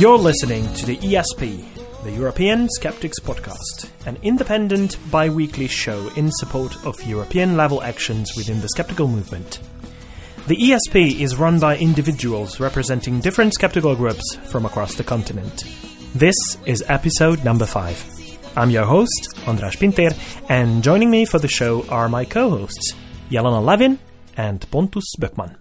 You're 0.00 0.18
listening 0.18 0.72
to 0.74 0.86
the 0.86 0.96
ESP, 0.98 1.64
the 2.04 2.12
European 2.12 2.68
Skeptics 2.68 3.18
Podcast, 3.18 3.88
an 4.06 4.18
independent 4.22 4.98
bi 5.10 5.28
weekly 5.28 5.66
show 5.68 6.10
in 6.16 6.30
support 6.32 6.76
of 6.84 7.02
European 7.04 7.56
level 7.56 7.82
actions 7.82 8.32
within 8.36 8.60
the 8.60 8.68
skeptical 8.68 9.08
movement. 9.08 9.60
The 10.48 10.56
ESP 10.56 11.20
is 11.20 11.36
run 11.36 11.58
by 11.58 11.76
individuals 11.78 12.60
representing 12.60 13.20
different 13.20 13.54
skeptical 13.54 13.96
groups 13.96 14.36
from 14.50 14.66
across 14.66 14.94
the 14.94 15.04
continent. 15.04 15.64
This 16.14 16.36
is 16.66 16.84
episode 16.88 17.44
number 17.44 17.66
five. 17.66 17.98
I'm 18.56 18.70
your 18.70 18.84
host, 18.84 19.30
András 19.46 19.78
Pinter, 19.78 20.10
and 20.48 20.82
joining 20.84 21.10
me 21.10 21.24
for 21.24 21.38
the 21.38 21.48
show 21.48 21.84
are 21.88 22.08
my 22.08 22.24
co-hosts, 22.24 22.94
Jelena 23.30 23.64
Levin 23.64 23.98
and 24.36 24.64
Pontus 24.70 25.14
Böckman. 25.20 25.56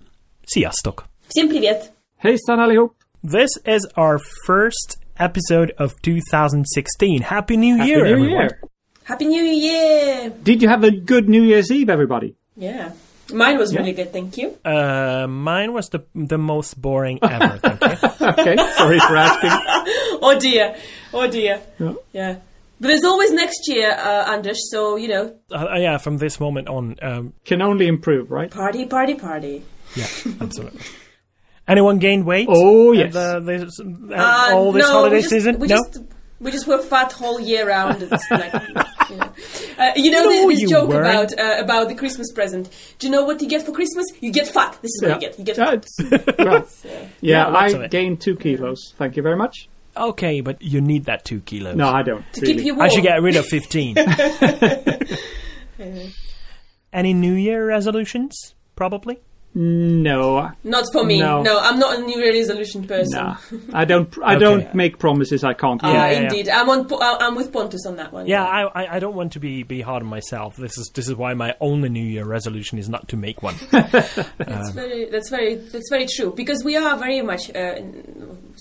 Sziasztok! 0.45 1.05
Всем 1.29 1.49
привет! 1.49 1.91
Hejsan 2.23 2.59
allihop! 2.59 2.98
This 3.22 3.50
is 3.66 3.86
our 3.96 4.18
first 4.46 4.98
episode 5.18 5.72
of 5.78 6.00
2016. 6.02 7.22
Happy 7.22 7.56
New 7.56 7.76
Happy 7.76 7.88
Year, 7.90 8.04
New 8.04 8.10
everyone. 8.12 8.30
Year! 8.30 8.60
Happy 9.04 9.24
New 9.26 9.42
Year! 9.42 10.30
Did 10.42 10.62
you 10.62 10.68
have 10.68 10.84
a 10.84 10.90
good 10.90 11.28
New 11.28 11.42
Year's 11.42 11.70
Eve, 11.70 11.90
everybody? 11.90 12.34
Yeah. 12.56 12.92
Mine 13.32 13.58
was 13.58 13.72
Yeah. 13.72 13.80
really 13.80 13.92
good, 13.92 14.12
thank 14.12 14.38
you. 14.38 14.56
Uh, 14.64 15.26
mine 15.28 15.72
was 15.72 15.88
the 15.90 16.04
the 16.14 16.38
most 16.38 16.80
boring 16.80 17.18
ever. 17.22 17.58
thank 17.58 17.82
you. 18.02 18.08
Okay, 18.30 18.56
sorry 18.76 18.98
for 19.00 19.16
asking. 19.16 19.50
Oh 20.22 20.38
dear. 20.38 20.76
Oh 21.14 21.26
dear. 21.30 21.60
Yeah. 21.78 21.92
Yeah. 22.12 22.36
But 22.80 22.88
there's 22.88 23.04
always 23.04 23.32
next 23.32 23.68
year, 23.68 23.90
uh, 23.92 24.32
Anders, 24.32 24.70
so, 24.70 24.96
you 24.96 25.08
know, 25.08 25.34
Uh, 25.52 25.66
yeah, 25.76 25.98
from 25.98 26.16
this 26.18 26.40
moment 26.40 26.68
on, 26.68 26.96
um, 27.02 27.32
Can 27.44 27.60
only 27.60 27.86
improve, 27.86 28.30
right? 28.30 28.50
party, 28.50 28.86
party, 28.86 29.14
party. 29.14 29.62
yeah, 29.94 30.06
absolutely. 30.40 30.80
Anyone 31.70 31.98
gained 31.98 32.26
weight? 32.26 32.48
Oh, 32.50 32.92
yes. 32.92 33.12
the- 33.12 33.40
this, 33.40 33.80
uh, 33.80 34.14
Uh, 34.14 34.54
all 34.54 34.72
this 34.72 34.84
no, 34.86 34.90
holiday 34.92 35.16
we 35.16 35.20
just, 35.22 35.30
season? 35.30 35.58
We 35.58 35.68
no. 35.68 35.76
just, 35.76 35.98
we 36.40 36.50
just 36.50 36.66
were 36.66 36.82
fat 36.82 37.12
whole 37.12 37.38
year 37.40 37.68
round. 37.68 38.02
It's 38.02 38.30
like, 38.30 38.52
you 39.10 39.16
know, 39.16 39.32
uh, 39.78 39.90
you 39.94 40.10
know 40.10 40.24
No, 40.24 40.28
this, 40.28 40.46
this 40.48 40.60
you 40.62 40.68
joke 40.68 40.88
weren't. 40.88 41.32
about 41.32 41.38
uh, 41.38 41.62
about 41.62 41.88
the 41.88 41.94
Christmas 41.94 42.32
present. 42.32 42.68
Do 42.98 43.06
you 43.06 43.12
know 43.12 43.24
what 43.24 43.40
you 43.40 43.48
get 43.48 43.62
for 43.64 43.72
Christmas? 43.72 44.06
You 44.20 44.32
get 44.32 44.48
fat. 44.48 44.72
This 44.82 44.90
is 44.96 45.02
what 45.02 45.14
you 45.14 45.20
get. 45.28 45.38
You 45.38 45.44
get 45.44 45.56
fat. 45.56 45.74
it's- 45.74 46.36
well, 46.38 46.66
Yeah, 47.20 47.48
yeah, 47.50 47.56
I 47.56 47.86
gained 47.88 48.20
two 48.20 48.36
kilos. 48.36 48.92
Thank 48.96 49.16
you 49.16 49.22
very 49.22 49.36
much. 49.36 49.68
Okay, 49.96 50.40
but 50.40 50.60
you 50.62 50.80
need 50.80 51.04
that 51.06 51.24
two 51.24 51.40
kilos. 51.40 51.76
No, 51.76 51.88
I 51.88 52.02
don't. 52.02 52.24
To 52.34 52.40
really. 52.40 52.54
keep 52.54 52.64
you 52.64 52.74
warm. 52.74 52.86
I 52.86 52.88
should 52.88 53.02
get 53.02 53.20
rid 53.22 53.36
of 53.36 53.44
15. 53.46 53.96
Any 56.92 57.12
New 57.14 57.34
Year 57.34 57.66
resolutions? 57.66 58.54
Probably. 58.76 59.20
No, 59.52 60.50
Not 60.62 60.84
for 60.92 61.02
me. 61.04 61.18
No. 61.18 61.42
No. 61.42 61.58
I'm 61.58 61.78
not 61.78 61.98
a 61.98 62.02
New 62.02 62.20
Year 62.20 62.32
resolution 62.32 62.86
person. 62.86 63.18
nah. 63.20 63.36
I 63.72 63.84
don't. 63.84 64.08
I 64.22 64.34
Okay. 64.36 64.38
don't 64.44 64.74
make 64.76 64.98
promises 64.98 65.42
I 65.42 65.54
can't 65.54 65.80
keep. 65.80 65.90
Uh, 65.90 65.92
Yeah, 65.92 66.06
yeah, 66.06 66.12
yeah. 66.12 66.22
indeed, 66.28 66.48
I'm 66.48 66.68
on. 66.70 66.86
Uh, 66.92 67.16
I'm 67.20 67.34
with 67.34 67.52
Pontus 67.52 67.84
on 67.84 67.96
that 67.96 68.12
one. 68.12 68.28
Yeah, 68.28 68.44
I, 68.44 68.62
I, 68.84 68.96
I 68.96 68.98
don't 69.00 69.16
want 69.16 69.32
to 69.32 69.40
be, 69.40 69.64
be 69.64 69.80
hard 69.80 70.02
on 70.04 70.08
myself. 70.08 70.56
This 70.56 70.78
is 70.78 70.90
this 70.94 71.08
is 71.08 71.16
why 71.16 71.34
my 71.34 71.54
only 71.60 71.88
New 71.88 72.04
Year 72.04 72.24
resolution 72.24 72.78
is 72.78 72.88
not 72.88 73.08
to 73.08 73.16
make 73.16 73.42
one. 73.42 73.56
That's 73.72 74.70
very. 74.70 75.06
That's 75.10 75.28
very. 75.30 75.56
That's 75.56 75.90
very 75.90 76.06
true. 76.06 76.32
Because 76.36 76.62
we 76.64 76.76
are 76.76 76.96
very 76.96 77.20
much 77.22 77.50
uh, 77.50 77.74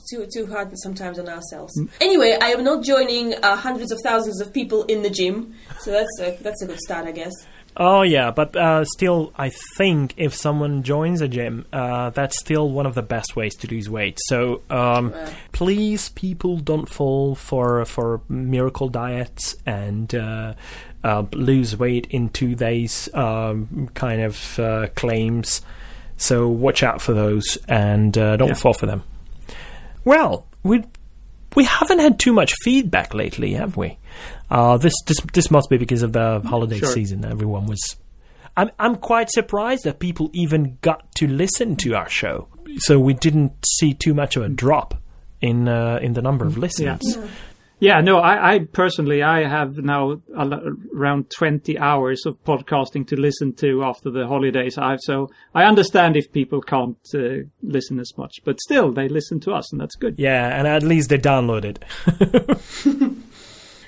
too 0.10 0.26
too 0.34 0.48
hard 0.48 0.72
sometimes 0.80 1.20
on 1.20 1.30
ourselves. 1.30 1.72
Anyway, 2.02 2.36
I 2.42 2.48
am 2.50 2.64
not 2.64 2.84
joining 2.84 3.36
uh, 3.36 3.56
hundreds 3.56 3.92
of 3.92 4.00
thousands 4.04 4.42
of 4.42 4.52
people 4.54 4.84
in 4.86 5.04
the 5.04 5.10
gym, 5.12 5.54
so 5.82 5.92
that's 5.92 6.20
a 6.20 6.38
that's 6.42 6.64
a 6.64 6.66
good 6.66 6.80
start, 6.80 7.06
I 7.06 7.12
guess. 7.12 7.34
Oh 7.78 8.02
yeah, 8.02 8.32
but 8.32 8.56
uh, 8.58 8.84
still, 8.84 9.32
I 9.38 9.52
think 9.78 10.14
if 10.18 10.34
someone 10.36 10.84
joins 10.84 11.22
a 11.22 11.28
gym, 11.30 11.66
uh, 11.72 12.10
that's 12.10 12.38
still 12.38 12.70
one 12.70 12.86
of 12.86 12.94
the 12.96 13.02
best 13.02 13.36
ways 13.38 13.56
to 13.58 13.68
lose 13.68 13.90
weight. 13.90 14.18
So 14.28 14.62
um, 14.70 15.12
Right. 15.12 15.34
please, 15.54 16.10
people, 16.10 16.58
don't 16.58 16.90
fall 16.90 17.36
for 17.36 17.86
for 17.86 18.22
miracle 18.28 18.90
diets 18.90 19.56
and 19.66 20.14
uh, 20.14 20.54
uh, 21.04 21.24
lose 21.32 21.78
weight 21.78 22.08
in 22.10 22.30
two 22.30 22.56
days 22.56 23.08
um, 23.14 23.90
kind 23.94 24.22
of 24.24 24.60
uh, 24.60 24.88
claims. 24.96 25.62
So 26.18 26.50
watch 26.50 26.84
out 26.84 27.02
for 27.02 27.14
those 27.14 27.58
and 27.70 28.18
uh, 28.18 28.36
don't 28.36 28.50
Yeah. 28.50 28.54
fall 28.56 28.74
for 28.74 28.88
them. 28.88 29.04
Well, 30.04 30.48
we 30.64 30.84
we 31.56 31.64
haven't 31.64 32.00
had 32.00 32.20
too 32.20 32.34
much 32.34 32.54
feedback 32.64 33.14
lately, 33.14 33.54
have 33.54 33.78
we? 33.78 33.98
Uh, 34.50 34.78
this 34.78 34.94
this 35.06 35.18
this 35.34 35.52
must 35.52 35.70
be 35.70 35.78
because 35.78 36.02
of 36.04 36.14
the 36.14 36.42
holiday 36.46 36.80
Sure. 36.80 36.90
season. 36.90 37.24
Everyone 37.26 37.66
was. 37.68 37.96
I'm 38.58 38.72
I'm 38.80 38.96
quite 38.96 39.30
surprised 39.30 39.84
that 39.84 40.00
people 40.00 40.30
even 40.34 40.78
got 40.82 41.14
to 41.16 41.28
listen 41.28 41.76
to 41.78 41.94
our 41.96 42.10
show. 42.10 42.48
So 42.78 43.00
we 43.00 43.14
didn't 43.14 43.54
see 43.66 43.94
too 43.94 44.14
much 44.14 44.36
of 44.36 44.44
a 44.44 44.50
drop 44.50 44.96
in 45.42 45.68
uh, 45.68 46.00
in 46.02 46.14
the 46.14 46.22
number 46.22 46.46
of 46.46 46.58
listens. 46.58 47.18
Yeah, 47.82 48.02
no, 48.02 48.18
I, 48.18 48.56
I 48.56 48.60
personally, 48.60 49.24
I 49.24 49.48
have 49.48 49.78
now 49.78 50.22
a 50.36 50.60
around 50.94 51.30
20 51.30 51.80
hours 51.80 52.26
of 52.26 52.44
podcasting 52.44 53.08
to 53.08 53.16
listen 53.16 53.54
to 53.54 53.84
after 53.86 54.12
the 54.12 54.28
holidays. 54.28 54.78
I've, 54.78 55.00
so 55.00 55.30
I 55.56 55.64
understand 55.64 56.18
if 56.18 56.30
people 56.34 56.60
can't 56.60 56.98
uh, 57.16 57.46
listen 57.62 57.98
as 58.02 58.12
much, 58.18 58.42
but 58.44 58.60
still 58.60 58.92
they 58.92 59.08
listen 59.08 59.40
to 59.42 59.54
us 59.54 59.72
and 59.72 59.80
that's 59.80 59.96
good. 59.96 60.16
Yeah, 60.20 60.50
and 60.60 60.68
at 60.68 60.84
least 60.84 61.08
they 61.10 61.20
downloaded. 61.20 61.78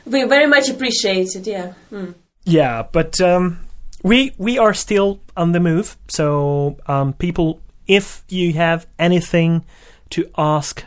We 0.05 0.23
very 0.23 0.47
much 0.47 0.69
appreciate 0.69 1.35
it. 1.35 1.47
Yeah. 1.47 1.73
Mm. 1.91 2.15
Yeah, 2.43 2.83
but 2.91 3.21
um, 3.21 3.59
we 4.03 4.33
we 4.37 4.57
are 4.57 4.73
still 4.73 5.19
on 5.37 5.51
the 5.51 5.59
move. 5.59 5.97
So 6.07 6.77
um, 6.87 7.13
people, 7.13 7.61
if 7.87 8.23
you 8.29 8.53
have 8.53 8.87
anything 8.97 9.63
to 10.11 10.29
ask, 10.37 10.83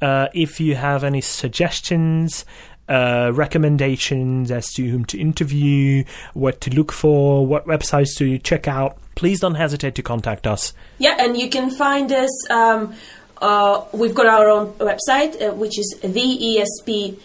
uh, 0.00 0.28
if 0.34 0.60
you 0.60 0.74
have 0.74 1.04
any 1.04 1.20
suggestions, 1.20 2.44
uh, 2.88 3.30
recommendations 3.34 4.50
as 4.50 4.72
to 4.74 4.88
whom 4.88 5.04
to 5.06 5.18
interview, 5.18 6.04
what 6.34 6.60
to 6.62 6.70
look 6.70 6.92
for, 6.92 7.46
what 7.46 7.66
websites 7.66 8.16
to 8.18 8.38
check 8.38 8.68
out, 8.68 8.98
please 9.14 9.40
don't 9.40 9.56
hesitate 9.56 9.94
to 9.96 10.02
contact 10.02 10.46
us. 10.46 10.72
Yeah, 10.98 11.16
and 11.18 11.36
you 11.36 11.48
can 11.50 11.70
find 11.70 12.12
us. 12.12 12.50
Um, 12.50 12.94
uh, 13.38 13.84
we've 13.92 14.14
got 14.14 14.26
our 14.26 14.48
own 14.48 14.72
website, 14.74 15.40
uh, 15.40 15.52
which 15.54 15.78
is 15.78 15.94
theesp.eu, 16.02 17.18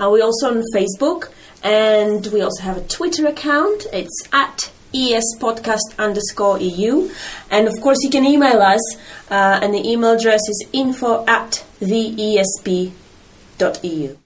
and 0.00 0.12
we're 0.12 0.24
also 0.24 0.50
on 0.50 0.62
Facebook, 0.74 1.30
and 1.62 2.26
we 2.28 2.40
also 2.40 2.62
have 2.62 2.76
a 2.76 2.82
Twitter 2.82 3.26
account. 3.26 3.86
It's 3.92 4.28
at 4.32 4.70
espodcast 4.92 5.98
underscore 5.98 6.58
eu, 6.58 7.10
and 7.50 7.68
of 7.68 7.74
course 7.80 7.98
you 8.02 8.10
can 8.10 8.24
email 8.24 8.60
us, 8.60 8.96
uh, 9.30 9.60
and 9.62 9.74
the 9.74 9.88
email 9.88 10.12
address 10.12 10.40
is 10.48 10.66
info 10.72 11.24
at 11.26 11.64
theesp.eu. 11.80 12.92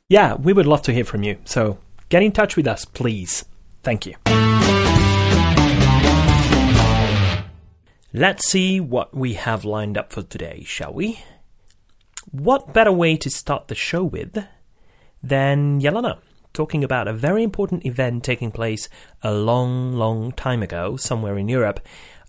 Yeah, 0.08 0.34
we 0.34 0.52
would 0.52 0.66
love 0.66 0.82
to 0.82 0.92
hear 0.92 1.04
from 1.04 1.22
you. 1.22 1.38
So 1.44 1.78
get 2.08 2.22
in 2.22 2.32
touch 2.32 2.56
with 2.56 2.66
us, 2.66 2.84
please. 2.84 3.44
Thank 3.82 4.06
you. 4.06 4.14
Let's 8.14 8.46
see 8.46 8.78
what 8.78 9.14
we 9.14 9.34
have 9.34 9.64
lined 9.64 9.96
up 9.96 10.12
for 10.12 10.22
today, 10.22 10.64
shall 10.66 10.92
we? 10.92 11.20
What 12.30 12.74
better 12.74 12.92
way 12.92 13.16
to 13.16 13.30
start 13.30 13.68
the 13.68 13.74
show 13.74 14.04
with 14.04 14.46
than 15.22 15.80
Yelena 15.80 16.18
talking 16.52 16.84
about 16.84 17.08
a 17.08 17.14
very 17.14 17.42
important 17.42 17.86
event 17.86 18.22
taking 18.22 18.50
place 18.50 18.90
a 19.22 19.32
long, 19.32 19.94
long 19.94 20.32
time 20.32 20.62
ago, 20.62 20.98
somewhere 20.98 21.38
in 21.38 21.48
Europe, 21.48 21.80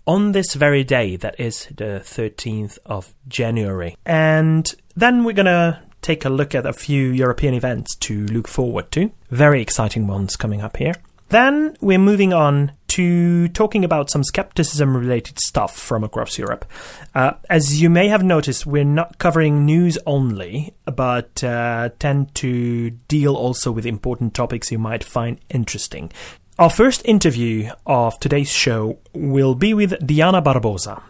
on 0.06 0.32
this 0.32 0.54
very 0.54 0.84
day, 0.84 1.16
that 1.16 1.38
is 1.38 1.66
the 1.66 2.00
13th 2.02 2.78
of 2.86 3.12
January. 3.28 3.94
And 4.06 4.74
then 4.96 5.22
we're 5.22 5.32
gonna 5.32 5.82
take 6.00 6.24
a 6.24 6.30
look 6.30 6.54
at 6.54 6.64
a 6.64 6.72
few 6.72 7.10
European 7.10 7.52
events 7.52 7.94
to 7.96 8.24
look 8.26 8.48
forward 8.48 8.90
to. 8.92 9.10
Very 9.30 9.60
exciting 9.60 10.06
ones 10.06 10.36
coming 10.36 10.62
up 10.62 10.78
here. 10.78 10.94
Then 11.28 11.76
we're 11.80 11.98
moving 11.98 12.32
on 12.32 12.72
to 12.94 13.48
talking 13.48 13.84
about 13.84 14.08
some 14.08 14.22
skepticism 14.22 14.96
related 14.96 15.36
stuff 15.40 15.76
from 15.76 16.04
across 16.04 16.38
Europe. 16.38 16.64
Uh, 17.12 17.32
as 17.50 17.82
you 17.82 17.90
may 17.90 18.06
have 18.06 18.22
noticed, 18.22 18.66
we're 18.66 18.84
not 18.84 19.18
covering 19.18 19.64
news 19.64 19.98
only, 20.06 20.74
but 20.84 21.42
uh, 21.42 21.88
tend 21.98 22.32
to 22.36 22.90
deal 23.08 23.34
also 23.34 23.72
with 23.72 23.84
important 23.84 24.32
topics 24.32 24.70
you 24.70 24.78
might 24.78 25.02
find 25.02 25.40
interesting. 25.50 26.12
Our 26.56 26.70
first 26.70 27.02
interview 27.04 27.70
of 27.84 28.20
today's 28.20 28.52
show 28.52 29.00
will 29.12 29.56
be 29.56 29.74
with 29.74 30.06
Diana 30.06 30.40
Barbosa, 30.40 31.02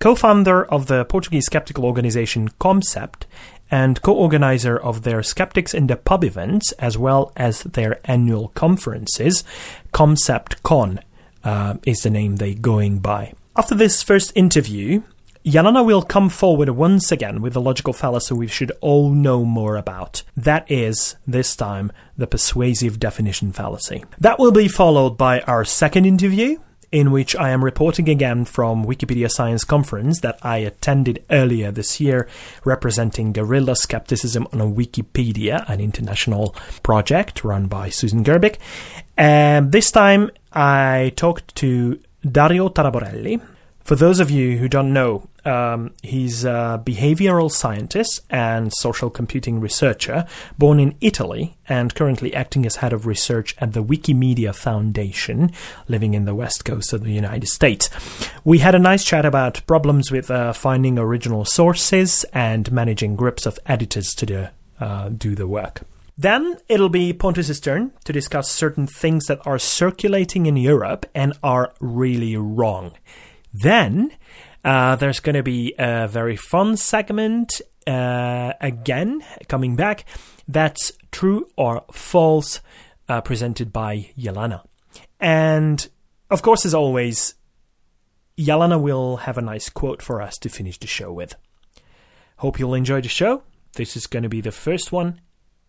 co 0.00 0.14
founder 0.14 0.66
of 0.66 0.86
the 0.86 1.06
Portuguese 1.06 1.46
skeptical 1.46 1.86
organization 1.86 2.50
ComCept 2.60 3.24
and 3.72 4.00
co 4.02 4.12
organizer 4.12 4.78
of 4.78 5.02
their 5.02 5.22
Skeptics 5.22 5.74
in 5.74 5.88
the 5.88 5.96
Pub 5.96 6.22
events, 6.22 6.70
as 6.72 6.98
well 6.98 7.32
as 7.36 7.62
their 7.62 7.98
annual 8.04 8.48
conferences. 8.48 9.42
ComCeptCon 9.92 11.02
uh, 11.42 11.74
is 11.84 12.02
the 12.02 12.10
name 12.10 12.36
they're 12.36 12.54
going 12.54 12.98
by. 12.98 13.32
After 13.56 13.74
this 13.74 14.02
first 14.02 14.30
interview, 14.36 15.02
Yelena 15.44 15.84
will 15.84 16.02
come 16.02 16.28
forward 16.28 16.68
once 16.68 17.10
again 17.10 17.42
with 17.42 17.54
the 17.54 17.60
logical 17.60 17.92
fallacy 17.92 18.34
we 18.34 18.46
should 18.46 18.70
all 18.80 19.10
know 19.10 19.44
more 19.44 19.76
about. 19.76 20.22
That 20.36 20.70
is, 20.70 21.16
this 21.26 21.56
time, 21.56 21.90
the 22.16 22.28
persuasive 22.28 23.00
definition 23.00 23.52
fallacy. 23.52 24.04
That 24.18 24.38
will 24.38 24.52
be 24.52 24.68
followed 24.68 25.16
by 25.16 25.40
our 25.40 25.64
second 25.64 26.04
interview, 26.04 26.58
in 26.92 27.10
which 27.10 27.34
I 27.34 27.50
am 27.50 27.64
reporting 27.64 28.08
again 28.08 28.44
from 28.44 28.84
Wikipedia 28.84 29.30
Science 29.30 29.64
Conference 29.64 30.20
that 30.20 30.38
I 30.42 30.58
attended 30.58 31.24
earlier 31.30 31.72
this 31.72 32.00
year, 32.00 32.28
representing 32.64 33.32
Guerrilla 33.32 33.74
Skepticism 33.74 34.46
on 34.52 34.76
Wikipedia, 34.76 35.68
an 35.68 35.80
international 35.80 36.54
project 36.82 37.42
run 37.42 37.66
by 37.66 37.88
Susan 37.88 38.22
Gerbic. 38.22 38.58
And 39.16 39.72
this 39.72 39.90
time 39.90 40.30
I 40.52 41.12
talked 41.16 41.54
to 41.56 41.98
Dario 42.30 42.68
Taraborelli. 42.68 43.40
For 43.80 43.96
those 43.96 44.20
of 44.20 44.30
you 44.30 44.58
who 44.58 44.68
don't 44.68 44.92
know, 44.92 45.28
um, 45.44 45.94
he's 46.02 46.44
a 46.44 46.82
behavioral 46.84 47.50
scientist 47.50 48.20
and 48.30 48.72
social 48.72 49.10
computing 49.10 49.60
researcher 49.60 50.26
born 50.58 50.78
in 50.78 50.94
Italy 51.00 51.56
and 51.68 51.94
currently 51.94 52.34
acting 52.34 52.66
as 52.66 52.76
head 52.76 52.92
of 52.92 53.06
research 53.06 53.54
at 53.58 53.72
the 53.72 53.82
Wikimedia 53.82 54.54
Foundation, 54.54 55.50
living 55.88 56.14
in 56.14 56.24
the 56.24 56.34
west 56.34 56.64
coast 56.64 56.92
of 56.92 57.02
the 57.02 57.12
United 57.12 57.48
States. 57.48 57.90
We 58.44 58.58
had 58.58 58.74
a 58.74 58.78
nice 58.78 59.04
chat 59.04 59.24
about 59.24 59.66
problems 59.66 60.10
with 60.10 60.30
uh, 60.30 60.52
finding 60.52 60.98
original 60.98 61.44
sources 61.44 62.24
and 62.32 62.70
managing 62.70 63.16
groups 63.16 63.46
of 63.46 63.58
editors 63.66 64.14
to 64.14 64.26
do, 64.26 64.46
uh, 64.80 65.08
do 65.08 65.34
the 65.34 65.48
work. 65.48 65.82
Then 66.16 66.58
it'll 66.68 66.88
be 66.88 67.12
Pontus's 67.12 67.58
turn 67.58 67.92
to 68.04 68.12
discuss 68.12 68.50
certain 68.50 68.86
things 68.86 69.26
that 69.26 69.44
are 69.46 69.58
circulating 69.58 70.46
in 70.46 70.56
Europe 70.56 71.06
and 71.14 71.32
are 71.42 71.72
really 71.80 72.36
wrong. 72.36 72.92
Then 73.52 74.12
uh, 74.64 74.96
there's 74.96 75.20
going 75.20 75.34
to 75.34 75.42
be 75.42 75.74
a 75.78 76.08
very 76.08 76.36
fun 76.36 76.76
segment 76.76 77.60
uh, 77.86 78.52
again 78.60 79.22
coming 79.48 79.76
back. 79.76 80.04
That's 80.46 80.92
true 81.10 81.48
or 81.56 81.84
false, 81.92 82.60
uh, 83.08 83.20
presented 83.20 83.72
by 83.72 84.10
Yelena. 84.18 84.64
And 85.20 85.88
of 86.30 86.42
course, 86.42 86.64
as 86.64 86.74
always, 86.74 87.34
Yelena 88.38 88.80
will 88.80 89.18
have 89.18 89.38
a 89.38 89.42
nice 89.42 89.68
quote 89.68 90.02
for 90.02 90.22
us 90.22 90.36
to 90.38 90.48
finish 90.48 90.78
the 90.78 90.86
show 90.86 91.12
with. 91.12 91.34
Hope 92.38 92.58
you'll 92.58 92.74
enjoy 92.74 93.00
the 93.00 93.08
show. 93.08 93.42
This 93.74 93.96
is 93.96 94.06
going 94.06 94.22
to 94.22 94.28
be 94.28 94.40
the 94.40 94.52
first 94.52 94.92
one 94.92 95.20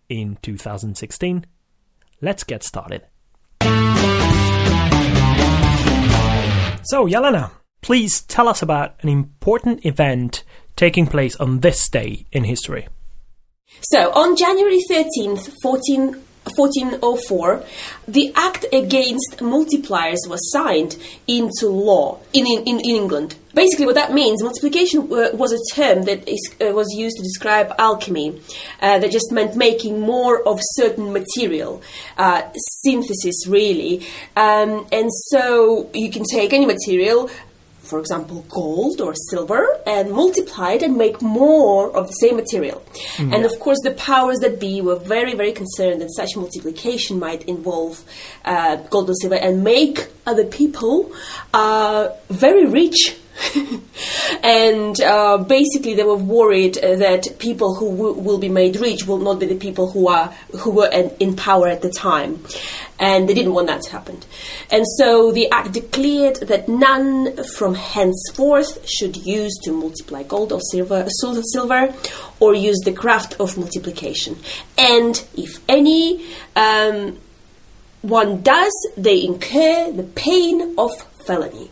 in 0.10 0.38
2016. 0.42 1.46
Let's 2.22 2.44
get 2.44 2.64
started. 2.64 3.04
So, 6.86 7.08
Yelena, 7.08 7.52
please 7.84 8.22
tell 8.22 8.48
us 8.48 8.64
about 8.64 8.96
an 9.02 9.10
important 9.10 9.86
event 9.86 10.44
taking 10.76 11.06
place 11.06 11.36
on 11.36 11.60
this 11.60 11.88
day 11.88 12.26
in 12.32 12.46
history. 12.46 12.88
So, 13.82 14.12
on 14.14 14.36
January 14.36 14.80
13th, 14.90 15.54
14, 15.62 16.16
1404, 16.56 17.64
the 18.08 18.32
Act 18.36 18.66
Against 18.72 19.38
Multipliers 19.40 20.28
was 20.28 20.40
signed 20.52 20.98
into 21.28 21.68
law 21.68 22.20
in, 22.34 22.46
in, 22.46 22.68
in 22.68 22.80
England. 22.80 23.36
Basically, 23.54 23.86
what 23.86 23.96
that 23.96 24.14
means, 24.14 24.42
multiplication 24.42 25.08
was 25.10 25.52
a 25.52 25.76
term 25.76 26.04
that 26.04 26.28
is, 26.28 26.56
uh, 26.62 26.74
was 26.74 26.88
used 26.98 27.18
to 27.18 27.24
describe 27.24 27.74
alchemy, 27.78 28.42
uh, 28.82 29.00
that 29.00 29.12
just 29.12 29.32
meant 29.32 29.56
making 29.56 30.00
more 30.00 30.42
of 30.48 30.60
certain 30.62 31.14
material, 31.14 31.82
uh, 32.18 32.44
synthesis 32.84 33.48
really. 33.48 34.06
Um, 34.36 34.88
and 34.92 35.10
so 35.30 35.90
you 35.94 36.10
can 36.10 36.24
take 36.24 36.52
any 36.54 36.66
material, 36.66 37.30
for 37.94 38.00
example, 38.00 38.44
gold 38.50 39.00
or 39.02 39.14
silver, 39.30 39.64
and 39.86 40.10
multiply 40.12 40.72
it 40.72 40.82
and 40.82 40.98
make 40.98 41.22
more 41.22 41.96
of 41.96 42.08
the 42.08 42.14
same 42.14 42.36
material. 42.36 42.84
Mm. 43.18 43.36
And 43.36 43.46
of 43.46 43.60
course, 43.60 43.78
the 43.84 43.92
powers 43.92 44.40
that 44.40 44.60
be 44.60 44.82
were 44.82 44.96
very, 44.96 45.36
very 45.36 45.52
concerned 45.52 46.02
that 46.02 46.12
such 46.12 46.36
multiplication 46.36 47.20
might 47.20 47.44
involve 47.44 48.04
uh, 48.46 48.78
gold 48.94 49.10
and 49.10 49.18
silver 49.22 49.36
and 49.36 49.64
make 49.64 50.08
other 50.26 50.44
people 50.44 51.12
uh, 51.54 52.10
very 52.30 52.66
rich 52.66 53.16
and 54.44 55.00
uh, 55.02 55.38
basically, 55.38 55.96
they 55.96 56.04
were 56.04 56.16
worried 56.16 56.76
that 56.76 57.40
people 57.40 57.76
who 57.76 57.90
w- 57.92 58.14
will 58.14 58.38
be 58.38 58.50
made 58.50 58.76
rich 58.76 59.06
will 59.08 59.18
not 59.18 59.40
be 59.40 59.46
the 59.46 59.56
people 59.56 59.92
who 59.92 60.08
are 60.08 60.28
who 60.60 60.72
were 60.72 60.90
in 61.20 61.36
power 61.36 61.68
at 61.68 61.82
the 61.82 61.90
time, 61.90 62.44
and 63.00 63.28
they 63.28 63.34
didn't 63.34 63.54
want 63.54 63.68
that 63.68 63.82
to 63.82 63.92
happen. 63.92 64.20
And 64.72 64.86
so 64.98 65.32
the 65.32 65.50
act 65.50 65.74
declared 65.74 66.38
that 66.48 66.70
none 66.70 67.44
from 67.56 67.76
henceforth 67.76 68.88
should 68.88 69.18
use 69.18 69.58
to 69.64 69.72
multiply 69.72 70.24
gold 70.24 70.52
or 70.52 70.62
silver, 70.62 71.08
silver, 71.10 71.94
or 72.40 72.54
use 72.54 72.80
the 72.86 72.94
craft 72.94 73.36
of 73.40 73.58
multiplication. 73.58 74.38
And 74.78 75.24
if 75.36 75.60
any 75.68 76.26
um, 76.56 77.18
one 78.02 78.42
does, 78.42 78.74
they 78.96 79.24
incur 79.24 79.92
the 79.92 80.04
pain 80.04 80.76
of 80.78 80.92
felony. 81.26 81.72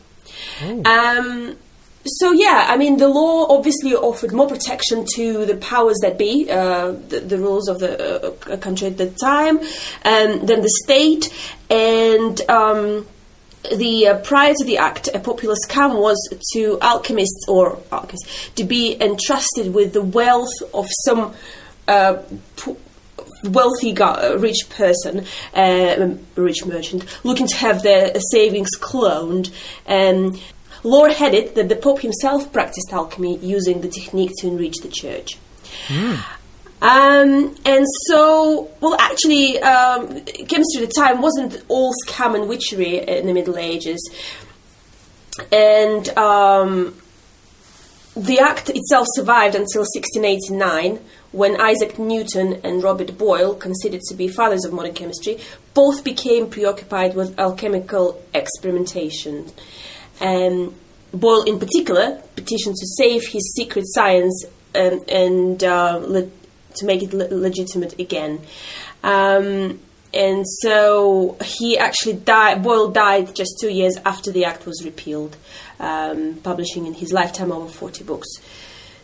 Oh. 0.64 0.84
Um, 0.86 1.58
so 2.06 2.32
yeah, 2.32 2.66
I 2.68 2.78
mean, 2.78 2.98
the 2.98 3.08
law 3.08 3.48
obviously 3.56 3.94
offered 3.94 4.34
more 4.34 4.48
protection 4.48 5.06
to 5.16 5.46
the 5.46 5.56
powers 5.58 5.98
that 6.02 6.18
be, 6.18 6.50
uh, 6.50 6.92
the, 6.92 7.20
the, 7.20 7.38
rules 7.38 7.68
of 7.68 7.80
the 7.80 8.34
uh, 8.50 8.58
country 8.58 8.88
at 8.88 8.98
the 8.98 9.12
time, 9.12 9.60
um, 9.60 10.46
than 10.46 10.62
the 10.62 10.72
state, 10.84 11.32
and 11.70 12.42
um, 12.50 13.06
the 13.76 14.08
uh, 14.08 14.18
prior 14.20 14.54
to 14.54 14.66
the 14.66 14.78
act, 14.78 15.10
a 15.14 15.20
popular 15.20 15.56
scam 15.68 16.00
was 16.00 16.18
to 16.54 16.80
alchemists 16.82 17.46
or 17.48 17.78
alchemists 17.92 18.50
to 18.56 18.64
be 18.64 19.00
entrusted 19.00 19.74
with 19.74 19.94
the 19.94 20.02
wealth 20.02 20.54
of 20.74 20.88
some. 21.06 21.34
Uh, 21.88 22.22
wealthy 23.44 23.94
guy, 23.94 24.34
rich 24.34 24.70
person, 24.70 25.26
uh, 25.54 26.16
rich 26.36 26.66
merchant, 26.66 27.06
looking 27.24 27.48
to 27.48 27.56
have 27.56 27.84
their 27.84 28.14
savings 28.32 28.70
cloned. 28.80 29.52
Um, 29.88 30.40
Lore 30.84 31.10
had 31.10 31.34
it 31.34 31.56
that 31.56 31.70
the 31.70 31.76
Pope 31.76 32.02
himself 32.02 32.52
practiced 32.52 32.92
alchemy 32.92 33.38
using 33.38 33.82
the 33.82 33.90
technique 33.90 34.32
to 34.40 34.48
enrich 34.48 34.78
the 34.82 34.90
church. 34.90 35.38
Mm. 35.88 36.24
Um, 36.82 37.56
and 37.64 37.86
so, 38.08 38.72
well, 38.80 38.96
actually, 39.00 39.60
um, 39.60 40.22
chemistry 40.22 40.82
at 40.82 40.90
the 40.90 40.94
time 40.98 41.22
wasn't 41.22 41.64
all 41.68 41.94
scam 42.08 42.34
and 42.34 42.50
witchery 42.50 42.98
in 42.98 43.28
the 43.28 43.34
Middle 43.34 43.58
Ages. 43.58 44.10
And 45.52 46.10
um, 46.18 47.00
the 48.16 48.40
act 48.40 48.70
itself 48.70 49.08
survived 49.14 49.56
until 49.56 49.82
1689, 49.82 51.00
when 51.32 51.60
Isaac 51.60 51.98
Newton 51.98 52.60
and 52.64 52.84
Robert 52.84 53.18
Boyle, 53.18 53.56
considered 53.56 54.02
to 54.10 54.16
be 54.16 54.28
fathers 54.28 54.66
of 54.66 54.74
modern 54.74 54.94
chemistry, 54.94 55.40
both 55.74 56.04
became 56.04 56.50
preoccupied 56.50 57.16
with 57.16 57.40
alchemical 57.40 58.22
experimentation. 58.34 59.52
Um, 60.20 60.76
Boyle, 61.14 61.44
in 61.44 61.60
particular, 61.60 62.22
petitioned 62.36 62.76
to 62.76 62.88
save 62.98 63.28
his 63.28 63.54
secret 63.56 63.86
science 63.88 64.46
um, 64.76 65.02
and 65.08 65.64
uh, 65.64 66.00
le- 66.02 66.30
to 66.76 66.86
make 66.86 67.04
it 67.04 67.14
le- 67.14 67.34
legitimate 67.34 68.00
again. 68.00 68.42
Um, 69.04 69.80
and 70.14 70.46
so 70.62 71.38
he 71.44 71.78
actually 71.78 72.14
died. 72.14 72.64
Boyle 72.64 72.90
died 72.90 73.34
just 73.36 73.58
two 73.60 73.70
years 73.70 73.98
after 74.06 74.32
the 74.32 74.46
act 74.46 74.66
was 74.66 74.84
repealed, 74.84 75.38
um, 75.80 76.36
publishing 76.44 76.86
in 76.86 76.94
his 76.94 77.12
lifetime 77.14 77.52
over 77.52 77.68
40 77.68 78.04
books. 78.04 78.28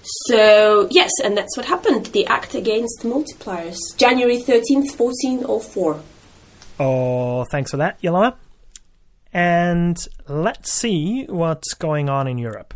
So, 0.03 0.87
yes, 0.89 1.11
and 1.23 1.37
that's 1.37 1.55
what 1.57 1.65
happened. 1.65 2.07
The 2.07 2.25
Act 2.27 2.55
Against 2.55 3.01
Multipliers, 3.03 3.77
January 3.97 4.37
13th, 4.37 4.97
1404. 4.97 6.01
Oh, 6.79 7.43
thanks 7.45 7.71
for 7.71 7.77
that, 7.77 8.01
Yelena 8.01 8.35
and 9.33 10.07
let's 10.27 10.71
see 10.71 11.25
what's 11.29 11.75
going 11.75 12.09
on 12.09 12.27
in 12.27 12.37
Europe. 12.37 12.73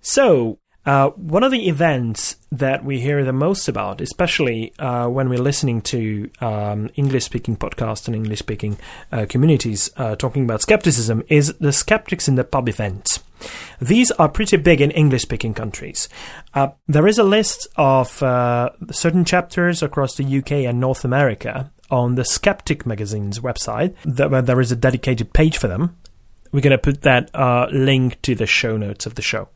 So, 0.00 0.58
uh, 0.86 1.10
one 1.10 1.42
of 1.42 1.50
the 1.50 1.68
events 1.68 2.36
that 2.52 2.84
we 2.84 3.00
hear 3.00 3.24
the 3.24 3.32
most 3.32 3.68
about, 3.68 4.00
especially 4.00 4.72
uh, 4.78 5.08
when 5.08 5.28
we're 5.28 5.38
listening 5.38 5.80
to 5.80 6.30
um, 6.40 6.90
English 6.94 7.24
speaking 7.24 7.56
podcasts 7.56 8.06
and 8.06 8.14
English 8.14 8.40
speaking 8.40 8.76
uh, 9.10 9.24
communities 9.28 9.90
uh, 9.96 10.14
talking 10.16 10.44
about 10.44 10.60
skepticism, 10.60 11.22
is 11.28 11.54
the 11.54 11.72
Skeptics 11.72 12.28
in 12.28 12.34
the 12.34 12.44
Pub 12.44 12.68
events. 12.68 13.20
These 13.80 14.10
are 14.12 14.28
pretty 14.28 14.58
big 14.58 14.80
in 14.80 14.90
English 14.90 15.22
speaking 15.22 15.54
countries. 15.54 16.08
Uh, 16.52 16.68
there 16.86 17.06
is 17.06 17.18
a 17.18 17.24
list 17.24 17.66
of 17.76 18.22
uh, 18.22 18.70
certain 18.90 19.24
chapters 19.24 19.82
across 19.82 20.16
the 20.16 20.38
UK 20.38 20.52
and 20.52 20.80
North 20.80 21.04
America 21.04 21.72
on 21.90 22.14
the 22.14 22.24
Skeptic 22.24 22.84
magazine's 22.86 23.40
website, 23.40 23.94
that, 24.04 24.30
where 24.30 24.42
there 24.42 24.60
is 24.60 24.72
a 24.72 24.76
dedicated 24.76 25.32
page 25.32 25.56
for 25.56 25.68
them. 25.68 25.96
We're 26.52 26.60
going 26.60 26.70
to 26.70 26.78
put 26.78 27.02
that 27.02 27.30
link 27.72 28.20
to 28.22 28.34
the 28.34 28.46
show 28.46 28.76
notes 28.76 29.06
of 29.06 29.16
the 29.16 29.22
show. 29.22 29.48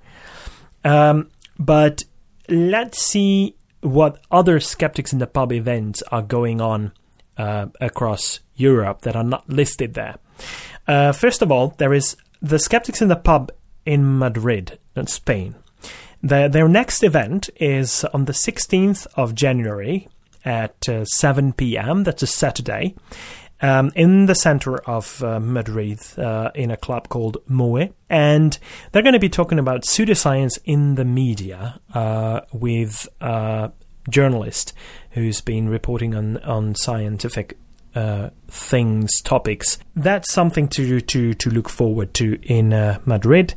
Um, 0.88 1.28
but 1.58 2.04
let's 2.48 3.04
see 3.04 3.54
what 3.82 4.24
other 4.30 4.58
Skeptics 4.58 5.12
in 5.12 5.18
the 5.18 5.26
Pub 5.26 5.52
events 5.52 6.02
are 6.10 6.22
going 6.22 6.62
on 6.62 6.92
uh, 7.36 7.66
across 7.78 8.40
Europe 8.56 9.02
that 9.02 9.14
are 9.14 9.24
not 9.24 9.46
listed 9.50 9.92
there. 9.92 10.16
Uh, 10.86 11.12
first 11.12 11.42
of 11.42 11.52
all, 11.52 11.74
there 11.76 11.92
is 11.92 12.16
the 12.40 12.58
Skeptics 12.58 13.02
in 13.02 13.08
the 13.08 13.16
Pub 13.16 13.52
in 13.84 14.18
Madrid, 14.18 14.78
in 14.96 15.06
Spain. 15.08 15.56
The, 16.22 16.48
their 16.48 16.68
next 16.68 17.02
event 17.02 17.50
is 17.56 18.04
on 18.06 18.24
the 18.24 18.32
16th 18.32 19.06
of 19.14 19.34
January 19.34 20.08
at 20.42 20.88
uh, 20.88 21.04
7 21.04 21.52
p.m. 21.52 22.04
That's 22.04 22.22
a 22.22 22.26
Saturday. 22.26 22.94
Um, 23.60 23.90
in 23.94 24.26
the 24.26 24.34
center 24.34 24.76
of 24.88 25.22
uh, 25.22 25.40
Madrid 25.40 26.00
uh, 26.16 26.50
in 26.54 26.70
a 26.70 26.76
club 26.76 27.08
called 27.08 27.38
Moe. 27.46 27.88
And 28.08 28.58
they're 28.92 29.02
going 29.02 29.14
to 29.14 29.18
be 29.18 29.28
talking 29.28 29.58
about 29.58 29.82
pseudoscience 29.82 30.58
in 30.64 30.94
the 30.94 31.04
media 31.04 31.80
uh, 31.94 32.40
with 32.52 33.08
a 33.20 33.72
journalist 34.08 34.72
who's 35.10 35.40
been 35.40 35.68
reporting 35.68 36.14
on, 36.14 36.38
on 36.38 36.74
scientific 36.74 37.58
uh, 37.94 38.30
things, 38.48 39.10
topics. 39.22 39.78
That's 39.96 40.32
something 40.32 40.68
to 40.68 41.00
to 41.00 41.34
to 41.34 41.50
look 41.50 41.68
forward 41.68 42.14
to 42.14 42.38
in 42.42 42.72
uh, 42.72 43.00
Madrid. 43.04 43.54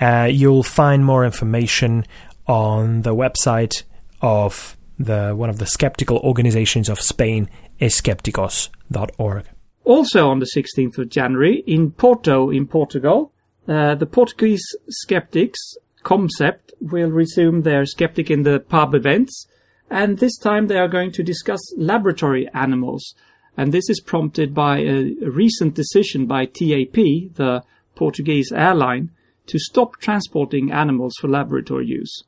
Uh, 0.00 0.28
you'll 0.30 0.62
find 0.62 1.04
more 1.04 1.24
information 1.24 2.06
on 2.46 3.02
the 3.02 3.14
website 3.14 3.82
of 4.22 4.76
the 4.98 5.34
one 5.34 5.50
of 5.50 5.58
the 5.58 5.66
skeptical 5.66 6.18
organizations 6.18 6.88
of 6.88 7.00
Spain, 7.00 7.48
skepticos.org. 7.80 9.44
Also 9.84 10.28
on 10.28 10.38
the 10.38 10.50
16th 10.54 10.98
of 10.98 11.08
January 11.08 11.62
in 11.66 11.90
Porto, 11.90 12.50
in 12.50 12.66
Portugal, 12.66 13.32
uh, 13.66 13.94
the 13.94 14.06
Portuguese 14.06 14.64
skeptics 14.88 15.74
ComCept 16.04 16.72
will 16.80 17.10
resume 17.10 17.62
their 17.62 17.84
Skeptic 17.84 18.30
in 18.30 18.42
the 18.42 18.60
Pub 18.60 18.94
events, 18.94 19.46
and 19.90 20.18
this 20.18 20.36
time 20.38 20.66
they 20.66 20.78
are 20.78 20.88
going 20.88 21.12
to 21.12 21.22
discuss 21.22 21.60
laboratory 21.76 22.48
animals. 22.54 23.14
And 23.56 23.72
this 23.72 23.90
is 23.90 24.00
prompted 24.00 24.54
by 24.54 24.78
a 24.78 25.14
recent 25.20 25.74
decision 25.74 26.26
by 26.26 26.46
TAP, 26.46 26.94
the 27.34 27.62
Portuguese 27.96 28.52
airline, 28.52 29.10
to 29.46 29.58
stop 29.58 29.96
transporting 29.96 30.70
animals 30.70 31.14
for 31.20 31.28
laboratory 31.28 31.86
use. 31.86 32.22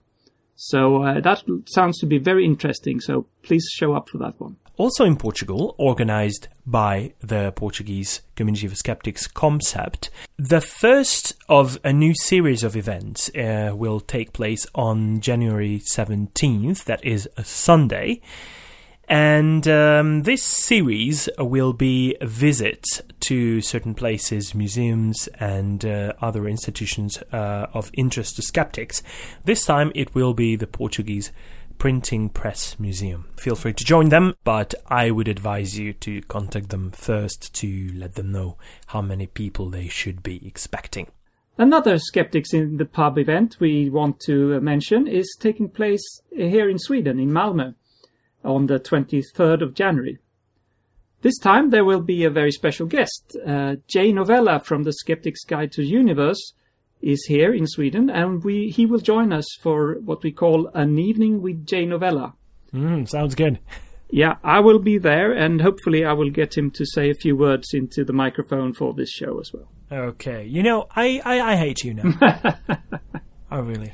So 0.56 1.02
uh, 1.02 1.20
that 1.20 1.44
sounds 1.66 1.98
to 2.00 2.06
be 2.06 2.18
very 2.18 2.44
interesting. 2.44 3.00
So 3.00 3.26
please 3.42 3.66
show 3.72 3.94
up 3.94 4.08
for 4.08 4.18
that 4.18 4.40
one. 4.40 4.56
Also 4.80 5.04
in 5.04 5.14
Portugal, 5.14 5.74
organized 5.76 6.48
by 6.64 7.12
the 7.20 7.52
Portuguese 7.52 8.22
Community 8.34 8.66
of 8.66 8.78
Skeptics 8.78 9.28
ComCept, 9.28 10.08
the 10.38 10.62
first 10.62 11.34
of 11.50 11.78
a 11.84 11.92
new 11.92 12.14
series 12.14 12.64
of 12.64 12.74
events 12.74 13.28
uh, 13.36 13.74
will 13.74 14.00
take 14.00 14.32
place 14.32 14.66
on 14.74 15.20
January 15.20 15.80
17th, 15.80 16.84
that 16.84 17.04
is 17.04 17.28
a 17.36 17.44
Sunday. 17.44 18.22
And 19.06 19.68
um, 19.68 20.22
this 20.22 20.42
series 20.42 21.28
will 21.36 21.74
be 21.74 22.16
a 22.22 22.26
visit 22.26 22.86
to 23.20 23.60
certain 23.60 23.94
places, 23.94 24.54
museums, 24.54 25.28
and 25.38 25.84
uh, 25.84 26.14
other 26.22 26.48
institutions 26.48 27.22
uh, 27.32 27.66
of 27.74 27.90
interest 27.92 28.36
to 28.36 28.42
skeptics. 28.42 29.02
This 29.44 29.66
time 29.66 29.92
it 29.94 30.14
will 30.14 30.32
be 30.32 30.56
the 30.56 30.66
Portuguese 30.66 31.32
Printing 31.80 32.28
Press 32.28 32.78
Museum. 32.78 33.30
Feel 33.38 33.56
free 33.56 33.72
to 33.72 33.84
join 33.86 34.10
them, 34.10 34.34
but 34.44 34.74
I 34.88 35.10
would 35.10 35.28
advise 35.28 35.78
you 35.78 35.94
to 35.94 36.20
contact 36.20 36.68
them 36.68 36.90
first 36.90 37.54
to 37.54 37.90
let 37.94 38.16
them 38.16 38.30
know 38.30 38.58
how 38.88 39.00
many 39.00 39.26
people 39.26 39.70
they 39.70 39.88
should 39.88 40.22
be 40.22 40.46
expecting. 40.46 41.06
Another 41.56 41.98
Skeptics 41.98 42.52
in 42.52 42.76
the 42.76 42.84
Pub 42.84 43.16
event 43.16 43.56
we 43.60 43.88
want 43.88 44.20
to 44.26 44.60
mention 44.60 45.06
is 45.06 45.34
taking 45.40 45.70
place 45.70 46.20
here 46.36 46.68
in 46.68 46.78
Sweden, 46.78 47.18
in 47.18 47.30
Malmö 47.30 47.74
on 48.44 48.66
the 48.66 48.78
23rd 48.78 49.62
of 49.62 49.72
January. 49.72 50.18
This 51.22 51.38
time 51.38 51.70
there 51.70 51.86
will 51.86 52.02
be 52.02 52.24
a 52.24 52.30
very 52.30 52.52
special 52.52 52.88
guest. 52.88 53.34
Uh, 53.46 53.76
Jay 53.88 54.12
Novella 54.12 54.60
from 54.60 54.82
the 54.82 54.92
Skeptic's 54.92 55.44
Guide 55.44 55.72
to 55.72 55.80
the 55.80 55.88
Universe 55.88 56.52
is 57.02 57.24
here 57.26 57.52
in 57.52 57.66
Sweden, 57.66 58.10
and 58.10 58.42
we 58.44 58.70
he 58.70 58.86
will 58.86 58.98
join 58.98 59.32
us 59.32 59.46
for 59.60 59.94
what 60.04 60.22
we 60.22 60.32
call 60.32 60.68
an 60.74 60.98
evening 60.98 61.42
with 61.42 61.66
Jay 61.66 61.84
Novella. 61.86 62.34
Mm, 62.74 63.08
sounds 63.08 63.34
good. 63.34 63.58
Yeah, 64.10 64.36
I 64.42 64.60
will 64.60 64.80
be 64.80 64.98
there, 64.98 65.32
and 65.32 65.60
hopefully 65.60 66.04
I 66.04 66.12
will 66.12 66.30
get 66.30 66.56
him 66.56 66.70
to 66.72 66.84
say 66.84 67.10
a 67.10 67.14
few 67.14 67.36
words 67.36 67.68
into 67.72 68.04
the 68.04 68.12
microphone 68.12 68.72
for 68.72 68.92
this 68.92 69.10
show 69.10 69.38
as 69.38 69.52
well. 69.52 69.68
Okay, 69.92 70.44
you 70.44 70.62
know 70.62 70.86
I 70.94 71.20
I, 71.24 71.52
I 71.52 71.56
hate 71.56 71.84
you 71.84 71.94
now. 71.94 72.12
oh 73.50 73.60
really? 73.60 73.92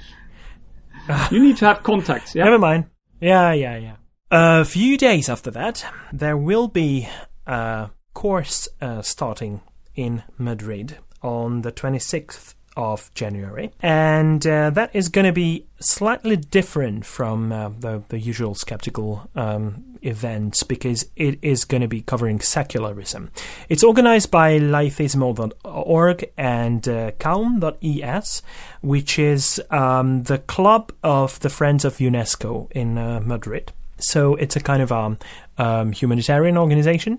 you 1.30 1.42
need 1.42 1.56
to 1.58 1.66
have 1.66 1.82
contacts. 1.82 2.34
Yeah. 2.34 2.44
Never 2.44 2.58
mind. 2.58 2.86
Yeah, 3.20 3.52
yeah, 3.52 3.76
yeah. 3.76 3.96
A 4.30 4.64
few 4.64 4.98
days 4.98 5.28
after 5.28 5.50
that, 5.52 5.84
there 6.12 6.36
will 6.36 6.68
be 6.68 7.08
a 7.46 7.90
course 8.12 8.68
uh, 8.80 9.02
starting 9.02 9.60
in 9.94 10.22
Madrid 10.36 10.98
on 11.22 11.62
the 11.62 11.72
26th 11.72 12.54
of 12.76 13.12
January, 13.14 13.73
and 13.80 14.47
uh, 14.47 14.71
that 14.71 14.95
is 14.95 15.09
going 15.09 15.26
to 15.26 15.33
be 15.33 15.66
slightly 15.80 16.37
different 16.37 17.04
from 17.04 17.52
uh, 17.52 17.68
the, 17.68 18.02
the 18.09 18.18
usual 18.18 18.54
skeptical 18.54 19.28
um, 19.35 19.85
events 20.02 20.62
because 20.62 21.06
it 21.16 21.38
is 21.42 21.64
going 21.64 21.80
to 21.80 21.88
be 21.88 22.00
covering 22.00 22.40
secularism. 22.40 23.30
It's 23.68 23.83
organized 23.83 24.30
by 24.30 24.59
laicismo.org 24.59 26.30
and 26.37 26.88
uh, 26.88 27.11
calm.es, 27.18 28.42
which 28.80 29.18
is 29.18 29.62
um, 29.71 30.23
the 30.25 30.38
club 30.38 30.92
of 31.02 31.40
the 31.40 31.50
Friends 31.50 31.85
of 31.85 31.97
UNESCO 31.97 32.71
in 32.73 32.99
uh, 32.99 33.21
Madrid. 33.21 33.73
So 33.99 34.35
it's 34.37 34.56
a 34.56 34.61
kind 34.61 34.83
of 34.83 34.92
um, 34.92 35.18
um, 35.59 35.92
humanitarian 35.92 36.56
organization. 36.56 37.18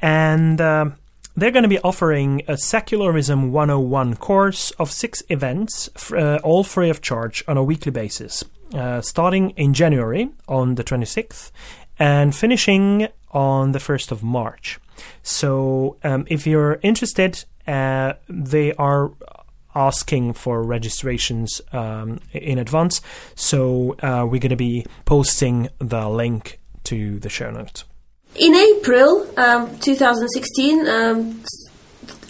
And 0.00 0.60
uh, 0.60 0.90
they're 1.36 1.50
going 1.50 1.62
to 1.62 1.68
be 1.68 1.78
offering 1.80 2.42
a 2.46 2.56
Secularism 2.56 3.52
101 3.52 4.16
course 4.16 4.70
of 4.72 4.90
six 4.90 5.22
events, 5.28 5.88
uh, 6.12 6.38
all 6.42 6.64
free 6.64 6.90
of 6.90 7.00
charge 7.00 7.42
on 7.48 7.56
a 7.56 7.64
weekly 7.64 7.92
basis, 7.92 8.44
uh, 8.74 9.00
starting 9.00 9.50
in 9.50 9.74
January 9.74 10.30
on 10.48 10.74
the 10.74 10.84
26th 10.84 11.50
and 11.98 12.34
finishing 12.34 13.08
on 13.30 13.72
the 13.72 13.78
1st 13.78 14.12
of 14.12 14.22
March. 14.22 14.78
So 15.22 15.96
um, 16.04 16.26
if 16.28 16.46
you're 16.46 16.78
interested, 16.82 17.44
uh, 17.66 18.14
they 18.28 18.74
are 18.74 19.10
asking 19.74 20.34
for 20.34 20.62
registrations 20.62 21.60
um, 21.72 22.20
in 22.32 22.58
advance. 22.58 23.00
So 23.34 23.96
uh, 24.02 24.26
we're 24.26 24.40
going 24.40 24.50
to 24.50 24.56
be 24.56 24.84
posting 25.04 25.68
the 25.78 26.08
link 26.08 26.60
to 26.84 27.18
the 27.20 27.30
show 27.30 27.50
notes. 27.50 27.84
In 28.34 28.54
April 28.54 29.28
um, 29.36 29.78
2016, 29.80 30.88
um, 30.88 31.42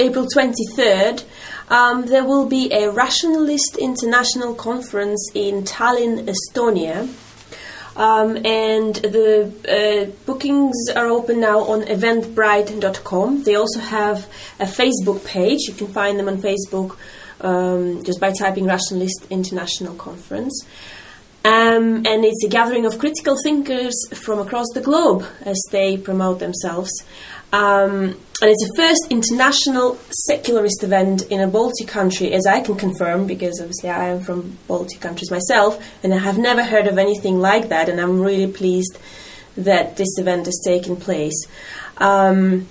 April 0.00 0.26
23rd, 0.26 1.24
um, 1.68 2.06
there 2.06 2.24
will 2.24 2.46
be 2.46 2.72
a 2.72 2.90
Rationalist 2.90 3.76
International 3.78 4.52
Conference 4.52 5.30
in 5.32 5.62
Tallinn, 5.62 6.28
Estonia. 6.28 7.08
Um, 7.94 8.36
and 8.44 8.96
the 8.96 9.52
uh, 9.68 10.10
bookings 10.26 10.74
are 10.96 11.06
open 11.06 11.38
now 11.38 11.60
on 11.60 11.82
eventbrite.com. 11.82 13.44
They 13.44 13.54
also 13.54 13.78
have 13.78 14.26
a 14.58 14.64
Facebook 14.64 15.24
page. 15.24 15.68
You 15.68 15.74
can 15.74 15.86
find 15.86 16.18
them 16.18 16.26
on 16.26 16.38
Facebook 16.38 16.96
um, 17.42 18.02
just 18.02 18.18
by 18.18 18.32
typing 18.32 18.66
Rationalist 18.66 19.26
International 19.30 19.94
Conference. 19.94 20.66
Um, 21.44 22.06
and 22.06 22.24
it's 22.24 22.44
a 22.44 22.48
gathering 22.48 22.86
of 22.86 22.98
critical 22.98 23.36
thinkers 23.42 23.94
from 24.14 24.38
across 24.38 24.66
the 24.74 24.80
globe 24.80 25.24
as 25.44 25.60
they 25.70 25.96
promote 25.96 26.38
themselves. 26.38 26.90
Um, 27.52 28.16
and 28.40 28.50
it's 28.50 28.68
the 28.68 28.74
first 28.76 29.06
international 29.10 29.98
secularist 30.26 30.82
event 30.82 31.22
in 31.30 31.40
a 31.40 31.46
Baltic 31.46 31.88
country, 31.88 32.32
as 32.32 32.46
I 32.46 32.60
can 32.60 32.76
confirm, 32.76 33.26
because 33.26 33.60
obviously 33.60 33.90
I 33.90 34.08
am 34.08 34.20
from 34.20 34.58
Baltic 34.68 35.00
countries 35.00 35.30
myself, 35.30 35.84
and 36.02 36.14
I 36.14 36.18
have 36.18 36.38
never 36.38 36.62
heard 36.64 36.86
of 36.86 36.96
anything 36.96 37.40
like 37.40 37.68
that, 37.68 37.88
and 37.88 38.00
I'm 38.00 38.20
really 38.20 38.50
pleased 38.50 38.98
that 39.56 39.96
this 39.96 40.18
event 40.18 40.46
has 40.46 40.60
taken 40.64 40.96
place. 40.96 41.46
Um, 41.98 42.68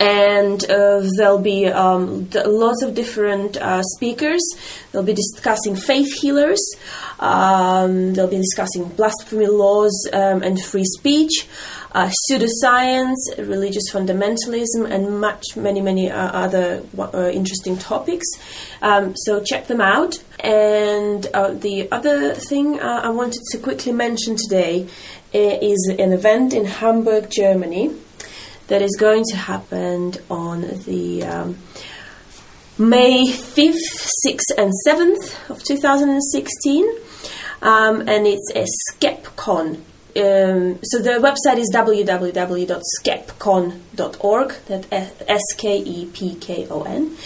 and 0.00 0.64
uh, 0.70 1.02
there'll 1.16 1.38
be 1.38 1.66
um, 1.66 2.28
lots 2.44 2.82
of 2.82 2.94
different 2.94 3.56
uh, 3.56 3.82
speakers. 3.82 4.42
They'll 4.92 5.02
be 5.02 5.14
discussing 5.14 5.76
faith 5.76 6.12
healers. 6.20 6.60
Um, 7.20 8.14
they'll 8.14 8.28
be 8.28 8.38
discussing 8.38 8.88
blasphemy 8.88 9.46
laws 9.46 10.08
um, 10.12 10.42
and 10.42 10.60
free 10.60 10.84
speech, 10.84 11.46
uh, 11.92 12.10
pseudoscience, 12.28 13.14
religious 13.38 13.84
fundamentalism, 13.92 14.90
and 14.90 15.20
much, 15.20 15.56
many, 15.56 15.80
many 15.80 16.10
uh, 16.10 16.30
other 16.30 16.82
uh, 16.98 17.30
interesting 17.30 17.78
topics. 17.78 18.26
Um, 18.82 19.14
so 19.16 19.42
check 19.42 19.68
them 19.68 19.80
out. 19.80 20.22
And 20.40 21.26
uh, 21.32 21.52
the 21.52 21.90
other 21.92 22.34
thing 22.34 22.80
I 22.80 23.08
wanted 23.10 23.42
to 23.52 23.58
quickly 23.58 23.92
mention 23.92 24.36
today 24.36 24.88
is 25.32 25.94
an 25.98 26.12
event 26.12 26.52
in 26.52 26.64
Hamburg, 26.64 27.30
Germany 27.30 27.90
that 28.68 28.82
is 28.82 28.96
going 28.98 29.24
to 29.30 29.36
happen 29.36 30.14
on 30.30 30.62
the 30.86 31.24
um, 31.24 31.58
May 32.78 33.26
5th, 33.26 34.08
6th, 34.26 34.50
and 34.58 34.72
7th 34.86 35.50
of 35.50 35.62
2016. 35.62 36.86
Um, 37.62 38.08
and 38.08 38.26
it's 38.26 38.50
a 38.54 38.66
SkepKon. 38.90 39.80
Um, 40.16 40.78
so 40.84 41.00
the 41.00 41.18
website 41.18 41.58
is 41.58 41.68
www.skepkon.org, 41.74 44.54
that 44.66 44.86
S-K-E-P-K-O-N. 45.28 47.16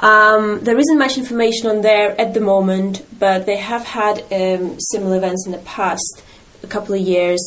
Um, 0.00 0.60
there 0.60 0.78
isn't 0.78 0.98
much 0.98 1.18
information 1.18 1.68
on 1.68 1.82
there 1.82 2.20
at 2.20 2.34
the 2.34 2.40
moment, 2.40 3.04
but 3.18 3.46
they 3.46 3.56
have 3.56 3.84
had 3.84 4.20
um, 4.32 4.78
similar 4.78 5.16
events 5.16 5.46
in 5.46 5.52
the 5.52 5.58
past 5.58 6.22
a 6.62 6.66
couple 6.66 6.94
of 6.94 7.00
years. 7.00 7.40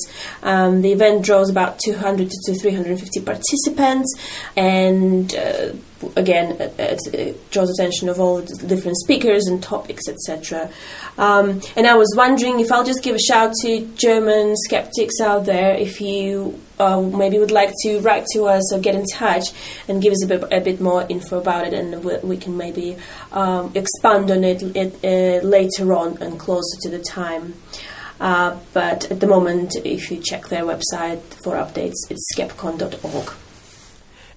Um, 0.43 0.81
the 0.81 0.91
event 0.91 1.23
draws 1.23 1.49
about 1.49 1.79
200 1.79 2.29
to 2.29 2.55
350 2.55 3.21
participants, 3.21 4.13
and 4.55 5.33
uh, 5.35 5.73
again, 6.15 6.57
it, 6.59 6.99
it, 7.13 7.51
draws 7.51 7.69
attention 7.69 8.09
of 8.09 8.19
all 8.19 8.41
the 8.41 8.67
different 8.67 8.97
speakers 8.97 9.47
and 9.47 9.61
topics, 9.61 10.07
etc. 10.07 10.69
Um, 11.17 11.61
and 11.75 11.87
I 11.87 11.95
was 11.95 12.13
wondering 12.15 12.59
if 12.59 12.71
I'll 12.71 12.83
just 12.83 13.03
give 13.03 13.15
a 13.15 13.19
shout 13.19 13.53
to 13.61 13.85
German 13.95 14.55
skeptics 14.57 15.19
out 15.21 15.45
there 15.45 15.75
if 15.75 16.01
you 16.01 16.59
uh, 16.79 17.01
maybe 17.01 17.37
would 17.37 17.51
like 17.51 17.71
to 17.83 17.99
write 17.99 18.25
to 18.33 18.45
us 18.45 18.73
or 18.73 18.79
get 18.79 18.95
in 18.95 19.05
touch 19.05 19.45
and 19.87 20.01
give 20.01 20.13
us 20.13 20.23
a 20.23 20.27
bit, 20.27 20.43
a 20.51 20.59
bit 20.59 20.81
more 20.81 21.05
info 21.09 21.39
about 21.39 21.67
it, 21.67 21.73
and 21.73 22.03
we, 22.03 22.17
we 22.19 22.37
can 22.37 22.57
maybe 22.57 22.97
um, 23.31 23.71
expand 23.75 24.31
on 24.31 24.43
it, 24.43 24.63
it 24.75 24.93
uh, 25.03 25.45
later 25.45 25.93
on 25.93 26.17
and 26.21 26.39
closer 26.39 26.77
to 26.81 26.89
the 26.89 26.99
time. 26.99 27.53
Uh, 28.21 28.55
but 28.71 29.11
at 29.11 29.19
the 29.19 29.25
moment, 29.25 29.75
if 29.83 30.11
you 30.11 30.21
check 30.23 30.47
their 30.47 30.63
website 30.63 31.21
for 31.43 31.55
updates, 31.55 31.95
it's 32.11 32.23
skepkon.org. 32.37 33.33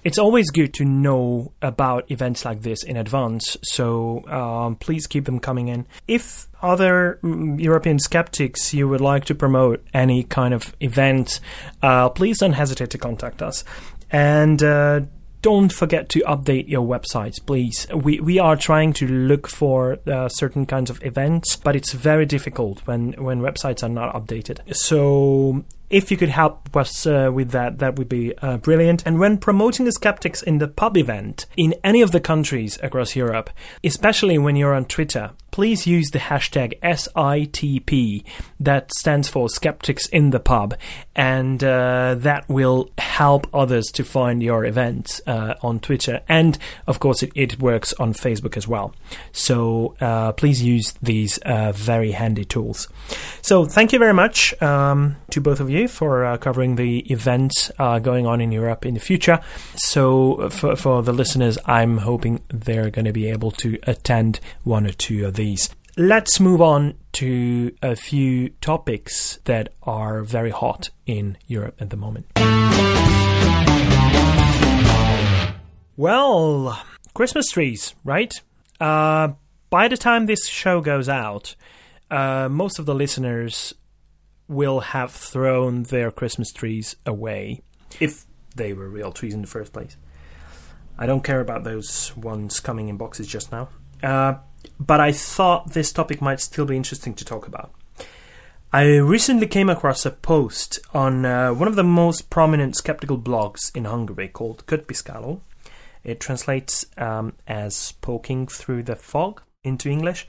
It's 0.03 0.17
always 0.17 0.49
good 0.49 0.73
to 0.75 0.85
know 0.85 1.53
about 1.61 2.09
events 2.11 2.45
like 2.45 2.63
this 2.63 2.83
in 2.83 2.97
advance, 2.97 3.57
so 3.63 4.27
um, 4.27 4.75
please 4.75 5.05
keep 5.05 5.25
them 5.25 5.39
coming 5.39 5.67
in. 5.67 5.85
If 6.07 6.47
other 6.63 7.19
mm, 7.23 7.59
European 7.59 7.99
skeptics 7.99 8.73
you 8.73 8.87
would 8.87 9.01
like 9.01 9.25
to 9.25 9.35
promote 9.35 9.85
any 9.93 10.23
kind 10.23 10.55
of 10.55 10.75
event, 10.79 11.39
uh, 11.83 12.09
please 12.09 12.39
don't 12.39 12.53
hesitate 12.53 12.89
to 12.91 12.97
contact 12.97 13.43
us. 13.43 13.63
And 14.11 14.61
uh, 14.63 15.01
don't 15.45 15.71
forget 15.71 16.09
to 16.09 16.21
update 16.21 16.67
your 16.67 16.81
websites, 16.81 17.35
please. 17.45 17.85
We 17.93 18.19
we 18.19 18.39
are 18.39 18.55
trying 18.55 18.93
to 18.93 19.07
look 19.07 19.47
for 19.47 19.99
uh, 20.07 20.27
certain 20.27 20.65
kinds 20.65 20.89
of 20.89 20.97
events, 21.03 21.55
but 21.55 21.75
it's 21.75 21.93
very 21.93 22.25
difficult 22.25 22.79
when 22.87 23.13
when 23.23 23.41
websites 23.41 23.83
are 23.83 23.93
not 24.01 24.15
updated. 24.15 24.57
So 24.75 25.63
if 25.89 26.11
you 26.11 26.17
could 26.17 26.29
help 26.29 26.75
us 26.75 27.05
uh, 27.05 27.29
with 27.33 27.51
that, 27.51 27.79
that 27.79 27.97
would 27.97 28.09
be 28.09 28.35
uh, 28.39 28.57
brilliant. 28.57 29.05
And 29.05 29.19
when 29.19 29.37
promoting 29.37 29.85
the 29.85 29.91
skeptics 29.91 30.41
in 30.41 30.57
the 30.57 30.67
pub 30.67 30.97
event 30.97 31.45
in 31.55 31.75
any 31.83 32.01
of 32.01 32.11
the 32.11 32.19
countries 32.19 32.79
across 32.81 33.15
Europe, 33.15 33.49
especially 33.83 34.37
when 34.37 34.55
you're 34.55 34.73
on 34.73 34.85
Twitter, 34.85 35.31
please 35.51 35.87
use 35.87 36.09
the 36.09 36.19
hashtag 36.19 36.77
SITP, 36.81 38.25
that 38.59 38.91
stands 38.93 39.29
for 39.29 39.47
Skeptics 39.47 40.07
in 40.09 40.31
the 40.31 40.39
Pub, 40.39 40.75
and 41.15 41.63
uh, 41.63 42.15
that 42.17 42.47
will 42.49 42.89
help 42.97 43.47
others 43.53 43.85
to 43.93 44.03
find 44.03 44.43
your 44.43 44.65
event 44.65 45.21
uh, 45.27 45.53
on 45.61 45.79
Twitter. 45.79 46.19
And 46.27 46.57
of 46.87 46.99
course, 46.99 47.23
it, 47.23 47.31
it, 47.35 47.59
works 47.59 47.93
on 47.93 48.13
Facebook 48.13 48.57
as 48.57 48.67
well. 48.67 48.93
So 49.31 49.95
uh, 50.01 50.33
please 50.33 50.61
use 50.61 50.93
these 51.01 51.37
uh, 51.39 51.71
very 51.71 52.11
handy 52.11 52.43
tools. 52.43 52.89
So 53.41 53.65
thank 53.65 53.93
you 53.93 53.99
very 53.99 54.13
much 54.13 54.61
um, 54.61 55.15
to 55.29 55.39
both 55.39 55.61
of 55.61 55.69
you 55.69 55.74
for 55.87 56.25
uh, 56.25 56.37
covering 56.37 56.75
the 56.75 56.99
events 57.11 57.71
uh, 57.77 57.99
going 57.99 58.25
on 58.25 58.41
in 58.41 58.51
Europe 58.51 58.85
in 58.85 58.93
the 58.93 58.99
future. 58.99 59.39
So 59.75 60.49
for, 60.49 60.75
for 60.75 61.03
the 61.03 61.13
listeners, 61.13 61.57
I'm 61.65 61.97
hoping 61.99 62.41
they're 62.49 62.89
going 62.89 63.05
to 63.05 63.13
be 63.13 63.29
able 63.29 63.51
to 63.51 63.77
attend 63.83 64.39
one 64.63 64.87
or 64.87 64.93
two 64.93 65.25
of 65.25 65.35
these. 65.35 65.69
Let's 65.97 66.39
move 66.39 66.61
on 66.61 66.95
to 67.13 67.73
a 67.81 67.95
few 67.95 68.49
topics 68.59 69.39
that 69.45 69.73
are 69.83 70.23
very 70.23 70.49
hot 70.49 70.89
in 71.05 71.37
Europe 71.47 71.75
at 71.79 71.89
the 71.89 71.97
moment. 71.97 72.25
Well, 75.97 76.77
Christmas 77.13 77.47
trees, 77.47 77.95
right? 78.03 78.33
Uh, 78.81 79.29
by 79.69 79.87
the 79.87 79.95
time 79.95 80.25
this 80.25 80.47
show 80.47 80.81
goes 80.81 81.07
out, 81.07 81.55
uh, 82.11 82.49
most 82.49 82.79
of 82.79 82.85
the 82.85 82.93
listeners 82.93 83.73
will 84.47 84.79
have 84.79 85.11
thrown 85.11 85.83
their 85.83 86.11
Christmas 86.11 86.51
trees 86.51 86.95
away 87.05 87.61
if 87.99 88.25
they 88.55 88.73
were 88.73 88.89
real 88.89 89.11
trees 89.11 89.33
in 89.33 89.41
the 89.41 89.47
first 89.47 89.73
place. 89.73 89.97
I 90.97 91.05
don't 91.05 91.23
care 91.23 91.41
about 91.41 91.63
those 91.63 92.15
ones 92.15 92.59
coming 92.59 92.87
in 92.87 92.97
boxes 92.97 93.27
just 93.27 93.51
now. 93.51 93.69
Uh, 94.01 94.35
but 94.79 94.99
I 94.99 95.11
thought 95.11 95.73
this 95.73 95.91
topic 95.91 96.21
might 96.21 96.39
still 96.39 96.65
be 96.65 96.75
interesting 96.75 97.13
to 97.15 97.25
talk 97.25 97.47
about. 97.47 97.71
I 98.71 98.97
recently 98.97 99.47
came 99.47 99.69
across 99.69 100.05
a 100.05 100.11
post 100.11 100.79
on 100.93 101.25
uh, 101.25 101.53
one 101.53 101.67
of 101.67 101.75
the 101.75 101.83
most 101.83 102.29
prominent 102.29 102.75
skeptical 102.75 103.17
blogs 103.17 103.75
in 103.75 103.85
Hungary 103.85 104.27
called 104.27 104.65
Ködpiszkáló. 104.67 105.39
It 106.03 106.19
translates 106.19 106.85
um, 106.97 107.33
as 107.47 107.93
poking 108.01 108.47
through 108.47 108.83
the 108.83 108.95
fog 108.95 109.41
into 109.63 109.89
English. 109.89 110.27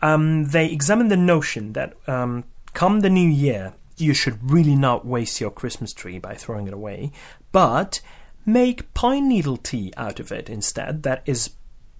Um, 0.00 0.44
they 0.44 0.70
examine 0.70 1.08
the 1.08 1.16
notion 1.16 1.72
that 1.72 1.94
um, 2.06 2.44
come 2.74 3.00
the 3.00 3.10
new 3.10 3.28
year, 3.28 3.74
you 3.96 4.14
should 4.14 4.50
really 4.50 4.76
not 4.76 5.06
waste 5.06 5.40
your 5.40 5.50
Christmas 5.50 5.92
tree 5.92 6.18
by 6.18 6.34
throwing 6.34 6.66
it 6.66 6.74
away, 6.74 7.12
but 7.52 8.00
make 8.46 8.92
pine 8.94 9.28
needle 9.28 9.56
tea 9.56 9.92
out 9.96 10.20
of 10.20 10.32
it 10.32 10.48
instead, 10.48 11.02
that 11.02 11.22
is 11.26 11.50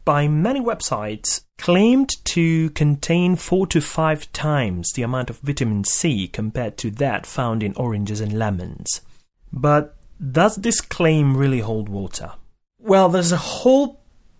by 0.04 0.26
many 0.26 0.60
websites 0.60 1.42
claimed 1.58 2.24
to 2.24 2.70
contain 2.70 3.36
four 3.36 3.66
to 3.66 3.80
five 3.80 4.32
times 4.32 4.92
the 4.92 5.02
amount 5.02 5.28
of 5.28 5.38
vitamin 5.40 5.84
C 5.84 6.26
compared 6.26 6.78
to 6.78 6.90
that 6.92 7.26
found 7.26 7.62
in 7.62 7.74
oranges 7.74 8.20
and 8.20 8.38
lemons. 8.38 9.02
But 9.52 9.94
does 10.32 10.56
this 10.56 10.80
claim 10.80 11.36
really 11.36 11.60
hold 11.60 11.90
water? 11.90 12.32
Well, 12.78 13.10
there's 13.10 13.32
a 13.32 13.36
whole 13.36 13.97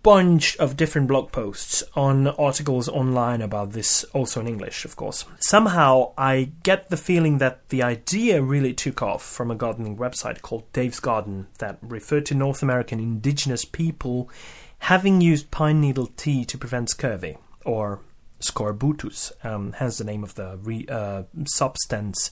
bunch 0.08 0.56
of 0.56 0.74
different 0.74 1.06
blog 1.06 1.30
posts 1.32 1.82
on 1.94 2.28
articles 2.28 2.88
online 2.88 3.42
about 3.42 3.72
this, 3.72 4.04
also 4.14 4.40
in 4.40 4.48
English, 4.48 4.86
of 4.86 4.96
course. 4.96 5.26
Somehow, 5.38 6.14
I 6.16 6.52
get 6.62 6.88
the 6.88 6.96
feeling 6.96 7.36
that 7.38 7.68
the 7.68 7.82
idea 7.82 8.40
really 8.40 8.72
took 8.72 9.02
off 9.02 9.22
from 9.22 9.50
a 9.50 9.54
gardening 9.54 9.98
website 9.98 10.40
called 10.40 10.72
Dave's 10.72 10.98
Garden 10.98 11.48
that 11.58 11.76
referred 11.82 12.24
to 12.24 12.34
North 12.34 12.62
American 12.62 12.98
indigenous 13.00 13.66
people 13.66 14.30
having 14.78 15.20
used 15.20 15.50
pine 15.50 15.78
needle 15.78 16.06
tea 16.16 16.42
to 16.46 16.56
prevent 16.56 16.88
scurvy, 16.88 17.36
or 17.66 18.00
scorbutus, 18.40 19.32
um, 19.44 19.72
hence 19.72 19.98
the 19.98 20.04
name 20.04 20.24
of 20.24 20.36
the 20.36 20.56
re, 20.62 20.86
uh, 20.88 21.24
substance, 21.44 22.30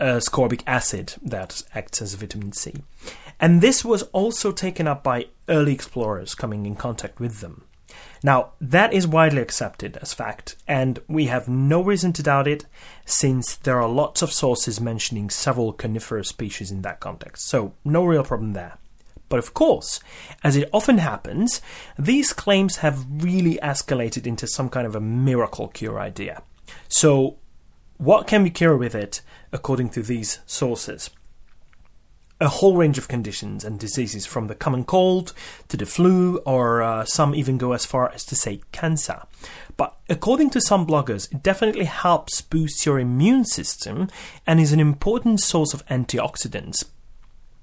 uh, 0.00 0.16
scorbic 0.16 0.62
acid 0.66 1.14
that 1.22 1.62
acts 1.74 2.02
as 2.02 2.14
vitamin 2.14 2.52
C. 2.52 2.74
And 3.40 3.60
this 3.60 3.84
was 3.84 4.02
also 4.04 4.52
taken 4.52 4.88
up 4.88 5.02
by 5.02 5.26
early 5.48 5.72
explorers 5.72 6.34
coming 6.34 6.66
in 6.66 6.76
contact 6.76 7.20
with 7.20 7.40
them. 7.40 7.64
Now, 8.22 8.52
that 8.60 8.92
is 8.92 9.06
widely 9.06 9.40
accepted 9.40 9.96
as 10.02 10.12
fact, 10.12 10.56
and 10.66 10.98
we 11.08 11.26
have 11.26 11.48
no 11.48 11.80
reason 11.80 12.12
to 12.14 12.22
doubt 12.22 12.48
it, 12.48 12.66
since 13.06 13.54
there 13.54 13.80
are 13.80 13.88
lots 13.88 14.22
of 14.22 14.32
sources 14.32 14.80
mentioning 14.80 15.30
several 15.30 15.72
coniferous 15.72 16.28
species 16.28 16.70
in 16.70 16.82
that 16.82 17.00
context, 17.00 17.46
so 17.48 17.74
no 17.84 18.04
real 18.04 18.24
problem 18.24 18.54
there. 18.54 18.78
But 19.28 19.38
of 19.38 19.54
course, 19.54 20.00
as 20.42 20.56
it 20.56 20.68
often 20.72 20.98
happens, 20.98 21.60
these 21.98 22.32
claims 22.32 22.76
have 22.76 23.06
really 23.08 23.58
escalated 23.62 24.26
into 24.26 24.46
some 24.46 24.68
kind 24.68 24.86
of 24.86 24.96
a 24.96 25.00
miracle 25.00 25.68
cure 25.68 26.00
idea. 26.00 26.42
So, 26.88 27.36
what 27.98 28.26
can 28.26 28.42
we 28.42 28.50
cure 28.50 28.76
with 28.76 28.94
it 28.94 29.20
according 29.52 29.90
to 29.90 30.02
these 30.02 30.38
sources? 30.46 31.10
A 32.40 32.48
whole 32.48 32.76
range 32.76 32.98
of 32.98 33.08
conditions 33.08 33.64
and 33.64 33.80
diseases, 33.80 34.24
from 34.24 34.46
the 34.46 34.54
common 34.54 34.84
cold 34.84 35.32
to 35.68 35.76
the 35.76 35.86
flu, 35.86 36.38
or 36.46 36.82
uh, 36.82 37.04
some 37.04 37.34
even 37.34 37.58
go 37.58 37.72
as 37.72 37.84
far 37.84 38.10
as 38.12 38.24
to 38.26 38.36
say 38.36 38.60
cancer. 38.70 39.22
But 39.76 39.96
according 40.08 40.50
to 40.50 40.60
some 40.60 40.86
bloggers, 40.86 41.30
it 41.32 41.42
definitely 41.42 41.86
helps 41.86 42.40
boost 42.40 42.86
your 42.86 43.00
immune 43.00 43.44
system 43.44 44.08
and 44.46 44.60
is 44.60 44.72
an 44.72 44.80
important 44.80 45.40
source 45.40 45.74
of 45.74 45.84
antioxidants, 45.86 46.84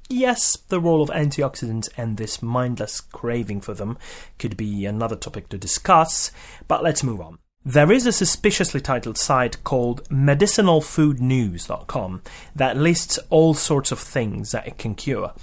Yes, 0.09 0.55
the 0.69 0.79
role 0.79 1.01
of 1.01 1.09
antioxidants 1.09 1.89
and 1.97 2.17
this 2.17 2.41
mindless 2.41 3.01
craving 3.01 3.61
for 3.61 3.73
them 3.73 3.97
could 4.37 4.55
be 4.55 4.85
another 4.85 5.15
topic 5.15 5.49
to 5.49 5.57
discuss, 5.57 6.31
but 6.67 6.83
let's 6.83 7.03
move 7.03 7.21
on. 7.21 7.39
There 7.67 7.91
is 7.91 8.05
a 8.05 8.11
suspiciously 8.11 8.79
titled 8.79 9.17
site 9.17 9.63
called 9.63 10.07
medicinalfoodnews.com 10.09 12.21
that 12.55 12.77
lists 12.77 13.17
all 13.31 13.55
sorts 13.55 13.91
of 13.91 13.97
things 13.97 14.51
that 14.51 14.67
it 14.67 14.77
can 14.77 14.93
cure. 14.93 15.33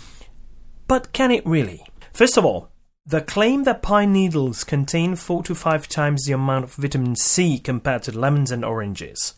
But 0.87 1.13
can 1.13 1.33
it 1.33 1.45
really? 1.45 1.85
First 2.13 2.37
of 2.37 2.45
all, 2.45 2.71
the 3.05 3.23
claim 3.23 3.65
that 3.65 3.83
pine 3.83 4.13
needles 4.13 4.63
contain 4.63 5.17
4 5.17 5.43
to 5.43 5.57
5 5.57 5.89
times 5.89 6.25
the 6.25 6.33
amount 6.33 6.67
of 6.67 6.75
vitamin 6.75 7.17
C 7.17 7.59
compared 7.59 8.05
to 8.05 8.17
lemons 8.17 8.53
and 8.53 8.65
oranges 8.65 9.35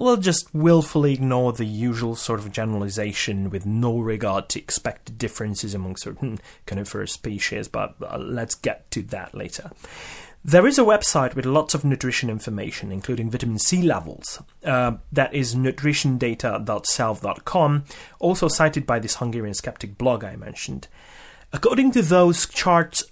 we'll 0.00 0.16
just 0.16 0.52
willfully 0.54 1.12
ignore 1.12 1.52
the 1.52 1.66
usual 1.66 2.16
sort 2.16 2.40
of 2.40 2.50
generalization 2.50 3.50
with 3.50 3.66
no 3.66 3.98
regard 3.98 4.48
to 4.48 4.58
expected 4.58 5.18
differences 5.18 5.74
among 5.74 5.94
certain 5.94 6.38
coniferous 6.66 7.12
species, 7.12 7.68
but 7.68 7.94
uh, 8.02 8.18
let's 8.18 8.54
get 8.54 8.90
to 8.90 9.02
that 9.02 9.34
later. 9.34 9.70
There 10.42 10.66
is 10.66 10.78
a 10.78 10.82
website 10.82 11.34
with 11.34 11.44
lots 11.44 11.74
of 11.74 11.84
nutrition 11.84 12.30
information, 12.30 12.90
including 12.90 13.30
vitamin 13.30 13.58
C 13.58 13.82
levels. 13.82 14.42
Uh, 14.64 14.92
that 15.12 15.34
is 15.34 15.54
nutritiondata.self.com, 15.54 17.84
also 18.18 18.48
cited 18.48 18.86
by 18.86 18.98
this 18.98 19.16
Hungarian 19.16 19.52
skeptic 19.54 19.98
blog 19.98 20.24
I 20.24 20.36
mentioned. 20.36 20.88
According 21.52 21.90
to 21.92 22.00
those 22.02 22.46
charts, 22.46 23.04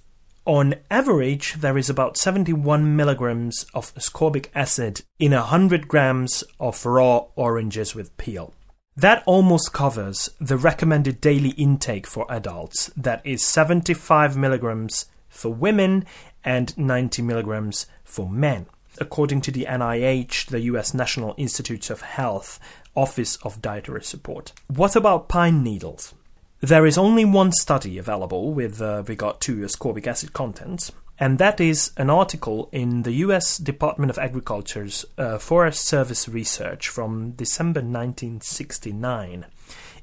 On 0.46 0.74
average, 0.90 1.56
there 1.60 1.76
is 1.76 1.90
about 1.90 2.16
71 2.16 2.96
milligrams 2.96 3.66
of 3.74 3.94
ascorbic 3.94 4.46
acid 4.54 5.02
in 5.18 5.32
100 5.32 5.88
grams 5.88 6.42
of 6.58 6.86
raw 6.86 7.26
oranges 7.36 7.94
with 7.94 8.16
peel. 8.16 8.54
That 8.96 9.22
almost 9.26 9.74
covers 9.74 10.30
the 10.40 10.56
recommended 10.56 11.20
daily 11.20 11.50
intake 11.50 12.06
for 12.06 12.24
adults, 12.30 12.90
that 12.96 13.20
is 13.26 13.44
75 13.44 14.38
milligrams 14.38 15.04
for 15.28 15.52
women 15.52 16.06
and 16.48 16.76
90 16.78 17.20
milligrams 17.20 17.84
for 18.04 18.26
men, 18.26 18.64
according 18.96 19.42
to 19.42 19.50
the 19.50 19.66
NIH, 19.68 20.46
the 20.46 20.60
US 20.60 20.94
National 20.94 21.34
Institutes 21.36 21.90
of 21.90 22.00
Health 22.00 22.58
Office 22.96 23.36
of 23.42 23.60
Dietary 23.60 24.02
Support. 24.02 24.54
What 24.66 24.96
about 24.96 25.28
pine 25.28 25.62
needles? 25.62 26.14
There 26.62 26.86
is 26.86 26.96
only 26.96 27.26
one 27.26 27.52
study 27.52 27.98
available 27.98 28.54
with 28.54 28.80
uh, 28.80 29.02
regard 29.06 29.42
to 29.42 29.58
ascorbic 29.58 30.06
acid 30.06 30.32
contents, 30.32 30.90
and 31.18 31.38
that 31.38 31.60
is 31.60 31.92
an 31.98 32.08
article 32.08 32.70
in 32.72 33.02
the 33.02 33.12
US 33.26 33.58
Department 33.58 34.08
of 34.08 34.18
Agriculture's 34.18 35.04
uh, 35.18 35.36
Forest 35.36 35.84
Service 35.84 36.30
research 36.30 36.88
from 36.88 37.32
December 37.32 37.80
1969, 37.80 39.44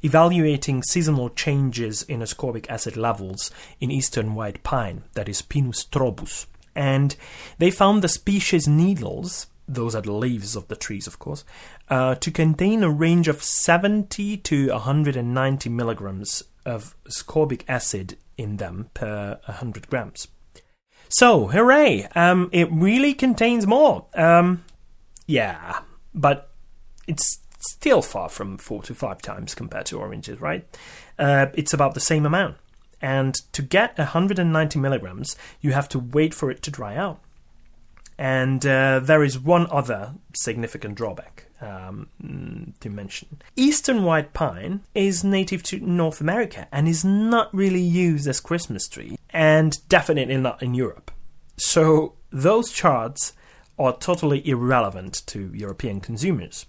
evaluating 0.05 0.83
seasonal 0.83 1.29
changes 1.29 2.03
in 2.03 2.19
ascorbic 2.19 2.69
acid 2.69 2.95
levels 2.95 3.49
in 3.79 3.89
eastern 3.89 4.35
white 4.35 4.61
pine, 4.63 5.03
that 5.13 5.27
is 5.27 5.41
Pinus 5.41 5.83
strobus. 5.83 6.45
And 6.75 7.15
they 7.57 7.71
found 7.71 8.01
the 8.01 8.07
species 8.07 8.67
needles, 8.67 9.47
those 9.67 9.95
are 9.95 10.01
the 10.01 10.11
leaves 10.11 10.55
of 10.55 10.67
the 10.67 10.75
trees, 10.75 11.07
of 11.07 11.17
course, 11.17 11.43
uh, 11.89 12.15
to 12.15 12.29
contain 12.29 12.83
a 12.83 12.89
range 12.89 13.27
of 13.27 13.41
70 13.41 14.37
to 14.37 14.69
190 14.69 15.69
milligrams 15.69 16.43
of 16.65 16.95
ascorbic 17.09 17.63
acid 17.67 18.17
in 18.37 18.57
them 18.57 18.89
per 18.93 19.39
100 19.45 19.89
grams. 19.89 20.27
So, 21.09 21.47
hooray! 21.47 22.07
Um, 22.15 22.49
it 22.51 22.71
really 22.71 23.13
contains 23.13 23.65
more. 23.65 24.05
Um, 24.13 24.65
yeah, 25.25 25.79
but 26.13 26.51
it's 27.07 27.39
still 27.71 28.01
far 28.01 28.30
from 28.30 28.58
four 28.58 28.82
to 28.84 28.95
five 28.95 29.21
times 29.21 29.56
compared 29.56 29.86
to 29.88 29.99
oranges, 29.99 30.39
right? 30.39 30.65
Uh, 31.17 31.47
it's 31.54 31.73
about 31.73 31.93
the 31.93 31.99
same 31.99 32.25
amount. 32.25 32.58
And 33.01 33.36
to 33.54 33.62
get 33.62 33.97
190 33.97 34.80
milligrams, 34.80 35.36
you 35.62 35.73
have 35.73 35.89
to 35.89 35.99
wait 35.99 36.34
for 36.34 36.49
it 36.49 36.62
to 36.63 36.71
dry 36.71 36.95
out. 36.95 37.19
And 38.17 38.65
uh, 38.65 39.01
there 39.01 39.23
is 39.23 39.38
one 39.38 39.67
other 39.69 40.13
significant 40.34 40.95
drawback 40.95 41.45
um, 41.62 42.08
to 42.80 42.89
mention. 42.89 43.41
Eastern 43.56 44.04
white 44.04 44.34
pine 44.34 44.82
is 44.93 45.23
native 45.23 45.63
to 45.63 45.80
North 45.80 46.21
America 46.21 46.67
and 46.71 46.88
is 46.88 47.04
not 47.04 47.54
really 47.54 47.82
used 47.82 48.28
as 48.28 48.39
Christmas 48.39 48.88
tree, 48.88 49.17
and 49.32 49.78
definitely 49.89 50.38
not 50.38 50.63
in 50.63 50.73
Europe. 50.73 51.12
So 51.58 52.13
those 52.32 52.71
charts 52.71 53.34
are 53.78 53.97
totally 53.97 54.47
irrelevant 54.47 55.21
to 55.28 55.51
European 55.54 55.99
consumers. 55.99 56.65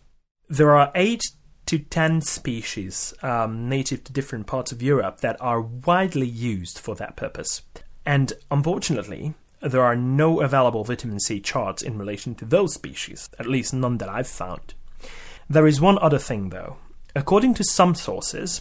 There 0.48 0.76
are 0.76 0.92
eight 0.94 1.22
to 1.66 1.78
10 1.80 2.20
species 2.20 3.12
um, 3.22 3.68
native 3.68 4.04
to 4.04 4.12
different 4.12 4.46
parts 4.46 4.70
of 4.70 4.82
Europe 4.82 5.20
that 5.20 5.36
are 5.40 5.60
widely 5.60 6.26
used 6.26 6.78
for 6.78 6.94
that 6.94 7.16
purpose. 7.16 7.62
And 8.04 8.32
unfortunately, 8.50 9.34
there 9.60 9.82
are 9.82 9.96
no 9.96 10.40
available 10.40 10.84
vitamin 10.84 11.18
C 11.18 11.40
charts 11.40 11.82
in 11.82 11.98
relation 11.98 12.36
to 12.36 12.44
those 12.44 12.74
species, 12.74 13.28
at 13.38 13.46
least 13.46 13.74
none 13.74 13.98
that 13.98 14.08
I've 14.08 14.28
found. 14.28 14.74
There 15.50 15.66
is 15.66 15.80
one 15.80 15.98
other 15.98 16.18
thing 16.18 16.50
though. 16.50 16.76
According 17.16 17.54
to 17.54 17.64
some 17.64 17.94
sources, 17.94 18.60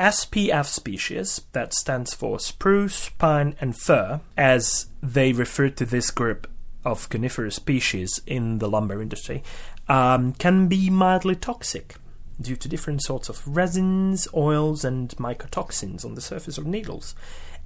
SPF 0.00 0.66
species, 0.66 1.42
that 1.52 1.74
stands 1.74 2.14
for 2.14 2.40
spruce, 2.40 3.10
pine, 3.10 3.54
and 3.60 3.76
fir, 3.76 4.20
as 4.36 4.86
they 5.02 5.32
refer 5.32 5.68
to 5.68 5.84
this 5.84 6.10
group 6.10 6.48
of 6.84 7.08
coniferous 7.10 7.56
species 7.56 8.20
in 8.26 8.58
the 8.58 8.68
lumber 8.68 9.02
industry, 9.02 9.42
um, 9.90 10.32
can 10.34 10.68
be 10.68 10.88
mildly 10.88 11.34
toxic 11.34 11.96
due 12.40 12.56
to 12.56 12.68
different 12.68 13.02
sorts 13.02 13.28
of 13.28 13.46
resins, 13.46 14.28
oils, 14.32 14.84
and 14.84 15.10
mycotoxins 15.16 16.04
on 16.04 16.14
the 16.14 16.20
surface 16.20 16.56
of 16.56 16.66
needles 16.66 17.14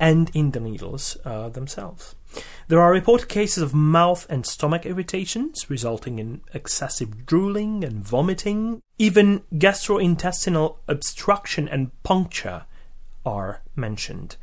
and 0.01 0.31
in 0.35 0.51
the 0.51 0.59
needles 0.59 1.17
uh, 1.25 1.49
themselves. 1.51 2.17
There 2.67 2.81
are 2.81 2.91
reported 2.91 3.29
cases 3.29 3.63
of 3.63 3.75
mouth 3.75 4.27
and 4.29 4.45
stomach 4.45 4.87
irritations 4.87 5.71
resulting 5.71 6.19
in 6.19 6.41
excessive 6.53 7.27
drooling 7.27 7.85
and 7.85 8.03
vomiting. 8.03 8.83
Even 8.99 9.43
gastrointestinal 9.53 10.79
obstruction 10.89 11.69
and 11.69 11.93
puncture 12.03 12.65
are 13.25 13.61
mentioned. 13.77 14.37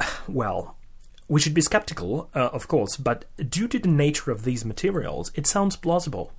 Well, 0.26 0.76
we 1.28 1.40
should 1.40 1.54
be 1.54 1.60
skeptical, 1.60 2.28
uh, 2.34 2.48
of 2.52 2.66
course, 2.66 2.96
but 2.96 3.24
due 3.48 3.68
to 3.68 3.78
the 3.78 3.88
nature 3.88 4.32
of 4.32 4.42
these 4.42 4.64
materials, 4.64 5.30
it 5.36 5.46
sounds 5.46 5.76
plausible. 5.76 6.32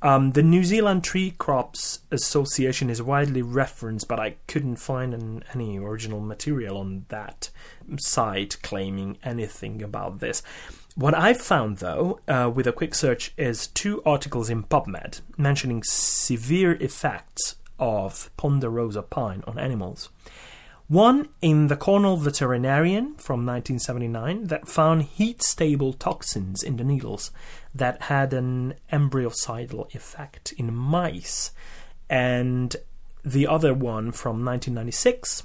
Um, 0.00 0.32
the 0.32 0.44
New 0.44 0.62
Zealand 0.62 1.02
Tree 1.02 1.32
Crops 1.38 2.00
Association 2.12 2.88
is 2.88 3.02
widely 3.02 3.42
referenced, 3.42 4.06
but 4.06 4.20
I 4.20 4.36
couldn't 4.46 4.76
find 4.76 5.12
an, 5.12 5.42
any 5.52 5.78
original 5.78 6.20
material 6.20 6.78
on 6.78 7.06
that 7.08 7.50
site 7.98 8.58
claiming 8.62 9.18
anything 9.24 9.82
about 9.82 10.20
this. 10.20 10.42
What 10.94 11.14
I 11.14 11.34
found, 11.34 11.78
though, 11.78 12.20
uh, 12.28 12.50
with 12.54 12.68
a 12.68 12.72
quick 12.72 12.94
search, 12.94 13.32
is 13.36 13.66
two 13.68 14.02
articles 14.04 14.48
in 14.48 14.64
PubMed 14.64 15.20
mentioning 15.36 15.82
severe 15.82 16.74
effects 16.74 17.56
of 17.78 18.30
ponderosa 18.36 19.02
pine 19.02 19.42
on 19.46 19.58
animals. 19.58 20.10
One 20.88 21.28
in 21.42 21.66
the 21.66 21.76
Cornell 21.76 22.16
Veterinarian 22.16 23.14
from 23.16 23.44
1979 23.44 24.44
that 24.44 24.68
found 24.68 25.02
heat 25.02 25.42
stable 25.42 25.92
toxins 25.92 26.62
in 26.62 26.78
the 26.78 26.84
needles 26.84 27.30
that 27.74 28.02
had 28.02 28.32
an 28.32 28.74
embryocidal 28.92 29.94
effect 29.94 30.52
in 30.52 30.74
mice. 30.74 31.52
And 32.08 32.74
the 33.24 33.46
other 33.46 33.74
one 33.74 34.12
from 34.12 34.44
1996 34.44 35.44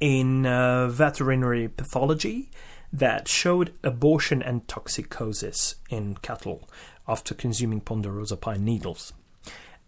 in 0.00 0.46
uh, 0.46 0.88
veterinary 0.88 1.68
pathology 1.68 2.50
that 2.92 3.28
showed 3.28 3.74
abortion 3.82 4.42
and 4.42 4.66
toxicosis 4.66 5.74
in 5.90 6.14
cattle 6.16 6.68
after 7.06 7.34
consuming 7.34 7.80
ponderosa 7.80 8.36
pine 8.36 8.64
needles. 8.64 9.12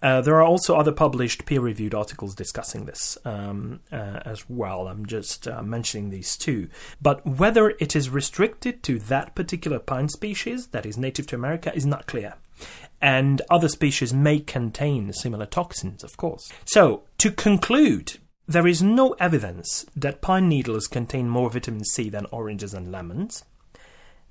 Uh, 0.02 0.20
there 0.20 0.36
are 0.36 0.42
also 0.42 0.76
other 0.76 0.92
published 0.92 1.44
peer 1.44 1.60
reviewed 1.60 1.94
articles 1.94 2.34
discussing 2.34 2.86
this 2.86 3.18
um, 3.24 3.80
uh, 3.92 4.20
as 4.24 4.48
well. 4.48 4.88
I'm 4.88 5.04
just 5.06 5.46
uh, 5.46 5.62
mentioning 5.62 6.10
these 6.10 6.36
two. 6.36 6.68
But 7.02 7.26
whether 7.26 7.70
it 7.78 7.94
is 7.94 8.08
restricted 8.08 8.82
to 8.84 8.98
that 9.00 9.34
particular 9.34 9.78
pine 9.78 10.08
species 10.08 10.68
that 10.68 10.86
is 10.86 10.96
native 10.96 11.26
to 11.28 11.36
America 11.36 11.74
is 11.74 11.86
not 11.86 12.06
clear. 12.06 12.34
And 13.00 13.40
other 13.50 13.68
species 13.68 14.12
may 14.12 14.40
contain 14.40 15.12
similar 15.12 15.46
toxins, 15.46 16.04
of 16.04 16.16
course. 16.16 16.50
So, 16.66 17.04
to 17.18 17.30
conclude, 17.30 18.18
there 18.46 18.66
is 18.66 18.82
no 18.82 19.12
evidence 19.12 19.86
that 19.96 20.20
pine 20.20 20.48
needles 20.48 20.86
contain 20.86 21.28
more 21.28 21.48
vitamin 21.48 21.84
C 21.84 22.10
than 22.10 22.26
oranges 22.26 22.74
and 22.74 22.92
lemons. 22.92 23.44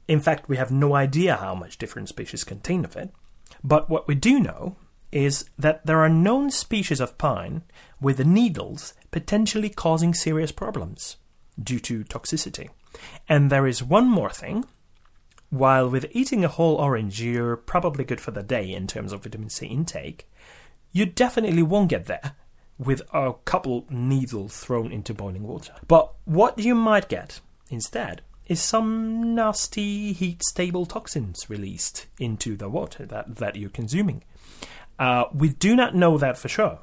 In 0.08 0.20
fact, 0.20 0.50
we 0.50 0.58
have 0.58 0.72
no 0.72 0.94
idea 0.94 1.38
how 1.38 1.56
much 1.56 1.78
different 1.78 2.10
species 2.10 2.44
contain 2.44 2.86
of 2.86 2.96
it. 2.96 3.12
But 3.64 3.90
what 3.90 4.08
we 4.08 4.16
do 4.16 4.40
know 4.40 4.76
is 5.12 5.46
that 5.58 5.86
there 5.86 6.00
are 6.00 6.10
known 6.10 6.52
species 6.52 7.00
of 7.00 7.18
pine 7.18 7.64
with 8.00 8.18
the 8.18 8.24
needles 8.24 8.94
potentially 9.12 9.70
causing 9.70 10.14
serious 10.14 10.52
problems 10.52 11.18
due 11.62 11.80
to 11.80 12.04
toxicity. 12.04 12.70
And 13.28 13.50
there 13.50 13.68
is 13.68 13.84
one 13.84 14.10
more 14.10 14.30
thing. 14.30 14.66
While 15.50 15.90
with 15.90 16.06
eating 16.12 16.46
a 16.46 16.50
whole 16.50 16.76
orange 16.76 17.22
you're 17.22 17.56
probably 17.56 18.04
good 18.04 18.22
for 18.22 18.32
the 18.32 18.44
day 18.44 18.72
in 18.72 18.86
terms 18.88 19.12
of 19.12 19.24
vitamin 19.24 19.50
C 19.50 19.66
intake, 19.66 20.30
you 20.92 21.06
definitely 21.06 21.64
won't 21.64 21.90
get 21.90 22.06
there 22.06 22.36
with 22.78 23.02
a 23.14 23.34
couple 23.46 23.86
needles 23.90 24.58
thrown 24.58 24.92
into 24.92 25.14
boiling 25.14 25.44
water. 25.44 25.74
But 25.88 26.14
what 26.26 26.58
you 26.60 26.76
might 26.76 27.10
get 27.10 27.42
instead 27.70 28.22
is 28.46 28.62
some 28.62 29.36
nasty 29.36 30.14
heat 30.14 30.44
stable 30.44 30.86
toxins 30.86 31.50
released 31.50 32.08
into 32.20 32.56
the 32.56 32.70
water 32.70 33.06
that, 33.06 33.36
that 33.36 33.56
you're 33.56 33.70
consuming. 33.70 34.24
Uh, 35.00 35.26
we 35.34 35.50
do 35.50 35.76
not 35.76 35.96
know 35.96 36.18
that 36.18 36.38
for 36.38 36.50
sure. 36.50 36.80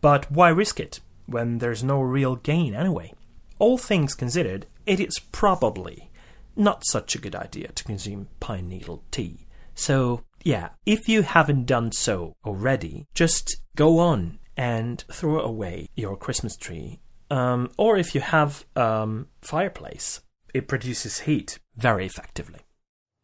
But 0.00 0.30
why 0.30 0.50
risk 0.50 0.78
it 0.78 1.00
when 1.26 1.58
there's 1.58 1.82
no 1.82 2.00
real 2.00 2.36
gain 2.36 2.74
anyway? 2.74 3.14
All 3.58 3.78
things 3.78 4.14
considered, 4.14 4.66
it 4.86 5.00
is 5.00 5.18
probably 5.32 6.10
not 6.54 6.84
such 6.86 7.14
a 7.14 7.18
good 7.18 7.34
idea 7.34 7.68
to 7.68 7.84
consume 7.84 8.28
pine 8.40 8.68
needle 8.68 9.04
tea. 9.10 9.46
So, 9.74 10.24
yeah, 10.42 10.70
if 10.84 11.08
you 11.08 11.22
haven't 11.22 11.66
done 11.66 11.92
so 11.92 12.34
already, 12.44 13.06
just 13.14 13.56
go 13.76 13.98
on 13.98 14.38
and 14.56 15.02
throw 15.10 15.40
away 15.40 15.88
your 15.94 16.16
Christmas 16.16 16.56
tree. 16.56 17.00
Um, 17.30 17.70
or 17.78 17.96
if 17.96 18.14
you 18.14 18.20
have 18.20 18.66
um, 18.76 19.28
fireplace, 19.40 20.20
it 20.52 20.68
produces 20.68 21.20
heat 21.20 21.58
very 21.76 22.04
effectively. 22.04 22.60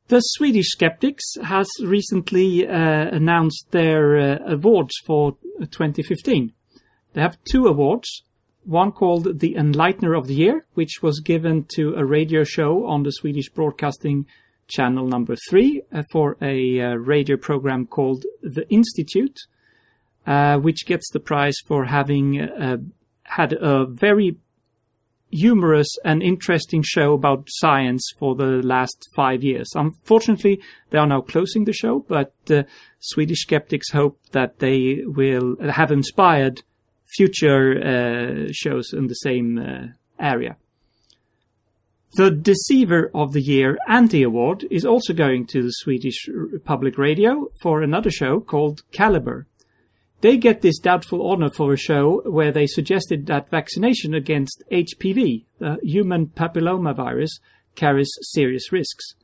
The 0.08 0.20
Swedish 0.20 0.70
Skeptics 0.70 1.34
has 1.42 1.68
recently 1.82 2.66
uh, 2.66 2.72
announced 2.72 3.66
their 3.72 4.16
uh, 4.16 4.38
awards 4.46 4.94
for 5.04 5.36
2015. 5.60 6.52
They 7.12 7.20
have 7.20 7.36
two 7.44 7.66
awards. 7.66 8.22
one 8.64 8.92
called 8.92 9.40
The 9.40 9.54
Enlightener 9.54 10.16
of 10.16 10.26
the 10.26 10.34
Year, 10.34 10.64
which 10.72 11.02
was 11.02 11.20
given 11.20 11.66
to 11.74 11.94
a 11.94 12.06
radio 12.06 12.42
show 12.42 12.86
on 12.86 13.02
the 13.02 13.12
Swedish 13.12 13.50
Broadcasting 13.50 14.24
Channel 14.66 15.06
number 15.06 15.36
three 15.50 15.82
uh, 15.92 16.02
for 16.10 16.38
a 16.40 16.80
uh, 16.80 16.94
radio 16.94 17.36
program 17.36 17.86
called 17.86 18.24
The 18.42 18.66
Institute, 18.70 19.38
uh, 20.26 20.56
which 20.56 20.86
gets 20.86 21.10
the 21.10 21.20
prize 21.20 21.56
for 21.66 21.84
having 21.84 22.40
uh, 22.40 22.78
had 23.24 23.52
a 23.52 23.84
very 23.84 24.38
humorous 25.30 25.88
and 26.04 26.22
interesting 26.22 26.82
show 26.82 27.12
about 27.12 27.48
science 27.48 28.10
for 28.18 28.34
the 28.34 28.62
last 28.62 29.08
five 29.14 29.42
years. 29.42 29.68
Unfortunately, 29.74 30.60
they 30.90 30.98
are 30.98 31.06
now 31.06 31.20
closing 31.20 31.64
the 31.64 31.72
show, 31.72 32.04
but 32.08 32.32
uh, 32.50 32.62
Swedish 33.00 33.40
skeptics 33.40 33.90
hope 33.90 34.18
that 34.32 34.58
they 34.58 35.02
will 35.04 35.56
have 35.70 35.92
inspired 35.92 36.62
future 37.16 37.78
uh, 37.78 38.52
shows 38.52 38.92
in 38.92 39.06
the 39.06 39.14
same 39.14 39.58
uh, 39.58 39.86
area. 40.18 40.56
The 42.14 42.30
Deceiver 42.30 43.10
of 43.14 43.32
the 43.32 43.42
Year 43.42 43.78
Anti 43.86 44.22
Award 44.22 44.66
is 44.70 44.84
also 44.84 45.12
going 45.12 45.46
to 45.48 45.62
the 45.62 45.70
Swedish 45.70 46.28
Public 46.64 46.96
Radio 46.96 47.48
for 47.60 47.82
another 47.82 48.10
show 48.10 48.40
called 48.40 48.82
Kaliber. 48.92 49.44
They 50.20 50.36
get 50.36 50.62
this 50.62 50.78
doubtful 50.78 51.26
honor 51.30 51.50
for 51.50 51.72
a 51.72 51.76
show 51.76 52.22
where 52.24 52.50
they 52.50 52.66
suggested 52.66 53.26
that 53.26 53.50
vaccination 53.50 54.14
against 54.14 54.62
HPV, 54.70 55.44
the 55.58 55.78
human 55.82 56.26
papillomavirus, 56.26 57.30
carries 57.76 58.10
serious 58.22 58.72
risks. 58.72 59.14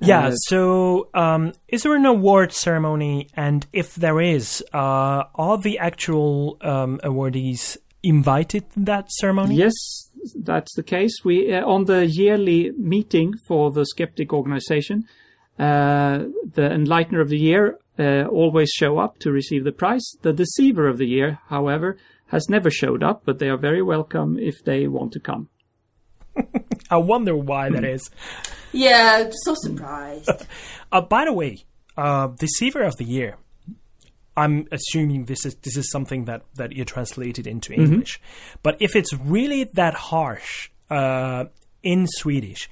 Yeah, 0.00 0.26
Uh, 0.26 0.30
so 0.32 1.08
um, 1.14 1.52
is 1.68 1.82
there 1.82 1.94
an 1.94 2.06
award 2.06 2.52
ceremony? 2.52 3.28
And 3.34 3.66
if 3.72 3.94
there 3.94 4.20
is, 4.20 4.64
uh, 4.72 5.24
are 5.34 5.58
the 5.58 5.78
actual 5.78 6.58
um, 6.60 7.00
awardees 7.02 7.78
invited 8.02 8.70
to 8.72 8.80
that 8.80 9.10
ceremony? 9.10 9.56
Yes, 9.56 9.74
that's 10.34 10.74
the 10.74 10.82
case. 10.82 11.24
We 11.24 11.52
uh, 11.52 11.64
on 11.64 11.84
the 11.84 12.06
yearly 12.06 12.72
meeting 12.78 13.34
for 13.46 13.70
the 13.70 13.86
Skeptic 13.86 14.32
organization, 14.32 15.04
uh, 15.58 16.24
the 16.54 16.68
Enlightener 16.70 17.20
of 17.20 17.30
the 17.30 17.38
Year 17.38 17.78
uh, 17.98 18.24
always 18.24 18.70
show 18.70 18.98
up 18.98 19.18
to 19.20 19.30
receive 19.32 19.64
the 19.64 19.72
prize. 19.72 20.04
The 20.22 20.32
Deceiver 20.32 20.88
of 20.88 20.98
the 20.98 21.06
Year, 21.06 21.38
however, 21.48 21.96
has 22.28 22.48
never 22.48 22.70
showed 22.70 23.02
up, 23.02 23.22
but 23.24 23.38
they 23.38 23.48
are 23.48 23.56
very 23.56 23.82
welcome 23.82 24.38
if 24.38 24.64
they 24.64 24.86
want 24.86 25.12
to 25.12 25.20
come. 25.20 25.48
I 26.90 26.96
wonder 26.98 27.36
why 27.36 27.70
that 27.70 27.84
is. 27.84 28.10
Yeah, 28.72 29.30
so 29.44 29.54
surprised. 29.54 30.30
Uh, 30.92 31.00
by 31.00 31.24
the 31.24 31.32
way, 31.32 31.64
uh, 31.96 32.28
Deceiver 32.28 32.82
of 32.82 32.96
the 32.96 33.04
Year. 33.04 33.38
I'm 34.36 34.68
assuming 34.70 35.24
this 35.24 35.44
is 35.46 35.56
this 35.56 35.76
is 35.76 35.90
something 35.90 36.26
that, 36.26 36.42
that 36.54 36.72
you 36.72 36.84
translated 36.84 37.46
into 37.46 37.72
English, 37.72 38.20
but 38.62 38.76
if 38.80 38.94
it's 38.94 39.12
really 39.14 39.64
that 39.64 39.94
harsh 39.94 40.70
uh, 40.90 41.46
in 41.82 42.06
Swedish, 42.06 42.68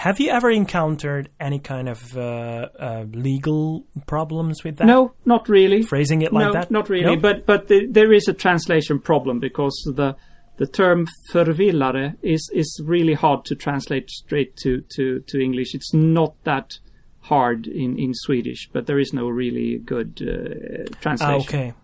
have 0.00 0.18
you 0.18 0.30
ever 0.30 0.50
encountered 0.50 1.28
any 1.38 1.58
kind 1.58 1.86
of 1.86 2.16
uh, 2.16 2.68
uh, 2.78 3.04
legal 3.12 3.84
problems 4.06 4.64
with 4.64 4.78
that? 4.78 4.86
No, 4.86 5.12
not 5.26 5.46
really. 5.48 5.82
phrasing 5.82 6.22
it 6.22 6.32
like 6.32 6.46
no, 6.46 6.52
that. 6.54 6.70
not 6.70 6.88
really. 6.88 7.16
No? 7.16 7.20
But 7.20 7.44
but 7.44 7.68
the, 7.68 7.86
there 7.86 8.10
is 8.10 8.26
a 8.26 8.32
translation 8.32 8.98
problem 8.98 9.40
because 9.40 9.76
the 9.94 10.16
the 10.56 10.66
term 10.66 11.06
förvillare 11.30 12.14
is 12.22 12.50
is 12.54 12.82
really 12.86 13.12
hard 13.14 13.44
to 13.44 13.54
translate 13.54 14.08
straight 14.08 14.56
to 14.62 14.82
to 14.96 15.20
to 15.28 15.38
English. 15.38 15.74
It's 15.74 15.92
not 15.92 16.32
that 16.44 16.78
hard 17.20 17.66
in 17.66 17.98
in 17.98 18.14
Swedish, 18.14 18.70
but 18.72 18.86
there 18.86 18.98
is 18.98 19.12
no 19.12 19.28
really 19.28 19.78
good 19.84 20.22
uh, 20.22 20.84
Ah, 20.94 21.00
translation. 21.02 21.40
okay. 21.48 21.74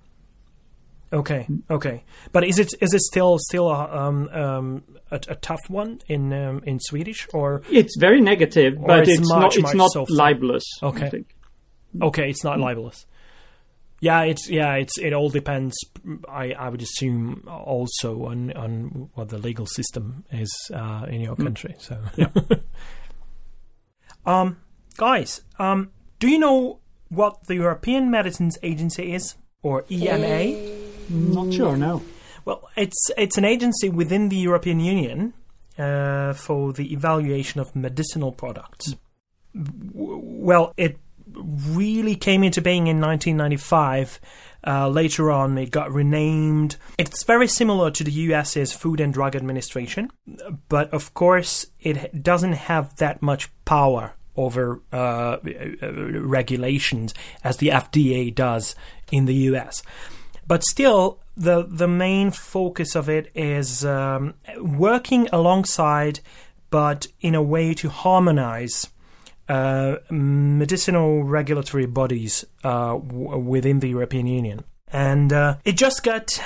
Okay, 1.13 1.47
okay, 1.71 2.05
but 2.33 2.45
is 2.45 2.59
it 2.59 2.75
is 2.81 2.93
it 2.93 3.01
still 3.01 3.39
still 3.39 3.69
a 3.71 3.97
um, 3.97 4.29
um, 4.31 4.83
a, 5.11 5.21
a 5.29 5.35
tough 5.37 5.61
one 5.69 6.01
in 6.09 6.33
um, 6.33 6.63
in 6.67 6.81
Swedish 6.81 7.29
or 7.33 7.63
It's 7.71 7.97
very 7.99 8.21
negative, 8.21 8.75
but 8.85 9.09
it's 9.09 9.21
it's, 9.21 9.29
much, 9.29 9.41
not 9.41 9.57
it's 9.57 9.75
not 9.75 9.91
softer. 9.93 10.13
libelous. 10.13 10.65
I 10.83 10.87
Okay. 10.87 11.11
think. 11.11 11.35
Okay, 12.03 12.29
it's 12.29 12.43
not 12.43 12.59
libelous. 12.59 13.07
Yeah, 14.01 14.23
it's 14.25 14.51
yeah, 14.51 14.75
it's 14.75 14.99
it 14.99 15.13
all 15.15 15.31
depends. 15.31 15.77
I 16.29 16.53
I 16.53 16.69
would 16.69 16.83
assume 16.83 17.45
also 17.49 18.27
on 18.27 18.53
on 18.53 19.09
what 19.15 19.29
the 19.29 19.39
legal 19.39 19.67
system 19.67 20.25
is 20.33 20.53
uh, 20.75 21.07
in 21.09 21.21
your 21.21 21.37
country. 21.37 21.77
So, 21.79 21.99
um, 24.27 24.59
guys, 24.97 25.43
um, 25.59 25.91
do 26.19 26.29
you 26.29 26.39
know 26.39 26.81
what 27.09 27.47
the 27.47 27.55
European 27.55 28.11
Medicines 28.11 28.59
Agency 28.63 29.15
is 29.15 29.37
or 29.63 29.85
EMA? 29.91 30.76
Not 31.09 31.53
sure. 31.53 31.77
No. 31.77 32.03
Well, 32.45 32.69
it's 32.77 33.11
it's 33.17 33.37
an 33.39 33.45
agency 33.45 33.89
within 33.89 34.29
the 34.29 34.37
European 34.37 34.81
Union 34.81 35.35
uh, 35.79 36.33
for 36.33 36.73
the 36.73 36.93
evaluation 36.93 37.61
of 37.61 37.75
medicinal 37.75 38.33
products. 38.33 38.95
W- 39.55 40.21
well, 40.23 40.73
it 40.77 40.99
really 41.35 42.15
came 42.15 42.45
into 42.45 42.61
being 42.61 42.87
in 42.87 43.01
1995. 43.01 44.21
Uh, 44.67 44.89
later 44.89 45.31
on, 45.31 45.57
it 45.59 45.71
got 45.71 45.93
renamed. 45.93 46.77
It's 46.99 47.23
very 47.25 47.47
similar 47.47 47.91
to 47.93 48.03
the 48.03 48.11
US's 48.11 48.73
Food 48.73 49.01
and 49.01 49.13
Drug 49.13 49.37
Administration, 49.37 50.11
but 50.69 50.93
of 50.93 51.15
course, 51.15 51.67
it 51.81 52.23
doesn't 52.23 52.55
have 52.55 52.97
that 52.97 53.23
much 53.23 53.49
power 53.65 54.15
over 54.37 54.83
uh, 54.93 55.37
uh, 55.37 55.93
regulations 56.21 57.15
as 57.43 57.57
the 57.59 57.69
FDA 57.69 58.35
does 58.35 58.75
in 59.11 59.27
the 59.27 59.35
US 59.35 59.83
but 60.47 60.65
still 60.65 61.19
the 61.37 61.67
the 61.69 61.89
main 61.89 62.31
focus 62.31 62.95
of 62.95 63.09
it 63.09 63.31
is 63.35 63.85
um, 63.85 64.35
working 64.59 65.29
alongside 65.33 66.21
but 66.71 67.07
in 67.21 67.35
a 67.35 67.43
way 67.43 67.75
to 67.75 67.89
harmonize 67.89 68.89
uh, 69.49 69.97
medicinal 70.11 71.23
regulatory 71.25 71.87
bodies 71.87 72.45
uh, 72.65 72.95
w- 72.95 73.39
within 73.39 73.81
the 73.81 73.89
European 73.89 74.27
Union. 74.27 74.65
And 74.93 75.33
uh, 75.33 75.57
it 75.65 75.77
just 75.77 76.03
got 76.03 76.41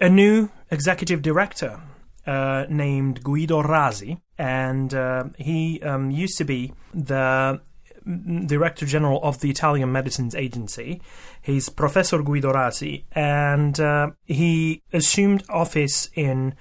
a 0.00 0.08
new 0.08 0.50
executive 0.70 1.22
director 1.22 1.80
uh, 2.26 2.66
named 2.68 3.22
Guido 3.22 3.62
Rasi, 3.62 4.20
and 4.38 4.92
uh, 4.94 5.24
he 5.38 5.80
um, 5.82 6.10
used 6.10 6.38
to 6.38 6.44
be 6.44 6.72
the 6.92 7.60
Director 8.06 8.86
General 8.86 9.20
of 9.22 9.40
the 9.40 9.50
Italian 9.50 9.90
Medicines 9.90 10.34
Agency. 10.34 11.00
He's 11.42 11.68
Professor 11.68 12.22
Guido 12.22 12.52
Rasi, 12.52 13.04
and 13.12 13.78
uh, 13.80 14.10
he 14.24 14.82
assumed 14.92 15.44
office 15.48 16.08
in 16.14 16.54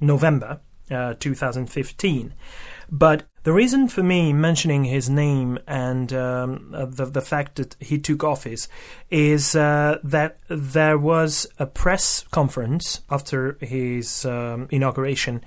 November 0.00 0.60
uh, 0.90 1.14
2015. 1.18 2.34
But 2.90 3.24
the 3.42 3.52
reason 3.52 3.88
for 3.88 4.02
me 4.02 4.32
mentioning 4.32 4.84
his 4.84 5.10
name 5.10 5.58
and 5.66 6.12
um, 6.12 6.72
uh, 6.74 6.84
the 6.86 7.06
the 7.06 7.20
fact 7.20 7.56
that 7.56 7.76
he 7.80 7.98
took 7.98 8.22
office 8.22 8.68
is 9.10 9.56
uh, 9.56 9.98
that 10.04 10.38
there 10.48 10.98
was 10.98 11.46
a 11.58 11.66
press 11.66 12.24
conference 12.30 13.00
after 13.10 13.58
his 13.60 14.24
um, 14.24 14.68
inauguration, 14.70 15.42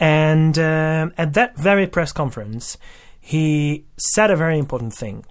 and 0.00 0.58
um 0.58 1.12
at 1.16 1.34
that 1.34 1.56
very 1.56 1.86
press 1.86 2.12
conference, 2.12 2.78
he 3.24 3.86
said 3.96 4.32
a 4.32 4.36
very 4.36 4.58
important 4.58 4.92
thing. 4.92 5.24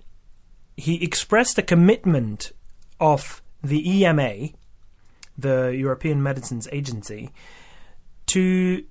He 0.78 1.04
expressed 1.04 1.58
a 1.58 1.62
commitment 1.62 2.54
of 3.00 3.42
the 3.62 3.88
EMA, 3.88 4.50
the 5.38 5.76
European 5.78 6.24
Medicines 6.24 6.70
Agency, 6.72 7.32
to 8.28 8.86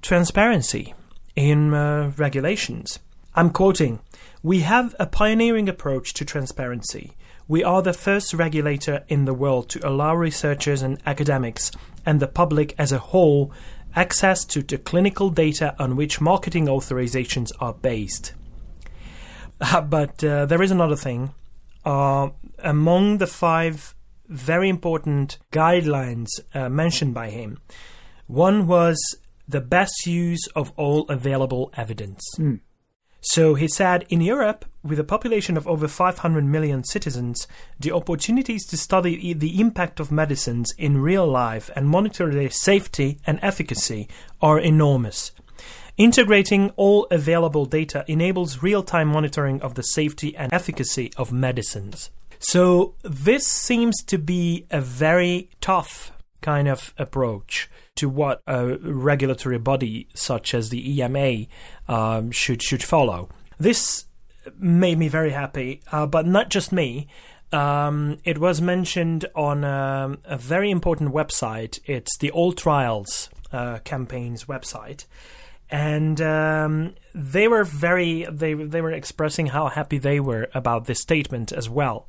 transparency 0.00 0.94
in 1.34 1.74
uh, 1.74 2.12
regulations. 2.16 3.00
I'm 3.34 3.50
quoting 3.50 3.98
We 4.44 4.60
have 4.60 4.94
a 5.00 5.06
pioneering 5.06 5.68
approach 5.68 6.14
to 6.14 6.24
transparency. 6.24 7.16
We 7.48 7.64
are 7.64 7.82
the 7.82 7.92
first 7.92 8.32
regulator 8.32 9.02
in 9.08 9.24
the 9.24 9.34
world 9.34 9.68
to 9.70 9.86
allow 9.86 10.14
researchers 10.14 10.82
and 10.82 11.02
academics 11.04 11.72
and 12.06 12.20
the 12.20 12.28
public 12.28 12.76
as 12.78 12.92
a 12.92 12.98
whole 12.98 13.52
access 13.94 14.44
to 14.44 14.62
the 14.62 14.78
clinical 14.78 15.30
data 15.30 15.74
on 15.78 15.96
which 15.96 16.20
marketing 16.20 16.66
authorizations 16.66 17.50
are 17.60 17.74
based. 17.74 18.32
Uh, 19.60 19.80
but 19.80 20.22
uh, 20.24 20.46
there 20.46 20.62
is 20.62 20.70
another 20.70 20.96
thing. 20.96 21.34
Uh, 21.84 22.30
among 22.58 23.18
the 23.18 23.26
five 23.26 23.94
very 24.28 24.68
important 24.68 25.38
guidelines 25.50 26.28
uh, 26.54 26.68
mentioned 26.68 27.14
by 27.14 27.30
him, 27.30 27.58
one 28.26 28.66
was 28.66 28.98
the 29.48 29.60
best 29.60 30.06
use 30.06 30.46
of 30.54 30.72
all 30.76 31.04
available 31.08 31.72
evidence. 31.76 32.22
So 33.20 33.54
he 33.54 33.68
said 33.68 34.06
in 34.08 34.20
Europe, 34.20 34.64
with 34.82 34.98
a 34.98 35.04
population 35.04 35.56
of 35.56 35.68
over 35.68 35.86
500 35.86 36.44
million 36.44 36.84
citizens, 36.84 37.46
the 37.78 37.92
opportunities 37.92 38.64
to 38.66 38.76
study 38.76 39.34
the 39.34 39.60
impact 39.60 40.00
of 40.00 40.10
medicines 40.10 40.72
in 40.78 41.02
real 41.02 41.26
life 41.26 41.70
and 41.76 41.86
monitor 41.86 42.30
their 42.30 42.50
safety 42.50 43.18
and 43.26 43.38
efficacy 43.42 44.08
are 44.40 44.58
enormous. 44.58 45.32
Integrating 45.98 46.70
all 46.76 47.06
available 47.10 47.66
data 47.66 48.04
enables 48.08 48.62
real 48.62 48.82
time 48.82 49.08
monitoring 49.08 49.60
of 49.60 49.74
the 49.74 49.82
safety 49.82 50.34
and 50.34 50.50
efficacy 50.50 51.12
of 51.18 51.30
medicines. 51.30 52.10
So, 52.38 52.94
this 53.02 53.46
seems 53.46 54.02
to 54.04 54.16
be 54.16 54.66
a 54.70 54.80
very 54.80 55.50
tough 55.60 56.12
kind 56.40 56.68
of 56.68 56.94
approach 56.96 57.68
to 57.96 58.08
what 58.08 58.40
a 58.46 58.76
regulatory 58.78 59.58
body 59.58 60.08
such 60.14 60.54
as 60.54 60.70
the 60.70 61.00
EMA 61.00 61.46
um, 61.88 62.30
should 62.30 62.62
should 62.62 62.82
follow. 62.82 63.28
This 63.58 64.06
made 64.58 64.98
me 64.98 65.08
very 65.08 65.30
happy, 65.30 65.82
uh, 65.92 66.06
but 66.06 66.26
not 66.26 66.48
just 66.50 66.72
me. 66.72 67.08
Um, 67.52 68.18
it 68.24 68.38
was 68.38 68.60
mentioned 68.60 69.26
on 69.34 69.64
um, 69.64 70.18
a 70.24 70.36
very 70.36 70.70
important 70.70 71.12
website. 71.12 71.80
It's 71.84 72.16
the 72.18 72.30
AllTrials 72.30 73.28
uh, 73.52 73.80
campaign's 73.80 74.44
website, 74.44 75.06
and 75.70 76.20
um, 76.20 76.94
they 77.14 77.48
were 77.48 77.64
very 77.64 78.26
they 78.30 78.54
they 78.54 78.80
were 78.80 78.92
expressing 78.92 79.48
how 79.48 79.68
happy 79.68 79.98
they 79.98 80.20
were 80.20 80.48
about 80.54 80.86
this 80.86 81.00
statement 81.00 81.52
as 81.52 81.68
well. 81.68 82.08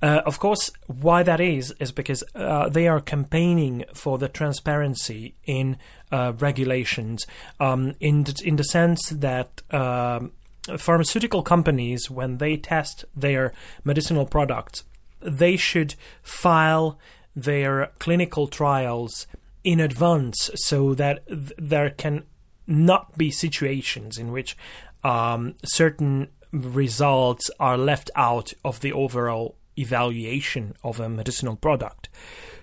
Uh, 0.00 0.20
of 0.26 0.38
course, 0.38 0.70
why 0.86 1.22
that 1.22 1.40
is 1.40 1.74
is 1.80 1.90
because 1.90 2.22
uh, 2.34 2.68
they 2.68 2.86
are 2.86 3.00
campaigning 3.00 3.84
for 3.94 4.18
the 4.18 4.28
transparency 4.28 5.34
in 5.44 5.76
uh, 6.12 6.32
regulations, 6.38 7.26
um, 7.58 7.94
in 8.00 8.24
the, 8.24 8.42
in 8.44 8.56
the 8.56 8.64
sense 8.64 9.08
that. 9.10 9.62
Um, 9.70 10.32
pharmaceutical 10.76 11.42
companies, 11.42 12.10
when 12.10 12.36
they 12.36 12.54
test 12.54 13.06
their 13.16 13.54
medicinal 13.84 14.26
products, 14.26 14.84
they 15.18 15.56
should 15.56 15.94
file 16.22 16.98
their 17.34 17.90
clinical 17.98 18.48
trials 18.48 19.26
in 19.64 19.80
advance 19.80 20.50
so 20.56 20.92
that 20.94 21.26
th- 21.26 21.52
there 21.56 21.88
can 21.88 22.24
not 22.68 23.16
be 23.16 23.30
situations 23.30 24.18
in 24.18 24.30
which 24.30 24.56
um, 25.02 25.54
certain 25.64 26.28
results 26.52 27.50
are 27.58 27.78
left 27.78 28.10
out 28.14 28.52
of 28.64 28.80
the 28.80 28.92
overall 28.92 29.56
evaluation 29.76 30.74
of 30.84 31.00
a 31.00 31.08
medicinal 31.08 31.56
product. 31.56 32.08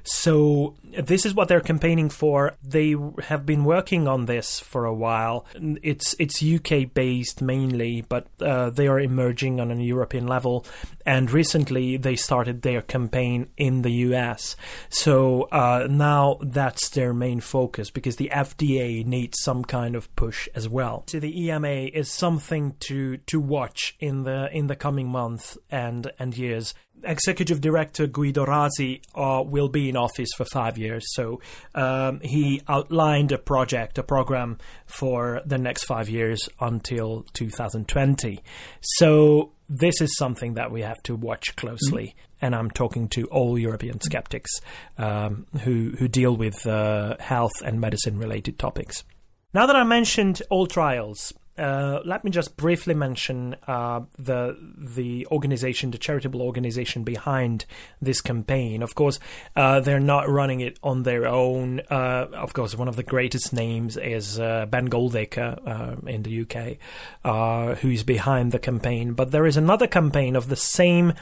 So 0.05 0.75
this 0.97 1.25
is 1.25 1.33
what 1.33 1.47
they're 1.47 1.61
campaigning 1.61 2.09
for. 2.09 2.53
They 2.63 2.95
have 3.23 3.45
been 3.45 3.65
working 3.65 4.07
on 4.07 4.25
this 4.25 4.59
for 4.59 4.85
a 4.85 4.93
while. 4.93 5.45
It's 5.55 6.15
it's 6.19 6.43
UK 6.43 6.93
based 6.93 7.41
mainly, 7.41 8.01
but 8.07 8.27
uh, 8.39 8.69
they 8.69 8.87
are 8.87 8.99
emerging 8.99 9.59
on 9.59 9.71
a 9.71 9.75
European 9.75 10.27
level. 10.27 10.65
And 11.05 11.31
recently 11.31 11.97
they 11.97 12.15
started 12.15 12.61
their 12.61 12.81
campaign 12.81 13.49
in 13.57 13.81
the 13.81 13.91
US. 13.91 14.55
So 14.89 15.43
uh, 15.51 15.87
now 15.89 16.37
that's 16.41 16.89
their 16.89 17.13
main 17.13 17.39
focus 17.39 17.89
because 17.89 18.17
the 18.17 18.29
FDA 18.31 19.05
needs 19.05 19.39
some 19.41 19.65
kind 19.65 19.95
of 19.95 20.15
push 20.15 20.47
as 20.53 20.69
well. 20.69 21.03
So 21.07 21.19
the 21.19 21.47
EMA 21.47 21.89
is 21.93 22.11
something 22.11 22.75
to 22.81 23.17
to 23.17 23.39
watch 23.39 23.95
in 23.99 24.23
the 24.23 24.49
in 24.55 24.67
the 24.67 24.75
coming 24.75 25.07
months 25.07 25.57
and 25.71 26.11
and 26.19 26.37
years 26.37 26.75
executive 27.03 27.61
director 27.61 28.07
Guido 28.07 28.45
Rasi 28.45 29.01
uh, 29.15 29.43
will 29.43 29.69
be 29.69 29.89
in 29.89 29.97
office 29.97 30.29
for 30.35 30.45
five 30.45 30.77
years. 30.77 31.05
So 31.13 31.41
um, 31.73 32.19
he 32.21 32.61
outlined 32.67 33.31
a 33.31 33.37
project, 33.37 33.97
a 33.97 34.03
program 34.03 34.57
for 34.85 35.41
the 35.45 35.57
next 35.57 35.83
five 35.85 36.09
years 36.09 36.49
until 36.59 37.25
2020. 37.33 38.41
So 38.81 39.51
this 39.69 40.01
is 40.01 40.15
something 40.17 40.55
that 40.55 40.71
we 40.71 40.81
have 40.81 41.01
to 41.03 41.15
watch 41.15 41.55
closely. 41.55 42.07
Mm-hmm. 42.07 42.45
And 42.45 42.55
I'm 42.55 42.69
talking 42.69 43.07
to 43.09 43.25
all 43.25 43.57
European 43.57 44.01
skeptics 44.01 44.51
um, 44.97 45.47
who 45.63 45.93
who 45.97 46.07
deal 46.07 46.35
with 46.35 46.67
uh, 46.67 47.15
health 47.19 47.53
and 47.63 47.79
medicine 47.79 48.19
related 48.19 48.59
topics. 48.59 49.03
Now 49.53 49.65
that 49.65 49.75
I 49.75 49.83
mentioned 49.83 50.41
AllTrials, 50.51 51.31
uh, 51.57 51.99
let 52.03 52.23
me 52.23 52.31
just 52.31 52.57
briefly 52.57 52.93
mention 52.93 53.55
uh, 53.67 54.01
the 54.19 54.57
the 54.77 55.25
organization, 55.27 55.91
the 55.91 55.97
charitable 55.97 56.41
organization 56.41 57.03
behind 57.03 57.65
this 58.01 58.19
campaign. 58.19 58.83
Of 58.83 58.95
course, 58.95 59.19
uh, 59.55 59.79
they're 59.79 59.99
not 59.99 60.29
running 60.29 60.59
it 60.59 60.77
on 60.83 61.03
their 61.03 61.25
own. 61.25 61.81
Uh, 61.89 62.27
of 62.33 62.53
course, 62.53 62.75
one 62.75 62.89
of 62.89 62.97
the 62.97 63.03
greatest 63.03 63.53
names 63.53 63.95
is 63.95 64.39
uh, 64.39 64.65
Ben 64.65 64.89
Goldacre 64.89 65.59
uh, 65.65 66.07
in 66.07 66.23
the 66.23 66.41
UK, 66.41 67.77
who 67.79 67.89
is 67.89 68.03
behind 68.03 68.51
the 68.51 68.59
campaign. 68.59 69.13
But 69.13 69.31
there 69.31 69.45
is 69.45 69.55
another 69.55 69.87
campaign 69.87 70.35
of 70.35 70.49
the 70.49 70.57
same 70.57 71.13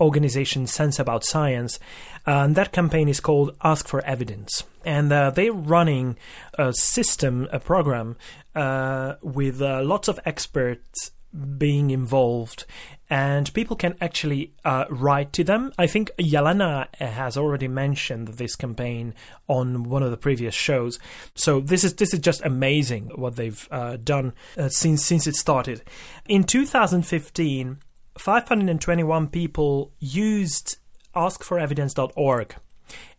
organization 0.00 0.66
Sense 0.66 0.98
About 0.98 1.22
Science. 1.22 1.78
And 2.24 2.54
that 2.56 2.72
campaign 2.72 3.08
is 3.08 3.20
called 3.20 3.54
Ask 3.62 3.88
for 3.88 4.00
Evidence. 4.06 4.64
And 4.84 5.10
they're 5.10 5.52
running 5.52 6.16
a 6.54 6.72
system, 6.72 7.48
a 7.52 7.60
program 7.60 8.16
uh, 8.54 9.14
with 9.22 9.60
uh, 9.62 9.82
lots 9.82 10.08
of 10.08 10.20
experts 10.24 11.12
being 11.56 11.90
involved 11.90 12.66
and 13.08 13.52
people 13.54 13.76
can 13.76 13.94
actually 14.00 14.52
uh, 14.64 14.84
write 14.90 15.32
to 15.34 15.44
them. 15.44 15.72
I 15.78 15.86
think 15.86 16.10
Yelena 16.18 16.94
has 16.96 17.36
already 17.36 17.68
mentioned 17.68 18.28
this 18.28 18.56
campaign 18.56 19.14
on 19.48 19.84
one 19.84 20.02
of 20.02 20.10
the 20.10 20.16
previous 20.16 20.54
shows. 20.54 20.98
So 21.34 21.60
this 21.60 21.84
is 21.84 21.94
this 21.96 22.14
is 22.14 22.20
just 22.20 22.42
amazing 22.42 23.10
what 23.14 23.36
they've 23.36 23.68
uh, 23.70 23.96
done 24.02 24.32
uh, 24.56 24.68
since 24.68 25.04
since 25.04 25.26
it 25.26 25.36
started. 25.36 25.82
In 26.26 26.44
2015, 26.44 27.78
521 28.18 29.28
people 29.28 29.92
used 29.98 30.76
askforevidence.org 31.14 32.56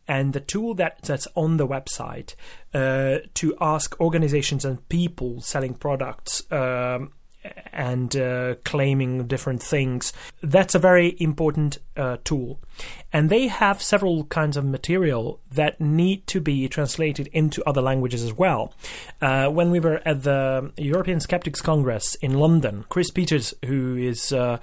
and 0.07 0.33
the 0.33 0.39
tool 0.39 0.73
that, 0.75 1.01
that's 1.01 1.27
on 1.35 1.57
the 1.57 1.67
website 1.67 2.35
uh, 2.73 3.19
to 3.35 3.55
ask 3.61 3.99
organizations 3.99 4.65
and 4.65 4.87
people 4.89 5.41
selling 5.41 5.73
products 5.73 6.43
um, 6.51 7.11
and 7.71 8.15
uh, 8.15 8.55
claiming 8.63 9.25
different 9.27 9.61
things. 9.61 10.13
That's 10.41 10.75
a 10.75 10.79
very 10.79 11.15
important 11.19 11.79
uh, 11.97 12.17
tool. 12.23 12.59
And 13.11 13.29
they 13.29 13.47
have 13.47 13.81
several 13.81 14.25
kinds 14.25 14.57
of 14.57 14.65
material 14.65 15.39
that 15.51 15.79
need 15.79 16.25
to 16.27 16.41
be 16.41 16.67
translated 16.67 17.27
into 17.33 17.63
other 17.67 17.81
languages 17.81 18.23
as 18.23 18.33
well. 18.33 18.73
Uh, 19.21 19.49
when 19.49 19.71
we 19.71 19.79
were 19.79 20.01
at 20.05 20.23
the 20.23 20.71
European 20.77 21.19
Skeptics 21.19 21.61
Congress 21.61 22.15
in 22.15 22.33
London, 22.33 22.85
Chris 22.89 23.11
Peters, 23.11 23.53
who 23.65 23.95
is 23.95 24.31
uh, 24.31 24.57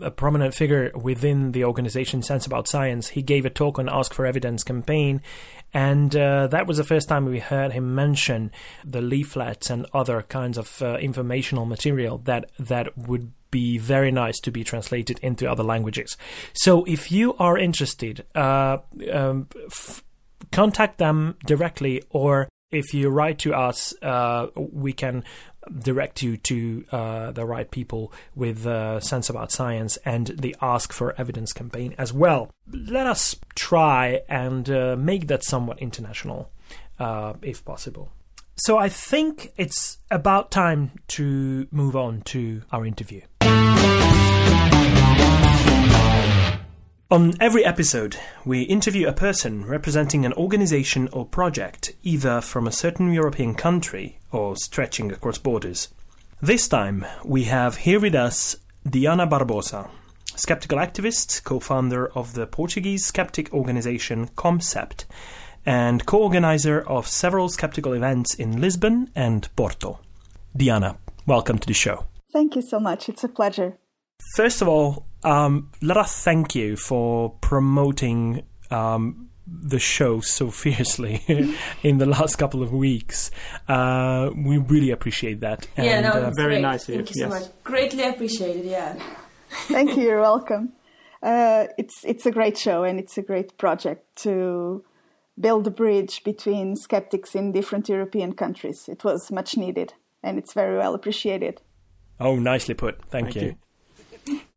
a 0.00 0.10
prominent 0.10 0.54
figure 0.54 0.92
within 0.94 1.52
the 1.52 1.64
organization 1.64 2.22
Sense 2.22 2.46
About 2.46 2.68
Science, 2.68 3.08
he 3.08 3.22
gave 3.22 3.44
a 3.44 3.50
talk 3.50 3.78
on 3.78 3.88
Ask 3.88 4.14
for 4.14 4.26
Evidence 4.26 4.62
campaign 4.62 5.20
and 5.72 6.14
uh, 6.16 6.46
that 6.48 6.66
was 6.66 6.78
the 6.78 6.84
first 6.84 7.08
time 7.08 7.24
we 7.26 7.38
heard 7.38 7.72
him 7.72 7.94
mention 7.94 8.50
the 8.84 9.00
leaflets 9.00 9.70
and 9.70 9.86
other 9.92 10.22
kinds 10.22 10.58
of 10.58 10.80
uh, 10.82 10.96
informational 10.96 11.66
material 11.66 12.18
that 12.18 12.50
that 12.58 12.96
would 12.96 13.32
be 13.50 13.78
very 13.78 14.10
nice 14.10 14.38
to 14.40 14.50
be 14.50 14.64
translated 14.64 15.18
into 15.22 15.50
other 15.50 15.62
languages. 15.62 16.16
So 16.52 16.84
if 16.84 17.12
you 17.12 17.34
are 17.34 17.56
interested, 17.56 18.24
uh, 18.34 18.78
um, 19.12 19.48
f- 19.66 20.02
contact 20.52 20.98
them 20.98 21.36
directly 21.46 22.02
or 22.10 22.48
if 22.70 22.92
you 22.92 23.08
write 23.10 23.38
to 23.40 23.54
us, 23.54 23.94
uh, 24.02 24.48
we 24.56 24.92
can 24.92 25.24
direct 25.70 26.22
you 26.22 26.36
to 26.36 26.84
uh, 26.92 27.30
the 27.32 27.44
right 27.44 27.70
people 27.70 28.12
with 28.34 28.66
uh, 28.66 29.00
sense 29.00 29.30
about 29.30 29.52
science 29.52 29.96
and 30.04 30.28
the 30.28 30.56
ask 30.60 30.92
for 30.92 31.14
evidence 31.18 31.52
campaign 31.52 31.94
as 31.98 32.12
well. 32.12 32.50
Let 32.72 33.06
us 33.06 33.36
try 33.54 34.22
and 34.28 34.68
uh, 34.70 34.96
make 34.96 35.26
that 35.28 35.44
somewhat 35.44 35.78
international, 35.80 36.50
uh, 36.98 37.34
if 37.42 37.64
possible. 37.64 38.12
So 38.58 38.78
I 38.78 38.88
think 38.88 39.52
it's 39.58 39.98
about 40.10 40.50
time 40.50 40.92
to 41.08 41.68
move 41.70 41.94
on 41.94 42.22
to 42.22 42.62
our 42.72 42.86
interview. 42.86 43.20
On 47.08 47.34
every 47.40 47.64
episode, 47.64 48.16
we 48.44 48.62
interview 48.62 49.06
a 49.06 49.12
person 49.12 49.64
representing 49.64 50.26
an 50.26 50.32
organization 50.32 51.08
or 51.12 51.24
project, 51.24 51.92
either 52.02 52.40
from 52.40 52.66
a 52.66 52.72
certain 52.72 53.12
European 53.12 53.54
country 53.54 54.18
or 54.32 54.56
stretching 54.56 55.12
across 55.12 55.38
borders. 55.38 55.86
This 56.42 56.66
time, 56.66 57.06
we 57.24 57.44
have 57.44 57.76
here 57.76 58.00
with 58.00 58.16
us 58.16 58.56
Diana 58.90 59.24
Barbosa, 59.24 59.88
skeptical 60.34 60.78
activist, 60.78 61.44
co 61.44 61.60
founder 61.60 62.08
of 62.16 62.34
the 62.34 62.44
Portuguese 62.44 63.06
skeptic 63.06 63.52
organization 63.52 64.26
ComCept, 64.34 65.04
and 65.64 66.06
co 66.06 66.18
organizer 66.18 66.80
of 66.88 67.06
several 67.06 67.48
skeptical 67.48 67.92
events 67.92 68.34
in 68.34 68.60
Lisbon 68.60 69.12
and 69.14 69.48
Porto. 69.54 70.00
Diana, 70.56 70.98
welcome 71.24 71.58
to 71.60 71.68
the 71.68 71.72
show. 71.72 72.06
Thank 72.32 72.56
you 72.56 72.62
so 72.62 72.80
much. 72.80 73.08
It's 73.08 73.22
a 73.22 73.28
pleasure. 73.28 73.78
First 74.34 74.60
of 74.60 74.66
all, 74.66 75.05
um, 75.24 75.70
let 75.82 75.96
us 75.96 76.22
thank 76.22 76.54
you 76.54 76.76
for 76.76 77.30
promoting 77.40 78.44
um, 78.70 79.28
the 79.46 79.78
show 79.78 80.20
so 80.20 80.50
fiercely 80.62 81.22
in 81.82 81.98
the 81.98 82.06
last 82.06 82.36
couple 82.36 82.62
of 82.62 82.72
weeks. 82.72 83.30
Uh, 83.68 84.30
we 84.36 84.58
really 84.58 84.90
appreciate 84.90 85.40
that. 85.40 85.68
Yeah, 85.76 85.84
and, 85.84 86.04
no, 86.04 86.12
uh, 86.12 86.30
very 86.36 86.54
great. 86.54 86.62
nice. 86.62 86.86
Thank 86.86 87.14
you 87.14 87.22
so 87.22 87.28
much. 87.28 87.44
Greatly 87.64 88.02
appreciated. 88.04 88.64
Yeah. 88.64 88.98
Thank 89.68 89.96
you. 89.96 90.04
You're 90.04 90.20
welcome. 90.20 90.72
Uh, 91.22 91.66
it's 91.78 92.04
it's 92.04 92.26
a 92.26 92.30
great 92.30 92.58
show 92.58 92.84
and 92.84 92.98
it's 92.98 93.16
a 93.16 93.22
great 93.22 93.56
project 93.58 94.04
to 94.16 94.84
build 95.38 95.66
a 95.66 95.70
bridge 95.70 96.22
between 96.24 96.76
skeptics 96.76 97.34
in 97.34 97.52
different 97.52 97.88
European 97.88 98.32
countries. 98.32 98.88
It 98.88 99.04
was 99.04 99.30
much 99.30 99.56
needed 99.56 99.94
and 100.22 100.38
it's 100.38 100.52
very 100.52 100.76
well 100.76 100.94
appreciated. 100.94 101.62
Oh, 102.18 102.36
nicely 102.36 102.74
put. 102.74 103.02
Thank, 103.10 103.32
Thank 103.32 103.36
you. 103.36 103.42
you. 103.42 103.56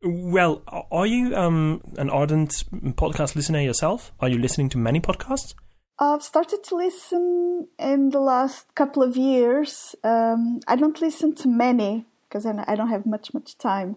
Well, 0.02 0.62
are 0.92 1.06
you 1.06 1.36
um, 1.36 1.82
an 1.98 2.10
ardent 2.10 2.64
podcast 2.96 3.36
listener 3.36 3.62
yourself? 3.62 4.12
Are 4.20 4.30
you 4.30 4.38
listening 4.38 4.70
to 4.70 4.78
many 4.78 5.00
podcasts? 5.00 5.54
I've 6.00 6.24
started 6.24 6.64
to 6.66 6.76
listen 6.76 7.68
in 7.78 8.10
the 8.10 8.22
last 8.22 8.74
couple 8.76 9.04
of 9.04 9.18
years. 9.18 9.96
Um, 10.04 10.62
I 10.68 10.78
don't 10.78 11.00
listen 11.02 11.36
to 11.36 11.50
many 11.50 12.06
because 12.30 12.46
I 12.46 12.76
don't 12.76 12.90
have 12.90 13.06
much 13.06 13.34
much 13.34 13.58
time, 13.58 13.96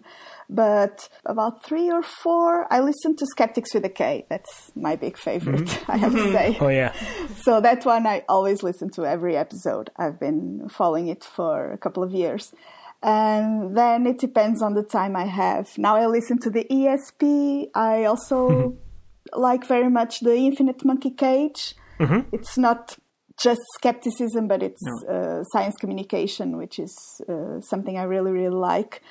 but 0.49 1.07
about 1.25 1.63
three 1.63 1.89
or 1.89 2.01
four. 2.01 2.67
I 2.73 2.79
listen 2.79 3.15
to 3.17 3.25
Skeptics 3.27 3.73
with 3.73 3.85
a 3.85 3.89
K. 3.89 4.25
That's 4.27 4.71
my 4.75 4.95
big 4.95 5.17
favorite. 5.17 5.65
Mm-hmm. 5.65 5.91
I 5.91 5.97
have 5.97 6.13
to 6.13 6.31
say. 6.31 6.57
Oh 6.63 6.67
yeah. 6.69 6.93
So 7.41 7.61
that 7.61 7.85
one 7.85 8.07
I 8.07 8.23
always 8.27 8.63
listen 8.63 8.89
to 8.91 9.05
every 9.05 9.37
episode. 9.37 9.89
I've 9.97 10.19
been 10.19 10.67
following 10.69 11.07
it 11.07 11.23
for 11.23 11.71
a 11.71 11.77
couple 11.77 12.03
of 12.03 12.11
years. 12.11 12.53
And 13.03 13.75
then 13.75 14.07
it 14.07 14.17
depends 14.17 14.61
on 14.61 14.75
the 14.75 14.83
time 14.83 15.15
I 15.15 15.25
have. 15.25 15.77
Now 15.77 15.97
I 15.97 16.07
listen 16.07 16.39
to 16.39 16.49
the 16.49 16.65
ESP. 16.71 17.69
I 17.75 18.05
also 18.05 18.49
mm-hmm. 18.49 19.39
like 19.39 19.65
very 19.67 19.89
much 19.89 20.21
the 20.21 20.35
Infinite 20.35 20.85
Monkey 20.85 21.11
Cage. 21.11 21.75
Mm-hmm. 21.99 22.29
It's 22.31 22.57
not 22.57 22.97
just 23.41 23.61
skepticism, 23.75 24.47
but 24.47 24.63
it's 24.63 24.81
no. 24.81 25.13
uh, 25.13 25.43
science 25.51 25.75
communication, 25.75 26.57
which 26.57 26.79
is 26.79 26.95
uh, 27.27 27.59
something 27.59 27.97
I 27.97 28.03
really, 28.03 28.31
really 28.31 28.55
like. 28.55 29.01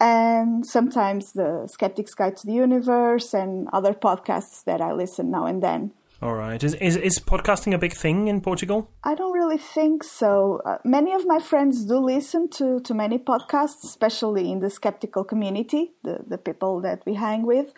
And 0.00 0.66
sometimes 0.66 1.32
the 1.32 1.68
Skeptic's 1.72 2.14
Guide 2.14 2.36
to 2.38 2.46
the 2.46 2.52
Universe 2.52 3.32
and 3.32 3.68
other 3.72 3.94
podcasts 3.94 4.64
that 4.64 4.80
I 4.80 4.92
listen 4.92 5.30
now 5.30 5.46
and 5.46 5.62
then. 5.62 5.92
All 6.22 6.34
right. 6.34 6.62
Is, 6.64 6.72
is, 6.74 6.96
is 6.96 7.18
podcasting 7.18 7.74
a 7.74 7.78
big 7.78 7.92
thing 7.92 8.28
in 8.28 8.40
Portugal? 8.40 8.90
I 9.04 9.14
don't 9.14 9.32
really 9.32 9.58
think 9.58 10.02
so. 10.02 10.62
Uh, 10.64 10.78
many 10.82 11.12
of 11.12 11.26
my 11.26 11.38
friends 11.38 11.84
do 11.84 11.98
listen 11.98 12.48
to, 12.52 12.80
to 12.80 12.94
many 12.94 13.18
podcasts, 13.18 13.84
especially 13.84 14.50
in 14.50 14.60
the 14.60 14.70
skeptical 14.70 15.24
community, 15.24 15.92
the, 16.02 16.24
the 16.26 16.38
people 16.38 16.80
that 16.80 17.04
we 17.04 17.14
hang 17.14 17.44
with. 17.44 17.74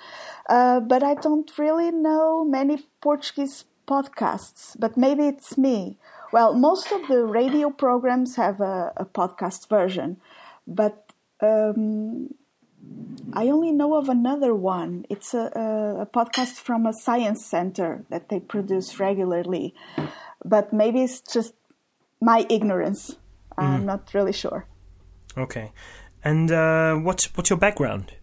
Uh, 0.49 0.79
but 0.79 1.03
I 1.03 1.15
don't 1.15 1.51
really 1.59 1.91
know 1.91 2.45
many 2.45 2.87
Portuguese 3.01 3.65
podcasts, 3.89 4.77
but 4.79 4.97
maybe 4.97 5.27
it's 5.27 5.59
me. 5.59 5.97
Well, 6.33 6.55
most 6.55 6.93
of 6.93 7.09
the 7.09 7.25
radio 7.25 7.71
programs 7.71 8.37
have 8.37 8.61
a, 8.61 8.93
a 8.97 9.05
podcast 9.05 9.69
version, 9.69 10.19
but 10.67 11.13
um, 11.41 12.35
I 13.33 13.49
only 13.49 13.73
know 13.73 13.95
of 13.95 14.09
another 14.09 14.55
one. 14.55 15.05
It's 15.09 15.35
a, 15.35 15.51
a, 15.55 16.03
a, 16.03 16.07
podcast 16.07 16.55
from 16.55 16.87
a 16.87 16.93
science 16.93 17.45
center 17.45 18.05
that 18.09 18.31
they 18.31 18.41
produce 18.41 18.99
regularly, 18.99 19.75
but 20.45 20.73
maybe 20.73 21.03
it's 21.03 21.21
just 21.21 21.55
my 22.21 22.47
ignorance. 22.49 23.17
Mm. 23.59 23.65
I'm 23.65 23.87
not 23.87 24.15
really 24.15 24.33
sure. 24.33 24.67
Okay, 25.37 25.73
and 26.25 26.51
uh, 26.51 26.95
what's 26.97 27.27
what's 27.37 27.51
your 27.51 27.59
background? 27.59 28.15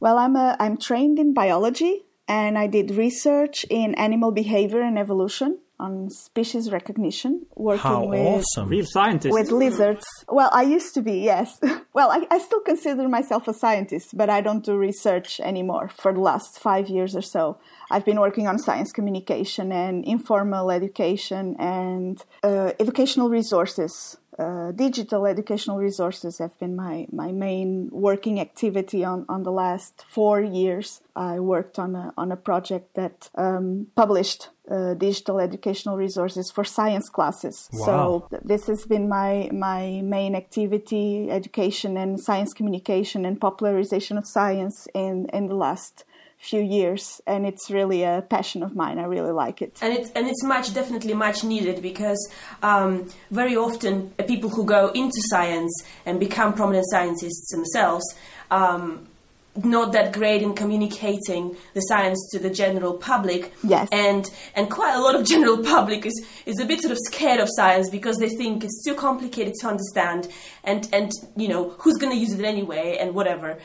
Well, 0.00 0.18
I'm 0.18 0.36
a, 0.36 0.56
I'm 0.60 0.76
trained 0.76 1.18
in 1.18 1.34
biology 1.34 2.04
and 2.28 2.58
I 2.58 2.66
did 2.66 2.92
research 2.92 3.64
in 3.68 3.94
animal 3.94 4.30
behavior 4.30 4.82
and 4.82 4.98
evolution 4.98 5.58
on 5.80 6.10
species 6.10 6.70
recognition, 6.70 7.46
working 7.54 7.82
How 7.82 8.06
with 8.06 8.20
awesome. 8.20 8.68
real 8.68 8.86
scientist 8.86 9.32
with 9.32 9.50
lizards. 9.50 10.04
Well, 10.28 10.50
I 10.52 10.62
used 10.62 10.94
to 10.94 11.02
be, 11.02 11.20
yes. 11.20 11.58
well, 11.92 12.10
I, 12.10 12.26
I, 12.30 12.38
still 12.38 12.60
consider 12.60 13.08
myself 13.08 13.48
a 13.48 13.54
scientist, 13.54 14.16
but 14.16 14.28
I 14.28 14.40
don't 14.40 14.64
do 14.64 14.76
research 14.76 15.40
anymore. 15.40 15.88
For 15.88 16.12
the 16.12 16.20
last 16.20 16.58
five 16.58 16.88
years 16.88 17.14
or 17.14 17.22
so, 17.22 17.58
I've 17.90 18.04
been 18.04 18.20
working 18.20 18.46
on 18.46 18.58
science 18.58 18.92
communication 18.92 19.72
and 19.72 20.04
informal 20.04 20.70
education 20.70 21.56
and 21.58 22.22
uh, 22.42 22.72
educational 22.80 23.28
resources 23.30 24.16
uh, 24.38 24.70
digital 24.70 25.26
educational 25.26 25.78
resources 25.78 26.38
have 26.38 26.56
been 26.60 26.76
my, 26.76 27.06
my 27.10 27.32
main 27.32 27.88
working 27.90 28.38
activity 28.38 29.04
on, 29.04 29.26
on 29.28 29.42
the 29.42 29.50
last 29.50 30.04
four 30.08 30.40
years. 30.40 31.00
I 31.16 31.40
worked 31.40 31.78
on 31.78 31.96
a, 31.96 32.12
on 32.16 32.30
a 32.30 32.36
project 32.36 32.94
that 32.94 33.30
um, 33.34 33.88
published 33.96 34.50
uh, 34.70 34.94
digital 34.94 35.40
educational 35.40 35.96
resources 35.96 36.50
for 36.50 36.64
science 36.64 37.08
classes. 37.08 37.68
Wow. 37.72 37.86
So 37.86 38.26
th- 38.30 38.42
this 38.44 38.66
has 38.66 38.84
been 38.84 39.08
my 39.08 39.50
my 39.52 40.00
main 40.02 40.34
activity: 40.34 41.30
education 41.30 41.96
and 41.96 42.20
science 42.20 42.52
communication 42.52 43.24
and 43.24 43.40
popularization 43.40 44.18
of 44.18 44.26
science 44.26 44.86
in 44.94 45.26
in 45.32 45.46
the 45.46 45.54
last 45.54 46.04
few 46.38 46.62
years 46.62 47.20
and 47.26 47.44
it's 47.44 47.68
really 47.68 48.04
a 48.04 48.24
passion 48.30 48.62
of 48.62 48.76
mine 48.76 48.96
i 49.00 49.02
really 49.02 49.32
like 49.32 49.60
it 49.60 49.76
and 49.82 49.92
it's 49.92 50.08
and 50.12 50.28
it's 50.28 50.44
much 50.44 50.72
definitely 50.72 51.12
much 51.12 51.42
needed 51.42 51.82
because 51.82 52.30
um, 52.62 53.08
very 53.32 53.56
often 53.56 54.10
people 54.28 54.48
who 54.48 54.64
go 54.64 54.88
into 54.94 55.20
science 55.30 55.82
and 56.06 56.20
become 56.20 56.52
prominent 56.52 56.86
scientists 56.90 57.50
themselves 57.50 58.04
um, 58.52 59.08
not 59.64 59.92
that 59.92 60.12
great 60.12 60.42
in 60.42 60.54
communicating 60.54 61.56
the 61.74 61.80
science 61.80 62.28
to 62.32 62.38
the 62.38 62.50
general 62.50 62.94
public. 62.94 63.52
Yes. 63.62 63.88
And 63.92 64.30
and 64.54 64.70
quite 64.70 64.94
a 64.94 65.00
lot 65.00 65.14
of 65.14 65.26
general 65.32 65.58
public 65.58 66.06
is, 66.06 66.26
is 66.46 66.60
a 66.60 66.64
bit 66.64 66.80
sort 66.80 66.92
of 66.92 66.98
scared 66.98 67.40
of 67.40 67.48
science 67.50 67.90
because 67.90 68.18
they 68.18 68.28
think 68.28 68.64
it's 68.64 68.84
too 68.84 68.94
complicated 68.94 69.54
to 69.60 69.68
understand 69.68 70.28
and, 70.64 70.88
and 70.92 71.12
you 71.36 71.48
know, 71.48 71.70
who's 71.78 71.96
gonna 71.98 72.14
use 72.14 72.32
it 72.32 72.44
anyway 72.44 72.96
and 73.00 73.14
whatever 73.14 73.58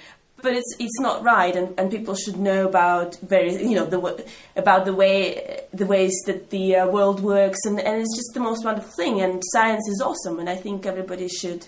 but 0.44 0.54
it's 0.54 0.76
it's 0.78 1.00
not 1.00 1.24
right, 1.24 1.56
and, 1.56 1.74
and 1.80 1.90
people 1.90 2.14
should 2.14 2.38
know 2.38 2.68
about 2.68 3.16
various 3.22 3.60
you 3.62 3.76
know 3.76 3.86
the 3.86 4.26
about 4.56 4.86
the 4.86 4.94
way 4.94 5.62
the 5.74 5.86
ways 5.86 6.14
that 6.28 6.52
the 6.52 6.76
uh, 6.76 6.88
world 6.88 7.22
works, 7.22 7.60
and, 7.66 7.80
and 7.80 8.02
it's 8.02 8.16
just 8.16 8.34
the 8.34 8.40
most 8.40 8.64
wonderful 8.64 8.92
thing. 8.92 9.22
And 9.22 9.42
science 9.54 9.88
is 9.88 10.02
awesome, 10.06 10.40
and 10.40 10.50
I 10.50 10.56
think 10.56 10.86
everybody 10.86 11.30
should 11.30 11.66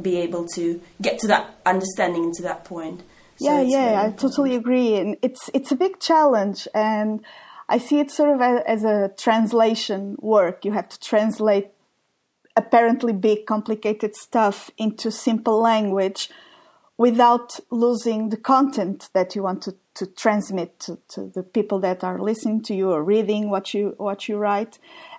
be 0.00 0.16
able 0.16 0.48
to 0.54 0.80
get 1.00 1.20
to 1.20 1.28
that 1.28 1.54
understanding 1.64 2.24
and 2.24 2.34
to 2.34 2.42
that 2.42 2.64
point. 2.64 3.02
So 3.36 3.46
yeah, 3.46 3.60
yeah, 3.60 4.02
I 4.02 4.10
totally 4.10 4.54
agree, 4.54 4.96
and 4.96 5.16
it's 5.22 5.50
it's 5.52 5.72
a 5.72 5.76
big 5.76 5.98
challenge, 5.98 6.68
and 6.74 7.20
I 7.68 7.78
see 7.78 7.98
it 7.98 8.10
sort 8.10 8.30
of 8.30 8.40
as 8.40 8.84
a 8.84 9.12
translation 9.16 10.16
work. 10.20 10.64
You 10.64 10.72
have 10.72 10.88
to 10.88 11.00
translate 11.00 11.68
apparently 12.56 13.12
big, 13.12 13.46
complicated 13.46 14.14
stuff 14.14 14.70
into 14.78 15.10
simple 15.10 15.60
language 15.60 16.30
without 16.96 17.58
losing 17.70 18.28
the 18.28 18.36
content 18.36 19.08
that 19.12 19.34
you 19.34 19.42
want 19.42 19.62
to, 19.62 19.74
to 19.94 20.06
transmit 20.06 20.78
to, 20.78 20.98
to 21.08 21.26
the 21.26 21.42
people 21.42 21.80
that 21.80 22.04
are 22.04 22.20
listening 22.20 22.62
to 22.62 22.74
you 22.74 22.92
or 22.92 23.02
reading 23.02 23.50
what 23.50 23.74
you 23.74 23.94
what 23.98 24.28
you 24.28 24.36
write. 24.36 24.78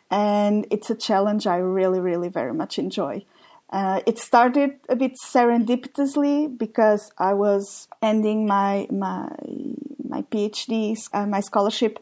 And 0.09 0.66
it's 0.70 0.89
a 0.89 0.95
challenge 0.95 1.47
I 1.47 1.57
really, 1.57 1.99
really 1.99 2.30
very 2.30 2.53
much 2.53 2.80
enjoy. 2.80 3.26
Uh, 3.70 3.99
it 4.05 4.20
started 4.20 4.72
a 4.89 4.95
bit 4.95 5.13
serendipitously 5.26 6.55
because 6.57 7.11
I 7.18 7.34
was 7.34 7.88
ending 8.01 8.45
my 8.45 8.88
my 8.91 9.30
my 10.07 10.22
PhD, 10.24 10.97
uh, 11.13 11.26
my 11.26 11.41
scholarship, 11.41 11.99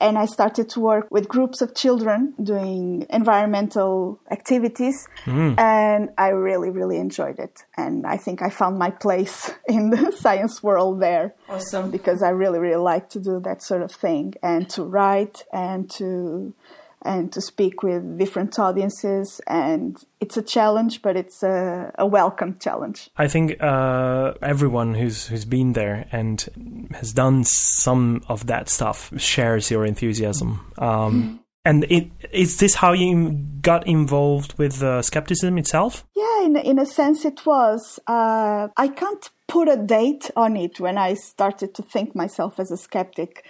and 0.00 0.16
I 0.16 0.24
started 0.24 0.70
to 0.70 0.80
work 0.80 1.08
with 1.10 1.28
groups 1.28 1.60
of 1.60 1.74
children 1.74 2.32
doing 2.42 3.06
environmental 3.10 4.18
activities. 4.30 5.06
Mm. 5.26 5.58
And 5.60 6.08
I 6.16 6.28
really, 6.28 6.70
really 6.70 6.96
enjoyed 6.96 7.38
it. 7.38 7.64
And 7.76 8.06
I 8.06 8.16
think 8.16 8.40
I 8.40 8.48
found 8.48 8.78
my 8.78 8.90
place 8.90 9.50
in 9.68 9.90
the 9.90 10.10
science 10.12 10.62
world 10.62 11.00
there. 11.00 11.34
Awesome. 11.48 11.90
Because 11.90 12.22
I 12.22 12.30
really, 12.30 12.58
really 12.58 12.82
like 12.82 13.10
to 13.10 13.20
do 13.20 13.40
that 13.40 13.62
sort 13.62 13.82
of 13.82 13.92
thing 13.92 14.34
and 14.42 14.68
to 14.70 14.84
write 14.84 15.44
and 15.52 15.90
to 15.90 16.54
and 17.02 17.32
to 17.32 17.40
speak 17.40 17.82
with 17.82 18.18
different 18.18 18.58
audiences. 18.58 19.40
And 19.46 19.96
it's 20.20 20.36
a 20.36 20.42
challenge, 20.42 21.02
but 21.02 21.16
it's 21.16 21.42
a, 21.42 21.92
a 21.98 22.06
welcome 22.06 22.58
challenge. 22.58 23.10
I 23.16 23.28
think 23.28 23.62
uh, 23.62 24.34
everyone 24.42 24.94
who's 24.94 25.26
who's 25.26 25.44
been 25.44 25.72
there 25.72 26.06
and 26.12 26.88
has 26.92 27.12
done 27.12 27.44
some 27.44 28.22
of 28.28 28.46
that 28.46 28.68
stuff 28.68 29.12
shares 29.18 29.70
your 29.70 29.86
enthusiasm. 29.86 30.72
Um, 30.78 31.40
and 31.64 31.84
it, 31.90 32.10
is 32.32 32.58
this 32.58 32.74
how 32.74 32.92
you 32.92 33.32
got 33.60 33.86
involved 33.86 34.58
with 34.58 34.82
uh, 34.82 35.02
skepticism 35.02 35.58
itself? 35.58 36.06
Yeah, 36.16 36.44
in, 36.44 36.56
in 36.56 36.78
a 36.78 36.86
sense, 36.86 37.24
it 37.26 37.44
was. 37.44 38.00
Uh, 38.06 38.68
I 38.76 38.88
can't 38.88 39.28
put 39.46 39.68
a 39.68 39.76
date 39.76 40.30
on 40.36 40.56
it 40.56 40.80
when 40.80 40.96
I 40.96 41.14
started 41.14 41.74
to 41.74 41.82
think 41.82 42.14
myself 42.14 42.58
as 42.58 42.70
a 42.70 42.78
skeptic. 42.78 43.44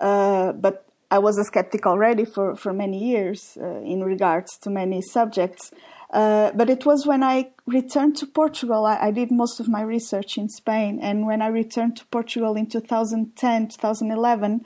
Uh, 0.00 0.52
but 0.52 0.85
I 1.10 1.18
was 1.18 1.38
a 1.38 1.44
skeptic 1.44 1.86
already 1.86 2.24
for, 2.24 2.56
for 2.56 2.72
many 2.72 2.98
years 2.98 3.56
uh, 3.60 3.80
in 3.80 4.02
regards 4.02 4.58
to 4.58 4.70
many 4.70 5.00
subjects. 5.02 5.70
Uh, 6.10 6.52
but 6.52 6.70
it 6.70 6.86
was 6.86 7.06
when 7.06 7.22
I 7.22 7.50
returned 7.66 8.16
to 8.18 8.26
Portugal, 8.26 8.84
I, 8.84 8.96
I, 9.08 9.10
did 9.10 9.30
most 9.30 9.58
of 9.58 9.68
my 9.68 9.82
research 9.82 10.38
in 10.38 10.48
Spain. 10.48 11.00
And 11.02 11.26
when 11.26 11.42
I 11.42 11.48
returned 11.48 11.96
to 11.96 12.06
Portugal 12.06 12.54
in 12.54 12.66
2010, 12.66 13.68
2011, 13.68 14.64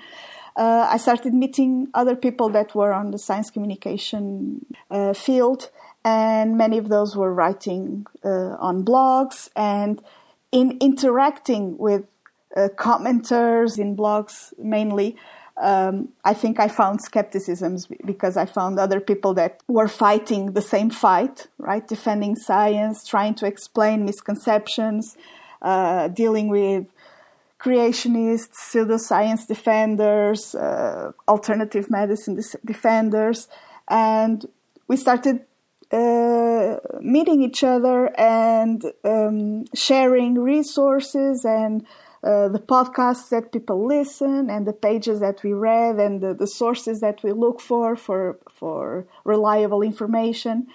uh, 0.57 0.88
I 0.91 0.97
started 0.99 1.32
meeting 1.32 1.88
other 1.95 2.14
people 2.14 2.51
that 2.51 2.74
were 2.74 2.93
on 2.93 3.11
the 3.11 3.18
science 3.18 3.51
communication 3.51 4.66
uh, 4.91 5.14
field. 5.14 5.70
And 6.05 6.59
many 6.59 6.76
of 6.76 6.88
those 6.88 7.16
were 7.16 7.32
writing 7.32 8.07
uh, 8.24 8.57
on 8.59 8.84
blogs 8.84 9.49
and 9.57 10.03
in 10.53 10.78
interacting 10.80 11.78
with 11.78 12.05
uh, 12.57 12.68
commenters 12.76 13.78
in 13.78 13.97
blogs 13.97 14.53
mainly 14.59 15.16
um, 15.61 16.09
I 16.25 16.33
think 16.35 16.59
I 16.59 16.69
found 16.69 17.01
skepticisms 17.03 17.87
because 18.05 18.37
I 18.37 18.47
found 18.47 18.79
other 18.79 18.99
people 18.99 19.35
that 19.35 19.63
were 19.69 19.89
fighting 19.89 20.53
the 20.53 20.63
same 20.63 20.91
fight, 20.91 21.47
right? 21.59 21.87
Defending 21.87 22.35
science, 22.35 23.07
trying 23.07 23.35
to 23.35 23.47
explain 23.47 24.05
misconceptions, 24.05 25.17
uh, 25.61 26.09
dealing 26.09 26.49
with 26.49 26.87
creationists, 27.61 28.55
pseudoscience 28.73 29.47
defenders, 29.47 30.55
uh, 30.55 31.13
alternative 31.29 31.91
medicine 31.91 32.41
defenders, 32.65 33.49
and 33.89 34.47
we 34.89 34.97
started 34.97 35.45
uh, 35.93 36.77
meeting 37.01 37.43
each 37.43 37.63
other 37.63 38.19
and 38.19 38.83
um, 39.05 39.65
sharing 39.75 40.37
resources 40.37 41.45
and 41.45 41.85
uh, 42.23 42.49
the 42.49 42.59
podcasts 42.59 43.29
that 43.31 43.53
people 43.53 43.87
listen 43.87 44.51
and 44.51 44.66
the 44.66 44.73
pages 44.73 45.21
that 45.21 45.43
we 45.43 45.53
read 45.53 45.99
and 45.99 46.21
the, 46.21 46.35
the 46.35 46.47
sources 46.47 47.01
that 47.01 47.23
we 47.23 47.33
look 47.33 47.61
for 47.61 47.97
for 47.97 48.39
for 48.51 49.07
reliable 49.25 49.83
information 49.83 50.66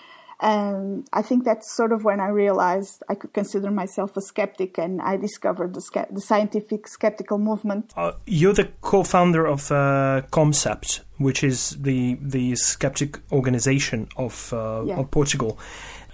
and 0.42 1.08
I 1.14 1.22
think 1.22 1.46
that's 1.46 1.76
sort 1.76 1.92
of 1.92 2.04
when 2.04 2.20
I 2.20 2.28
realized 2.28 3.04
I 3.08 3.16
could 3.16 3.34
consider 3.34 3.72
myself 3.72 4.18
a 4.18 4.22
skeptic, 4.22 4.78
and 4.78 5.02
I 5.02 5.16
discovered 5.16 5.74
the, 5.74 6.08
the 6.12 6.22
scientific 6.22 6.88
skeptical 6.88 7.38
movement. 7.38 7.94
Uh, 7.96 8.14
you're 8.26 8.54
the 8.54 8.70
co-founder 8.82 9.46
of 9.46 9.72
uh, 9.72 10.24
ComCept, 10.32 11.02
which 11.18 11.44
is 11.44 11.78
the 11.82 12.18
the 12.22 12.56
skeptic 12.58 13.20
organization 13.32 14.10
of, 14.18 14.52
uh, 14.52 14.84
yeah. 14.86 14.98
of 14.98 15.10
Portugal. 15.10 15.58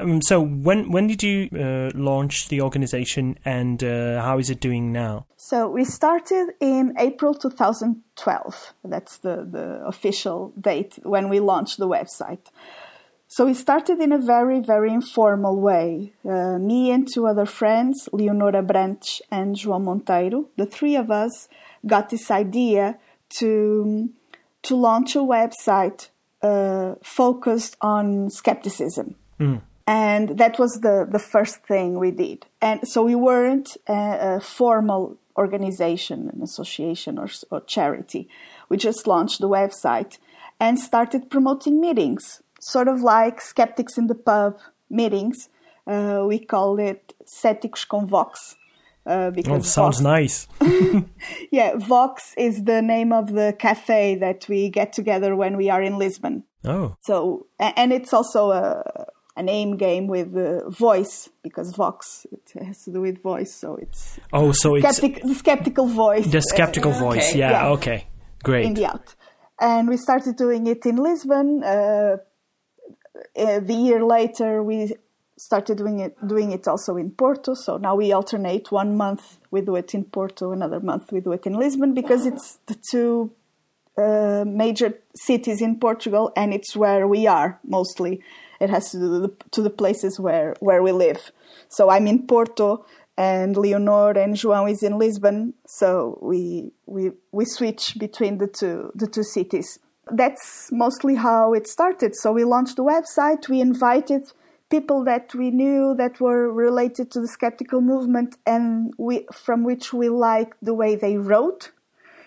Um, 0.02 0.22
so 0.22 0.42
when 0.42 0.92
when 0.92 1.08
did 1.08 1.24
you 1.24 1.50
uh, 1.54 1.92
launch 1.94 2.50
the 2.50 2.62
organization, 2.62 3.38
and 3.46 3.84
uh, 3.84 4.22
how 4.22 4.40
is 4.40 4.50
it 4.50 4.60
doing 4.60 4.92
now? 4.92 5.26
So 5.38 5.70
we 5.70 5.84
started 5.86 6.50
in 6.60 6.94
April 6.98 7.34
2012. 7.34 8.74
That's 8.84 9.18
the 9.20 9.48
the 9.50 9.86
official 9.86 10.54
date 10.60 11.00
when 11.04 11.30
we 11.30 11.40
launched 11.40 11.78
the 11.78 11.88
website. 11.88 12.50
So 13.28 13.46
we 13.46 13.54
started 13.54 14.02
in 14.02 14.12
a 14.12 14.18
very, 14.18 14.60
very 14.60 14.92
informal 14.92 15.58
way. 15.62 16.12
Uh, 16.26 16.58
me 16.60 16.92
and 16.92 17.08
two 17.08 17.28
other 17.28 17.46
friends, 17.46 18.10
Leonor 18.12 18.52
Abrantes 18.52 19.22
and 19.32 19.56
João 19.56 19.82
Monteiro, 19.82 20.48
the 20.58 20.66
three 20.66 20.98
of 20.98 21.10
us 21.10 21.48
got 21.88 22.10
this 22.10 22.30
idea 22.30 23.00
to, 23.40 24.10
to 24.64 24.76
launch 24.76 25.16
a 25.16 25.20
website 25.20 26.10
uh, 26.42 26.96
focused 27.04 27.78
on 27.80 28.30
skepticism. 28.30 29.16
Mm. 29.40 29.62
And 29.88 30.38
that 30.38 30.60
was 30.60 30.80
the, 30.82 31.08
the 31.10 31.20
first 31.20 31.64
thing 31.66 32.00
we 32.00 32.12
did. 32.12 32.46
And 32.62 32.88
so 32.88 33.04
we 33.04 33.16
weren't 33.16 33.78
a, 33.88 34.36
a 34.36 34.40
formal 34.40 35.18
organization, 35.38 36.30
an 36.34 36.42
association, 36.42 37.18
or, 37.18 37.28
or 37.50 37.62
charity. 37.62 38.30
We 38.70 38.78
just 38.78 39.08
launched 39.08 39.40
the 39.40 39.50
website 39.50 40.18
and 40.60 40.80
started 40.80 41.30
promoting 41.30 41.82
meetings 41.82 42.42
sort 42.62 42.88
of 42.88 43.02
like 43.02 43.42
skeptics 43.42 43.98
in 43.98 44.08
the 44.08 44.16
pub 44.16 44.60
meetings. 44.90 45.50
Uh, 45.86 46.24
we 46.28 46.40
call 46.40 46.80
it 46.80 47.14
Céticos 47.26 47.88
com 47.88 48.08
Vox. 48.08 48.56
Uh, 49.04 49.32
because 49.32 49.66
oh, 49.66 49.68
sounds 49.68 50.00
Vox, 50.00 50.02
nice. 50.02 50.48
yeah, 51.52 51.76
Vox 51.76 52.36
is 52.38 52.64
the 52.64 52.82
name 52.84 53.12
of 53.12 53.34
the 53.34 53.56
cafe 53.58 54.16
that 54.16 54.48
we 54.48 54.70
get 54.70 54.94
together 54.94 55.36
when 55.36 55.58
we 55.58 55.70
are 55.70 55.82
in 55.82 55.98
Lisbon. 55.98 56.44
Oh. 56.64 56.96
So, 57.02 57.48
and 57.60 57.92
it's 57.92 58.14
also 58.14 58.52
a, 58.52 59.08
a 59.36 59.44
name 59.44 59.78
game 59.78 60.08
with 60.08 60.36
uh, 60.36 60.70
voice 60.70 61.30
because 61.44 61.74
Vox 61.76 62.26
it 62.32 62.66
has 62.66 62.84
to 62.84 62.92
do 62.92 63.02
with 63.02 63.22
voice. 63.22 63.54
So 63.54 63.76
it's 63.76 64.20
oh, 64.34 64.52
so 64.52 64.78
skeptic, 64.80 65.18
it's 65.18 65.28
the 65.28 65.36
skeptical 65.36 65.88
voice. 65.88 66.28
The 66.28 66.42
skeptical 66.42 66.92
uh, 66.92 67.00
voice. 67.08 67.30
Okay. 67.30 67.40
Yeah, 67.40 67.52
yeah, 67.52 67.70
Okay. 67.70 68.08
Great. 68.44 68.66
In 68.66 68.74
the 68.74 68.88
out, 68.88 69.14
and 69.60 69.88
we 69.88 69.98
started 69.98 70.36
doing 70.36 70.66
it 70.66 70.86
in 70.86 70.96
Lisbon 70.96 71.64
uh, 71.64 72.18
uh, 73.38 73.60
the 73.60 73.74
year 73.74 74.04
later 74.04 74.64
we 74.64 74.94
started 75.38 75.78
doing 75.78 76.00
it 76.00 76.16
doing 76.28 76.52
it 76.52 76.68
also 76.68 76.98
in 76.98 77.12
Porto. 77.12 77.54
So 77.54 77.78
now 77.78 77.96
we 77.96 78.12
alternate 78.12 78.72
one 78.72 78.96
month 78.96 79.40
we 79.52 79.62
do 79.62 79.76
it 79.76 79.94
in 79.94 80.04
Porto, 80.06 80.52
another 80.52 80.80
month 80.80 81.12
we 81.12 81.20
do 81.20 81.32
it 81.32 81.46
in 81.46 81.54
Lisbon 81.54 81.94
because 81.94 82.26
it's 82.26 82.60
the 82.68 82.76
two 82.92 83.32
uh, 83.98 84.44
major 84.46 85.00
cities 85.16 85.62
in 85.62 85.80
Portugal 85.80 86.32
and 86.36 86.54
it's 86.54 86.76
where 86.76 87.08
we 87.08 87.28
are 87.28 87.60
mostly. 87.66 88.22
It 88.62 88.70
has 88.70 88.92
to 88.92 88.98
do 88.98 89.36
to 89.52 89.62
the 89.62 89.70
places 89.70 90.20
where 90.20 90.56
where 90.60 90.82
we 90.82 90.92
live. 90.92 91.32
So 91.68 91.90
I'm 91.90 92.08
in 92.08 92.28
Porto 92.28 92.86
and 93.18 93.58
Leonor 93.58 94.12
and 94.12 94.36
João 94.36 94.72
is 94.72 94.84
in 94.84 94.98
Lisbon. 94.98 95.54
So 95.68 96.20
we 96.22 96.72
we 96.86 97.12
we 97.32 97.46
switch 97.46 97.98
between 97.98 98.38
the 98.38 98.48
two 98.48 98.92
the 98.96 99.08
two 99.08 99.24
cities 99.24 99.80
that's 100.12 100.72
mostly 100.72 101.16
how 101.16 101.54
it 101.54 101.68
started. 101.68 102.16
So 102.16 102.32
we 102.32 102.44
launched 102.44 102.76
the 102.76 102.84
website. 102.84 103.48
We 103.50 103.62
invited 103.62 104.24
people 104.70 105.04
that 105.04 105.34
we 105.36 105.52
knew 105.52 105.94
that 105.98 106.20
were 106.20 106.52
related 106.52 107.12
to 107.12 107.22
the 107.22 107.28
skeptical 107.28 107.82
movement 107.82 108.38
and 108.46 108.94
we, 108.98 109.28
from 109.34 109.64
which 109.64 109.94
we 109.94 110.10
liked 110.10 110.58
the 110.62 110.74
way 110.74 110.96
they 110.96 111.18
wrote. 111.18 111.72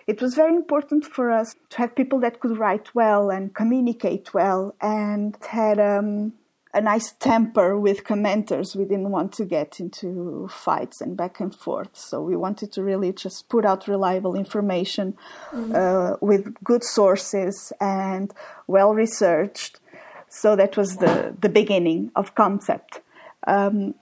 It 0.07 0.21
was 0.21 0.35
very 0.35 0.55
important 0.55 1.05
for 1.05 1.31
us 1.31 1.55
to 1.71 1.79
have 1.79 1.97
people 1.97 2.21
that 2.21 2.41
could 2.41 2.59
write 2.59 2.95
well 2.95 3.31
and 3.31 3.55
communicate 3.55 4.35
well 4.35 4.75
and 4.81 5.37
had 5.49 5.81
um, 5.81 6.35
a 6.75 6.81
nice 6.81 7.13
temper 7.13 7.79
with 7.79 8.05
commenters. 8.05 8.77
We 8.77 8.85
didn't 8.85 9.11
want 9.11 9.33
to 9.35 9.45
get 9.45 9.81
into 9.81 10.49
fights 10.51 11.01
and 11.01 11.17
back 11.17 11.41
and 11.41 11.55
forth. 11.55 11.97
So 11.97 12.21
we 12.21 12.37
wanted 12.37 12.73
to 12.73 12.83
really 12.83 13.13
just 13.13 13.49
put 13.49 13.65
out 13.65 13.89
reliable 13.89 14.35
information 14.35 15.17
mm-hmm. 15.51 15.75
uh, 15.75 16.17
with 16.21 16.53
good 16.65 16.83
sources 16.83 17.73
and 17.81 18.35
well 18.67 18.93
researched. 18.93 19.81
So 20.29 20.57
that 20.57 20.77
was 20.77 20.97
the, 20.97 21.35
the 21.41 21.49
beginning 21.49 22.11
of 22.17 22.35
ComCept. 22.35 23.01
Um, 23.47 23.95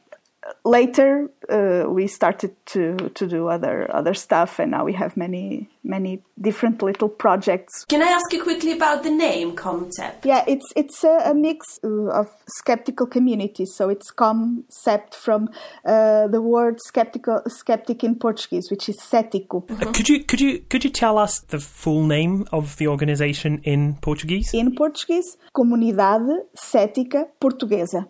later 0.65 1.31
uh, 1.49 1.85
we 1.89 2.07
started 2.07 2.55
to 2.67 2.97
to 3.15 3.27
do 3.27 3.49
other 3.49 3.89
other 3.95 4.15
stuff 4.15 4.59
and 4.59 4.71
now 4.71 4.85
we 4.85 4.93
have 4.93 5.17
many 5.17 5.69
many 5.85 6.23
different 6.41 6.83
little 6.83 7.09
projects. 7.09 7.85
Can 7.89 8.03
i 8.03 8.07
ask 8.07 8.33
you 8.33 8.43
quickly 8.43 8.73
about 8.73 9.03
the 9.03 9.11
name 9.11 9.55
ComCept 9.57 10.25
yeah 10.25 10.45
it's 10.47 10.67
it's 10.77 11.05
a, 11.05 11.31
a 11.31 11.35
mix 11.35 11.79
uh, 11.85 12.21
of 12.21 12.29
skeptical 12.47 13.07
communities. 13.07 13.73
So 13.77 13.89
it's 13.89 14.13
ComCept 14.13 15.15
from 15.15 15.49
uh, 15.85 16.29
the 16.29 16.41
word 16.41 16.79
skeptical 16.81 17.43
skeptic 17.47 18.05
in 18.05 18.17
portuguese 18.17 18.71
which 18.71 18.89
is 18.89 18.99
cético. 18.99 19.67
Mm-hmm. 19.67 19.93
could 19.93 20.09
you 20.09 20.25
could 20.25 20.41
you 20.41 20.61
could 20.71 20.85
you 20.85 20.91
tell 20.91 21.19
us 21.19 21.41
the 21.49 21.59
full 21.59 22.05
name 22.05 22.47
of 22.53 22.77
the 22.77 22.89
organization 22.89 23.61
in 23.63 23.95
portuguese? 24.01 24.53
In 24.55 24.75
portuguese 24.75 25.37
comunidade 25.55 26.47
cética 26.57 27.27
portuguesa 27.41 28.09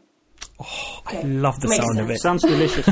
Oh, 0.61 1.03
okay. 1.07 1.19
I 1.19 1.23
love 1.23 1.61
the 1.61 1.69
Makes 1.69 1.85
sound 1.85 1.97
sense. 1.97 2.01
of 2.01 2.11
it. 2.11 2.21
Sounds 2.21 2.43
delicious. 2.43 2.89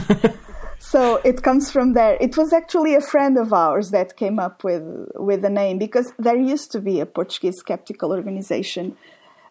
so 0.79 1.17
it 1.25 1.43
comes 1.43 1.71
from 1.71 1.93
there. 1.93 2.17
It 2.21 2.37
was 2.37 2.53
actually 2.53 2.95
a 2.95 3.01
friend 3.01 3.39
of 3.39 3.53
ours 3.53 3.91
that 3.91 4.17
came 4.17 4.39
up 4.39 4.65
with 4.65 4.83
with 5.15 5.43
the 5.43 5.51
name 5.51 5.79
because 5.79 6.13
there 6.19 6.37
used 6.37 6.73
to 6.73 6.81
be 6.81 7.01
a 7.01 7.07
Portuguese 7.07 7.59
skeptical 7.59 8.13
organization 8.13 8.97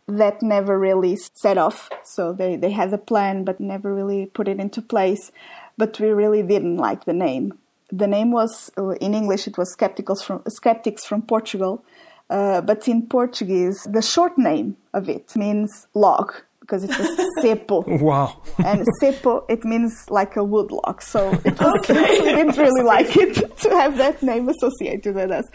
that 0.07 0.41
never 0.41 0.77
really 0.79 1.17
set 1.33 1.57
off. 1.57 1.89
So 2.03 2.33
they, 2.33 2.55
they 2.55 2.71
had 2.71 2.91
a 2.93 2.97
plan 2.97 3.43
but 3.43 3.59
never 3.59 3.93
really 3.93 4.25
put 4.25 4.47
it 4.47 4.59
into 4.59 4.81
place. 4.81 5.31
But 5.77 5.99
we 5.99 6.09
really 6.09 6.43
didn't 6.43 6.77
like 6.77 7.05
the 7.05 7.13
name. 7.13 7.53
The 7.91 8.07
name 8.07 8.31
was 8.31 8.71
in 8.99 9.13
English 9.13 9.47
it 9.47 9.57
was 9.57 9.75
skepticals 9.75 10.23
from 10.23 10.43
skeptics 10.47 11.05
from 11.05 11.21
Portugal. 11.21 11.83
Uh, 12.29 12.61
but 12.61 12.87
in 12.87 13.07
Portuguese, 13.07 13.87
the 13.89 14.01
short 14.01 14.37
name 14.37 14.77
of 14.93 15.09
it 15.09 15.35
means 15.35 15.87
log 15.95 16.33
because 16.69 16.83
it 16.83 16.97
was 16.97 17.09
cepo. 17.41 17.99
Wow. 17.99 18.41
And 18.63 18.85
cepo, 19.01 19.43
it 19.49 19.65
means 19.65 20.05
like 20.09 20.35
a 20.35 20.43
woodlock. 20.43 21.01
So 21.01 21.31
it 21.43 21.59
was, 21.59 21.73
okay. 21.79 22.19
we 22.19 22.25
didn't 22.25 22.57
really 22.65 22.83
like 22.83 23.17
it 23.17 23.57
to 23.63 23.69
have 23.71 23.97
that 23.97 24.21
name 24.21 24.47
associated 24.49 25.15
with 25.15 25.31
us. 25.31 25.45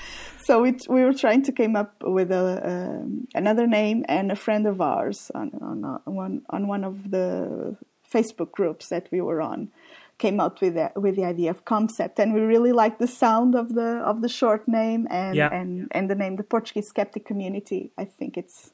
So 0.45 0.63
we, 0.63 0.77
we 0.89 1.05
were 1.05 1.15
trying 1.15 1.43
to 1.45 1.53
come 1.53 1.77
up 1.77 1.95
with 2.03 2.33
a, 2.33 2.61
um, 2.65 3.29
another 3.35 3.67
name 3.67 4.05
and 4.09 4.33
a 4.33 4.37
friend 4.37 4.67
of 4.67 4.81
ours 4.81 5.31
on, 5.35 5.53
on, 5.63 5.85
uh, 5.85 5.99
one, 6.05 6.43
on 6.51 6.67
one 6.67 6.83
of 6.83 7.11
the 7.11 7.77
Facebook 8.13 8.51
groups 8.51 8.89
that 8.89 9.09
we 9.13 9.21
were 9.21 9.41
on 9.41 9.71
came 10.19 10.39
out 10.41 10.61
with 10.61 10.75
the, 10.75 10.93
with 10.97 11.17
the 11.17 11.25
idea 11.25 11.51
of 11.51 11.65
ComCept 11.65 12.19
and 12.19 12.35
we 12.35 12.41
really 12.41 12.73
liked 12.73 12.99
the 12.99 13.09
sound 13.09 13.57
of 13.57 13.75
the 13.75 13.97
of 14.07 14.23
the 14.23 14.29
short 14.29 14.69
name 14.69 15.09
and 15.11 15.35
yeah. 15.35 15.49
and 15.53 15.89
and 15.91 16.09
the 16.09 16.15
name 16.15 16.37
the 16.37 16.45
Portuguese 16.45 16.87
skeptic 16.87 17.27
community 17.27 17.91
I 17.99 18.05
think 18.05 18.37
it's 18.37 18.71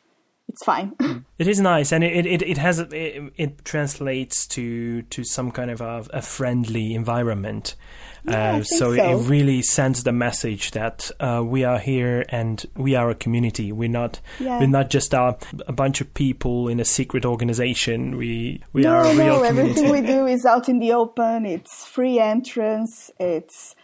it's 0.50 0.64
fine. 0.64 0.92
it 1.38 1.46
is 1.46 1.60
nice, 1.60 1.92
and 1.92 2.02
it 2.02 2.26
it, 2.26 2.42
it 2.42 2.58
has 2.58 2.80
it, 2.80 3.32
it 3.36 3.64
translates 3.64 4.46
to 4.48 5.02
to 5.02 5.22
some 5.22 5.52
kind 5.52 5.70
of 5.70 5.80
a, 5.80 6.04
a 6.12 6.22
friendly 6.22 6.94
environment. 6.94 7.76
Yeah, 8.28 8.56
uh, 8.56 8.62
so, 8.64 8.94
so, 8.94 9.18
it 9.18 9.28
really 9.28 9.62
sends 9.62 10.02
the 10.02 10.12
message 10.12 10.72
that 10.72 11.10
uh, 11.20 11.42
we 11.42 11.64
are 11.64 11.78
here 11.78 12.26
and 12.28 12.62
we 12.76 12.94
are 12.94 13.08
a 13.08 13.14
community. 13.14 13.72
We're 13.72 13.88
not 13.88 14.20
yeah. 14.38 14.58
we're 14.58 14.66
not 14.66 14.90
just 14.90 15.14
a, 15.14 15.38
a, 15.66 15.72
bunch 15.72 16.02
of 16.02 16.12
people 16.12 16.68
in 16.68 16.80
a 16.80 16.84
secret 16.84 17.24
organization. 17.24 18.18
We 18.18 18.62
we 18.74 18.82
no, 18.82 18.90
are 18.90 19.04
a 19.04 19.14
real 19.14 19.40
no, 19.40 19.46
community. 19.46 19.80
Everything 19.80 19.90
we 19.90 20.06
do 20.06 20.26
is 20.26 20.44
out 20.44 20.68
in 20.68 20.80
the 20.80 20.92
open. 20.92 21.46
It's 21.46 21.86
free 21.86 22.18
entrance. 22.18 23.10
It's 23.18 23.74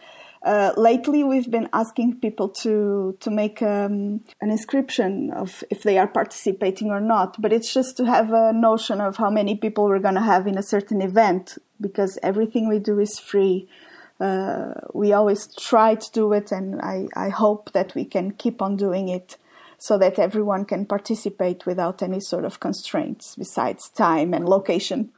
uh, 0.47 0.73
lately, 0.77 1.23
we've 1.23 1.51
been 1.51 1.69
asking 1.73 2.19
people 2.19 2.49
to 2.63 3.17
to 3.19 3.29
make 3.29 3.61
um, 3.61 4.21
an 4.41 4.49
inscription 4.49 5.31
of 5.31 5.63
if 5.69 5.83
they 5.83 5.97
are 5.97 6.07
participating 6.07 6.89
or 6.89 7.01
not. 7.01 7.41
But 7.41 7.51
it's 7.51 7.73
just 7.73 7.97
to 7.97 8.05
have 8.05 8.31
a 8.31 8.53
notion 8.53 9.01
of 9.01 9.17
how 9.17 9.29
many 9.29 9.55
people 9.55 9.83
we're 9.85 10.07
going 10.07 10.15
to 10.15 10.21
have 10.33 10.47
in 10.47 10.57
a 10.57 10.63
certain 10.63 11.01
event 11.01 11.57
because 11.81 12.17
everything 12.23 12.67
we 12.67 12.79
do 12.79 12.99
is 12.99 13.19
free. 13.19 13.67
uh, 14.19 14.73
we 14.93 15.13
always 15.13 15.47
try 15.55 15.95
to 15.95 16.11
do 16.11 16.33
it, 16.33 16.51
and 16.51 16.81
I, 16.81 17.07
I 17.15 17.29
hope 17.29 17.71
that 17.73 17.93
we 17.93 18.05
can 18.05 18.31
keep 18.31 18.61
on 18.61 18.75
doing 18.75 19.09
it 19.09 19.37
so 19.77 19.97
that 19.99 20.17
everyone 20.17 20.65
can 20.65 20.85
participate 20.85 21.65
without 21.65 22.01
any 22.01 22.19
sort 22.19 22.45
of 22.45 22.59
constraints 22.59 23.35
besides 23.35 23.89
time 23.89 24.33
and 24.33 24.49
location. 24.49 25.11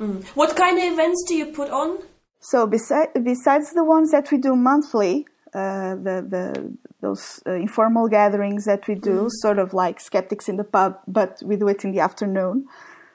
Mm. 0.00 0.24
What 0.28 0.56
kind 0.56 0.78
of 0.78 0.84
events 0.84 1.24
do 1.28 1.34
you 1.34 1.46
put 1.46 1.70
on? 1.70 1.98
So 2.40 2.66
besides 2.66 3.10
besides 3.22 3.72
the 3.72 3.84
ones 3.84 4.10
that 4.10 4.30
we 4.30 4.38
do 4.38 4.54
monthly, 4.54 5.26
uh, 5.54 5.94
the 5.96 6.24
the 6.28 6.76
those 7.00 7.42
uh, 7.46 7.52
informal 7.52 8.08
gatherings 8.08 8.64
that 8.64 8.86
we 8.88 8.94
do, 8.94 9.24
mm. 9.24 9.30
sort 9.30 9.58
of 9.58 9.74
like 9.74 10.00
skeptics 10.00 10.48
in 10.48 10.56
the 10.56 10.64
pub, 10.64 10.98
but 11.06 11.42
we 11.44 11.56
do 11.56 11.68
it 11.68 11.84
in 11.84 11.92
the 11.92 12.00
afternoon. 12.00 12.66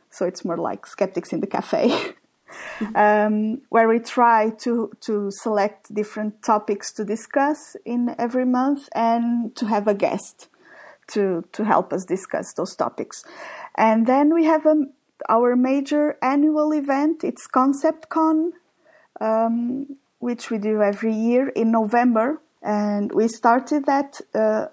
So 0.09 0.25
it's 0.25 0.43
more 0.43 0.57
like 0.57 0.85
skeptics 0.85 1.31
in 1.31 1.39
the 1.39 1.47
cafe, 1.47 1.87
mm-hmm. 2.79 2.95
um, 2.95 3.61
where 3.69 3.87
we 3.87 3.99
try 3.99 4.49
to 4.63 4.91
to 5.01 5.29
select 5.31 5.93
different 5.93 6.43
topics 6.43 6.91
to 6.93 7.05
discuss 7.05 7.75
in 7.85 8.15
every 8.17 8.45
month 8.45 8.89
and 8.93 9.55
to 9.55 9.65
have 9.67 9.87
a 9.87 9.93
guest 9.93 10.49
to 11.07 11.43
to 11.53 11.63
help 11.63 11.93
us 11.93 12.03
discuss 12.05 12.53
those 12.53 12.75
topics. 12.75 13.23
And 13.75 14.05
then 14.05 14.33
we 14.33 14.45
have 14.45 14.65
a, 14.65 14.71
um, 14.71 14.93
our 15.29 15.55
major 15.55 16.17
annual 16.21 16.73
event. 16.73 17.23
It's 17.23 17.47
ComCeptCon, 17.47 18.51
um, 19.21 19.97
which 20.19 20.49
we 20.51 20.57
do 20.57 20.81
every 20.81 21.13
year 21.13 21.49
in 21.49 21.71
November, 21.71 22.41
and 22.61 23.11
we 23.13 23.27
started 23.27 23.85
that. 23.85 24.19
Uh, 24.33 24.65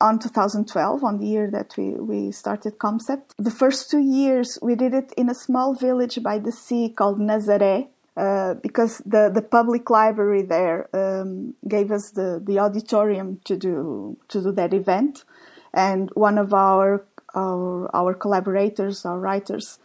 on 0.00 0.18
2012, 0.18 1.02
on 1.02 1.18
the 1.18 1.26
year 1.26 1.48
that 1.50 1.72
we, 1.78 1.90
we 1.92 2.30
started 2.30 2.76
ComCept. 2.78 3.30
The 3.38 3.50
first 3.50 3.90
two 3.90 4.00
years 4.00 4.58
we 4.60 4.74
did 4.74 4.92
it 4.92 5.14
in 5.16 5.30
a 5.30 5.34
small 5.34 5.72
village 5.74 6.22
by 6.22 6.40
the 6.40 6.52
sea 6.52 6.90
called 6.90 7.18
Nazaré, 7.20 7.88
uh, 8.16 8.54
because 8.54 8.98
the, 9.06 9.30
the 9.32 9.40
public 9.40 9.88
library 9.88 10.42
there 10.42 10.90
um, 10.92 11.54
gave 11.66 11.90
us 11.90 12.10
the, 12.10 12.42
the 12.44 12.58
auditorium 12.58 13.40
to 13.44 13.56
do 13.56 14.18
to 14.28 14.42
do 14.42 14.52
that 14.52 14.74
event 14.74 15.24
and 15.72 16.10
one 16.14 16.38
of 16.38 16.54
our 16.54 17.04
our, 17.34 17.90
our 17.94 18.14
collaborators, 18.14 19.04
our 19.04 19.18
writers, 19.18 19.78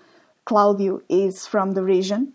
Claudio, 0.46 1.02
is 1.10 1.48
from 1.48 1.72
the 1.74 1.84
region. 1.84 2.34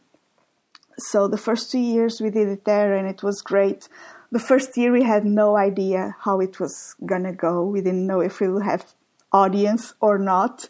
So 0.99 1.29
the 1.29 1.39
first 1.39 1.71
two 1.71 1.79
years 1.79 2.21
we 2.21 2.31
did 2.31 2.49
it 2.49 2.65
there, 2.65 2.95
and 2.95 3.09
it 3.09 3.23
was 3.23 3.43
great. 3.43 3.89
The 4.31 4.39
first 4.39 4.77
year 4.77 4.93
we 4.93 5.03
had 5.03 5.25
no 5.25 5.57
idea 5.57 6.17
how 6.21 6.41
it 6.41 6.61
was 6.61 6.95
gonna 7.05 7.33
go. 7.33 7.65
We 7.65 7.81
didn't 7.81 8.07
know 8.07 8.21
if 8.21 8.41
we 8.41 8.49
would 8.49 8.65
have 8.65 8.95
audience 9.33 9.95
or 10.01 10.19
not. 10.19 10.69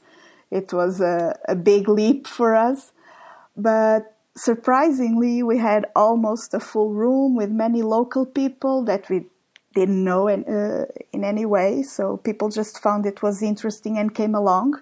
It 0.50 0.72
was 0.72 1.00
a, 1.00 1.38
a 1.48 1.54
big 1.54 1.88
leap 1.88 2.26
for 2.26 2.54
us, 2.54 2.92
but 3.56 4.14
surprisingly, 4.36 5.42
we 5.42 5.58
had 5.58 5.86
almost 5.94 6.54
a 6.54 6.60
full 6.60 6.90
room 6.92 7.36
with 7.36 7.50
many 7.50 7.82
local 7.82 8.26
people 8.26 8.84
that 8.84 9.08
we 9.08 9.26
didn't 9.74 10.04
know 10.04 10.28
in, 10.28 10.44
uh, 10.44 10.86
in 11.12 11.24
any 11.24 11.44
way. 11.44 11.82
So 11.82 12.16
people 12.18 12.48
just 12.48 12.80
found 12.80 13.06
it 13.06 13.22
was 13.22 13.42
interesting 13.42 13.98
and 13.98 14.14
came 14.14 14.34
along, 14.34 14.80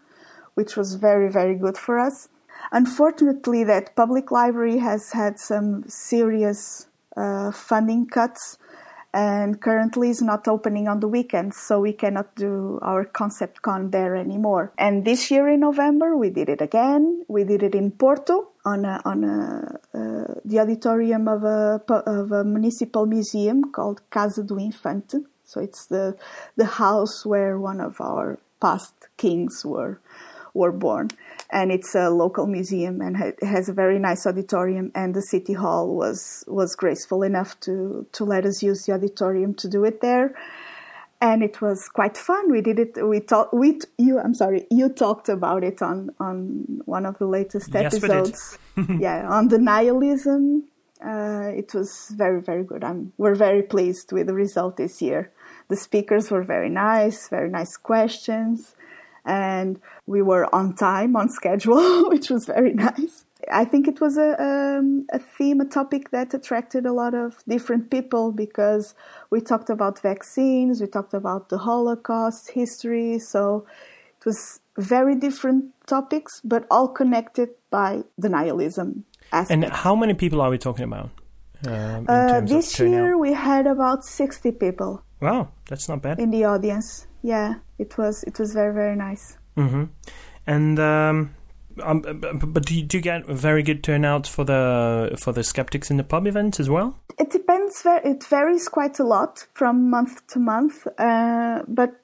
which 0.55 0.77
was 0.77 0.95
very, 0.95 1.31
very 1.31 1.55
good 1.55 1.79
for 1.79 1.99
us. 1.99 2.29
Unfortunately, 2.71 3.65
that 3.65 3.97
public 3.97 4.31
library 4.31 4.79
has 4.79 5.13
had 5.13 5.39
some 5.39 5.85
serious 5.89 6.87
uh, 7.17 7.51
funding 7.51 8.07
cuts 8.07 8.59
and 9.15 9.61
currently 9.61 10.09
is 10.09 10.23
not 10.23 10.49
opening 10.49 10.89
on 10.89 11.01
the 11.01 11.09
weekends, 11.09 11.57
so 11.59 11.81
we 11.81 11.93
cannot 11.93 12.35
do 12.35 12.79
our 12.81 13.05
ComCeptCon 13.05 13.91
there 13.91 14.17
anymore. 14.17 14.73
And 14.79 15.05
this 15.05 15.31
year 15.31 15.49
in 15.49 15.61
November, 15.61 16.17
we 16.17 16.31
did 16.31 16.49
it 16.49 16.63
again. 16.63 17.25
We 17.29 17.45
did 17.45 17.63
it 17.63 17.75
in 17.75 17.91
Porto 17.91 18.49
on 18.65 18.87
a, 18.87 19.03
on 19.05 19.25
a, 19.25 19.79
uh, 19.93 20.35
the 20.45 20.61
auditorium 20.61 21.29
of 21.29 21.45
a, 21.45 21.83
of 21.89 22.33
a 22.33 22.45
municipal 22.45 23.05
museum 23.05 23.71
called 23.71 24.01
Casa 24.11 24.43
do 24.43 24.57
Infante. 24.57 25.19
So 25.45 25.61
it's 25.61 25.85
the 25.87 26.17
the 26.57 26.65
house 26.65 27.27
where 27.27 27.59
one 27.59 27.79
of 27.79 28.01
our 28.01 28.39
past 28.59 28.95
kings 29.19 29.67
were 29.67 30.01
were 30.55 30.73
born 30.73 31.11
and 31.53 31.71
it's 31.71 31.95
a 31.95 32.09
local 32.09 32.47
museum 32.47 33.03
and 33.03 33.17
it 33.21 33.43
has 33.45 33.69
a 33.69 33.73
very 33.75 33.99
nice 33.99 34.27
auditorium 34.27 34.91
and 34.95 35.15
the 35.15 35.21
city 35.21 35.53
hall 35.53 35.95
was 35.95 36.45
was 36.49 36.75
graceful 36.75 37.23
enough 37.23 37.61
to 37.61 38.07
to 38.13 38.25
let 38.25 38.47
us 38.47 38.63
use 38.63 38.87
the 38.87 38.93
auditorium 38.93 39.55
to 39.55 39.69
do 39.69 39.85
it 39.85 40.01
there. 40.01 40.35
And 41.21 41.45
it 41.45 41.61
was 41.61 41.89
quite 41.89 42.17
fun. 42.17 42.51
We 42.51 42.63
did 42.63 42.79
it 42.81 43.07
we 43.07 43.21
talked 43.21 43.55
we 43.55 43.79
you 43.99 44.19
i'm 44.19 44.35
sorry 44.35 44.67
you 44.71 44.89
talked 44.89 45.29
about 45.29 45.63
it 45.63 45.83
on 45.83 46.11
on 46.19 46.81
one 46.87 47.07
of 47.07 47.19
the 47.19 47.27
latest 47.27 47.71
yes, 47.75 47.95
episodes. 47.95 48.59
Yeah 48.99 49.29
on 49.29 49.49
the 49.49 49.59
nihilism 49.59 50.65
uh, 51.05 51.51
it 51.55 51.75
was 51.75 52.13
very 52.17 52.41
very 52.41 52.65
good. 52.65 52.83
I'm 52.83 53.13
we're 53.19 53.35
very 53.35 53.63
pleased 53.63 54.13
with 54.13 54.27
the 54.29 54.35
result 54.35 54.77
this 54.77 55.03
year. 55.03 55.33
The 55.69 55.77
speakers 55.77 56.31
were 56.31 56.43
very 56.43 56.71
nice 56.71 57.29
very 57.29 57.51
nice 57.51 57.77
questions 57.77 58.75
and 59.25 59.81
we 60.07 60.23
were 60.23 60.53
on 60.55 60.75
time, 60.75 61.17
on 61.17 61.29
schedule, 61.41 62.09
which 62.09 62.31
was 62.31 62.47
very 62.47 62.75
nice. 62.75 63.25
I 63.51 63.65
think 63.65 63.89
it 63.89 64.01
was 64.01 64.17
a, 64.19 64.41
um, 64.41 65.07
a 65.13 65.19
theme, 65.19 65.61
a 65.61 65.65
topic 65.65 66.11
that 66.11 66.33
attracted 66.33 66.87
a 66.87 66.93
lot 66.93 67.15
of 67.15 67.43
different 67.49 67.91
people 67.91 68.31
because 68.31 68.95
we 69.31 69.41
talked 69.41 69.69
about 69.69 70.01
vaccines, 70.01 70.81
we 70.81 70.87
talked 70.87 71.15
about 71.15 71.49
the 71.49 71.59
Holocaust 71.59 72.53
history, 72.53 73.19
so 73.19 73.67
it 74.21 74.27
was 74.27 74.61
very 74.79 75.17
different 75.17 75.65
topics, 75.87 76.41
but 76.45 76.67
all 76.71 76.89
connected 76.89 77.51
by 77.71 78.03
the 78.17 78.29
nihilism 78.29 79.05
aspect. 79.33 79.65
And 79.65 79.73
how 79.73 79.97
many 79.97 80.15
people 80.15 80.41
are 80.41 80.51
we 80.51 80.59
talking 80.59 80.85
about? 80.85 81.11
Um, 81.67 82.07
uh, 82.09 82.41
this 82.41 82.79
year 82.79 83.19
we 83.19 83.33
had 83.33 83.67
about 83.67 84.05
60 84.05 84.53
people. 84.53 85.03
Wow, 85.21 85.51
that's 85.69 85.89
not 85.89 86.03
bad. 86.03 86.19
In 86.19 86.31
the 86.31 86.45
audience 86.45 87.07
yeah, 87.23 87.55
it 87.83 87.99
was 87.99 88.23
it 88.25 88.39
was 88.39 88.53
very 88.55 88.73
very 88.73 88.97
nice. 88.97 89.37
Mm-hmm. 89.57 89.85
And 90.47 90.79
um, 90.79 91.35
um, 91.83 92.03
but 92.47 92.67
do 92.67 92.75
you, 92.75 92.83
do 92.83 92.99
you 92.99 93.03
get 93.03 93.29
a 93.29 93.35
very 93.35 93.63
good 93.63 93.83
turnout 93.83 94.27
for 94.27 94.45
the 94.45 95.17
for 95.23 95.33
the 95.33 95.45
skeptics 95.45 95.91
in 95.91 95.97
the 95.97 96.05
pub 96.05 96.27
events 96.27 96.61
as 96.61 96.69
well? 96.69 96.99
It 97.19 97.31
depends. 97.31 97.83
It 97.85 98.25
varies 98.25 98.69
quite 98.69 98.99
a 98.99 99.05
lot 99.05 99.47
from 99.55 99.91
month 99.91 100.27
to 100.29 100.39
month, 100.39 100.87
uh, 100.99 101.63
but 101.69 102.01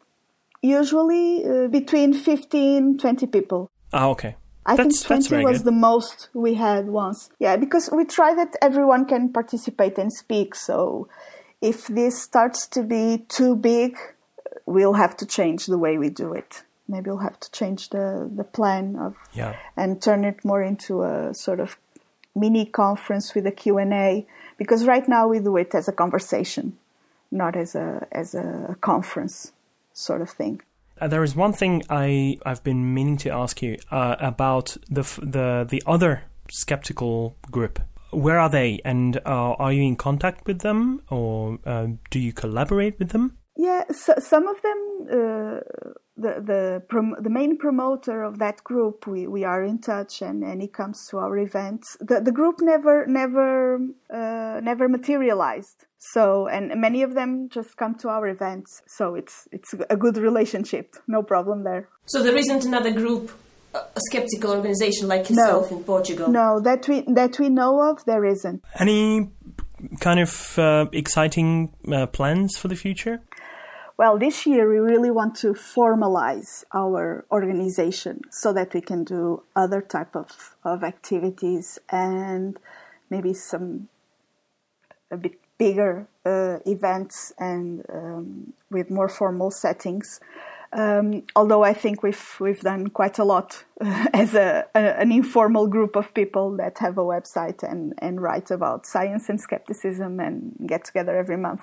usually 0.62 1.44
uh, 1.44 1.68
between 1.68 2.14
15, 2.14 2.98
20 2.98 3.26
people. 3.26 3.70
Ah, 3.92 4.08
okay. 4.08 4.36
I 4.66 4.76
that's, 4.76 5.04
think 5.06 5.26
20 5.28 5.44
was 5.44 5.58
good. 5.58 5.66
the 5.66 5.72
most 5.72 6.28
we 6.34 6.54
had 6.54 6.88
once. 6.88 7.30
Yeah, 7.38 7.56
because 7.56 7.88
we 7.90 8.04
try 8.04 8.34
that 8.34 8.54
everyone 8.60 9.06
can 9.06 9.32
participate 9.32 9.96
and 9.98 10.12
speak. 10.12 10.54
So 10.54 11.08
if 11.62 11.86
this 11.86 12.20
starts 12.20 12.66
to 12.68 12.82
be 12.82 13.24
too 13.28 13.56
big, 13.56 13.96
we'll 14.68 14.94
have 14.94 15.16
to 15.16 15.26
change 15.26 15.66
the 15.66 15.78
way 15.78 15.98
we 15.98 16.10
do 16.10 16.32
it. 16.32 16.62
Maybe 16.88 17.10
we'll 17.10 17.18
have 17.18 17.40
to 17.40 17.50
change 17.50 17.90
the, 17.90 18.30
the 18.34 18.44
plan 18.44 18.96
of 18.96 19.14
yeah. 19.34 19.56
and 19.76 20.00
turn 20.00 20.24
it 20.24 20.44
more 20.44 20.62
into 20.62 21.02
a 21.02 21.34
sort 21.34 21.60
of 21.60 21.76
mini 22.34 22.64
conference 22.66 23.34
with 23.34 23.46
a 23.46 23.50
Q&A 23.50 24.26
because 24.56 24.86
right 24.86 25.06
now 25.08 25.28
we 25.28 25.38
do 25.38 25.56
it 25.56 25.74
as 25.74 25.88
a 25.88 25.92
conversation, 25.92 26.78
not 27.30 27.56
as 27.56 27.74
a 27.74 28.06
as 28.12 28.34
a 28.34 28.76
conference 28.80 29.52
sort 29.92 30.22
of 30.22 30.30
thing. 30.30 30.60
Uh, 31.00 31.08
there 31.08 31.22
is 31.22 31.36
one 31.36 31.52
thing 31.52 31.82
I 31.90 32.38
I've 32.44 32.64
been 32.64 32.94
meaning 32.94 33.16
to 33.18 33.30
ask 33.30 33.62
you 33.62 33.76
uh, 33.90 34.16
about 34.18 34.76
the 34.88 35.02
the 35.22 35.66
the 35.68 35.82
other 35.86 36.22
skeptical 36.50 37.36
group. 37.50 37.80
Where 38.10 38.38
are 38.38 38.48
they, 38.48 38.80
and 38.86 39.18
uh, 39.18 39.52
are 39.58 39.72
you 39.72 39.82
in 39.82 39.96
contact 39.96 40.46
with 40.46 40.60
them, 40.60 41.02
or 41.10 41.58
uh, 41.66 41.88
do 42.10 42.18
you 42.18 42.32
collaborate 42.32 42.98
with 42.98 43.10
them? 43.10 43.36
Yeah, 43.60 43.82
so 43.90 44.14
some 44.20 44.46
of 44.46 44.62
them, 44.62 44.78
uh, 45.10 45.60
the 46.16 46.40
the 46.40 46.82
prom- 46.88 47.16
the 47.20 47.28
main 47.28 47.58
promoter 47.58 48.22
of 48.22 48.38
that 48.38 48.62
group, 48.62 49.08
we, 49.08 49.26
we 49.26 49.42
are 49.42 49.64
in 49.64 49.80
touch, 49.80 50.22
and, 50.22 50.44
and 50.44 50.62
he 50.62 50.68
comes 50.68 51.08
to 51.10 51.18
our 51.18 51.36
events. 51.36 51.96
The 51.98 52.20
the 52.20 52.30
group 52.30 52.60
never 52.60 53.04
never 53.06 53.80
uh, 54.14 54.60
never 54.62 54.88
materialized. 54.88 55.86
So 55.98 56.46
and 56.46 56.80
many 56.80 57.02
of 57.02 57.14
them 57.14 57.48
just 57.48 57.76
come 57.76 57.96
to 57.96 58.08
our 58.08 58.28
events. 58.28 58.80
So 58.86 59.16
it's 59.16 59.48
it's 59.50 59.74
a 59.90 59.96
good 59.96 60.18
relationship, 60.18 60.94
no 61.08 61.24
problem 61.24 61.64
there. 61.64 61.88
So 62.06 62.22
there 62.22 62.36
isn't 62.36 62.64
another 62.64 62.92
group 62.92 63.32
a 63.74 64.00
skeptical 64.08 64.52
organization 64.52 65.08
like 65.08 65.28
yourself 65.28 65.70
no, 65.70 65.78
in 65.78 65.84
Portugal? 65.84 66.28
No, 66.28 66.60
that 66.60 66.88
we 66.88 67.04
that 67.08 67.38
we 67.38 67.48
know 67.48 67.90
of, 67.90 68.04
there 68.04 68.24
isn't. 68.24 68.62
Any 68.78 69.30
kind 70.00 70.20
of 70.20 70.58
uh, 70.58 70.86
exciting 70.92 71.72
uh, 71.92 72.06
plans 72.06 72.56
for 72.56 72.68
the 72.68 72.76
future? 72.76 73.20
Well, 73.98 74.16
this 74.16 74.46
year 74.46 74.70
we 74.70 74.78
really 74.78 75.10
want 75.10 75.34
to 75.38 75.54
formalize 75.54 76.64
our 76.72 77.24
organization 77.32 78.20
so 78.30 78.52
that 78.52 78.72
we 78.72 78.80
can 78.80 79.02
do 79.02 79.42
other 79.56 79.80
type 79.80 80.14
of, 80.14 80.54
of 80.62 80.84
activities 80.84 81.80
and 81.90 82.56
maybe 83.10 83.34
some 83.34 83.88
a 85.10 85.16
bit 85.16 85.40
bigger 85.58 86.06
uh, 86.24 86.58
events 86.64 87.32
and 87.40 87.84
um, 87.92 88.52
with 88.70 88.88
more 88.88 89.08
formal 89.08 89.50
settings. 89.50 90.20
Um, 90.72 91.24
although 91.34 91.64
I 91.64 91.72
think 91.72 92.04
we've 92.04 92.36
we've 92.38 92.60
done 92.60 92.88
quite 92.90 93.18
a 93.18 93.24
lot 93.24 93.64
as 94.12 94.34
a, 94.34 94.66
a, 94.76 95.00
an 95.00 95.10
informal 95.10 95.66
group 95.66 95.96
of 95.96 96.14
people 96.14 96.56
that 96.58 96.78
have 96.78 96.98
a 96.98 97.02
website 97.04 97.64
and, 97.64 97.94
and 97.98 98.20
write 98.20 98.52
about 98.52 98.86
science 98.86 99.28
and 99.28 99.40
skepticism 99.40 100.20
and 100.20 100.54
get 100.66 100.84
together 100.84 101.16
every 101.16 101.38
month. 101.38 101.62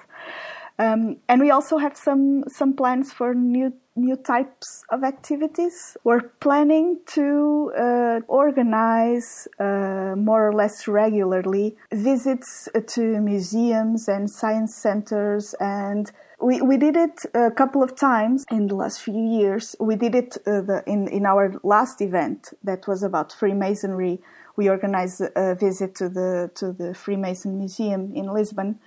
Um, 0.77 1.17
and 1.29 1.39
we 1.41 1.51
also 1.51 1.77
have 1.77 1.95
some 1.95 2.43
some 2.47 2.73
plans 2.73 3.13
for 3.13 3.33
new 3.33 3.73
new 3.95 4.17
types 4.17 4.83
of 4.91 5.03
activities. 5.03 5.95
We're 6.03 6.29
planning 6.41 6.99
to 7.13 7.71
uh, 7.77 8.19
organize 8.27 9.47
uh, 9.57 10.15
more 10.17 10.49
or 10.49 10.53
less 10.53 10.85
regularly 10.85 11.77
visits 11.93 12.67
to 12.87 13.01
museums 13.21 14.09
and 14.09 14.29
science 14.29 14.75
centers 14.75 15.55
and 15.61 16.11
we, 16.41 16.61
we 16.61 16.77
did 16.77 16.97
it 16.97 17.25
a 17.33 17.49
couple 17.49 17.81
of 17.81 17.95
times 17.95 18.43
in 18.51 18.67
the 18.67 18.75
last 18.75 19.01
few 19.01 19.17
years. 19.17 19.75
We 19.79 19.95
did 19.95 20.15
it 20.15 20.37
uh, 20.45 20.61
the, 20.61 20.83
in, 20.85 21.07
in 21.07 21.25
our 21.25 21.53
last 21.63 22.01
event 22.01 22.49
that 22.63 22.87
was 22.87 23.03
about 23.03 23.31
Freemasonry. 23.31 24.19
We 24.57 24.69
organized 24.69 25.21
a 25.35 25.55
visit 25.55 25.95
to 25.95 26.09
the, 26.09 26.51
to 26.55 26.73
the 26.73 26.93
Freemason 26.93 27.57
Museum 27.57 28.11
in 28.13 28.33
Lisbon 28.33 28.79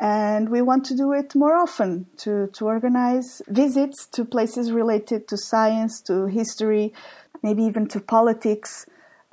and 0.00 0.48
we 0.48 0.60
want 0.60 0.84
to 0.86 0.96
do 0.96 1.12
it 1.12 1.34
more 1.34 1.54
often 1.54 2.06
to, 2.18 2.48
to 2.48 2.66
organize 2.66 3.42
visits 3.48 4.06
to 4.06 4.24
places 4.24 4.72
related 4.72 5.28
to 5.28 5.36
science, 5.36 6.00
to 6.02 6.26
history, 6.26 6.92
maybe 7.42 7.62
even 7.62 7.86
to 7.88 8.00
politics 8.00 8.86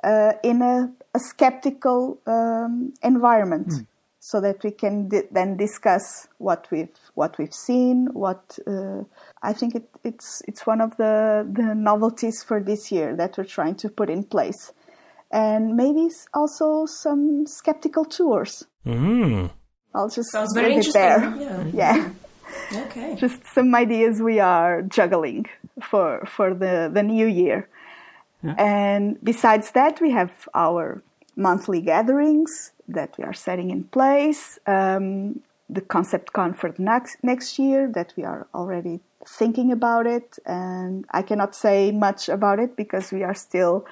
uh, 0.04 0.34
in 0.44 0.62
a, 0.62 0.92
a 1.16 1.20
skeptical 1.20 2.20
um, 2.28 2.94
environment. 3.04 3.68
Mm. 3.68 3.88
So 4.24 4.40
that 4.40 4.64
we 4.64 4.70
can 4.70 5.10
di- 5.10 5.24
then 5.32 5.58
discuss 5.58 6.28
what 6.38 6.68
we've 6.70 6.96
what 7.16 7.40
we've 7.40 7.56
seen. 7.56 8.08
What 8.14 8.60
uh, 8.68 9.02
I 9.42 9.52
think 9.52 9.74
it, 9.74 9.90
it's 10.04 10.44
it's 10.48 10.68
one 10.68 10.80
of 10.80 10.96
the 10.98 11.44
the 11.52 11.74
novelties 11.74 12.44
for 12.44 12.62
this 12.62 12.92
year 12.92 13.16
that 13.16 13.36
we're 13.36 13.46
trying 13.46 13.74
to 13.78 13.90
put 13.90 14.12
in 14.12 14.24
place, 14.24 14.74
and 15.32 15.76
maybe 15.76 16.08
also 16.36 16.86
some 16.86 17.48
skeptical 17.48 18.06
tours. 18.06 18.68
Mm. 18.86 19.50
I'll 19.94 20.10
just 20.10 20.32
Sounds 20.32 20.54
very 20.54 20.76
leave 20.76 20.88
it 20.88 20.94
there. 20.94 21.36
Yeah. 21.38 22.12
Yeah. 22.74 22.84
Okay. 22.86 23.16
Just 23.18 23.46
some 23.54 23.74
ideas 23.76 24.22
we 24.22 24.40
are 24.40 24.82
juggling 24.82 25.46
for 25.82 26.26
for 26.26 26.54
the, 26.54 26.90
the 26.94 27.04
new 27.04 27.28
year. 27.28 27.68
Yeah. 28.44 28.56
And 28.58 29.18
besides 29.24 29.72
that, 29.72 30.02
we 30.02 30.12
have 30.12 30.32
our 30.54 31.02
monthly 31.36 31.82
gatherings 31.82 32.72
that 32.88 33.16
we 33.18 33.24
are 33.24 33.34
setting 33.34 33.72
in 33.72 33.86
place. 33.86 34.60
Um, 34.68 35.42
the 35.70 35.82
ComCeptCon 35.82 36.58
for 36.58 36.72
the 36.72 36.84
next 36.84 37.18
next 37.24 37.58
year 37.58 37.90
that 37.94 38.14
we 38.18 38.24
are 38.24 38.48
already 38.54 39.00
thinking 39.26 39.72
about 39.72 40.06
it, 40.08 40.38
and 40.46 41.06
I 41.12 41.22
cannot 41.22 41.56
say 41.56 41.92
much 41.92 42.28
about 42.28 42.60
it 42.60 42.76
because 42.76 43.12
we 43.12 43.24
are 43.24 43.34
still 43.34 43.86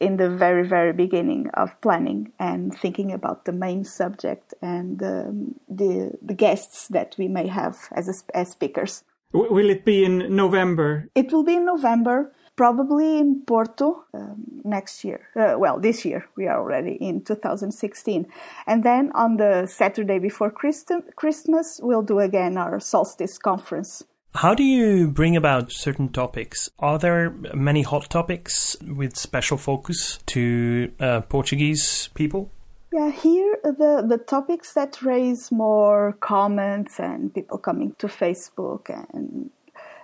in 0.00 0.16
the 0.16 0.30
very 0.30 0.66
very 0.66 0.92
beginning 0.92 1.48
of 1.54 1.80
planning 1.80 2.32
and 2.38 2.74
thinking 2.74 3.12
about 3.12 3.44
the 3.44 3.52
main 3.52 3.84
subject 3.84 4.54
and 4.62 5.02
um, 5.02 5.54
the 5.68 6.12
the 6.22 6.34
guests 6.34 6.88
that 6.88 7.14
we 7.18 7.28
may 7.28 7.46
have 7.46 7.76
as 7.92 8.08
a, 8.08 8.36
as 8.36 8.50
speakers. 8.50 9.04
W- 9.32 9.52
will 9.52 9.70
it 9.70 9.84
be 9.84 10.04
in 10.04 10.34
November? 10.34 11.08
It 11.14 11.32
will 11.32 11.44
be 11.44 11.56
in 11.56 11.66
November, 11.66 12.32
probably 12.56 13.18
in 13.18 13.42
Porto 13.46 14.04
um, 14.14 14.44
next 14.64 15.04
year. 15.04 15.28
Uh, 15.36 15.56
well, 15.58 15.78
this 15.78 16.04
year 16.04 16.26
we 16.36 16.46
are 16.46 16.58
already 16.58 16.92
in 16.92 17.22
2016, 17.22 18.26
and 18.66 18.84
then 18.84 19.10
on 19.14 19.36
the 19.36 19.66
Saturday 19.66 20.18
before 20.18 20.50
Christ- 20.50 20.92
Christmas 21.16 21.80
we'll 21.82 22.02
do 22.02 22.20
again 22.20 22.56
our 22.56 22.80
solstice 22.80 23.38
conference. 23.38 24.04
How 24.38 24.54
do 24.54 24.62
you 24.62 25.08
bring 25.08 25.36
about 25.36 25.72
certain 25.72 26.10
topics? 26.10 26.70
Are 26.78 26.96
there 26.96 27.30
many 27.54 27.82
hot 27.82 28.08
topics 28.08 28.76
with 28.86 29.16
special 29.16 29.56
focus 29.56 30.20
to 30.26 30.92
uh, 31.00 31.22
Portuguese 31.22 32.08
people? 32.14 32.48
Yeah, 32.92 33.10
here 33.10 33.58
the 33.64 34.04
the 34.08 34.16
topics 34.16 34.74
that 34.74 35.02
raise 35.02 35.50
more 35.50 36.16
comments 36.20 37.00
and 37.00 37.34
people 37.34 37.58
coming 37.58 37.96
to 37.98 38.06
Facebook 38.06 38.88
and 39.12 39.50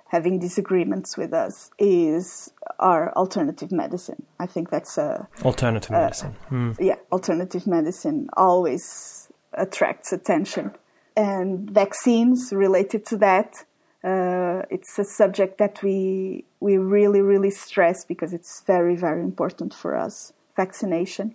having 0.08 0.40
disagreements 0.40 1.16
with 1.16 1.32
us 1.32 1.70
is 1.78 2.52
our 2.80 3.12
alternative 3.14 3.70
medicine. 3.70 4.26
I 4.40 4.46
think 4.46 4.68
that's 4.68 4.98
a 4.98 5.28
Alternative 5.44 5.92
medicine. 5.92 6.34
Hmm. 6.48 6.72
yeah, 6.80 6.98
alternative 7.12 7.68
medicine 7.68 8.28
always 8.36 9.28
attracts 9.52 10.12
attention. 10.12 10.72
And 11.16 11.70
vaccines 11.70 12.52
related 12.52 13.06
to 13.06 13.16
that, 13.18 13.64
uh, 14.04 14.62
it's 14.70 14.98
a 14.98 15.04
subject 15.04 15.58
that 15.58 15.82
we 15.82 16.44
we 16.60 16.76
really 16.76 17.20
really 17.20 17.50
stress 17.50 18.04
because 18.04 18.32
it's 18.32 18.62
very 18.66 18.96
very 18.96 19.22
important 19.22 19.72
for 19.72 19.96
us. 19.96 20.32
Vaccination, 20.56 21.34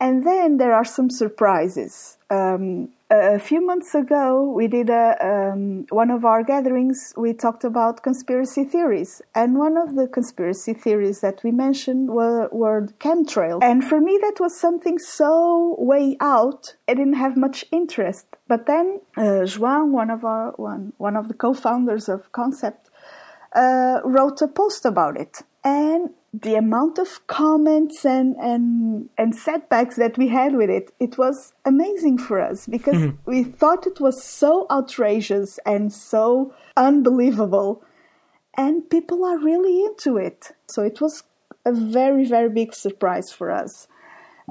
and 0.00 0.26
then 0.26 0.56
there 0.56 0.72
are 0.72 0.84
some 0.84 1.10
surprises. 1.10 2.16
Um, 2.30 2.90
a 3.34 3.38
few 3.38 3.64
months 3.64 3.94
ago, 3.94 4.50
we 4.50 4.66
did 4.68 4.90
a, 4.90 5.16
um, 5.20 5.84
one 5.90 6.10
of 6.10 6.24
our 6.24 6.42
gatherings. 6.42 7.14
We 7.16 7.32
talked 7.32 7.64
about 7.64 8.02
conspiracy 8.02 8.64
theories, 8.64 9.22
and 9.34 9.58
one 9.58 9.76
of 9.76 9.94
the 9.94 10.06
conspiracy 10.08 10.74
theories 10.74 11.20
that 11.20 11.42
we 11.44 11.50
mentioned 11.50 12.10
were, 12.10 12.48
were 12.52 12.88
chemtrails. 12.98 13.62
And 13.62 13.84
for 13.84 14.00
me, 14.00 14.18
that 14.22 14.36
was 14.40 14.58
something 14.58 14.98
so 14.98 15.76
way 15.78 16.16
out. 16.20 16.74
I 16.88 16.94
didn't 16.94 17.14
have 17.14 17.36
much 17.36 17.64
interest. 17.72 18.26
But 18.48 18.66
then, 18.66 19.00
uh, 19.16 19.46
one 19.58 20.10
of 20.10 20.24
our 20.24 20.52
one 20.56 20.92
one 20.98 21.16
of 21.16 21.28
the 21.28 21.34
co-founders 21.34 22.08
of 22.08 22.30
ComCept, 22.32 22.84
uh, 23.54 24.00
wrote 24.04 24.42
a 24.42 24.48
post 24.48 24.84
about 24.84 25.18
it, 25.18 25.42
and 25.62 26.10
the 26.42 26.54
amount 26.56 26.98
of 26.98 27.24
comments 27.26 28.04
and, 28.04 28.34
and 28.36 29.08
and 29.16 29.36
setbacks 29.36 29.96
that 29.96 30.18
we 30.18 30.28
had 30.28 30.56
with 30.56 30.70
it, 30.70 30.92
it 30.98 31.16
was 31.16 31.52
amazing 31.64 32.18
for 32.18 32.40
us 32.40 32.66
because 32.66 32.96
mm-hmm. 32.96 33.30
we 33.30 33.44
thought 33.44 33.86
it 33.86 34.00
was 34.00 34.22
so 34.24 34.66
outrageous 34.70 35.58
and 35.64 35.92
so 35.92 36.52
unbelievable, 36.76 37.82
and 38.56 38.88
people 38.90 39.24
are 39.24 39.38
really 39.38 39.84
into 39.84 40.16
it. 40.16 40.52
So 40.66 40.82
it 40.82 41.00
was 41.00 41.22
a 41.64 41.72
very 41.72 42.24
very 42.24 42.48
big 42.48 42.74
surprise 42.74 43.30
for 43.30 43.50
us, 43.50 43.86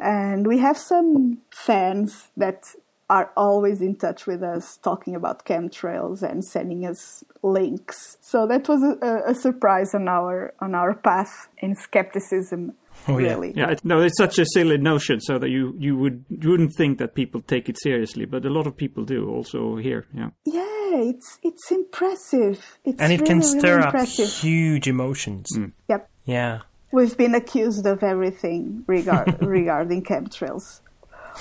and 0.01 0.47
we 0.47 0.59
have 0.59 0.77
some 0.77 1.39
fans 1.51 2.29
that 2.37 2.75
are 3.09 3.31
always 3.37 3.81
in 3.81 3.95
touch 3.95 4.25
with 4.25 4.41
us 4.43 4.77
talking 4.77 5.15
about 5.15 5.45
chemtrails 5.45 6.23
and 6.23 6.43
sending 6.43 6.85
us 6.85 7.23
links. 7.43 8.17
So 8.21 8.47
that 8.47 8.67
was 8.67 8.81
a, 8.83 9.29
a 9.31 9.35
surprise 9.35 9.93
on 9.93 10.07
our 10.07 10.53
on 10.59 10.73
our 10.75 10.93
path 10.95 11.47
in 11.59 11.75
skepticism. 11.75 12.73
Oh, 13.07 13.17
yeah. 13.17 13.29
really, 13.29 13.53
Yeah, 13.55 13.71
it, 13.71 13.83
no, 13.83 14.01
it's 14.01 14.17
such 14.17 14.37
a 14.39 14.45
silly 14.45 14.77
notion, 14.77 15.19
so 15.19 15.37
that 15.39 15.49
you 15.49 15.75
you 15.79 15.97
would 15.97 16.23
you 16.29 16.49
wouldn't 16.51 16.73
think 16.77 16.99
that 16.99 17.15
people 17.15 17.41
take 17.41 17.67
it 17.67 17.77
seriously, 17.81 18.25
but 18.25 18.45
a 18.45 18.49
lot 18.49 18.67
of 18.67 18.77
people 18.77 19.03
do. 19.03 19.29
Also 19.29 19.75
here, 19.77 20.05
yeah. 20.13 20.29
Yeah, 20.45 21.09
it's 21.11 21.39
it's 21.43 21.71
impressive. 21.71 22.77
It's 22.85 23.01
And 23.01 23.11
it 23.11 23.21
really, 23.21 23.27
can 23.27 23.39
really 23.39 23.59
stir 23.59 23.79
up 23.79 23.85
impressive. 23.87 24.29
huge 24.29 24.87
emotions. 24.87 25.47
Mm. 25.57 25.71
Yep, 25.89 26.09
Yeah. 26.25 26.59
we've 26.91 27.17
been 27.17 27.33
accused 27.35 27.85
of 27.87 28.03
everything 28.03 28.83
regard, 28.87 29.41
regarding 29.41 30.03
chemtrails. 30.03 30.81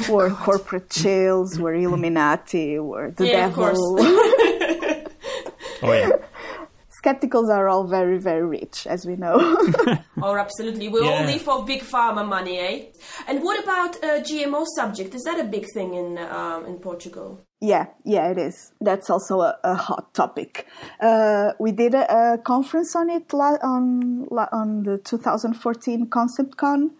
We're 0.09 0.31
corporate 0.31 0.91
chills, 0.91 1.59
we're 1.59 1.75
Illuminati, 1.75 2.79
we're 2.79 3.11
the 3.11 3.27
Yeah, 3.29 3.47
of 3.49 3.57
devil. 3.57 3.99
Oh, 5.85 5.93
yeah. 5.93 6.11
Skepticals 7.03 7.49
are 7.49 7.69
all 7.69 7.85
very, 7.89 8.17
very 8.19 8.47
rich, 8.47 8.87
as 8.87 9.05
we 9.05 9.17
know. 9.17 9.37
Oh, 10.25 10.37
absolutely. 10.37 10.89
We 10.89 11.01
all 11.01 11.07
Yeah. 11.23 11.27
live 11.27 11.49
off 11.49 11.67
big 11.67 11.83
pharma 11.83 12.25
money, 12.25 12.57
eh? 12.61 12.83
And 13.27 13.43
what 13.43 13.61
about 13.61 13.97
uh, 14.05 14.21
GMO 14.21 14.65
subject? 14.77 15.13
Is 15.17 15.25
that 15.25 15.41
a 15.41 15.45
big 15.45 15.67
thing 15.75 15.95
in 15.95 16.17
um, 16.19 16.65
in 16.65 16.79
Portugal? 16.79 17.41
Yeah, 17.61 17.87
yeah, 18.05 18.31
it 18.31 18.39
is. 18.39 18.73
That's 18.81 19.11
also 19.11 19.41
a, 19.41 19.59
a 19.65 19.75
hot 19.75 20.15
topic. 20.15 20.67
Uh, 21.01 21.55
we 21.59 21.73
did 21.73 21.95
a, 21.95 22.05
a 22.35 22.39
conference 22.39 22.95
on 22.95 23.11
it 23.11 23.33
la- 23.33 23.59
on 23.65 24.27
la- 24.31 24.53
on 24.53 24.85
the 24.85 24.99
2014 24.99 26.07
ComCeptCon. 26.09 26.91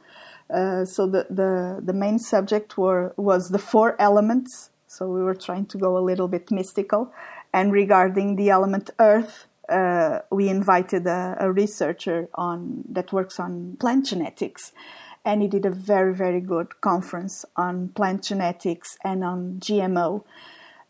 Uh, 0.51 0.85
so 0.85 1.07
the, 1.07 1.27
the 1.31 1.81
the 1.83 1.93
main 1.93 2.19
subject 2.19 2.77
were 2.77 3.15
was 3.17 3.51
the 3.51 3.59
four 3.59 3.97
elements. 4.01 4.71
So 4.87 5.09
we 5.09 5.23
were 5.23 5.35
trying 5.35 5.67
to 5.67 5.79
go 5.79 5.97
a 5.97 6.05
little 6.05 6.29
bit 6.29 6.51
mystical. 6.51 7.13
And 7.53 7.73
regarding 7.73 8.37
the 8.37 8.51
element 8.51 8.91
Earth, 8.99 9.47
uh, 9.69 10.21
we 10.31 10.49
invited 10.49 11.07
a, 11.07 11.37
a 11.41 11.53
researcher 11.53 12.29
on 12.35 12.85
that 12.89 13.13
works 13.13 13.41
on 13.41 13.77
plant 13.81 14.07
genetics, 14.07 14.73
and 15.25 15.43
he 15.43 15.49
did 15.49 15.65
a 15.65 15.71
very 15.71 16.15
very 16.15 16.41
good 16.41 16.81
conference 16.81 17.45
on 17.57 17.89
plant 17.89 18.23
genetics 18.23 18.99
and 19.05 19.25
on 19.25 19.59
GMO 19.61 20.25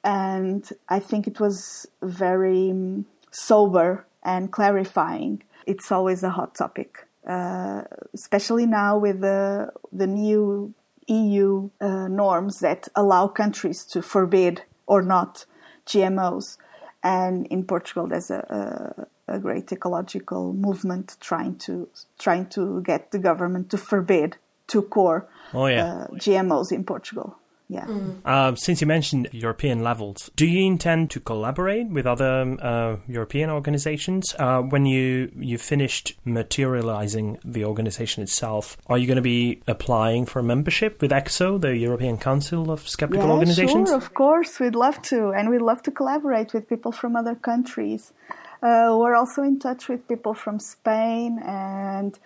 and 0.05 0.69
I 0.89 0.99
think 0.99 1.27
it 1.27 1.41
was 1.41 1.87
very 2.03 2.71
um, 2.71 3.07
sober 3.31 4.07
and 4.23 4.51
clarifying. 4.51 5.43
It's 5.67 5.93
always 5.93 6.23
a 6.23 6.31
hot 6.31 6.55
topic, 6.55 7.07
uh, 7.27 7.83
especially 8.15 8.67
now 8.67 8.99
with 8.99 9.21
the 9.21 9.71
the 9.93 10.07
new 10.07 10.75
EU 11.09 11.71
uh, 11.81 12.09
norms 12.09 12.61
that 12.61 12.89
allow 12.95 13.27
countries 13.29 13.85
to 13.85 14.03
forbid 14.03 14.63
or 14.87 15.03
not 15.03 15.47
GMOs. 15.87 16.59
And 17.03 17.47
in 17.49 17.65
Portugal, 17.65 18.07
there's 18.07 18.31
a, 18.31 19.07
a, 19.29 19.35
a 19.35 19.39
great 19.41 19.73
ecological 19.73 20.53
movement 20.53 21.17
trying 21.21 21.57
to 21.59 21.89
trying 22.19 22.47
to 22.51 22.81
get 22.83 23.11
the 23.11 23.19
government 23.19 23.71
to 23.71 23.79
forbid 23.79 24.37
to 24.69 24.83
core 24.83 25.29
Oh, 25.53 25.67
yeah. 25.67 25.85
uh, 25.85 26.07
GMOs 26.15 26.71
in 26.73 26.85
Portugal. 26.85 27.37
Yeah. 27.73 27.87
Uh, 28.25 28.55
since 28.55 28.83
you 28.83 28.87
mentioned 28.87 29.31
European 29.33 29.83
levels, 29.83 30.31
do 30.37 30.47
you 30.47 30.67
intend 30.67 31.11
to 31.13 31.21
collaborate 31.21 31.89
with 31.89 32.07
other 32.07 32.57
uh, 32.61 32.97
European 33.09 33.49
organizations 33.49 34.35
uh, 34.39 34.61
when 34.61 34.85
you 34.85 35.33
you 35.35 35.57
finished 35.57 36.15
materializing 36.27 37.39
the 37.45 37.65
organization 37.65 38.23
itself? 38.23 38.77
Are 38.89 38.99
you 38.99 39.07
going 39.07 39.17
to 39.17 39.23
be 39.23 39.63
applying 39.67 40.27
for 40.27 40.43
membership 40.43 41.01
with 41.01 41.11
ECSO, 41.13 41.59
the 41.61 41.75
European 41.75 42.19
Council 42.19 42.71
of 42.71 42.87
Skeptical 42.87 43.27
yeah, 43.27 43.33
Organizations? 43.33 43.89
Sure, 43.89 43.97
of 43.97 44.13
course, 44.13 44.61
we'd 44.61 44.75
love 44.75 45.01
to, 45.03 45.31
and 45.31 45.49
we'd 45.49 45.63
love 45.63 45.83
to 45.85 45.91
collaborate 45.91 46.53
with 46.53 46.69
people 46.69 46.93
from 46.93 47.17
other 47.17 47.35
countries. 47.35 48.13
Uh, 48.63 48.95
we're 49.01 49.17
also 49.17 49.43
in 49.43 49.59
touch 49.59 49.89
with 49.89 50.07
people 50.09 50.35
from 50.35 50.61
Spain, 50.61 51.41
and 51.43 52.19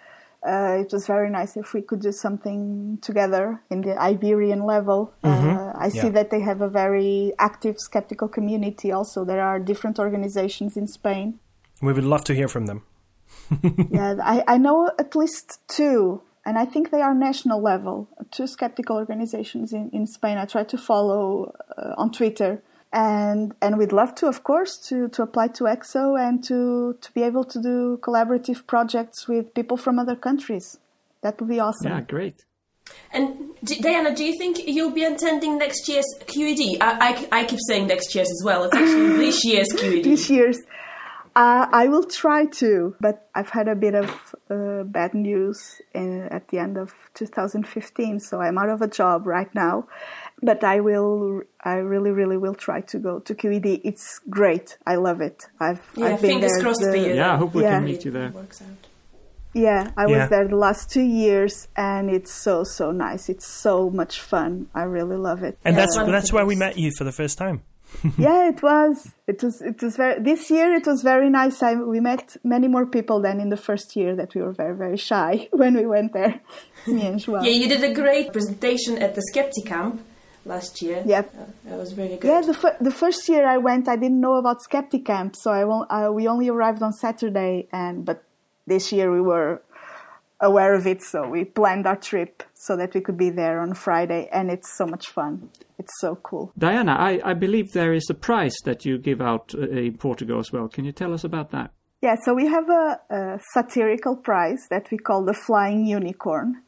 uh, 0.47 0.79
it 0.81 0.93
was 0.93 1.07
very 1.07 1.29
nice 1.29 1.57
if 1.57 1.75
we 1.75 1.83
could 1.83 2.01
do 2.01 2.13
something 2.13 2.99
together 3.03 3.63
in 3.71 3.81
the 3.81 4.01
Iberian 4.01 4.65
level. 4.65 5.13
Uh, 5.25 5.73
I 5.75 5.89
see 5.89 6.09
that 6.11 6.31
they 6.31 6.41
have 6.41 6.61
a 6.61 6.69
very 6.69 7.33
active 7.39 7.81
skeptical 7.81 8.29
community. 8.29 8.93
Also, 8.93 9.25
there 9.25 9.43
are 9.43 9.59
different 9.59 9.99
organizations 9.99 10.77
in 10.77 10.87
Spain. 10.87 11.41
We 11.83 11.93
would 11.93 12.05
love 12.05 12.25
to 12.25 12.35
hear 12.35 12.49
from 12.49 12.67
them. 12.67 12.83
yeah, 13.91 14.15
I, 14.23 14.45
I 14.47 14.59
know 14.59 14.91
at 14.99 15.17
least 15.17 15.61
two, 15.69 16.23
and 16.45 16.57
I 16.57 16.65
think 16.65 16.91
they 16.91 17.03
are 17.03 17.15
national 17.15 17.61
level. 17.61 18.09
Two 18.31 18.47
skeptical 18.47 18.97
organizations 18.97 19.73
in, 19.73 19.91
in 19.93 20.07
Spain. 20.07 20.39
I 20.39 20.45
try 20.45 20.65
to 20.65 20.79
follow 20.79 21.55
uh, 21.77 21.95
on 21.99 22.13
Twitter, 22.13 22.63
and 22.97 23.55
and 23.61 23.77
we'd 23.77 23.93
love 23.93 24.15
to, 24.17 24.27
of 24.27 24.43
course, 24.43 24.79
to, 24.89 25.09
to 25.09 25.23
apply 25.23 25.49
to 25.49 25.65
ECSO 25.65 26.19
and 26.19 26.43
to 26.45 26.97
to 27.01 27.13
be 27.13 27.23
able 27.23 27.45
to 27.45 27.61
do 27.61 27.99
collaborative 28.03 28.67
projects 28.67 29.29
with 29.29 29.55
people 29.55 29.77
from 29.77 29.99
other 29.99 30.17
countries. 30.17 30.79
That 31.21 31.39
would 31.39 31.51
be 31.51 31.61
awesome. 31.61 31.93
Yeah, 31.93 32.01
great. 32.01 32.45
And 33.13 33.51
Diana, 33.65 34.15
do 34.15 34.25
you 34.25 34.39
think 34.39 34.67
you'll 34.67 34.93
be 34.93 35.05
attending 35.05 35.59
next 35.59 35.89
year's 35.89 36.07
QED? 36.21 36.79
I, 36.81 37.29
I, 37.31 37.41
I 37.41 37.45
keep 37.45 37.59
saying 37.69 37.89
next 37.89 38.15
year's 38.15 38.31
as 38.31 38.43
well. 38.45 38.65
It's 38.65 38.75
actually 38.75 39.17
this 39.27 39.45
year's 39.45 39.69
QED. 39.69 40.05
this 40.05 40.31
year's. 40.31 40.59
Uh, 41.35 41.67
I 41.71 41.89
will 41.89 42.05
try 42.05 42.47
to, 42.61 42.97
but 42.99 43.29
I've 43.35 43.51
had 43.51 43.69
a 43.69 43.75
bit 43.75 43.95
of 43.95 44.35
uh, 44.49 44.85
bad 44.85 45.13
news 45.13 45.83
in, 45.93 46.23
at 46.31 46.49
the 46.49 46.59
end 46.59 46.79
of 46.79 46.95
2015, 47.13 48.21
so 48.21 48.41
I'm 48.41 48.57
out 48.57 48.71
of 48.71 48.81
a 48.81 48.89
job 48.89 49.27
right 49.27 49.55
now. 49.55 49.87
But 50.43 50.62
I 50.64 50.80
will, 50.80 51.43
I 51.64 51.74
really, 51.76 52.11
really 52.11 52.37
will 52.37 52.55
try 52.55 52.82
to 52.82 52.99
go 52.99 53.20
to 53.20 53.34
QED. 53.34 53.80
It's 53.84 54.20
great. 54.28 54.76
I 54.87 54.97
love 54.97 55.20
it. 55.22 55.47
I've, 55.61 55.80
Yeah, 55.97 56.07
I've 56.07 56.20
been 56.20 56.30
fingers 56.32 56.53
there. 56.53 56.62
crossed 56.62 56.80
the- 56.82 56.91
for 56.91 56.97
you. 56.97 57.14
Yeah, 57.14 57.32
I 57.34 57.37
hope 57.39 57.55
we 57.55 57.62
Yeah. 57.62 57.76
can 57.76 57.84
meet 57.84 58.05
you 58.05 58.11
there. 58.11 58.32
Yeah, 59.55 59.91
I 59.97 60.07
Yeah. 60.07 60.18
was 60.20 60.28
there 60.30 60.47
the 60.47 60.57
last 60.57 60.91
two 60.91 61.03
years, 61.03 61.68
and 61.76 62.11
it's 62.11 62.30
so 62.32 62.62
so 62.64 62.91
nice. 62.93 63.30
It's 63.30 63.47
so 63.47 63.89
much 63.89 64.20
fun. 64.20 64.66
I 64.74 64.82
really 64.82 65.16
love 65.16 65.43
it. 65.43 65.57
And 65.64 65.74
Yeah. 65.74 65.80
that's 65.80 65.97
One 65.97 66.11
that's 66.12 66.30
the 66.30 66.37
where 66.37 66.45
we 66.47 66.57
met 66.57 66.76
you 66.76 66.91
for 66.99 67.05
the 67.05 67.12
first 67.12 67.39
time. 67.39 67.62
yeah, 68.18 68.49
it 68.49 68.62
was. 68.62 69.12
It 69.26 69.43
was. 69.43 69.62
It 69.62 69.80
was 69.82 69.97
very. 69.97 70.20
This 70.20 70.51
year, 70.51 70.74
it 70.74 70.87
was 70.87 71.01
very 71.03 71.30
nice. 71.30 71.62
I, 71.62 71.74
we 71.74 72.01
met 72.01 72.37
many 72.45 72.68
more 72.68 72.84
people 72.84 73.22
than 73.22 73.41
in 73.41 73.49
the 73.49 73.57
first 73.57 73.97
year 73.97 74.14
that 74.16 74.34
we 74.34 74.43
were 74.43 74.53
very, 74.53 74.76
very 74.76 74.99
shy 74.99 75.49
when 75.61 75.74
we 75.74 75.87
went 75.87 76.12
there. 76.12 76.41
Me 76.87 77.07
and 77.07 77.18
Joao. 77.18 77.41
Yeah, 77.43 77.53
you 77.53 77.66
did 77.68 77.82
a 77.82 77.95
great 77.95 78.32
presentation 78.32 78.99
at 78.99 79.14
the 79.14 79.22
Skeptic 79.30 79.64
Camp 79.66 80.03
last 80.47 80.81
year. 80.81 81.03
Yep. 81.05 81.35
Uh, 81.35 81.45
that 81.69 81.79
was 81.79 81.95
really 81.95 82.17
good. 82.17 82.29
Yeah, 82.29 82.41
the 82.41 82.55
fir- 82.55 82.77
the 82.81 82.91
first 82.91 83.29
year 83.29 83.47
I 83.47 83.59
went, 83.59 83.89
I 83.89 83.97
didn't 83.97 84.21
know 84.21 84.37
about 84.37 84.63
Skeptic 84.63 85.05
Camp, 85.05 85.37
so 85.37 85.51
I 85.51 85.65
won't. 85.65 85.91
I, 85.91 86.09
we 86.09 86.29
only 86.29 86.49
arrived 86.49 86.83
on 86.83 86.93
Saturday, 86.93 87.69
and 87.73 88.05
but 88.05 88.25
this 88.67 88.93
year 88.93 89.13
we 89.13 89.21
were 89.21 89.63
aware 90.41 90.75
of 90.75 90.87
it, 90.87 91.03
so 91.03 91.29
we 91.29 91.45
planned 91.45 91.87
our 91.87 91.97
trip 91.97 92.43
so 92.55 92.77
that 92.77 92.95
we 92.95 93.01
could 93.01 93.17
be 93.17 93.31
there 93.31 93.61
on 93.61 93.75
Friday, 93.75 94.29
and 94.33 94.51
it's 94.51 94.77
so 94.77 94.87
much 94.87 95.09
fun. 95.09 95.49
It's 95.79 95.93
so 96.01 96.17
cool. 96.17 96.53
Diana, 96.59 96.93
I, 96.93 97.21
I 97.25 97.35
believe 97.35 97.73
there 97.73 97.93
is 97.93 98.09
a 98.11 98.15
prize 98.15 98.57
that 98.65 98.85
you 98.85 98.99
give 98.99 99.21
out 99.21 99.55
uh, 99.55 99.63
in 99.63 99.97
Portugal 99.97 100.39
as 100.39 100.53
well. 100.53 100.69
Can 100.69 100.85
you 100.85 100.93
tell 100.93 101.13
us 101.15 101.25
about 101.25 101.51
that? 101.51 101.71
Yeah, 102.03 102.17
so 102.23 102.35
we 102.35 102.47
have 102.47 102.69
a, 102.69 103.01
a 103.11 103.41
satirical 103.53 104.17
prize 104.17 104.67
that 104.71 104.91
we 104.91 104.99
call 104.99 105.25
the 105.25 105.33
Flying 105.33 105.87
Unicorn. 105.87 106.63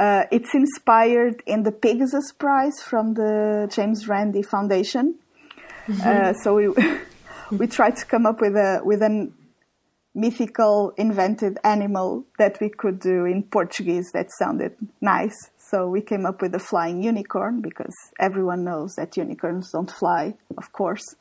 Uh, 0.00 0.24
it's 0.30 0.54
inspired 0.54 1.42
in 1.44 1.62
the 1.62 1.70
Pegasus 1.70 2.32
Prize 2.32 2.80
from 2.80 3.12
the 3.12 3.68
James 3.70 4.08
Randi 4.08 4.40
Foundation. 4.40 5.16
Uh, 6.02 6.32
so 6.42 6.54
we 6.54 6.68
we 7.58 7.66
tried 7.66 7.96
to 7.96 8.06
come 8.06 8.24
up 8.24 8.40
with 8.40 8.54
a 8.56 8.80
with 8.82 9.02
an 9.02 9.34
mythical 10.14 10.94
invented 10.96 11.58
animal 11.64 12.24
that 12.38 12.58
we 12.62 12.70
could 12.70 12.98
do 12.98 13.26
in 13.26 13.42
Portuguese 13.42 14.10
that 14.12 14.28
sounded 14.38 14.74
nice. 15.02 15.36
So 15.58 15.86
we 15.86 16.00
came 16.00 16.24
up 16.24 16.40
with 16.40 16.52
the 16.52 16.58
flying 16.58 17.02
unicorn 17.02 17.60
because 17.60 17.94
everyone 18.18 18.64
knows 18.64 18.94
that 18.94 19.18
unicorns 19.18 19.70
don't 19.70 19.90
fly, 19.90 20.34
of 20.56 20.72
course. 20.72 21.14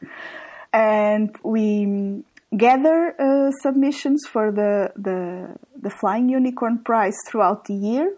And 0.71 1.35
we 1.43 1.85
mm, 1.85 2.23
gather 2.55 3.13
uh, 3.19 3.51
submissions 3.61 4.25
for 4.25 4.53
the, 4.53 4.93
the 4.95 5.57
the 5.75 5.89
flying 5.89 6.29
unicorn 6.29 6.79
prize 6.79 7.17
throughout 7.27 7.65
the 7.65 7.73
year. 7.73 8.15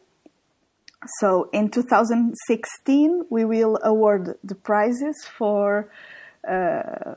So 1.20 1.50
in 1.52 1.70
2016, 1.70 3.26
we 3.30 3.46
will 3.46 3.80
award 3.84 4.38
the 4.44 4.56
prizes 4.56 5.26
for 5.26 5.92
uh, 6.48 7.16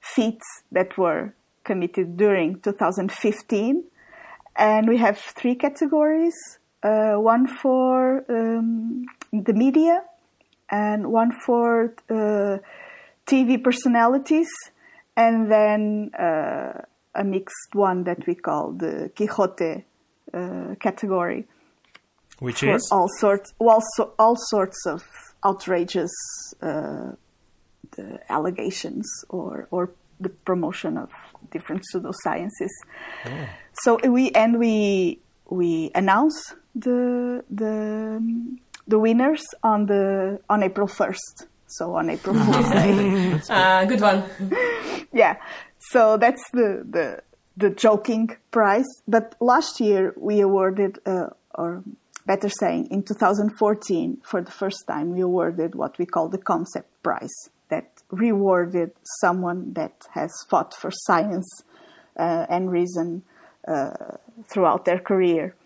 feats 0.00 0.46
that 0.72 0.98
were 0.98 1.34
committed 1.64 2.16
during 2.16 2.60
2015. 2.60 3.84
And 4.58 4.88
we 4.88 4.98
have 4.98 5.18
three 5.18 5.54
categories 5.54 6.34
uh, 6.82 7.14
one 7.14 7.46
for 7.46 8.24
um, 8.28 9.06
the 9.32 9.52
media, 9.52 10.02
and 10.70 11.06
one 11.10 11.32
for 11.44 11.94
uh, 12.10 12.58
TV 13.26 13.62
personalities, 13.62 14.48
and 15.16 15.50
then 15.50 16.10
uh, 16.18 16.80
a 17.14 17.24
mixed 17.24 17.74
one 17.74 18.04
that 18.04 18.26
we 18.26 18.34
call 18.34 18.72
the 18.72 19.10
Quixote 19.16 19.84
uh, 20.32 20.74
category 20.78 21.46
Which 22.38 22.60
for 22.60 22.74
is 22.74 22.88
all 22.92 23.08
sorts, 23.18 23.52
all, 23.58 23.82
so, 23.96 24.12
all 24.18 24.36
sorts 24.36 24.84
of 24.86 25.02
outrageous 25.44 26.12
uh, 26.60 27.12
allegations 28.28 29.06
or 29.28 29.68
or 29.70 29.90
the 30.20 30.28
promotion 30.28 30.96
of 30.96 31.10
different 31.50 31.82
pseudosciences. 31.92 32.70
So 33.82 33.98
we 34.08 34.30
and 34.30 34.58
we 34.58 35.20
we 35.48 35.90
announce 35.94 36.54
the 36.74 37.44
the 37.50 38.20
the 38.86 38.98
winners 38.98 39.44
on 39.62 39.86
the 39.86 40.40
on 40.48 40.62
April 40.62 40.86
first. 40.86 41.46
So 41.66 41.96
on 41.96 42.10
April 42.10 42.34
Fool's 42.44 42.70
Day. 42.70 43.40
Uh, 43.48 43.84
good 43.84 44.00
one. 44.00 44.24
yeah. 45.12 45.36
So 45.78 46.16
that's 46.16 46.42
the 46.52 46.86
the 46.88 47.22
the 47.56 47.70
joking 47.70 48.36
prize. 48.50 48.86
But 49.08 49.34
last 49.40 49.80
year 49.80 50.14
we 50.16 50.40
awarded, 50.40 50.98
uh, 51.06 51.28
or 51.54 51.82
better 52.26 52.48
saying, 52.48 52.88
in 52.90 53.02
2014, 53.02 54.18
for 54.24 54.42
the 54.42 54.50
first 54.50 54.84
time, 54.88 55.12
we 55.12 55.20
awarded 55.20 55.74
what 55.74 55.98
we 55.98 56.06
call 56.06 56.28
the 56.28 56.38
ComCept 56.38 56.90
prize. 57.02 57.34
That 57.68 58.02
rewarded 58.10 58.92
someone 59.20 59.72
that 59.72 60.06
has 60.14 60.32
fought 60.48 60.74
for 60.74 60.90
science 60.92 61.48
uh, 62.16 62.46
and 62.48 62.70
reason 62.70 63.24
uh, 63.66 63.90
throughout 64.48 64.84
their 64.84 65.00
career. 65.00 65.56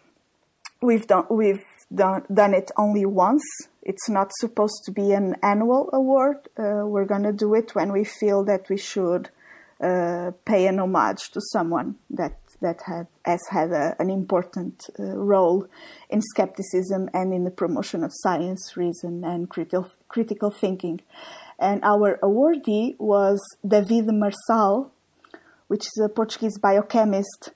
We've 0.81 1.07
done 1.07 1.27
we've 1.31 1.63
done, 1.95 2.25
done 2.33 2.55
it 2.55 2.71
only 2.79 3.05
once. 3.05 3.43
It's 3.83 4.09
not 4.09 4.31
supposed 4.39 4.83
to 4.87 4.93
be 4.93 5.13
an 5.13 5.37
annual 5.43 5.91
award. 5.93 6.49
Uh, 6.59 6.87
we're 6.87 7.05
going 7.05 7.25
to 7.25 7.33
do 7.33 7.55
it 7.55 7.75
when 7.75 7.93
we 7.93 8.05
feel 8.05 8.45
that 8.45 8.71
we 8.71 8.79
should 8.79 9.29
uh, 9.83 10.31
pay 10.45 10.67
an 10.67 10.79
homage 10.79 11.31
to 11.33 11.41
someone 11.53 11.97
that 12.11 12.40
that 12.61 12.83
had 12.87 13.07
has 13.25 13.41
had 13.51 13.71
a, 13.73 13.97
an 13.99 14.11
important 14.11 14.89
uh, 14.99 15.03
role 15.17 15.67
in 16.09 16.21
skepticism 16.21 17.09
and 17.15 17.33
in 17.33 17.45
the 17.45 17.51
promotion 17.51 18.05
of 18.05 18.13
science, 18.15 18.77
reason, 18.77 19.25
and 19.25 19.49
critical 19.49 19.91
critical 20.09 20.51
thinking. 20.51 21.01
And 21.59 21.83
our 21.85 22.19
awardee 22.23 22.97
was 22.99 23.41
David 23.67 24.07
Marçal, 24.07 24.91
which 25.69 25.83
is 25.83 26.03
a 26.05 26.09
Portuguese 26.09 26.59
biochemist 26.59 27.51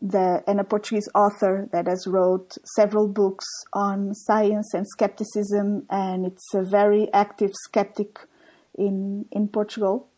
and 0.00 0.60
a 0.60 0.64
Portuguese 0.64 1.08
author 1.14 1.68
that 1.72 1.86
has 1.86 2.06
wrote 2.06 2.56
several 2.76 3.08
books 3.08 3.46
on 3.72 4.14
science 4.14 4.74
and 4.74 4.86
skepticism, 4.86 5.86
and 5.88 6.26
it's 6.26 6.54
a 6.54 6.62
very 6.62 7.12
active 7.12 7.52
skeptic 7.54 8.18
in 8.76 9.26
in 9.32 9.48
Portugal. 9.48 10.08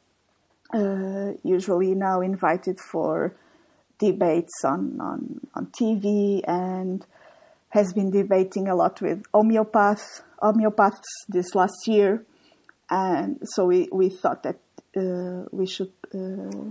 Uh, 0.75 1.33
usually 1.45 1.95
now 1.95 2.21
invited 2.21 2.79
for 2.79 3.35
debates 3.99 4.65
on, 4.65 5.01
on 5.01 5.41
on 5.55 5.67
TV 5.67 6.43
and 6.47 7.05
has 7.71 7.93
been 7.93 8.11
debating 8.11 8.69
a 8.69 8.75
lot 8.75 9.01
with 9.01 9.23
homeopath 9.35 10.23
homeopaths 10.43 11.03
this 11.29 11.55
last 11.55 11.87
year, 11.87 12.25
and 12.91 13.39
so 13.43 13.67
we, 13.67 13.89
we 13.93 14.09
thought 14.09 14.43
that 14.45 14.59
uh, 14.97 15.45
we 15.51 15.67
should 15.67 15.93
uh, 16.15 16.65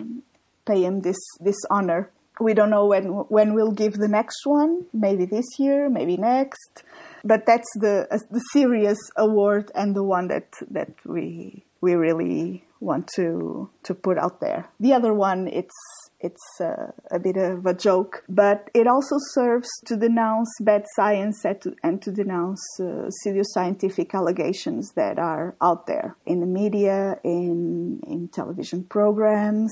pay 0.66 0.84
him 0.84 1.02
this 1.02 1.18
this 1.40 1.58
honor. 1.70 2.12
We 2.40 2.54
don't 2.54 2.70
know 2.70 2.86
when 2.86 3.06
when 3.06 3.54
we'll 3.54 3.72
give 3.72 3.94
the 3.94 4.08
next 4.08 4.46
one. 4.46 4.86
Maybe 4.94 5.26
this 5.26 5.46
year, 5.60 5.90
maybe 5.90 6.18
next. 6.18 6.84
But 7.24 7.46
that's 7.46 7.70
the 7.76 8.08
uh, 8.12 8.20
the 8.32 8.42
serious 8.54 8.98
award 9.18 9.72
and 9.76 9.96
the 9.96 10.04
one 10.04 10.28
that 10.28 10.54
that 10.72 10.94
we 11.06 11.64
we 11.88 11.94
really 11.96 12.68
want 12.80 13.08
to 13.16 13.70
to 13.84 13.94
put 13.94 14.18
out 14.18 14.40
there. 14.42 14.70
The 14.80 14.94
other 14.94 15.14
one, 15.14 15.48
it's 15.48 15.80
it's 16.20 16.48
uh, 16.60 16.92
a 17.12 17.20
bit 17.20 17.38
of 17.38 17.66
a 17.66 17.74
joke, 17.74 18.24
but 18.28 18.70
it 18.74 18.88
also 18.88 19.16
serves 19.36 19.70
to 19.86 19.96
denounce 19.96 20.52
bad 20.62 20.84
science 20.96 21.46
and 21.46 21.62
to, 21.62 21.76
and 21.84 22.02
to 22.02 22.12
denounce 22.12 22.64
uh, 22.80 23.10
scientific 23.54 24.14
allegations 24.14 24.92
that 24.96 25.18
are 25.20 25.56
out 25.62 25.88
there 25.88 26.16
in 26.26 26.40
the 26.40 26.52
media, 26.62 27.20
in 27.24 28.02
in 28.14 28.28
television 28.40 28.84
programs. 28.84 29.72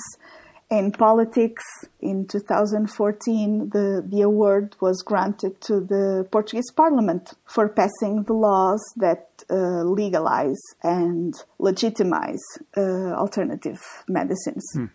In 0.72 0.91
politics, 0.91 1.63
in 2.01 2.26
2014, 2.26 3.70
the, 3.70 4.03
the 4.03 4.22
award 4.22 4.76
was 4.82 5.03
granted 5.03 5.61
to 5.61 5.80
the 5.80 6.28
Portuguese 6.32 6.72
Parliament 6.76 7.34
for 7.45 7.70
passing 7.70 8.24
the 8.24 8.34
laws 8.34 8.82
that 8.97 9.30
uh, 9.51 9.84
legalize 9.84 10.59
and 10.82 11.36
legitimize 11.59 12.41
uh, 12.76 12.82
alternative 13.13 13.80
medicines. 14.07 14.66
Hmm. 14.74 14.86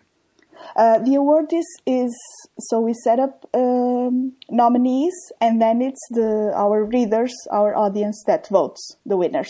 Uh, 0.75 0.99
the 0.99 1.15
award 1.15 1.51
is, 1.53 1.65
is 1.85 2.13
so 2.59 2.81
we 2.81 2.93
set 2.93 3.19
up 3.19 3.47
um, 3.53 4.33
nominees 4.49 5.13
and 5.39 5.61
then 5.61 5.81
it's 5.81 6.05
the 6.11 6.51
our 6.53 6.83
readers, 6.83 7.33
our 7.49 7.75
audience 7.75 8.21
that 8.27 8.47
votes 8.49 8.97
the 9.05 9.15
winners. 9.17 9.49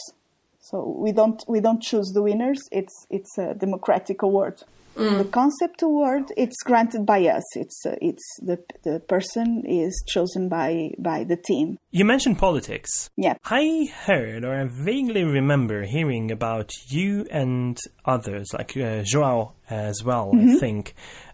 So 0.59 0.95
we 0.97 1.11
don't 1.11 1.43
we 1.47 1.59
don't 1.59 1.81
choose 1.81 2.11
the 2.13 2.21
winners. 2.21 2.59
It's 2.71 3.07
it's 3.09 3.37
a 3.37 3.55
democratic 3.55 4.21
award. 4.21 4.61
The 4.95 5.23
ComCept 5.23 5.81
award 5.81 6.31
it's 6.37 6.61
granted 6.63 7.05
by 7.05 7.25
us. 7.25 7.43
It's 7.55 7.85
uh, 7.85 7.95
it's 8.01 8.23
the 8.41 8.59
the 8.83 8.99
person 8.99 9.63
is 9.65 10.03
chosen 10.07 10.49
by 10.49 10.91
by 10.99 11.23
the 11.23 11.37
team. 11.37 11.77
You 11.91 12.05
mentioned 12.05 12.37
politics. 12.37 13.09
Yeah. 13.15 13.35
I 13.45 13.89
heard, 14.05 14.43
or 14.43 14.53
I 14.53 14.65
vaguely 14.65 15.23
remember 15.23 15.83
hearing 15.83 16.31
about 16.31 16.71
you 16.87 17.25
and 17.31 17.77
others, 18.05 18.53
like 18.53 18.75
uh, 18.77 19.03
Joao 19.03 19.53
as 19.69 20.03
well, 20.03 20.31
I 20.35 20.57
think, 20.59 20.93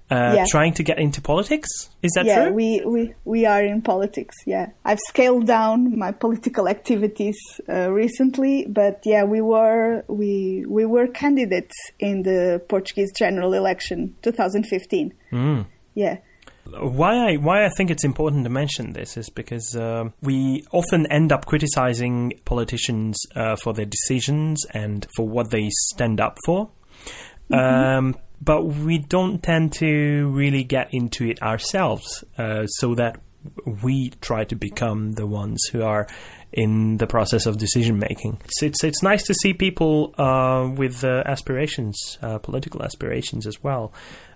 uh, 0.09 0.15
Mm-hmm. 0.15 0.35
Yeah. 0.35 0.45
trying 0.49 0.73
to 0.73 0.83
get 0.83 0.99
into 0.99 1.21
politics. 1.21 1.67
Is 2.01 2.13
that 2.15 2.25
yeah, 2.25 2.35
true? 2.35 2.45
Yeah, 2.45 2.51
we, 2.51 2.81
we 2.85 3.13
we 3.25 3.45
are 3.45 3.63
in 3.63 3.81
politics. 3.81 4.35
Yeah, 4.45 4.67
I've 4.85 4.99
scaled 5.07 5.47
down 5.47 5.97
my 5.97 6.11
political 6.11 6.67
activities 6.69 7.37
uh, 7.67 7.91
recently, 7.91 8.65
but 8.69 9.01
yeah, 9.05 9.23
we 9.25 9.41
were 9.41 10.03
we 10.07 10.65
we 10.67 10.85
were 10.85 11.07
candidates 11.07 11.75
in 11.99 12.23
the 12.23 12.61
Portuguese 12.69 13.11
general 13.17 13.53
election 13.53 14.15
2015. 14.21 15.13
Mm. 15.31 15.65
Yeah. 15.93 16.17
Why 16.69 17.31
I 17.31 17.35
why 17.37 17.65
I 17.65 17.69
think 17.77 17.89
it's 17.91 18.03
important 18.03 18.43
to 18.43 18.49
mention 18.49 18.93
this 18.93 19.17
is 19.17 19.29
because 19.29 19.75
um 19.75 20.13
we 20.21 20.65
often 20.71 21.05
end 21.11 21.31
up 21.31 21.45
criticizing 21.45 22.33
politicians 22.45 23.17
uh, 23.35 23.55
for 23.55 23.73
their 23.73 23.85
decisions 23.85 24.65
and 24.73 25.07
for 25.15 25.27
what 25.27 25.49
they 25.51 25.69
stand 25.69 26.19
up 26.19 26.37
for, 26.45 26.69
um, 27.53 28.15
but 28.41 28.63
we 28.63 28.99
don't 28.99 29.41
tend 29.41 29.73
to 29.73 30.29
really 30.29 30.63
get 30.63 30.93
into 30.93 31.25
it 31.25 31.41
ourselves, 31.41 32.23
uh, 32.37 32.65
so 32.67 32.95
that 32.95 33.19
we 33.83 34.09
try 34.21 34.43
to 34.45 34.55
become 34.55 35.13
the 35.13 35.25
ones 35.25 35.63
who 35.71 35.81
are 35.83 36.07
in 36.51 36.97
the 36.97 37.07
process 37.07 37.45
of 37.45 37.57
decision 37.57 37.99
making. 37.99 38.39
It's, 38.45 38.63
it's 38.63 38.83
it's 38.83 39.03
nice 39.03 39.23
to 39.23 39.33
see 39.33 39.53
people 39.53 40.13
uh, 40.17 40.69
with 40.75 41.03
uh, 41.03 41.23
aspirations, 41.25 42.17
uh, 42.21 42.37
political 42.39 42.83
aspirations 42.83 43.45
as 43.45 43.63
well, 43.63 43.93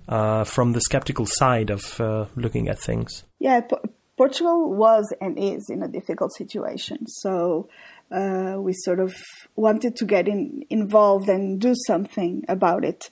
uh, 0.08 0.44
from 0.44 0.74
the 0.74 0.82
skeptical 0.82 1.26
side 1.26 1.70
of 1.70 2.00
uh, 2.00 2.26
looking 2.36 2.68
at 2.68 2.80
things. 2.80 3.24
Yeah, 3.40 3.62
P- 3.62 3.78
Portugal 4.18 4.72
was 4.74 5.14
and 5.22 5.38
is 5.40 5.70
in 5.70 5.82
a 5.84 5.88
difficult 5.88 6.34
situation. 6.34 7.08
So 7.08 7.70
uh, 8.12 8.58
we 8.60 8.74
sort 8.74 9.00
of 9.00 9.16
wanted 9.56 9.96
to 9.96 10.06
get 10.06 10.28
in, 10.28 10.64
involved 10.70 11.30
and 11.30 11.60
do 11.60 11.74
something 11.88 12.44
about 12.48 12.84
it. 12.84 13.10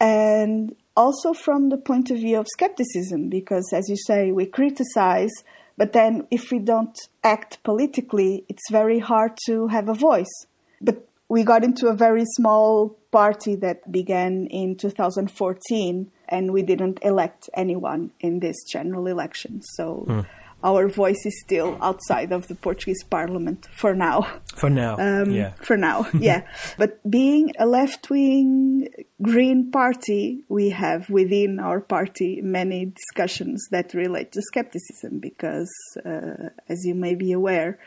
And 0.00 0.74
also 0.96 1.32
from 1.34 1.68
the 1.68 1.76
point 1.76 2.10
of 2.10 2.16
view 2.16 2.38
of 2.38 2.46
skepticism, 2.48 3.28
because 3.28 3.70
as 3.72 3.88
you 3.88 3.96
say, 3.96 4.32
we 4.32 4.46
criticize, 4.46 5.30
but 5.76 5.92
then 5.92 6.26
if 6.30 6.50
we 6.50 6.58
don't 6.58 6.98
act 7.22 7.62
politically, 7.62 8.44
it's 8.48 8.70
very 8.70 8.98
hard 8.98 9.32
to 9.46 9.68
have 9.68 9.88
a 9.88 9.94
voice. 9.94 10.46
But 10.80 11.06
we 11.28 11.44
got 11.44 11.62
into 11.62 11.88
a 11.88 11.94
very 11.94 12.24
small 12.36 12.96
party 13.12 13.54
that 13.56 13.90
began 13.90 14.46
in 14.46 14.76
2014 14.76 16.10
and 16.28 16.52
we 16.52 16.62
didn't 16.62 16.98
elect 17.02 17.50
anyone 17.54 18.10
in 18.20 18.40
this 18.40 18.56
general 18.64 19.06
election. 19.06 19.60
So 19.62 20.04
hmm. 20.06 20.20
Our 20.62 20.88
voice 20.88 21.24
is 21.24 21.40
still 21.40 21.78
outside 21.80 22.32
of 22.32 22.46
the 22.48 22.54
Portuguese 22.54 23.02
parliament 23.04 23.66
for 23.72 23.94
now. 23.94 24.26
For 24.54 24.68
now, 24.70 24.96
Um, 24.98 25.30
yeah. 25.30 25.52
For 25.62 25.76
now, 25.76 26.06
yeah. 26.18 26.42
But 26.78 27.00
being 27.10 27.52
a 27.58 27.66
left 27.66 28.10
wing 28.10 28.88
Green 29.22 29.70
party, 29.70 30.44
we 30.48 30.70
have 30.70 31.08
within 31.10 31.58
our 31.60 31.80
party 31.80 32.40
many 32.42 32.86
discussions 32.86 33.66
that 33.70 33.92
relate 33.94 34.32
to 34.32 34.40
skepticism 34.42 35.18
because, 35.20 35.70
uh, 36.04 36.48
as 36.68 36.84
you 36.84 36.94
may 36.94 37.14
be 37.14 37.32
aware, 37.32 37.78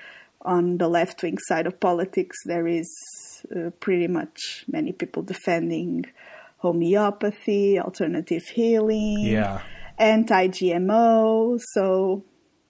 on 0.45 0.77
the 0.77 0.87
left 0.87 1.23
wing 1.23 1.37
side 1.47 1.65
of 1.67 1.79
politics, 1.79 2.37
there 2.45 2.67
is 2.67 2.89
uh, 3.55 3.69
pretty 3.79 4.07
much 4.07 4.65
many 4.67 4.91
people 4.91 5.23
defending 5.23 6.05
homeopathy, 6.57 7.79
alternative 7.79 8.43
healing, 8.53 9.19
Yeah. 9.19 9.61
anti 9.97 10.47
GMO. 10.47 11.57
So 11.73 12.23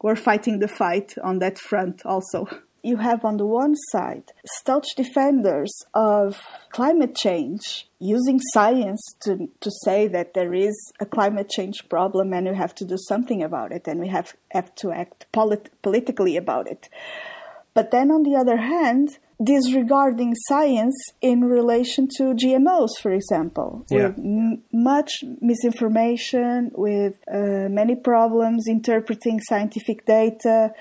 we're 0.03 0.17
fighting 0.17 0.59
the 0.59 0.67
fight 0.67 1.15
on 1.23 1.39
that 1.39 1.57
front 1.57 2.05
also. 2.05 2.45
You 2.83 2.97
have 2.97 3.23
on 3.23 3.37
the 3.37 3.45
one 3.45 3.75
side 3.91 4.33
staunch 4.45 4.87
defenders 4.97 5.73
of 5.93 6.41
climate 6.71 7.15
change 7.15 7.87
using 7.99 8.41
science 8.51 9.01
to, 9.21 9.47
to 9.61 9.71
say 9.85 10.09
that 10.09 10.33
there 10.33 10.53
is 10.53 10.75
a 10.99 11.05
climate 11.05 11.49
change 11.49 11.87
problem 11.87 12.33
and 12.33 12.49
we 12.49 12.55
have 12.55 12.75
to 12.75 12.85
do 12.85 12.97
something 13.07 13.41
about 13.41 13.71
it 13.71 13.87
and 13.87 14.01
we 14.01 14.09
have, 14.09 14.33
have 14.51 14.75
to 14.75 14.91
act 14.91 15.25
polit- 15.31 15.71
politically 15.81 16.35
about 16.35 16.67
it. 16.67 16.89
But 17.73 17.91
then 17.91 18.11
on 18.11 18.23
the 18.23 18.35
other 18.35 18.57
hand, 18.57 19.17
disregarding 19.43 20.33
science 20.47 20.95
in 21.21 21.41
relation 21.45 22.07
to 22.17 22.33
GMOs, 22.35 22.91
for 23.01 23.11
example, 23.11 23.85
Yeah. 23.89 24.07
with 24.09 24.19
m- 24.19 24.61
much 24.71 25.11
misinformation, 25.41 26.71
with 26.75 27.15
uh, 27.31 27.67
many 27.69 27.95
problems 27.95 28.67
interpreting 28.67 29.39
scientific 29.41 30.05
data, 30.05 30.71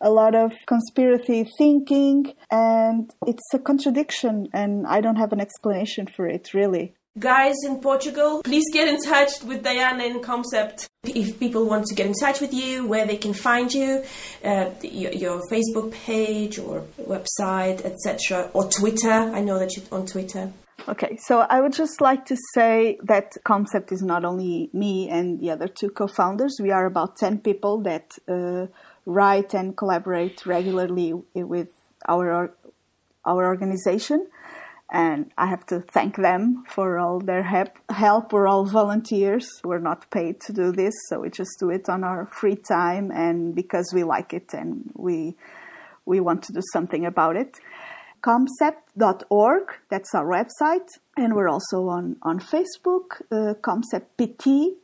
a 0.00 0.10
lot 0.10 0.34
of 0.34 0.52
conspiracy 0.66 1.46
thinking, 1.58 2.32
and 2.50 3.10
it's 3.26 3.48
a 3.54 3.58
contradiction, 3.58 4.48
and 4.52 4.86
I 4.86 5.00
don't 5.00 5.16
have 5.16 5.32
an 5.32 5.40
explanation 5.40 6.06
for 6.14 6.26
it, 6.26 6.52
really. 6.54 6.94
Guys 7.18 7.56
in 7.66 7.80
Portugal, 7.80 8.40
please 8.44 8.64
get 8.72 8.86
in 8.86 8.96
touch 9.00 9.42
with 9.42 9.64
Diana 9.64 10.04
in 10.04 10.20
ComCept. 10.20 10.86
If 11.02 11.40
people 11.40 11.66
want 11.66 11.86
to 11.86 11.94
get 11.96 12.06
in 12.06 12.12
touch 12.14 12.40
with 12.40 12.54
you, 12.54 12.86
where 12.86 13.04
they 13.04 13.16
can 13.16 13.34
find 13.34 13.74
you, 13.74 14.04
uh, 14.44 14.70
your, 14.80 15.10
your 15.10 15.40
Facebook 15.50 15.90
page 15.90 16.60
or 16.60 16.84
website, 17.00 17.84
etc., 17.84 18.48
or 18.54 18.70
Twitter. 18.70 19.10
I 19.10 19.40
know 19.40 19.58
that 19.58 19.76
you're 19.76 19.86
on 19.90 20.06
Twitter. 20.06 20.52
Okay, 20.88 21.18
so 21.26 21.40
I 21.40 21.60
would 21.60 21.72
just 21.72 22.00
like 22.00 22.26
to 22.26 22.36
say 22.54 22.96
that 23.02 23.32
ComCept 23.44 23.90
is 23.90 24.02
not 24.02 24.24
only 24.24 24.70
me 24.72 25.08
and 25.10 25.40
the 25.40 25.50
other 25.50 25.66
two 25.66 25.90
co 25.90 26.06
founders, 26.06 26.58
we 26.62 26.70
are 26.70 26.86
about 26.86 27.16
10 27.16 27.38
people 27.38 27.82
that 27.82 28.12
uh, 28.28 28.66
write 29.04 29.52
and 29.52 29.76
collaborate 29.76 30.46
regularly 30.46 31.14
with 31.34 31.70
our, 32.08 32.54
our 33.24 33.46
organization. 33.46 34.28
And 34.92 35.30
I 35.38 35.46
have 35.46 35.64
to 35.66 35.80
thank 35.80 36.16
them 36.16 36.64
for 36.68 36.98
all 36.98 37.20
their 37.20 37.44
help. 37.44 37.78
help. 37.90 38.32
We're 38.32 38.48
all 38.48 38.64
volunteers. 38.64 39.48
We're 39.62 39.78
not 39.78 40.10
paid 40.10 40.40
to 40.42 40.52
do 40.52 40.72
this, 40.72 40.94
so 41.08 41.20
we 41.20 41.30
just 41.30 41.60
do 41.60 41.70
it 41.70 41.88
on 41.88 42.02
our 42.02 42.26
free 42.26 42.56
time 42.56 43.12
and 43.12 43.54
because 43.54 43.92
we 43.94 44.02
like 44.02 44.34
it 44.34 44.52
and 44.52 44.90
we 44.94 45.36
we 46.06 46.18
want 46.18 46.42
to 46.42 46.52
do 46.52 46.60
something 46.72 47.06
about 47.06 47.36
it 47.36 47.60
comcept.org 48.22 49.72
that's 49.90 50.14
our 50.14 50.26
website 50.26 50.88
and 51.16 51.34
we're 51.34 51.48
also 51.48 51.88
on 51.88 52.16
on 52.22 52.38
facebook 52.38 53.22
uh, 53.32 53.54
pt 54.18 54.76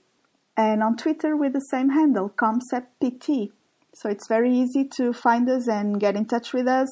and 0.57 0.83
on 0.83 0.97
twitter 0.97 1.37
with 1.37 1.53
the 1.53 1.67
same 1.71 1.91
handle 1.91 2.31
comcept 2.31 2.87
pt 3.01 3.53
so 3.93 4.09
it's 4.09 4.27
very 4.29 4.53
easy 4.57 4.85
to 4.85 5.13
find 5.13 5.49
us 5.51 5.69
and 5.69 6.01
get 6.01 6.17
in 6.17 6.25
touch 6.25 6.55
with 6.55 6.67
us 6.67 6.89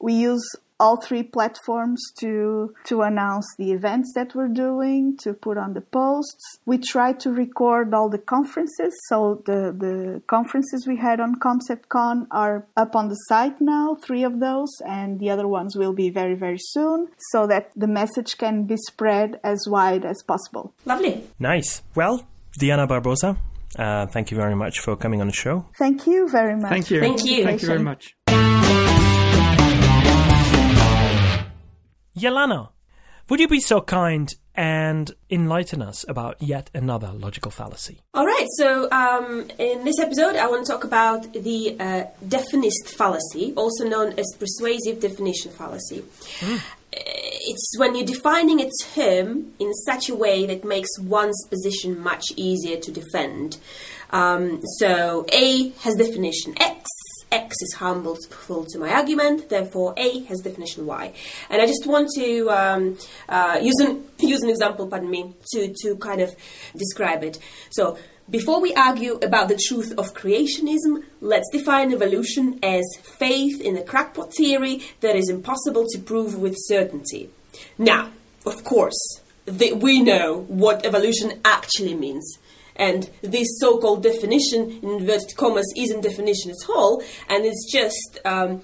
we 0.00 0.14
use 0.14 0.54
all 0.80 0.96
three 0.96 1.22
platforms 1.22 2.00
to 2.18 2.74
to 2.84 3.02
announce 3.02 3.46
the 3.58 3.70
events 3.72 4.12
that 4.14 4.34
we're 4.34 4.54
doing 4.68 5.16
to 5.22 5.32
put 5.32 5.56
on 5.56 5.74
the 5.74 5.80
posts 5.80 6.58
we 6.66 6.76
try 6.78 7.12
to 7.12 7.30
record 7.30 7.94
all 7.94 8.08
the 8.08 8.18
conferences 8.18 8.92
so 9.08 9.42
the 9.46 9.60
the 9.84 10.20
conferences 10.26 10.86
we 10.86 10.96
had 10.96 11.20
on 11.20 11.36
ComCeptCon 11.44 12.26
are 12.30 12.66
up 12.76 12.96
on 12.96 13.08
the 13.08 13.20
site 13.28 13.60
now 13.60 13.94
three 13.94 14.24
of 14.24 14.40
those 14.40 14.72
and 14.86 15.20
the 15.20 15.30
other 15.30 15.46
ones 15.46 15.76
will 15.76 15.92
be 15.92 16.10
very 16.10 16.34
very 16.34 16.58
soon 16.58 17.08
so 17.32 17.46
that 17.46 17.70
the 17.76 17.86
message 17.86 18.38
can 18.38 18.64
be 18.64 18.76
spread 18.88 19.38
as 19.44 19.66
wide 19.68 20.04
as 20.04 20.22
possible 20.26 20.74
Lovely. 20.86 21.24
Nice. 21.38 21.82
Well, 21.94 22.26
Diana 22.58 22.86
Barbosa, 22.86 23.36
uh, 23.78 24.06
thank 24.06 24.30
you 24.30 24.36
very 24.36 24.56
much 24.56 24.80
for 24.80 24.96
coming 24.96 25.20
on 25.20 25.28
the 25.28 25.32
show. 25.32 25.66
Thank 25.78 26.06
you 26.06 26.28
very 26.28 26.56
much. 26.56 26.70
Thank 26.70 26.90
you. 26.90 27.00
Thank 27.00 27.24
you. 27.24 27.44
Thank 27.44 27.62
you 27.62 27.68
very 27.68 27.82
much. 27.82 28.16
Yelana, 32.16 32.70
would 33.28 33.40
you 33.40 33.48
be 33.48 33.60
so 33.60 33.80
kind 33.80 34.32
and 34.54 35.12
enlighten 35.30 35.80
us 35.80 36.04
about 36.08 36.36
yet 36.42 36.70
another 36.74 37.12
logical 37.12 37.50
fallacy? 37.50 38.00
All 38.14 38.26
right, 38.26 38.46
so 38.58 38.90
um, 38.90 39.48
in 39.58 39.84
this 39.84 39.98
episode, 40.00 40.36
I 40.36 40.48
want 40.48 40.66
to 40.66 40.72
talk 40.72 40.84
about 40.84 41.32
the 41.32 41.76
uh, 41.78 42.04
definist 42.26 42.88
fallacy, 42.96 43.54
also 43.56 43.84
known 43.84 44.18
as 44.18 44.26
persuasive 44.38 45.00
definition 45.00 45.52
fallacy. 45.52 46.04
Uh, 46.42 46.58
It's 46.92 47.78
when 47.78 47.94
you're 47.94 48.04
defining 48.04 48.60
a 48.60 48.68
term 48.94 49.52
in 49.60 49.72
such 49.88 50.08
a 50.10 50.14
way 50.14 50.44
that 50.46 50.64
makes 50.64 50.90
one's 50.98 51.40
position 51.48 52.00
much 52.00 52.24
easier 52.36 52.78
to 52.78 52.90
defend. 52.90 53.58
Um, 54.10 54.60
so 54.78 55.24
A 55.32 55.70
has 55.84 55.94
definition 55.94 56.60
X, 56.60 56.90
X 57.32 57.56
is 57.62 57.74
harmful 57.74 58.64
to 58.64 58.78
my 58.78 58.90
argument, 58.92 59.48
therefore 59.48 59.94
A 59.96 60.20
has 60.24 60.40
definition 60.40 60.86
Y. 60.86 61.12
And 61.48 61.62
I 61.62 61.66
just 61.66 61.86
want 61.86 62.08
to 62.16 62.50
um, 62.50 62.98
uh, 63.28 63.58
use, 63.62 63.78
an, 63.80 64.04
use 64.18 64.42
an 64.42 64.50
example, 64.50 64.86
pardon 64.86 65.10
me, 65.10 65.34
to, 65.52 65.72
to 65.82 65.96
kind 65.96 66.20
of 66.20 66.34
describe 66.76 67.22
it. 67.22 67.38
So, 67.70 67.98
before 68.28 68.60
we 68.60 68.72
argue 68.74 69.14
about 69.14 69.48
the 69.48 69.56
truth 69.56 69.92
of 69.98 70.14
creationism, 70.14 71.02
let's 71.20 71.50
define 71.50 71.92
evolution 71.92 72.60
as 72.62 72.84
faith 73.02 73.60
in 73.60 73.76
a 73.76 73.82
crackpot 73.82 74.32
theory 74.32 74.82
that 75.00 75.16
is 75.16 75.28
impossible 75.28 75.84
to 75.88 75.98
prove 75.98 76.36
with 76.36 76.54
certainty. 76.56 77.30
Now, 77.76 78.10
of 78.46 78.62
course, 78.62 79.20
we 79.46 80.00
know 80.00 80.44
what 80.46 80.86
evolution 80.86 81.40
actually 81.44 81.94
means. 81.94 82.38
And 82.80 83.10
this 83.20 83.46
so-called 83.60 84.02
definition, 84.02 84.70
in 84.82 84.88
inverted 85.00 85.36
commas, 85.36 85.70
isn't 85.76 86.00
definition 86.00 86.50
at 86.50 86.68
all, 86.68 87.02
and 87.28 87.44
it's 87.44 87.70
just 87.70 88.18
um, 88.24 88.62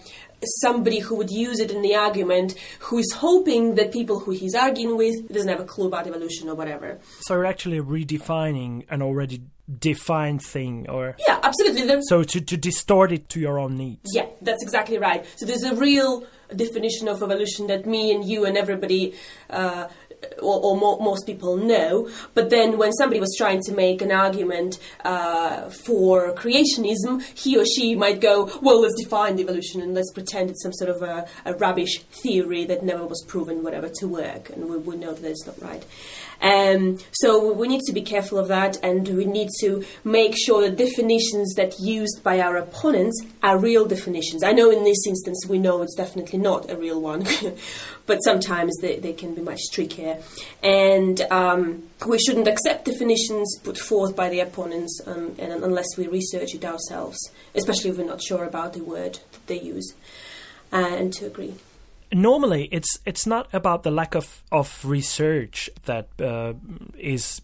somebody 0.63 1.01
who 1.01 1.15
would 1.17 1.31
use 1.31 1.61
it 1.61 1.71
in 1.71 1.83
the 1.83 1.95
argument 1.95 2.55
who 2.81 2.99
is 2.99 3.13
hoping 3.13 3.75
that 3.75 3.93
people 3.93 4.21
who 4.21 4.31
he's 4.33 4.55
arguing 4.55 4.97
with 4.97 5.29
doesn't 5.33 5.49
have 5.49 5.61
a 5.61 5.65
clue 5.65 5.87
about 5.87 6.07
evolution 6.07 6.49
or 6.49 6.55
whatever. 6.55 6.99
So 7.21 7.35
you're 7.35 7.47
actually 7.47 7.81
redefining 7.81 8.85
an 8.89 9.03
already 9.03 9.43
defined 9.79 10.43
thing, 10.43 10.89
or 10.89 11.17
Yeah, 11.27 11.41
absolutely. 11.43 11.83
There's, 11.87 12.09
so 12.09 12.23
to, 12.23 12.41
to 12.41 12.57
distort 12.57 13.13
it 13.13 13.29
to 13.31 13.41
your 13.41 13.59
own 13.59 13.77
needs. 13.77 14.11
yeah, 14.15 14.27
that's 14.41 14.63
exactly 14.63 14.99
right. 14.99 15.27
So 15.37 15.45
there's 15.45 15.65
a 15.65 15.75
real 15.75 16.25
definition 16.55 17.09
of 17.09 17.23
evolution 17.23 17.67
that 17.67 17.85
me 17.87 18.15
and 18.15 18.25
you 18.25 18.45
and 18.47 18.57
everybody. 18.57 19.15
Uh, 19.51 19.89
or, 20.41 20.61
or 20.63 20.77
mo- 20.77 20.99
most 20.99 21.27
people 21.27 21.57
know, 21.57 22.09
but 22.35 22.51
then 22.51 22.79
when 22.79 22.93
somebody 22.93 23.21
was 23.21 23.35
trying 23.37 23.63
to 23.63 23.73
make 23.73 24.03
an 24.03 24.13
argument 24.13 24.79
uh, 25.05 25.69
for 25.71 26.33
creationism, 26.35 27.23
he 27.35 27.57
or 27.59 27.65
she 27.65 27.95
might 27.95 28.21
go, 28.21 28.51
"Well, 28.63 28.81
let's 28.81 29.01
define 29.03 29.39
evolution 29.39 29.81
and 29.81 29.95
let's 29.95 30.13
pretend 30.13 30.51
it's 30.51 30.63
some 30.63 30.73
sort 30.73 30.91
of 30.91 31.03
a, 31.03 31.27
a 31.45 31.55
rubbish 31.55 32.01
theory 32.23 32.65
that 32.67 32.83
never 32.83 33.07
was 33.07 33.25
proven, 33.27 33.63
whatever, 33.63 33.89
to 34.01 34.09
work," 34.09 34.51
and 34.51 34.69
we, 34.69 34.77
we 34.79 34.97
know 34.97 35.13
that 35.13 35.29
it's 35.29 35.47
not 35.47 35.61
right. 35.63 35.85
Um, 36.41 36.99
so 37.13 37.53
we 37.53 37.69
need 37.69 37.83
to 37.83 37.93
be 37.93 38.03
careful 38.03 38.39
of 38.39 38.49
that, 38.49 38.79
and 38.83 39.07
we 39.09 39.25
need 39.25 39.51
to 39.61 39.85
make 40.05 40.35
sure 40.37 40.63
that 40.63 40.77
definitions 40.77 41.55
that 41.55 41.79
used 41.81 42.23
by 42.23 42.41
our 42.41 42.57
opponents 42.57 43.25
are 43.43 43.59
real 43.59 43.87
definitions. 43.87 44.43
I 44.43 44.53
know 44.53 44.71
in 44.71 44.85
this 44.85 45.07
instance 45.07 45.47
we 45.49 45.59
know 45.59 45.83
it's 45.83 45.95
definitely 45.95 46.39
not 46.39 46.71
a 46.71 46.77
real 46.77 47.01
one, 47.01 47.27
but 48.07 48.21
sometimes 48.23 48.77
they, 48.81 48.99
they 48.99 49.13
can 49.13 49.35
be 49.35 49.43
much 49.43 49.61
trickier, 49.73 50.23
and 50.63 51.21
um, 51.31 51.85
we 52.07 52.19
shouldn't 52.19 52.49
accept 52.49 52.85
definitions 52.85 53.59
put 53.63 53.79
forth 53.79 54.15
by 54.15 54.29
the 54.29 54.41
opponents 54.41 55.01
um, 55.07 55.35
and 55.39 55.53
unless 55.53 55.97
we 55.97 56.07
research 56.07 56.55
it 56.55 56.65
ourselves, 56.65 57.19
especially 57.55 57.91
if 57.91 57.99
we're 57.99 58.05
not 58.05 58.23
sure 58.23 58.45
about 58.45 58.73
the 58.73 58.83
word 58.83 59.19
that 59.33 59.47
they 59.47 59.61
use, 59.61 59.95
and 60.73 61.13
to 61.15 61.27
agree. 61.27 61.55
Normally 62.13 62.69
it's 62.73 62.99
it's 63.05 63.27
not 63.27 63.49
about 63.53 63.83
the 63.83 63.91
lack 63.91 64.15
of 64.15 64.43
of 64.53 64.85
research 64.85 65.71
that 65.85 66.09
uh, 66.21 66.55
is 66.99 67.43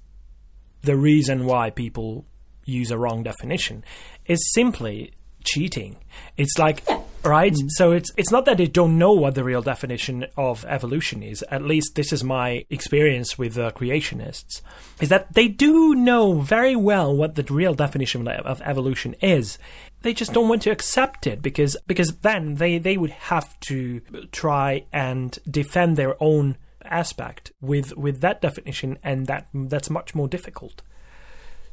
the 0.83 0.97
reason 0.97 1.47
why 1.47 1.71
people 1.71 2.25
use 2.65 2.91
a 2.91 2.99
wrong 2.99 3.23
definition. 3.23 3.85
It's 4.27 4.53
simply 4.55 5.13
cheating. 5.45 5.99
It's 6.37 6.59
like 6.59 6.83
right. 7.25 7.55
So 7.69 7.93
it's 7.93 8.11
it's 8.17 8.31
not 8.31 8.45
that 8.47 8.57
they 8.57 8.67
don't 8.67 8.99
know 8.99 9.13
what 9.13 9.35
the 9.35 9.45
real 9.45 9.63
definition 9.63 10.27
of 10.37 10.65
evolution 10.67 11.23
is. 11.23 11.45
At 11.51 11.63
least 11.63 11.95
this 11.95 12.13
is 12.13 12.23
my 12.23 12.65
experience 12.71 13.39
with 13.39 13.59
uh, 13.59 13.71
creationists. 13.73 14.63
Is 15.01 15.09
that 15.09 15.35
they 15.35 15.49
do 15.49 15.95
know 15.95 16.41
very 16.41 16.77
well 16.77 17.15
what 17.15 17.35
the 17.35 17.45
real 17.45 17.75
definition 17.75 18.27
of 18.29 18.61
evolution 18.63 19.15
is. 19.21 19.59
They 20.03 20.13
just 20.13 20.33
don't 20.33 20.49
want 20.49 20.63
to 20.63 20.71
accept 20.71 21.27
it 21.27 21.43
because 21.43 21.77
because 21.87 22.09
then 22.23 22.55
they 22.57 22.79
they 22.79 22.97
would 22.97 23.11
have 23.11 23.59
to 23.61 24.01
try 24.33 24.85
and 24.93 25.39
defend 25.49 25.97
their 25.97 26.21
own 26.21 26.57
aspect 26.85 27.53
with 27.61 27.97
with 27.97 28.21
that 28.21 28.41
definition, 28.41 28.99
and 29.03 29.27
that 29.27 29.49
that's 29.55 29.91
much 29.91 30.15
more 30.15 30.29
difficult. 30.29 30.83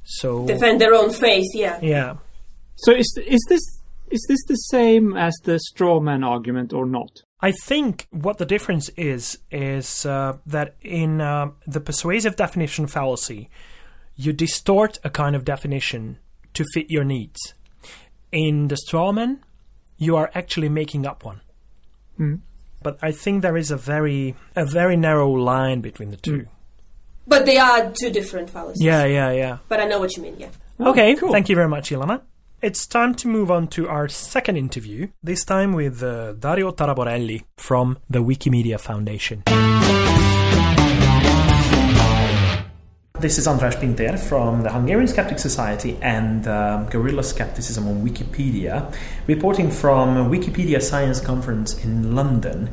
So 0.04 0.46
Defend 0.46 0.82
their 0.82 0.94
own 0.94 1.12
faith, 1.12 1.48
yeah. 1.54 1.80
yeah. 1.82 2.16
So 2.78 2.92
is 2.94 3.08
is 3.26 3.46
this 3.50 3.62
is 4.12 4.26
this 4.28 4.44
the 4.48 4.56
same 4.56 5.16
as 5.16 5.36
the 5.44 5.60
straw 5.60 6.00
man 6.00 6.24
argument 6.24 6.74
or 6.74 6.86
not? 6.86 7.24
I 7.42 7.52
think 7.52 8.08
what 8.12 8.38
the 8.38 8.46
difference 8.46 8.90
is 8.98 9.40
is 9.50 10.06
uh, 10.06 10.38
that 10.46 10.76
in 10.82 11.22
uh, 11.22 11.52
the 11.66 11.80
persuasive 11.80 12.36
definition 12.36 12.88
fallacy, 12.88 13.50
you 14.16 14.34
distort 14.34 15.00
a 15.04 15.10
kind 15.10 15.36
of 15.36 15.46
definition 15.46 16.20
to 16.54 16.66
fit 16.74 16.90
your 16.90 17.06
needs. 17.06 17.54
In 18.32 18.68
the 18.68 18.76
strawman, 18.76 19.40
you 19.98 20.16
are 20.16 20.30
actually 20.36 20.70
making 20.70 21.06
up 21.08 21.24
one. 21.24 21.42
But 22.82 22.98
I 23.02 23.12
think 23.12 23.42
there 23.42 23.58
is 23.58 23.72
a 23.72 23.78
very 23.78 24.36
a 24.56 24.66
very 24.66 24.98
narrow 24.98 25.32
line 25.32 25.82
between 25.82 26.12
the 26.12 26.18
two. 26.18 26.46
But 27.28 27.46
they 27.46 27.58
are 27.58 27.92
two 27.92 28.10
different 28.10 28.50
fallacies. 28.50 28.84
Yeah, 28.84 29.06
yeah, 29.06 29.32
yeah. 29.32 29.58
But 29.68 29.80
I 29.80 29.86
know 29.86 30.00
what 30.00 30.18
you 30.18 30.24
mean, 30.24 30.36
yeah. 30.38 30.50
Okay, 30.80 31.16
cool. 31.16 31.32
thank 31.32 31.50
you 31.50 31.56
very 31.56 31.68
much, 31.68 31.92
Ilana. 31.92 32.22
It's 32.62 32.86
time 32.86 33.16
to 33.16 33.30
move 33.30 33.50
on 33.50 33.70
to 33.70 33.88
our 33.88 34.10
second 34.10 34.58
interview, 34.58 35.08
this 35.24 35.46
time 35.46 35.72
with 35.72 36.04
uh, 36.04 36.34
Dario 36.34 36.72
Taraborelli 36.72 37.46
from 37.56 38.00
the 38.10 38.20
Wikimedia 38.20 38.78
Foundation. 38.78 39.44
This 43.18 43.38
is 43.38 43.48
András 43.48 43.80
Pinter 43.80 44.18
from 44.18 44.64
the 44.64 44.74
Hungarian 44.74 45.08
Skeptic 45.08 45.40
Society 45.40 45.98
and 46.02 46.46
um, 46.50 46.88
Guerrilla 46.88 47.24
Skepticism 47.24 47.88
on 47.88 48.06
Wikipedia, 48.06 48.94
reporting 49.28 49.72
from 49.72 50.30
Wikipedia 50.30 50.82
Science 50.82 51.22
Conference 51.22 51.82
in 51.86 52.14
London. 52.14 52.70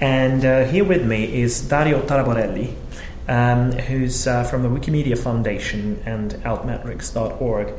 And 0.00 0.44
uh, 0.44 0.64
here 0.64 0.84
with 0.84 1.04
me 1.06 1.42
is 1.42 1.60
Dario 1.60 2.02
Taraborelli, 2.02 2.74
um, 3.28 3.70
who's 3.70 4.26
uh, 4.26 4.42
from 4.42 4.64
the 4.64 4.68
Wikimedia 4.68 5.16
Foundation 5.16 6.02
and 6.04 6.32
altmetrics.org. 6.42 7.74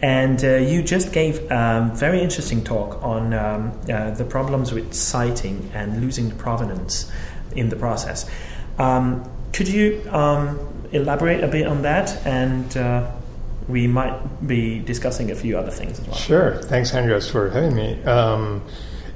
And 0.00 0.42
uh, 0.44 0.56
you 0.56 0.82
just 0.82 1.12
gave 1.12 1.50
a 1.50 1.90
very 1.94 2.20
interesting 2.20 2.62
talk 2.62 3.02
on 3.02 3.34
um, 3.34 3.72
uh, 3.92 4.12
the 4.12 4.24
problems 4.24 4.72
with 4.72 4.94
citing 4.94 5.70
and 5.74 6.00
losing 6.00 6.28
the 6.28 6.36
provenance 6.36 7.10
in 7.56 7.68
the 7.68 7.76
process. 7.76 8.30
Um, 8.78 9.28
could 9.52 9.68
you 9.68 10.04
um, 10.10 10.58
elaborate 10.92 11.42
a 11.42 11.48
bit 11.48 11.66
on 11.66 11.82
that? 11.82 12.24
And 12.24 12.76
uh, 12.76 13.10
we 13.66 13.86
might 13.86 14.46
be 14.46 14.78
discussing 14.78 15.30
a 15.30 15.34
few 15.34 15.58
other 15.58 15.70
things 15.70 15.98
as 15.98 16.06
well. 16.06 16.16
Sure. 16.16 16.62
Thanks, 16.62 16.94
Andreas, 16.94 17.28
for 17.30 17.50
having 17.50 17.74
me. 17.74 18.02
Um, 18.04 18.62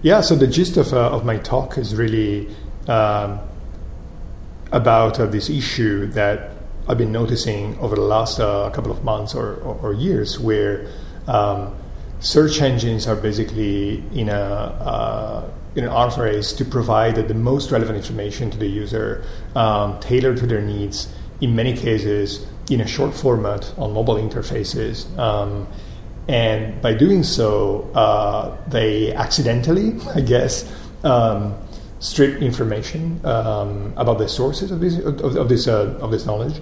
yeah, 0.02 0.20
so 0.20 0.34
the 0.34 0.48
gist 0.48 0.76
of, 0.76 0.92
uh, 0.92 1.10
of 1.10 1.24
my 1.24 1.38
talk 1.38 1.78
is 1.78 1.94
really 1.94 2.48
um, 2.88 3.38
about 4.72 5.20
uh, 5.20 5.26
this 5.26 5.48
issue 5.48 6.06
that 6.08 6.51
I've 6.88 6.98
been 6.98 7.12
noticing 7.12 7.78
over 7.78 7.94
the 7.94 8.02
last 8.02 8.40
uh, 8.40 8.70
couple 8.70 8.90
of 8.90 9.04
months 9.04 9.34
or, 9.34 9.54
or, 9.56 9.78
or 9.82 9.92
years 9.92 10.38
where 10.38 10.88
um, 11.28 11.74
search 12.20 12.60
engines 12.60 13.06
are 13.06 13.16
basically 13.16 14.02
in 14.14 14.28
a 14.28 14.32
uh, 14.32 15.50
in 15.74 15.84
an 15.84 15.90
arms 15.90 16.18
race 16.18 16.52
to 16.52 16.64
provide 16.64 17.16
the 17.16 17.34
most 17.34 17.70
relevant 17.70 17.96
information 17.96 18.50
to 18.50 18.58
the 18.58 18.66
user, 18.66 19.24
um, 19.54 19.98
tailored 20.00 20.36
to 20.36 20.46
their 20.46 20.60
needs. 20.60 21.12
In 21.40 21.56
many 21.56 21.76
cases, 21.76 22.46
in 22.70 22.80
a 22.80 22.86
short 22.86 23.14
format 23.14 23.72
on 23.78 23.92
mobile 23.92 24.16
interfaces, 24.16 25.06
um, 25.18 25.66
and 26.28 26.80
by 26.80 26.94
doing 26.94 27.24
so, 27.24 27.90
uh, 27.94 28.56
they 28.68 29.12
accidentally, 29.12 29.98
I 30.14 30.20
guess, 30.20 30.70
um, 31.04 31.56
strip 32.02 32.42
information 32.42 33.24
um, 33.24 33.94
about 33.96 34.18
the 34.18 34.28
sources 34.28 34.72
of 34.72 34.80
this 34.80 34.98
of, 34.98 35.36
of 35.36 35.48
this 35.48 35.68
uh, 35.68 35.96
of 36.00 36.10
this 36.10 36.26
knowledge. 36.26 36.60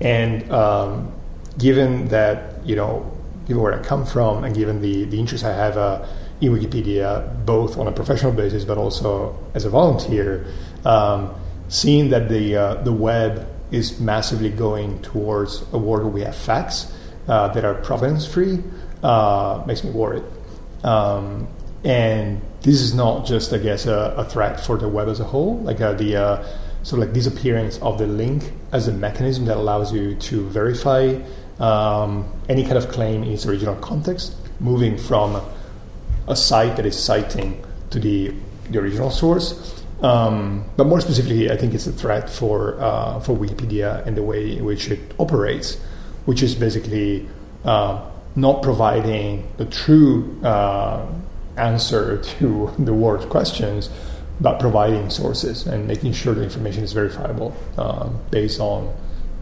And 0.00 0.50
um, 0.50 1.12
given 1.58 2.08
that 2.08 2.66
you 2.66 2.74
know, 2.74 3.10
given 3.46 3.62
where 3.62 3.78
I 3.78 3.82
come 3.82 4.06
from, 4.06 4.44
and 4.44 4.54
given 4.54 4.80
the 4.80 5.04
the 5.04 5.18
interest 5.20 5.44
I 5.44 5.54
have 5.54 5.76
uh, 5.76 6.06
in 6.40 6.52
Wikipedia, 6.52 7.44
both 7.44 7.76
on 7.78 7.86
a 7.86 7.92
professional 7.92 8.32
basis 8.32 8.64
but 8.64 8.78
also 8.78 9.38
as 9.54 9.64
a 9.64 9.70
volunteer, 9.70 10.46
um, 10.84 11.34
seeing 11.68 12.08
that 12.10 12.28
the 12.28 12.56
uh, 12.56 12.74
the 12.82 12.92
web 12.92 13.46
is 13.70 14.00
massively 14.00 14.48
going 14.48 15.00
towards 15.02 15.62
a 15.72 15.78
world 15.78 16.04
where 16.04 16.12
we 16.12 16.22
have 16.22 16.34
facts 16.34 16.90
uh, 17.28 17.48
that 17.48 17.62
are 17.62 17.74
provenance 17.74 18.26
free 18.26 18.62
uh, 19.02 19.62
makes 19.66 19.84
me 19.84 19.90
worried. 19.90 20.24
Um, 20.82 21.46
and 21.84 22.40
this 22.62 22.80
is 22.80 22.94
not 22.94 23.26
just, 23.26 23.52
I 23.52 23.58
guess, 23.58 23.86
a, 23.86 24.14
a, 24.16 24.24
threat 24.24 24.60
for 24.60 24.76
the 24.76 24.88
web 24.88 25.08
as 25.08 25.20
a 25.20 25.24
whole, 25.24 25.58
like 25.60 25.80
uh, 25.80 25.92
the 25.92 26.16
uh, 26.16 26.46
sort 26.82 27.02
of 27.02 27.08
like 27.08 27.14
disappearance 27.14 27.78
of 27.78 27.98
the 27.98 28.06
link 28.06 28.52
as 28.72 28.88
a 28.88 28.92
mechanism 28.92 29.44
that 29.46 29.56
allows 29.56 29.92
you 29.92 30.14
to 30.16 30.48
verify 30.48 31.18
um, 31.60 32.30
any 32.48 32.62
kind 32.62 32.76
of 32.76 32.88
claim 32.88 33.22
in 33.22 33.30
its 33.30 33.46
original 33.46 33.76
context, 33.76 34.34
moving 34.60 34.98
from 34.98 35.40
a 36.26 36.36
site 36.36 36.76
that 36.76 36.86
is 36.86 36.98
citing 36.98 37.64
to 37.90 37.98
the, 37.98 38.34
the 38.70 38.78
original 38.78 39.10
source. 39.10 39.84
Um, 40.02 40.64
but 40.76 40.86
more 40.86 41.00
specifically, 41.00 41.50
I 41.50 41.56
think 41.56 41.74
it's 41.74 41.86
a 41.86 41.92
threat 41.92 42.30
for 42.30 42.80
uh, 42.80 43.18
for 43.20 43.36
Wikipedia 43.36 44.06
and 44.06 44.16
the 44.16 44.22
way 44.22 44.56
in 44.56 44.64
which 44.64 44.90
it 44.90 45.00
operates, 45.18 45.76
which 46.24 46.40
is 46.40 46.54
basically 46.54 47.28
uh, 47.64 48.08
not 48.36 48.62
providing 48.62 49.48
the 49.56 49.64
true 49.64 50.40
uh, 50.44 51.04
answer 51.58 52.22
to 52.38 52.72
the 52.78 52.94
word 52.94 53.28
questions, 53.28 53.90
but 54.40 54.60
providing 54.60 55.10
sources 55.10 55.66
and 55.66 55.86
making 55.86 56.12
sure 56.12 56.34
the 56.34 56.42
information 56.42 56.84
is 56.84 56.92
verifiable 56.92 57.56
um, 57.76 58.20
based 58.30 58.60
on 58.60 58.94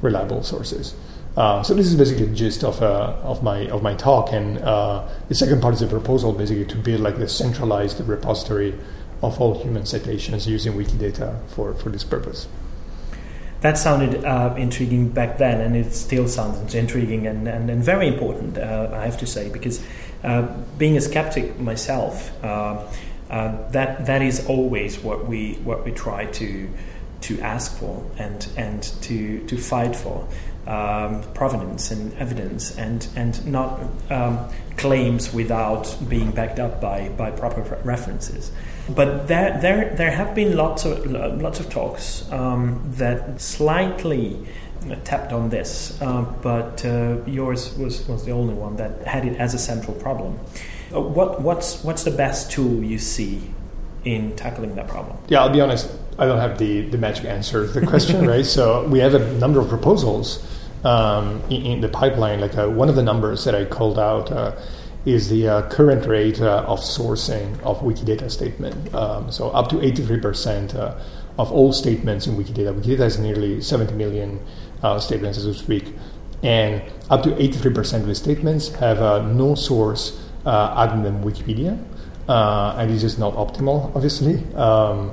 reliable 0.03 0.43
sources. 0.43 0.95
Uh, 1.37 1.63
so 1.63 1.75
this 1.75 1.87
is 1.87 1.95
basically 1.95 2.25
the 2.25 2.35
gist 2.35 2.65
of, 2.65 2.81
uh, 2.81 3.15
of 3.23 3.43
my 3.43 3.69
of 3.69 3.83
my 3.83 3.95
talk, 3.95 4.33
and 4.33 4.59
uh, 4.59 5.07
the 5.29 5.35
second 5.35 5.61
part 5.61 5.75
is 5.75 5.83
a 5.83 5.87
proposal, 5.87 6.33
basically 6.33 6.65
to 6.65 6.77
build 6.77 7.01
like 7.01 7.19
the 7.19 7.29
centralized 7.29 8.01
repository 8.09 8.75
of 9.23 9.39
all 9.41 9.63
human 9.63 9.85
citations 9.85 10.47
using 10.47 10.73
Wikidata 10.73 11.47
for, 11.49 11.75
for 11.75 11.91
this 11.91 12.05
purpose. 12.05 12.49
That 13.61 13.79
sounded 13.79 14.25
uh, 14.25 14.55
intriguing 14.57 15.09
back 15.09 15.39
then, 15.39 15.61
and 15.61 15.77
it 15.77 15.93
still 15.93 16.29
sounds 16.29 16.75
intriguing 16.75 17.27
and, 17.27 17.49
and, 17.49 17.71
and 17.71 17.83
very 17.83 18.09
important, 18.09 18.59
uh, 18.59 18.91
I 18.93 19.05
have 19.05 19.19
to 19.19 19.27
say, 19.27 19.49
because 19.49 19.83
being 20.79 20.97
a 20.97 21.01
skeptic 21.01 21.59
myself, 21.59 22.31
that 22.43 24.07
that 24.07 24.23
is 24.23 24.47
always 24.47 24.99
what 24.99 25.27
we 25.27 25.55
what 25.65 25.85
we 25.85 25.93
try 25.93 26.27
to 26.27 26.69
to 27.23 27.41
ask 27.41 27.77
for 27.79 28.05
and 28.19 28.49
and 28.57 28.83
to 29.03 29.45
to 29.47 29.57
fight 29.57 29.97
for 29.97 30.29
um, 30.67 31.23
provenance 31.33 31.91
and 31.91 32.13
evidence 32.15 32.77
and 32.77 33.09
and 33.17 33.47
not 33.47 33.81
um, 34.11 34.39
claims 34.77 35.33
without 35.33 35.97
being 36.09 36.31
backed 36.31 36.59
up 36.59 36.81
by 36.81 37.09
by 37.11 37.31
proper 37.31 37.63
references. 37.85 38.51
But 38.89 39.29
there 39.29 39.59
there 39.61 39.95
there 39.95 40.11
have 40.11 40.35
been 40.35 40.57
lots 40.57 40.85
of 40.85 41.07
lots 41.07 41.61
of 41.61 41.71
talks 41.71 42.31
um, 42.33 42.83
that 42.97 43.41
slightly 43.41 44.47
tapped 45.05 45.33
on 45.33 45.49
this, 45.49 46.01
uh, 46.01 46.23
but 46.43 46.85
uh, 46.85 47.19
yours 47.27 47.77
was, 47.77 48.07
was 48.09 48.25
the 48.25 48.33
only 48.33 48.55
one 48.55 48.77
that 48.77 49.07
had 49.07 49.25
it 49.27 49.37
as 49.39 49.55
a 49.55 49.59
central 49.59 49.95
problem. 49.97 50.39
Uh, 50.95 51.01
what 51.01 51.41
what's 51.43 51.83
what's 51.83 52.05
the 52.05 52.11
best 52.11 52.51
tool 52.51 52.83
you 52.83 52.99
see 52.99 53.43
in 54.05 54.35
tackling 54.37 54.75
that 54.77 54.89
problem? 54.89 55.17
Yeah, 55.29 55.41
I'll 55.41 55.53
be 55.53 55.61
honest. 55.61 55.91
I 56.19 56.27
don't 56.27 56.39
have 56.39 56.59
the, 56.59 56.83
the 56.83 56.97
magic 56.97 57.27
answer 57.27 57.67
to 57.67 57.81
the 57.81 57.87
question, 57.87 58.27
right? 58.29 58.47
So 58.47 58.87
we 58.89 59.01
have 59.01 59.15
a 59.15 59.33
number 59.35 59.61
of 59.61 59.69
proposals 59.69 60.47
um, 60.85 61.43
in, 61.51 61.67
in, 61.67 61.81
the 61.81 61.89
pipeline. 61.89 62.41
Like 62.41 62.57
uh, 62.57 62.69
one 62.69 62.89
of 62.89 62.97
the 62.97 63.03
numbers 63.03 63.45
that 63.45 63.55
I 63.55 63.65
called 63.65 63.99
out 63.99 64.31
uh, 64.33 64.57
is 65.05 65.29
the 65.29 65.49
uh, 65.49 65.69
current 65.69 66.07
rate 66.07 66.41
uh, 66.41 66.65
of 66.67 66.81
sourcing 66.81 67.61
of 67.63 67.81
Wikidata 67.81 68.31
statement. 68.31 68.95
Um, 68.95 69.31
so 69.31 69.51
up 69.51 69.69
to 69.71 69.77
83% 69.77 70.75
uh, 70.75 70.99
of 71.39 71.53
all 71.53 71.73
statements 71.73 72.27
in 72.27 72.37
Wikidata. 72.37 72.79
Wikidata 72.79 73.01
has 73.01 73.19
nearly 73.19 73.61
70 73.61 73.95
million 73.95 74.41
uh, 74.83 74.99
statements 74.99 75.39
as 75.39 75.47
we 75.47 75.55
speak. 75.55 75.95
And 76.43 76.83
up 77.11 77.23
to 77.23 77.31
83% 77.31 78.01
of 78.01 78.07
the 78.07 78.15
statements 78.15 78.69
have 78.75 78.99
no 79.27 79.55
source 79.55 80.23
other 80.45 81.03
than 81.03 81.23
Wikipedia. 81.23 81.83
and 82.29 82.91
this 82.91 83.03
is 83.03 83.19
not 83.19 83.35
optimal, 83.35 83.95
obviously. 83.97 84.43
Um, 84.55 85.13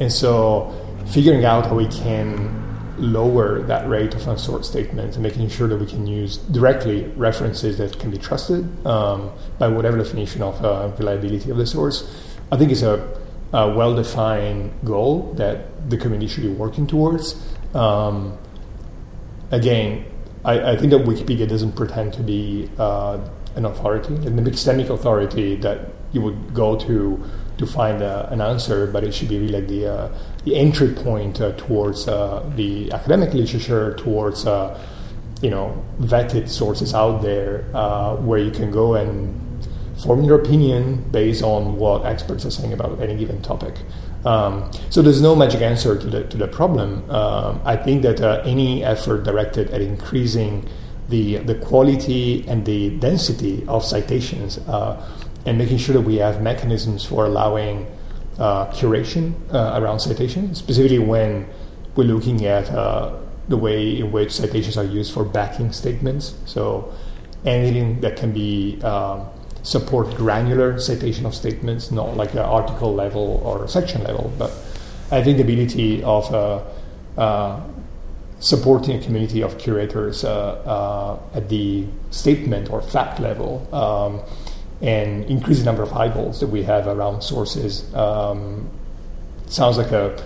and 0.00 0.12
so 0.12 0.74
figuring 1.06 1.44
out 1.44 1.66
how 1.66 1.76
we 1.76 1.86
can 1.88 2.66
lower 2.98 3.62
that 3.62 3.88
rate 3.88 4.14
of 4.14 4.22
unsourced 4.22 4.64
statements 4.64 5.16
and 5.16 5.22
making 5.22 5.48
sure 5.48 5.68
that 5.68 5.76
we 5.76 5.86
can 5.86 6.06
use 6.06 6.38
directly 6.38 7.04
references 7.16 7.78
that 7.78 7.98
can 7.98 8.10
be 8.10 8.18
trusted 8.18 8.64
um, 8.86 9.30
by 9.58 9.68
whatever 9.68 9.98
definition 9.98 10.42
of 10.42 10.64
uh, 10.64 10.90
reliability 10.98 11.50
of 11.50 11.56
the 11.56 11.66
source, 11.66 12.10
I 12.50 12.56
think 12.56 12.70
is 12.70 12.82
a, 12.82 13.20
a 13.52 13.72
well 13.74 13.94
defined 13.94 14.72
goal 14.84 15.34
that 15.34 15.90
the 15.90 15.96
community 15.96 16.28
should 16.28 16.44
be 16.44 16.48
working 16.48 16.86
towards. 16.86 17.34
Um, 17.74 18.38
again, 19.50 20.04
I, 20.44 20.72
I, 20.72 20.76
think 20.76 20.92
that 20.92 21.02
Wikipedia 21.02 21.48
doesn't 21.48 21.72
pretend 21.72 22.12
to 22.14 22.22
be 22.22 22.70
uh, 22.78 23.18
an 23.56 23.64
authority, 23.64 24.14
an 24.14 24.38
epistemic 24.38 24.90
authority 24.90 25.56
that 25.56 25.88
you 26.12 26.20
would 26.20 26.54
go 26.54 26.78
to 26.78 27.22
to 27.58 27.66
find 27.66 28.02
uh, 28.02 28.28
an 28.30 28.40
answer, 28.40 28.86
but 28.86 29.02
it 29.02 29.12
should 29.12 29.28
be 29.28 29.38
really 29.38 29.60
like 29.60 29.68
the 29.68 29.86
uh, 29.86 30.18
the 30.44 30.54
entry 30.56 30.92
point 30.92 31.40
uh, 31.40 31.52
towards 31.52 32.06
uh, 32.06 32.48
the 32.54 32.92
academic 32.92 33.32
literature, 33.34 33.94
towards 33.94 34.46
uh, 34.46 34.78
you 35.42 35.50
know 35.50 35.84
vetted 36.00 36.48
sources 36.48 36.94
out 36.94 37.22
there 37.22 37.62
where 38.20 38.38
you 38.38 38.50
can 38.50 38.70
go 38.70 38.94
and 38.94 39.42
form 40.02 40.22
your 40.22 40.40
opinion 40.40 41.02
based 41.10 41.42
on 41.42 41.76
what 41.76 42.04
experts 42.04 42.44
are 42.44 42.50
saying 42.50 42.72
about 42.72 43.00
any 43.00 43.16
given 43.16 43.40
topic. 43.42 43.74
Um, 44.26 44.70
so 44.90 45.02
there's 45.02 45.22
no 45.22 45.36
magic 45.36 45.62
answer 45.62 45.96
to 45.96 46.06
the 46.06 46.24
to 46.24 46.36
the 46.36 46.48
problem. 46.48 47.08
Um, 47.10 47.60
I 47.64 47.76
think 47.76 48.02
that 48.02 48.20
any 48.44 48.84
effort 48.84 49.22
directed 49.22 49.70
at 49.70 49.80
increasing 49.80 50.68
the 51.08 51.38
the 51.38 51.54
quality 51.54 52.44
and 52.48 52.66
the 52.66 52.90
density 52.98 53.64
of 53.68 53.84
citations 53.84 54.58
and 55.46 55.56
making 55.56 55.78
sure 55.78 55.94
that 55.94 56.02
we 56.02 56.16
have 56.16 56.42
mechanisms 56.42 57.04
for 57.04 57.24
allowing 57.24 57.86
uh, 58.38 58.66
curation 58.66 59.32
uh, 59.54 59.80
around 59.80 60.00
citations, 60.00 60.58
specifically 60.58 60.98
when 60.98 61.46
we're 61.94 62.04
looking 62.04 62.44
at 62.44 62.68
uh, 62.70 63.14
the 63.48 63.56
way 63.56 64.00
in 64.00 64.10
which 64.12 64.32
citations 64.32 64.76
are 64.76 64.84
used 64.84 65.14
for 65.14 65.24
backing 65.24 65.72
statements. 65.72 66.34
So 66.44 66.92
anything 67.44 68.00
that 68.00 68.16
can 68.16 68.32
be 68.32 68.82
um, 68.82 69.28
support 69.66 70.14
granular 70.14 70.78
citation 70.78 71.26
of 71.26 71.34
statements, 71.34 71.90
not 71.90 72.16
like 72.16 72.32
an 72.32 72.38
article 72.38 72.94
level 72.94 73.42
or 73.44 73.66
section 73.66 74.04
level, 74.04 74.32
but 74.38 74.50
I 75.10 75.22
think 75.24 75.38
the 75.38 75.42
ability 75.42 76.04
of 76.04 76.32
uh, 76.32 76.62
uh, 77.20 77.60
supporting 78.38 78.96
a 78.96 79.02
community 79.02 79.42
of 79.42 79.58
curators 79.58 80.24
uh, 80.24 81.18
at 81.34 81.48
the 81.48 81.84
statement 82.10 82.70
or 82.70 82.80
fact 82.80 83.18
level. 83.18 83.66
Um, 83.74 84.22
and 84.82 85.24
increase 85.24 85.58
the 85.58 85.64
number 85.64 85.82
of 85.82 85.92
eyeballs 85.94 86.40
that 86.40 86.48
we 86.48 86.62
have 86.62 86.86
around 86.86 87.22
sources. 87.22 87.92
Um, 87.94 88.68
sounds 89.46 89.78
like 89.78 89.90
a, 89.90 90.22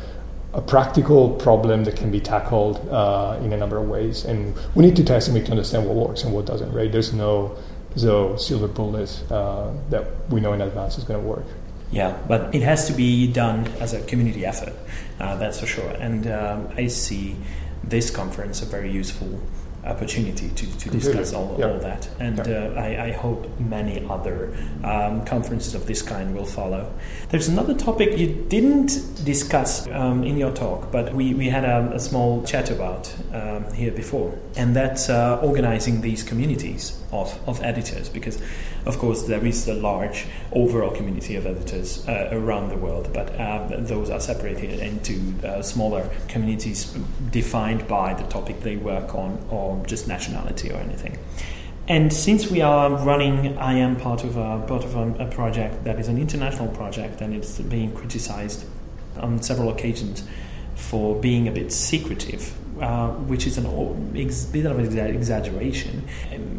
a 0.52 0.60
practical 0.60 1.30
problem 1.30 1.84
that 1.84 1.94
can 1.96 2.10
be 2.10 2.20
tackled 2.20 2.76
uh, 2.88 3.38
in 3.42 3.52
a 3.52 3.56
number 3.56 3.78
of 3.78 3.88
ways. 3.88 4.24
And 4.24 4.56
we 4.74 4.84
need 4.84 4.96
to 4.96 5.04
test 5.04 5.28
and 5.28 5.34
we 5.34 5.40
need 5.40 5.46
to 5.46 5.52
understand 5.52 5.86
what 5.86 5.94
works 5.94 6.24
and 6.24 6.34
what 6.34 6.46
doesn't, 6.46 6.72
right? 6.72 6.90
There's 6.90 7.12
no, 7.12 7.56
no 7.96 8.36
silver 8.36 8.68
bullet 8.68 9.22
uh, 9.30 9.70
that 9.90 10.04
we 10.30 10.40
know 10.40 10.52
in 10.52 10.60
advance 10.60 10.98
is 10.98 11.04
going 11.04 11.20
to 11.20 11.26
work. 11.26 11.44
Yeah, 11.90 12.16
but 12.28 12.54
it 12.54 12.62
has 12.62 12.86
to 12.86 12.92
be 12.92 13.26
done 13.32 13.66
as 13.80 13.92
a 13.92 14.00
community 14.04 14.46
effort, 14.46 14.74
uh, 15.18 15.36
that's 15.36 15.58
for 15.58 15.66
sure. 15.66 15.90
And 15.90 16.26
um, 16.28 16.68
I 16.76 16.86
see 16.86 17.36
this 17.82 18.10
conference 18.10 18.62
a 18.62 18.66
very 18.66 18.92
useful 18.92 19.40
opportunity 19.84 20.48
to, 20.50 20.78
to 20.78 20.90
discuss 20.90 21.32
all, 21.32 21.62
all 21.62 21.78
that. 21.78 22.08
And 22.18 22.40
uh, 22.40 22.74
I, 22.76 23.06
I, 23.06 23.12
hope 23.12 23.48
many 23.58 24.06
other 24.08 24.54
um, 24.84 25.24
conferences 25.24 25.74
of 25.74 25.86
this 25.86 26.02
kind 26.02 26.34
will 26.34 26.44
follow. 26.44 26.92
There's 27.30 27.48
another 27.48 27.74
topic 27.74 28.18
you 28.18 28.44
didn't 28.48 29.24
discuss 29.24 29.88
um, 29.88 30.22
in 30.22 30.36
your 30.36 30.52
talk, 30.52 30.92
but 30.92 31.14
we, 31.14 31.32
we 31.32 31.48
had 31.48 31.64
a, 31.64 31.92
a 31.94 31.98
small 31.98 32.44
chat 32.44 32.70
about 32.70 33.14
um, 33.32 33.72
here 33.72 33.92
before, 33.92 34.38
and 34.54 34.76
that's 34.76 35.08
uh, 35.08 35.40
organizing 35.42 36.02
these 36.02 36.22
communities 36.22 37.00
of, 37.10 37.38
of 37.48 37.62
editors 37.62 38.10
because 38.10 38.40
of 38.86 38.98
course 38.98 39.22
there 39.24 39.44
is 39.44 39.68
a 39.68 39.74
large 39.74 40.26
overall 40.52 40.90
community 40.90 41.36
of 41.36 41.46
editors 41.46 42.06
uh, 42.08 42.28
around 42.32 42.70
the 42.70 42.76
world 42.76 43.10
but 43.12 43.34
uh, 43.38 43.66
those 43.78 44.10
are 44.10 44.20
separated 44.20 44.80
into 44.80 45.34
uh, 45.46 45.62
smaller 45.62 46.08
communities 46.28 46.96
defined 47.30 47.86
by 47.86 48.14
the 48.14 48.24
topic 48.24 48.60
they 48.60 48.76
work 48.76 49.14
on 49.14 49.44
or 49.50 49.84
just 49.86 50.08
nationality 50.08 50.70
or 50.70 50.76
anything 50.76 51.18
and 51.88 52.12
since 52.12 52.48
we 52.48 52.60
are 52.60 52.88
running, 53.04 53.58
I 53.58 53.72
am 53.72 53.96
part 53.96 54.22
of 54.22 54.36
a 54.36 54.64
part 54.64 54.84
of 54.84 54.94
a, 54.94 55.24
a 55.24 55.26
project 55.26 55.82
that 55.82 55.98
is 55.98 56.06
an 56.06 56.18
international 56.18 56.68
project, 56.68 57.20
and 57.20 57.34
it's 57.34 57.58
being 57.58 57.92
criticized 57.92 58.64
on 59.16 59.42
several 59.42 59.70
occasions 59.70 60.22
for 60.76 61.20
being 61.20 61.48
a 61.48 61.50
bit 61.50 61.72
secretive 61.72 62.54
uh, 62.80 63.10
which 63.28 63.46
is 63.46 63.58
a 63.58 63.60
bit 63.60 64.64
of 64.64 64.78
an 64.78 64.98
exaggeration, 64.98 66.02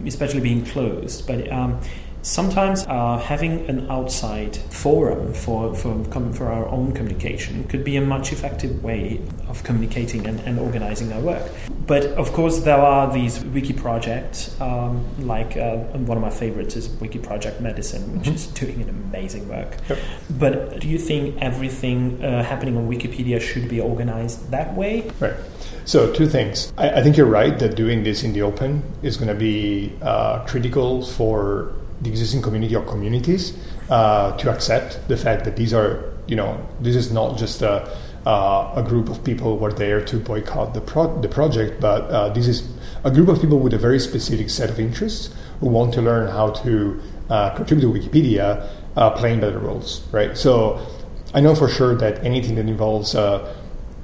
especially 0.05 0.39
being 0.39 0.63
closed. 0.63 1.25
But 1.25 1.51
um, 1.51 1.81
sometimes 2.21 2.85
uh, 2.87 3.17
having 3.17 3.67
an 3.69 3.89
outside 3.89 4.55
forum 4.55 5.33
for, 5.33 5.73
for, 5.75 6.03
for 6.33 6.47
our 6.47 6.67
own 6.67 6.93
communication 6.93 7.63
could 7.65 7.83
be 7.83 7.95
a 7.95 8.01
much 8.01 8.31
effective 8.31 8.83
way 8.83 9.21
of 9.47 9.63
communicating 9.63 10.25
and, 10.27 10.39
and 10.41 10.59
organizing 10.59 11.11
our 11.13 11.21
work. 11.21 11.51
But 11.87 12.05
of 12.05 12.31
course, 12.31 12.59
there 12.59 12.77
are 12.77 13.11
these 13.11 13.43
wiki 13.43 13.73
projects, 13.73 14.59
um, 14.61 15.05
like 15.27 15.57
uh, 15.57 15.77
one 15.77 16.17
of 16.17 16.21
my 16.21 16.29
favorites 16.29 16.75
is 16.75 16.87
Wiki 17.01 17.19
Project 17.19 17.59
Medicine, 17.59 18.17
which 18.17 18.27
mm-hmm. 18.27 18.35
is 18.35 18.47
doing 18.47 18.81
an 18.81 18.89
amazing 18.89 19.49
work. 19.49 19.75
Yep. 19.89 19.99
But 20.39 20.79
do 20.79 20.87
you 20.87 20.97
think 20.97 21.41
everything 21.41 22.23
uh, 22.23 22.43
happening 22.43 22.77
on 22.77 22.87
Wikipedia 22.87 23.41
should 23.41 23.67
be 23.67 23.81
organized 23.81 24.51
that 24.51 24.73
way? 24.75 25.11
Right. 25.19 25.35
So, 25.83 26.13
two 26.13 26.27
things. 26.27 26.71
I, 26.77 26.99
I, 26.99 27.03
think 27.03 27.17
you're 27.17 27.25
right 27.25 27.57
that 27.57 27.75
doing 27.75 28.03
this 28.03 28.23
in 28.23 28.33
the 28.33 28.43
open 28.43 28.83
is 29.01 29.17
going 29.17 29.27
to 29.29 29.35
be 29.35 29.91
uh, 30.01 30.45
critical 30.45 31.03
for 31.03 31.73
the 32.01 32.09
existing 32.09 32.41
community 32.41 32.75
or 32.75 32.83
communities 32.83 33.57
uh, 33.89 34.35
to 34.37 34.49
accept 34.49 35.07
the 35.07 35.17
fact 35.17 35.45
that 35.45 35.55
these 35.55 35.73
are, 35.73 36.13
you 36.27 36.35
know, 36.35 36.57
this 36.79 36.95
is 36.95 37.11
not 37.11 37.37
just 37.37 37.61
a, 37.61 37.87
uh, 38.25 38.73
a 38.75 38.83
group 38.83 39.09
of 39.09 39.23
people 39.23 39.57
who 39.57 39.65
are 39.65 39.71
there 39.71 40.03
to 40.03 40.17
boycott 40.17 40.73
the, 40.73 40.81
pro- 40.81 41.19
the 41.21 41.27
project, 41.27 41.79
but 41.79 42.03
uh, 42.09 42.29
this 42.29 42.47
is 42.47 42.67
a 43.03 43.11
group 43.11 43.27
of 43.27 43.39
people 43.41 43.59
with 43.59 43.73
a 43.73 43.77
very 43.77 43.99
specific 43.99 44.49
set 44.49 44.69
of 44.69 44.79
interests 44.79 45.33
who 45.59 45.67
want 45.67 45.93
to 45.93 46.01
learn 46.01 46.27
how 46.27 46.49
to 46.49 47.01
uh, 47.29 47.49
contribute 47.55 47.93
to 47.93 47.99
Wikipedia, 47.99 48.67
uh, 48.95 49.09
playing 49.11 49.39
better 49.39 49.59
roles, 49.59 50.01
right? 50.11 50.37
So 50.37 50.85
I 51.33 51.39
know 51.39 51.55
for 51.55 51.69
sure 51.69 51.95
that 51.95 52.23
anything 52.23 52.55
that 52.55 52.67
involves 52.67 53.15
uh, 53.15 53.55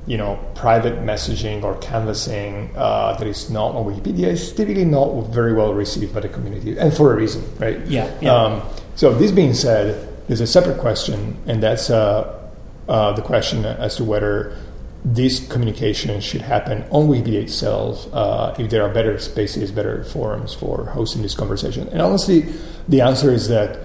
you 0.07 0.17
know, 0.17 0.39
private 0.55 0.99
messaging 1.01 1.63
or 1.63 1.77
canvassing 1.79 2.71
uh, 2.75 3.15
that 3.17 3.27
is 3.27 3.49
not 3.49 3.75
on 3.75 3.85
Wikipedia 3.85 4.27
is 4.27 4.53
typically 4.53 4.85
not 4.85 5.09
very 5.27 5.53
well 5.53 5.73
received 5.73 6.13
by 6.13 6.21
the 6.21 6.29
community, 6.29 6.77
and 6.79 6.95
for 6.95 7.13
a 7.13 7.15
reason, 7.15 7.43
right? 7.59 7.85
Yeah. 7.87 8.09
yeah. 8.21 8.33
Um, 8.33 8.61
so 8.95 9.13
this 9.13 9.31
being 9.31 9.53
said, 9.53 10.07
there's 10.27 10.41
a 10.41 10.47
separate 10.47 10.79
question, 10.79 11.37
and 11.45 11.61
that's 11.61 11.89
uh, 11.89 12.49
uh, 12.87 13.11
the 13.13 13.21
question 13.21 13.65
as 13.65 13.97
to 13.97 14.05
whether 14.05 14.57
this 15.03 15.45
communication 15.47 16.19
should 16.21 16.41
happen 16.41 16.83
on 16.89 17.07
Wikipedia 17.07 17.43
itself, 17.43 18.07
uh, 18.13 18.55
if 18.57 18.69
there 18.69 18.83
are 18.83 18.93
better 18.93 19.17
spaces, 19.19 19.71
better 19.71 20.03
forums 20.05 20.53
for 20.53 20.85
hosting 20.85 21.21
this 21.21 21.35
conversation. 21.35 21.87
And 21.89 22.01
honestly, 22.01 22.45
the 22.87 23.01
answer 23.01 23.31
is 23.31 23.47
that, 23.49 23.79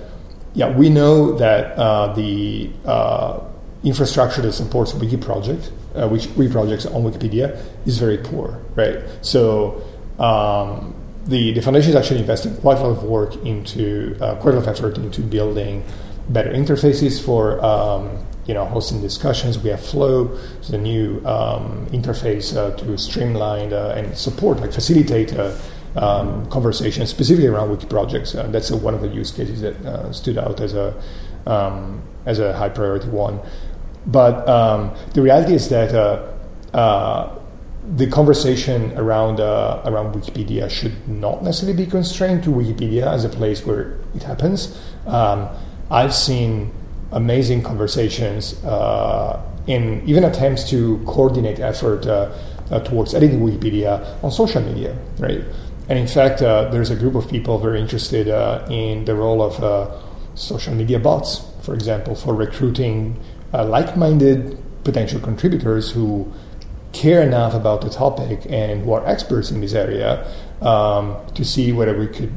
yeah, 0.54 0.70
we 0.76 0.88
know 0.88 1.36
that 1.38 1.76
uh, 1.78 2.12
the 2.14 2.70
uh, 2.84 3.40
infrastructure 3.84 4.42
that 4.42 4.52
supports 4.52 4.94
Wiki 4.94 5.16
project 5.16 5.72
uh, 5.94 6.08
which 6.08 6.26
we 6.28 6.48
projects 6.48 6.86
on 6.86 7.02
Wikipedia 7.02 7.60
is 7.86 7.98
very 7.98 8.18
poor, 8.18 8.60
right? 8.74 9.02
So 9.22 9.82
um, 10.18 10.94
the 11.26 11.52
the 11.52 11.60
foundation 11.62 11.90
is 11.90 11.96
actually 11.96 12.20
investing 12.20 12.56
quite 12.56 12.78
a 12.78 12.82
lot 12.82 12.90
of 12.90 13.04
work 13.04 13.36
into 13.44 14.16
uh, 14.20 14.36
quite 14.36 14.54
a 14.54 14.58
lot 14.58 14.68
of 14.68 14.68
effort 14.68 14.98
into 14.98 15.20
building 15.20 15.84
better 16.28 16.50
interfaces 16.50 17.22
for 17.22 17.62
um, 17.64 18.26
you 18.46 18.54
know 18.54 18.64
hosting 18.64 19.00
discussions. 19.00 19.58
We 19.58 19.70
have 19.70 19.84
Flow, 19.84 20.24
the 20.68 20.78
new 20.78 21.22
um, 21.26 21.86
interface 21.92 22.56
uh, 22.56 22.76
to 22.76 22.96
streamline 22.98 23.72
uh, 23.72 23.94
and 23.96 24.16
support, 24.16 24.60
like 24.60 24.72
facilitate. 24.72 25.32
Uh, 25.34 25.56
um, 25.94 26.48
conversations 26.48 27.10
specifically 27.10 27.48
around 27.48 27.70
wiki 27.70 27.84
projects. 27.84 28.34
Uh, 28.34 28.46
that's 28.46 28.70
one 28.70 28.94
of 28.94 29.02
the 29.02 29.08
use 29.08 29.30
cases 29.30 29.60
that 29.60 29.76
uh, 29.84 30.10
stood 30.10 30.38
out 30.38 30.58
as 30.62 30.72
a 30.72 30.94
um, 31.44 32.02
as 32.24 32.38
a 32.38 32.56
high 32.56 32.70
priority 32.70 33.08
one. 33.08 33.40
But 34.06 34.48
um, 34.48 34.94
the 35.14 35.22
reality 35.22 35.54
is 35.54 35.68
that 35.68 35.94
uh, 35.94 36.76
uh, 36.76 37.38
the 37.96 38.06
conversation 38.08 38.96
around 38.96 39.40
uh, 39.40 39.82
around 39.84 40.14
Wikipedia 40.14 40.70
should 40.70 41.08
not 41.08 41.42
necessarily 41.42 41.84
be 41.84 41.90
constrained 41.90 42.42
to 42.44 42.50
Wikipedia 42.50 43.06
as 43.06 43.24
a 43.24 43.28
place 43.28 43.64
where 43.66 43.98
it 44.14 44.22
happens. 44.22 44.78
Um, 45.06 45.48
I've 45.90 46.14
seen 46.14 46.72
amazing 47.12 47.62
conversations 47.62 48.62
uh, 48.64 49.40
in 49.66 50.02
even 50.06 50.24
attempts 50.24 50.68
to 50.70 50.98
coordinate 51.06 51.60
effort 51.60 52.06
uh, 52.06 52.32
uh, 52.70 52.80
towards 52.80 53.14
editing 53.14 53.40
Wikipedia 53.40 54.22
on 54.24 54.32
social 54.32 54.62
media, 54.62 54.96
right? 55.18 55.44
And 55.88 55.98
in 55.98 56.06
fact, 56.06 56.38
there's 56.38 56.90
a 56.90 56.96
group 56.96 57.14
of 57.14 57.28
people 57.28 57.58
very 57.58 57.80
interested 57.80 58.28
in 58.70 59.04
the 59.04 59.14
role 59.14 59.42
of 59.42 59.92
social 60.34 60.74
media 60.74 60.98
bots, 60.98 61.44
for 61.60 61.74
example, 61.74 62.14
for 62.14 62.34
recruiting 62.34 63.20
uh, 63.52 63.64
like-minded 63.64 64.58
potential 64.84 65.20
contributors 65.20 65.90
who 65.92 66.32
care 66.92 67.22
enough 67.22 67.54
about 67.54 67.80
the 67.80 67.90
topic 67.90 68.40
and 68.48 68.84
who 68.84 68.92
are 68.92 69.06
experts 69.06 69.50
in 69.50 69.60
this 69.60 69.72
area 69.72 70.26
um, 70.60 71.16
to 71.34 71.44
see 71.44 71.72
whether 71.72 71.98
we 71.98 72.06
could 72.06 72.32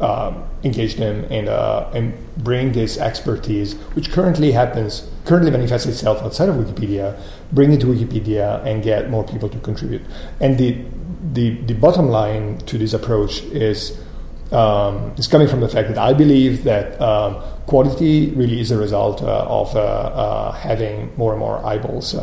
um, 0.00 0.44
engage 0.64 0.96
them 0.96 1.24
and 1.30 1.48
uh, 1.48 1.88
and 1.94 2.12
bring 2.38 2.72
this 2.72 2.98
expertise, 2.98 3.74
which 3.94 4.10
currently 4.10 4.50
happens, 4.50 5.08
currently 5.24 5.50
manifests 5.50 5.86
itself 5.86 6.22
outside 6.22 6.48
of 6.48 6.56
Wikipedia, 6.56 7.20
bring 7.52 7.72
it 7.72 7.80
to 7.80 7.86
Wikipedia 7.86 8.64
and 8.66 8.82
get 8.82 9.10
more 9.10 9.24
people 9.24 9.48
to 9.48 9.58
contribute. 9.60 10.02
And 10.40 10.58
the 10.58 10.76
the, 11.32 11.50
the 11.62 11.74
bottom 11.74 12.08
line 12.08 12.58
to 12.66 12.76
this 12.78 12.92
approach 12.92 13.42
is 13.44 13.96
um, 14.50 15.12
is 15.16 15.28
coming 15.28 15.46
from 15.46 15.60
the 15.60 15.68
fact 15.68 15.88
that 15.88 15.98
I 15.98 16.12
believe 16.12 16.64
that 16.64 17.00
um, 17.00 17.42
quality 17.66 18.30
really 18.30 18.60
is 18.60 18.70
a 18.70 18.76
result 18.76 19.22
uh, 19.22 19.46
of 19.48 19.74
uh, 19.76 19.80
uh, 19.80 20.52
having 20.52 21.12
more 21.16 21.32
and 21.32 21.40
more 21.40 21.64
eyeballs 21.64 22.14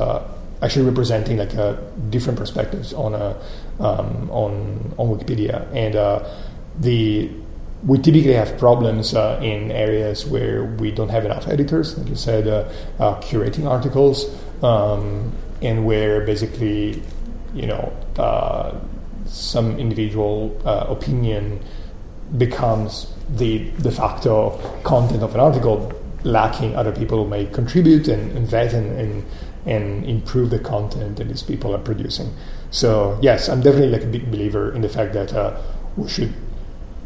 actually 0.62 0.86
representing 0.86 1.38
like 1.38 1.56
uh, 1.56 1.74
different 2.10 2.38
perspectives 2.38 2.94
on 2.94 3.16
um, 3.16 4.30
on 4.30 4.94
on 4.98 5.08
Wikipedia, 5.08 5.66
and 5.74 5.96
uh, 5.96 6.28
the 6.80 7.30
we 7.86 7.98
typically 7.98 8.34
have 8.34 8.58
problems 8.58 9.14
in 9.14 9.72
areas 9.72 10.26
where 10.26 10.66
we 10.66 10.92
don't 10.92 11.08
have 11.08 11.24
enough 11.24 11.48
editors, 11.48 11.98
like 11.98 12.10
you 12.10 12.16
said, 12.16 12.44
curating 12.98 13.66
articles, 13.66 14.26
um, 14.62 15.32
and 15.62 15.86
where 15.86 16.26
basically 16.26 17.02
you 17.54 17.68
know 17.68 17.94
some 19.26 19.80
individual 19.80 20.60
opinion 20.66 21.64
becomes 22.38 23.08
the 23.30 23.70
de 23.82 23.92
facto 23.92 24.52
content 24.84 25.24
of 25.24 25.34
an 25.34 25.40
article, 25.40 25.94
lacking 26.24 26.76
other 26.76 26.92
people 26.92 27.24
who 27.24 27.30
may 27.30 27.46
contribute 27.46 28.08
and, 28.08 28.36
and 28.38 28.48
vet 28.48 28.74
and, 28.74 29.00
and, 29.00 29.26
and 29.66 30.06
improve 30.06 30.50
the 30.50 30.60
content 30.60 31.18
that 31.18 31.28
these 31.28 31.44
people 31.44 31.74
are 31.74 31.80
producing. 31.80 32.34
So 32.72 33.18
yes, 33.22 33.50
I'm 33.50 33.62
definitely 33.62 33.90
like 33.90 34.04
a 34.04 34.08
big 34.08 34.30
believer 34.32 34.74
in 34.74 34.82
the 34.82 34.90
fact 34.90 35.14
that 35.14 35.34
uh, 35.34 35.60
we 35.96 36.10
should 36.10 36.34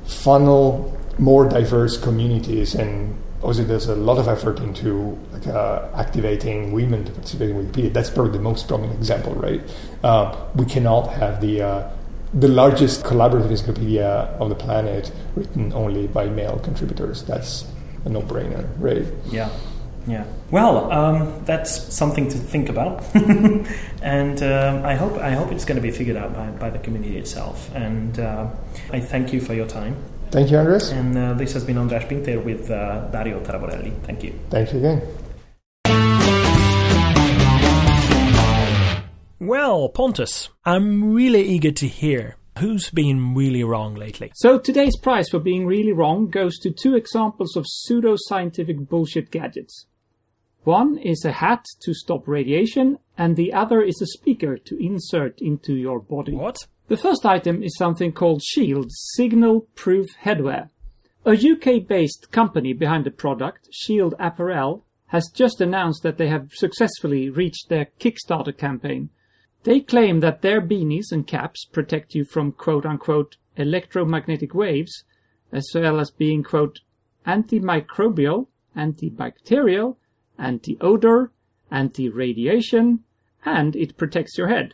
funnel 0.05 0.97
more 1.17 1.47
diverse 1.47 1.97
communities 1.97 2.75
and 2.75 3.15
obviously 3.43 3.65
there's 3.65 3.87
a 3.87 3.95
lot 3.95 4.17
of 4.17 4.27
effort 4.27 4.59
into 4.59 5.17
like, 5.31 5.45
uh, 5.47 5.87
activating 5.95 6.71
women 6.71 7.03
to 7.03 7.11
participate 7.11 7.49
in 7.49 7.57
Wikipedia. 7.57 7.93
That's 7.93 8.09
probably 8.09 8.31
the 8.31 8.39
most 8.39 8.67
prominent 8.67 8.97
example, 8.97 9.33
right? 9.35 9.61
Uh, 10.03 10.35
we 10.55 10.65
cannot 10.65 11.11
have 11.13 11.41
the 11.41 11.61
uh, 11.61 11.89
the 12.33 12.47
largest 12.47 13.03
collaborative 13.03 13.49
encyclopedia 13.49 14.07
of 14.39 14.49
the 14.49 14.55
planet 14.55 15.11
written 15.35 15.71
only 15.73 16.07
by 16.07 16.27
male 16.27 16.59
contributors. 16.59 17.23
That's 17.23 17.65
a 18.05 18.09
no 18.09 18.21
brainer, 18.21 18.67
right? 18.79 19.05
Yeah. 19.29 19.49
Yeah. 20.05 20.25
Well, 20.51 20.91
um, 20.91 21.45
that's 21.45 21.93
something 21.93 22.27
to 22.27 22.37
think 22.37 22.67
about, 22.67 23.03
and 23.15 24.43
um, 24.43 24.85
I 24.85 24.95
hope 24.95 25.17
I 25.17 25.31
hope 25.31 25.53
it's 25.53 25.63
going 25.63 25.77
to 25.77 25.81
be 25.81 25.91
figured 25.91 26.17
out 26.17 26.33
by, 26.33 26.47
by 26.47 26.69
the 26.69 26.79
community 26.79 27.17
itself. 27.17 27.73
And 27.73 28.19
uh, 28.19 28.49
I 28.91 28.99
thank 28.99 29.31
you 29.31 29.39
for 29.39 29.53
your 29.53 29.65
time. 29.65 29.95
Thank 30.31 30.51
you, 30.51 30.57
Andres. 30.57 30.89
And 30.89 31.17
uh, 31.17 31.33
this 31.35 31.53
has 31.53 31.63
been 31.63 31.77
Andres 31.77 32.03
Pinter 32.03 32.39
with 32.41 32.69
uh, 32.69 33.07
Dario 33.11 33.39
Taraborelli. 33.39 33.93
Thank 34.01 34.23
you. 34.23 34.33
Thank 34.49 34.73
you 34.73 34.79
again. 34.79 35.22
Well, 39.45 39.89
Pontus, 39.89 40.47
I'm 40.63 41.13
really 41.13 41.43
eager 41.43 41.73
to 41.73 41.87
hear 41.89 42.37
who's 42.59 42.89
been 42.89 43.35
really 43.35 43.61
wrong 43.61 43.93
lately. 43.93 44.31
So 44.35 44.57
today's 44.57 44.95
prize 44.95 45.27
for 45.27 45.39
being 45.39 45.65
really 45.65 45.91
wrong 45.91 46.29
goes 46.29 46.57
to 46.59 46.71
two 46.71 46.95
examples 46.95 47.57
of 47.57 47.65
pseudo-scientific 47.67 48.87
bullshit 48.87 49.31
gadgets. 49.31 49.85
One 50.63 50.97
is 50.97 51.25
a 51.25 51.33
hat 51.33 51.65
to 51.81 51.93
stop 51.93 52.25
radiation, 52.25 52.99
and 53.17 53.35
the 53.35 53.51
other 53.51 53.81
is 53.81 54.01
a 54.01 54.05
speaker 54.05 54.57
to 54.59 54.81
insert 54.81 55.41
into 55.41 55.73
your 55.73 55.99
body. 55.99 56.31
What? 56.31 56.65
The 56.87 56.95
first 56.95 57.25
item 57.25 57.63
is 57.63 57.75
something 57.77 58.13
called 58.13 58.41
Shield 58.41 58.93
Signal 58.93 59.67
Proof 59.75 60.07
Headwear. 60.23 60.69
A 61.25 61.31
UK 61.31 61.85
based 61.85 62.31
company 62.31 62.71
behind 62.71 63.05
the 63.05 63.11
product, 63.11 63.67
Shield 63.73 64.15
Apparel, 64.19 64.85
has 65.07 65.29
just 65.33 65.59
announced 65.59 66.01
that 66.03 66.17
they 66.17 66.29
have 66.29 66.51
successfully 66.53 67.29
reached 67.29 67.67
their 67.67 67.89
Kickstarter 67.99 68.57
campaign 68.57 69.09
they 69.63 69.79
claim 69.79 70.19
that 70.19 70.41
their 70.41 70.61
beanies 70.61 71.11
and 71.11 71.25
caps 71.25 71.65
protect 71.65 72.15
you 72.15 72.25
from 72.25 72.51
quote 72.51 72.85
unquote 72.85 73.37
electromagnetic 73.55 74.53
waves, 74.53 75.03
as 75.51 75.69
well 75.73 75.99
as 75.99 76.11
being 76.11 76.43
quote 76.43 76.79
antimicrobial, 77.25 78.47
antibacterial, 78.75 79.95
anti-odor, 80.37 81.31
anti-radiation, 81.71 83.03
and 83.45 83.75
it 83.75 83.97
protects 83.97 84.37
your 84.37 84.47
head. 84.47 84.73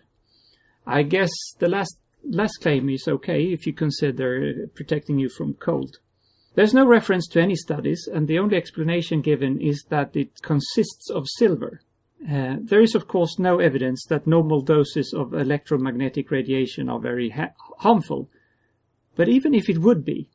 I 0.85 1.03
guess 1.03 1.29
the 1.59 1.69
last 1.69 1.99
last 2.23 2.57
claim 2.61 2.89
is 2.89 3.07
okay 3.07 3.45
if 3.45 3.65
you 3.65 3.73
consider 3.73 4.67
protecting 4.75 5.19
you 5.19 5.29
from 5.29 5.53
cold. 5.53 5.97
There's 6.55 6.73
no 6.73 6.85
reference 6.85 7.27
to 7.29 7.41
any 7.41 7.55
studies, 7.55 8.09
and 8.11 8.27
the 8.27 8.39
only 8.39 8.57
explanation 8.57 9.21
given 9.21 9.61
is 9.61 9.85
that 9.89 10.15
it 10.15 10.41
consists 10.41 11.09
of 11.09 11.27
silver. 11.37 11.81
Uh, 12.27 12.57
there 12.61 12.81
is, 12.81 12.95
of 12.95 13.07
course, 13.07 13.39
no 13.39 13.59
evidence 13.59 14.05
that 14.09 14.27
normal 14.27 14.61
doses 14.61 15.13
of 15.15 15.33
electromagnetic 15.33 16.31
radiation 16.31 16.89
are 16.89 16.99
very 16.99 17.29
ha- 17.29 17.53
harmful. 17.77 18.29
But 19.15 19.29
even 19.29 19.53
if 19.53 19.69
it 19.69 19.79
would 19.79 20.03
be, 20.03 20.29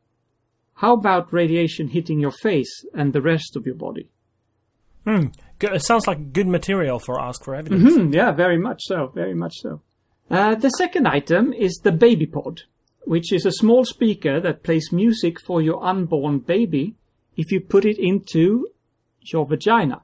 how 0.74 0.94
about 0.94 1.32
radiation 1.32 1.88
hitting 1.88 2.20
your 2.20 2.30
face 2.30 2.84
and 2.94 3.12
the 3.12 3.22
rest 3.22 3.54
of 3.56 3.66
your 3.66 3.74
body? 3.74 4.08
Hmm. 5.04 5.26
It 5.60 5.84
sounds 5.84 6.06
like 6.06 6.32
good 6.32 6.46
material 6.46 6.98
for 6.98 7.20
Ask 7.20 7.44
for 7.44 7.54
Evidence. 7.54 7.94
Hmm, 7.94 8.12
yeah, 8.12 8.32
very 8.32 8.58
much 8.58 8.80
so, 8.84 9.12
very 9.14 9.34
much 9.34 9.54
so. 9.60 9.82
Uh, 10.30 10.54
the 10.54 10.70
second 10.70 11.06
item 11.06 11.52
is 11.52 11.80
the 11.84 11.92
baby 11.92 12.26
pod, 12.26 12.62
which 13.02 13.32
is 13.32 13.44
a 13.44 13.52
small 13.52 13.84
speaker 13.84 14.40
that 14.40 14.62
plays 14.62 14.90
music 14.90 15.38
for 15.40 15.60
your 15.60 15.84
unborn 15.84 16.38
baby 16.38 16.94
if 17.36 17.52
you 17.52 17.60
put 17.60 17.84
it 17.84 17.98
into 17.98 18.68
your 19.20 19.46
vagina. 19.46 20.02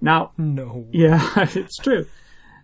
Now, 0.00 0.32
No. 0.38 0.86
yeah, 0.92 1.20
it's 1.54 1.76
true. 1.78 2.06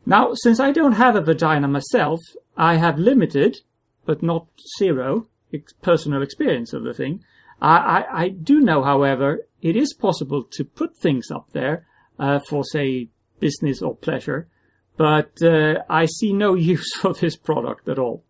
Now, 0.06 0.32
since 0.34 0.58
I 0.60 0.72
don't 0.72 0.92
have 0.92 1.16
a 1.16 1.20
vagina 1.20 1.68
myself, 1.68 2.20
I 2.56 2.76
have 2.76 2.98
limited, 2.98 3.58
but 4.06 4.22
not 4.22 4.46
zero, 4.78 5.28
ex- 5.52 5.72
personal 5.82 6.22
experience 6.22 6.72
of 6.72 6.82
the 6.84 6.94
thing. 6.94 7.20
I, 7.60 7.76
I, 7.76 8.22
I 8.24 8.28
do 8.28 8.60
know, 8.60 8.82
however, 8.82 9.46
it 9.60 9.76
is 9.76 9.92
possible 9.94 10.44
to 10.52 10.64
put 10.64 10.96
things 10.96 11.30
up 11.30 11.50
there 11.52 11.86
uh, 12.18 12.38
for, 12.38 12.64
say, 12.64 13.08
business 13.40 13.82
or 13.82 13.94
pleasure, 13.96 14.48
but 14.96 15.32
uh, 15.42 15.82
I 15.90 16.06
see 16.06 16.32
no 16.32 16.54
use 16.74 16.90
for 16.96 17.12
this 17.12 17.36
product 17.36 17.88
at 17.88 17.98
all. 17.98 18.24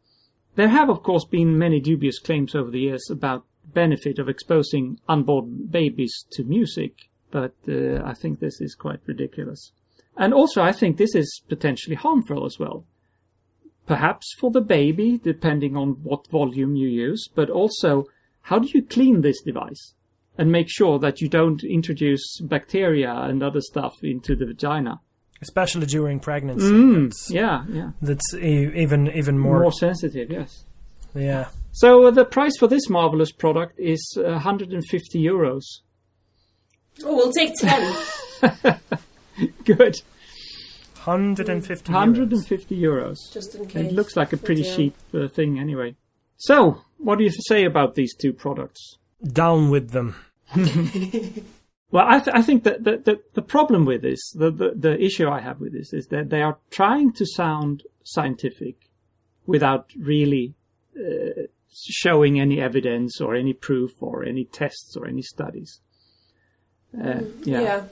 There 0.57 0.69
have, 0.69 0.89
of 0.91 1.03
course, 1.05 1.25
been 1.25 1.57
many 1.59 1.79
dubious 1.81 2.19
claims 2.19 2.55
over 2.55 2.71
the 2.71 2.81
years 2.81 3.09
about 3.11 3.45
benefit 3.73 4.19
of 4.19 4.29
exposing 4.29 4.99
unborn 5.09 5.67
babies 5.71 6.25
to 6.33 6.43
music, 6.43 6.95
but 7.31 7.55
uh, 7.69 8.03
I 8.05 8.15
think 8.15 8.41
this 8.41 8.61
is 8.61 8.75
quite 8.75 9.01
ridiculous. 9.07 9.73
And 10.17 10.35
also, 10.35 10.63
I 10.63 10.73
think 10.73 10.97
this 10.97 11.15
is 11.15 11.43
potentially 11.49 11.97
harmful 11.97 12.45
as 12.45 12.59
well. 12.59 12.85
Perhaps 13.87 14.35
for 14.39 14.51
the 14.51 14.61
baby, 14.61 15.19
depending 15.23 15.77
on 15.77 15.91
what 16.03 16.27
volume 16.29 16.77
you 16.77 16.89
use, 16.89 17.29
but 17.35 17.49
also, 17.49 18.07
how 18.43 18.59
do 18.59 18.69
you 18.75 18.83
clean 18.83 19.23
this 19.23 19.41
device? 19.43 19.95
And 20.37 20.53
make 20.53 20.69
sure 20.69 20.99
that 20.99 21.21
you 21.21 21.29
don't 21.29 21.65
introduce 21.65 22.41
bacteria 22.41 23.13
and 23.13 23.43
other 23.43 23.61
stuff 23.61 23.95
into 24.03 24.37
the 24.37 24.47
vagina. 24.47 25.01
Especially 25.41 25.87
during 25.87 26.21
pregnancy. 26.21 26.67
Mm, 26.67 27.13
yeah, 27.31 27.65
yeah. 27.69 27.91
that's 28.03 28.35
even 28.35 29.09
even 29.13 29.39
more. 29.39 29.61
More 29.61 29.73
sensitive, 29.73 30.31
yes. 30.31 30.65
Yeah. 31.15 31.49
So 31.73 32.07
uh, 32.07 32.11
the 32.11 32.25
price 32.25 32.57
for 32.59 32.67
this 32.67 32.89
marvelous 32.89 33.33
product 33.33 33.79
is 33.79 34.17
uh, 34.19 34.23
150 34.31 35.23
euros. 35.23 35.63
Oh, 37.05 37.15
we'll 37.17 37.33
take 37.33 37.55
10, 37.55 37.95
Good. 39.65 39.97
150 41.05 41.93
euros. 41.93 41.95
150 41.95 42.77
euros. 42.77 43.17
just 43.33 43.55
in 43.55 43.67
case. 43.67 43.87
It 43.87 43.95
looks 43.95 44.17
like 44.17 44.33
a 44.33 44.37
pretty 44.37 44.63
cheap 44.65 44.95
uh, 45.15 45.29
thing 45.29 45.59
anyway. 45.59 45.95
So, 46.37 46.83
what 46.99 47.19
do 47.19 47.25
you 47.25 47.31
say 47.49 47.65
about 47.65 47.95
these 47.95 48.15
two 48.15 48.33
products? 48.33 48.97
Down 49.23 49.71
with 49.71 49.91
them. 49.91 50.17
Well, 51.91 52.05
I, 52.07 52.21
th- 52.21 52.37
I 52.37 52.43
think 52.43 52.65
that 52.65 52.85
the, 52.85 52.99
the, 52.99 53.21
the 53.33 53.41
problem 53.41 53.87
with 53.87 54.03
this, 54.03 54.31
the, 54.33 54.51
the, 54.51 54.73
the 54.77 55.03
issue 55.03 55.27
I 55.27 55.41
have 55.41 55.59
with 55.59 55.73
this, 55.73 55.95
is 55.95 56.09
that 56.09 56.29
they 56.29 56.43
are 56.43 56.59
trying 56.71 57.13
to 57.15 57.25
sound 57.25 57.83
scientific 58.05 58.77
without 59.47 59.91
really 59.99 60.55
uh, 60.95 61.45
showing 61.73 62.39
any 62.39 62.61
evidence 62.61 63.23
or 63.23 63.35
any 63.35 63.55
proof 63.55 63.93
or 64.03 64.23
any 64.23 64.45
tests 64.45 64.97
or 64.99 65.07
any 65.07 65.23
studies. 65.23 65.81
Uh, 66.97 67.21
yeah. 67.45 67.61
Yeah. 67.61 67.83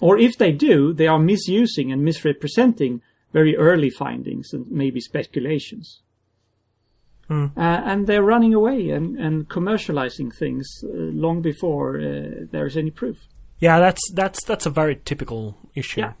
Or 0.00 0.18
if 0.18 0.38
they 0.38 0.52
do, 0.52 0.92
they 0.92 1.06
are 1.06 1.18
misusing 1.18 1.92
and 1.92 2.02
misrepresenting 2.04 3.02
very 3.32 3.56
early 3.56 3.90
findings 3.90 4.52
and 4.52 4.70
maybe 4.70 5.00
speculations. 5.00 6.00
Uh, 7.30 7.48
and 7.56 8.08
they're 8.08 8.24
running 8.24 8.54
away 8.54 8.90
and, 8.90 9.16
and 9.16 9.48
commercializing 9.48 10.34
things 10.34 10.66
uh, 10.82 10.88
long 10.92 11.40
before 11.40 11.96
uh, 12.00 12.44
there's 12.50 12.76
any 12.76 12.90
proof. 12.90 13.18
Yeah, 13.60 13.78
that's 13.78 14.00
that's 14.14 14.42
that's 14.44 14.66
a 14.66 14.70
very 14.70 14.96
typical 14.96 15.56
issue. 15.76 16.00
Yeah. 16.00 16.14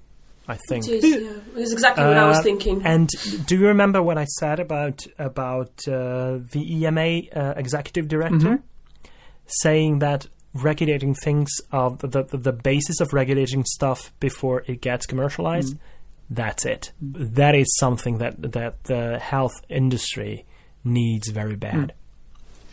I 0.46 0.56
think. 0.68 0.86
It 0.86 1.02
is, 1.02 1.22
yeah. 1.22 1.30
It's 1.62 1.72
exactly 1.72 2.04
what 2.04 2.16
I 2.16 2.28
was 2.28 2.38
Uh, 2.38 2.42
thinking. 2.42 2.82
And 2.84 3.08
do 3.46 3.56
you 3.58 3.66
remember 3.66 4.00
what 4.02 4.18
I 4.18 4.24
said 4.24 4.60
about 4.60 5.04
about 5.18 5.72
uh, 5.88 6.38
the 6.52 6.62
EMA 6.84 7.22
uh, 7.34 7.54
executive 7.56 8.06
director 8.06 8.36
Mm-hmm. 8.58 9.08
saying 9.46 9.98
that 10.00 10.28
regulating 10.54 11.14
things 11.14 11.50
of 11.72 11.98
the, 11.98 12.08
the 12.08 12.36
the 12.36 12.52
basis 12.52 13.00
of 13.00 13.12
regulating 13.12 13.64
stuff 13.64 14.12
before 14.20 14.64
it 14.66 14.80
gets 14.80 15.06
commercialized? 15.06 15.74
Mm-hmm. 15.74 16.34
That's 16.34 16.64
it. 16.64 16.92
That 17.00 17.54
is 17.54 17.66
something 17.78 18.18
that 18.18 18.52
that 18.52 18.84
the 18.84 19.18
health 19.18 19.54
industry 19.68 20.46
needs 20.84 21.28
very 21.28 21.56
bad. 21.56 21.92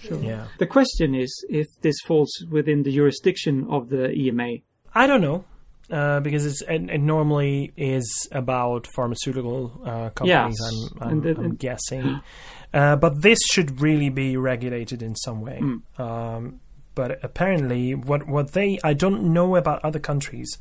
Sure. 0.01 0.19
Yeah. 0.21 0.45
The 0.59 0.67
question 0.67 1.15
is 1.15 1.31
if 1.49 1.67
this 1.81 1.95
falls 2.05 2.31
within 2.49 2.83
the 2.83 2.91
jurisdiction 2.93 3.65
of 3.69 3.89
the 3.89 4.11
EMA. 4.11 4.57
I 4.93 5.07
don't 5.07 5.21
know. 5.21 5.45
Uh, 5.89 6.19
because 6.19 6.45
it's, 6.45 6.61
it, 6.63 6.89
it 6.89 6.99
normally 6.99 7.71
is 7.77 8.27
about 8.33 8.85
pharmaceutical 8.93 9.71
uh, 9.85 10.09
companies, 10.09 10.57
Yes, 10.59 10.91
I'm, 10.99 11.01
I'm, 11.01 11.09
and 11.11 11.23
the- 11.23 11.41
I'm 11.41 11.55
guessing. 11.55 12.21
Uh, 12.73 12.97
but 12.97 13.21
this 13.21 13.39
should 13.49 13.79
really 13.79 14.09
be 14.09 14.35
regulated 14.35 15.01
in 15.01 15.15
some 15.15 15.39
way. 15.39 15.57
Mm. 15.61 15.99
Um, 16.01 16.59
but 16.97 17.23
apparently, 17.23 17.93
what, 17.93 18.27
what 18.27 18.53
they, 18.53 18.79
I 18.83 18.93
don't 18.93 19.31
know 19.31 19.55
about 19.55 19.85
other 19.85 19.99
countries, 19.99 20.57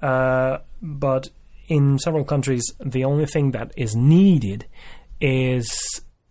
uh, 0.00 0.58
but 0.80 1.28
in 1.68 1.98
several 1.98 2.24
countries, 2.24 2.64
the 2.80 3.04
only 3.04 3.26
thing 3.26 3.50
that 3.50 3.70
is 3.76 3.94
needed 3.94 4.64
is 5.20 5.68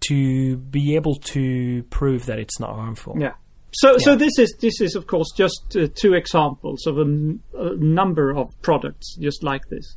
to 0.07 0.57
be 0.57 0.95
able 0.95 1.17
to 1.33 1.83
prove 1.91 2.25
that 2.25 2.39
it's 2.39 2.59
not 2.59 2.73
harmful. 2.73 3.15
Yeah. 3.19 3.33
So, 3.73 3.99
so 3.99 4.15
this 4.15 4.39
is 4.39 4.55
this 4.59 4.81
is 4.81 4.95
of 4.95 5.07
course 5.07 5.31
just 5.35 5.75
uh, 5.75 5.87
two 5.95 6.13
examples 6.13 6.85
of 6.85 6.97
a, 6.97 7.05
number 7.05 8.35
of 8.35 8.49
products 8.61 9.15
just 9.17 9.43
like 9.43 9.67
this. 9.69 9.95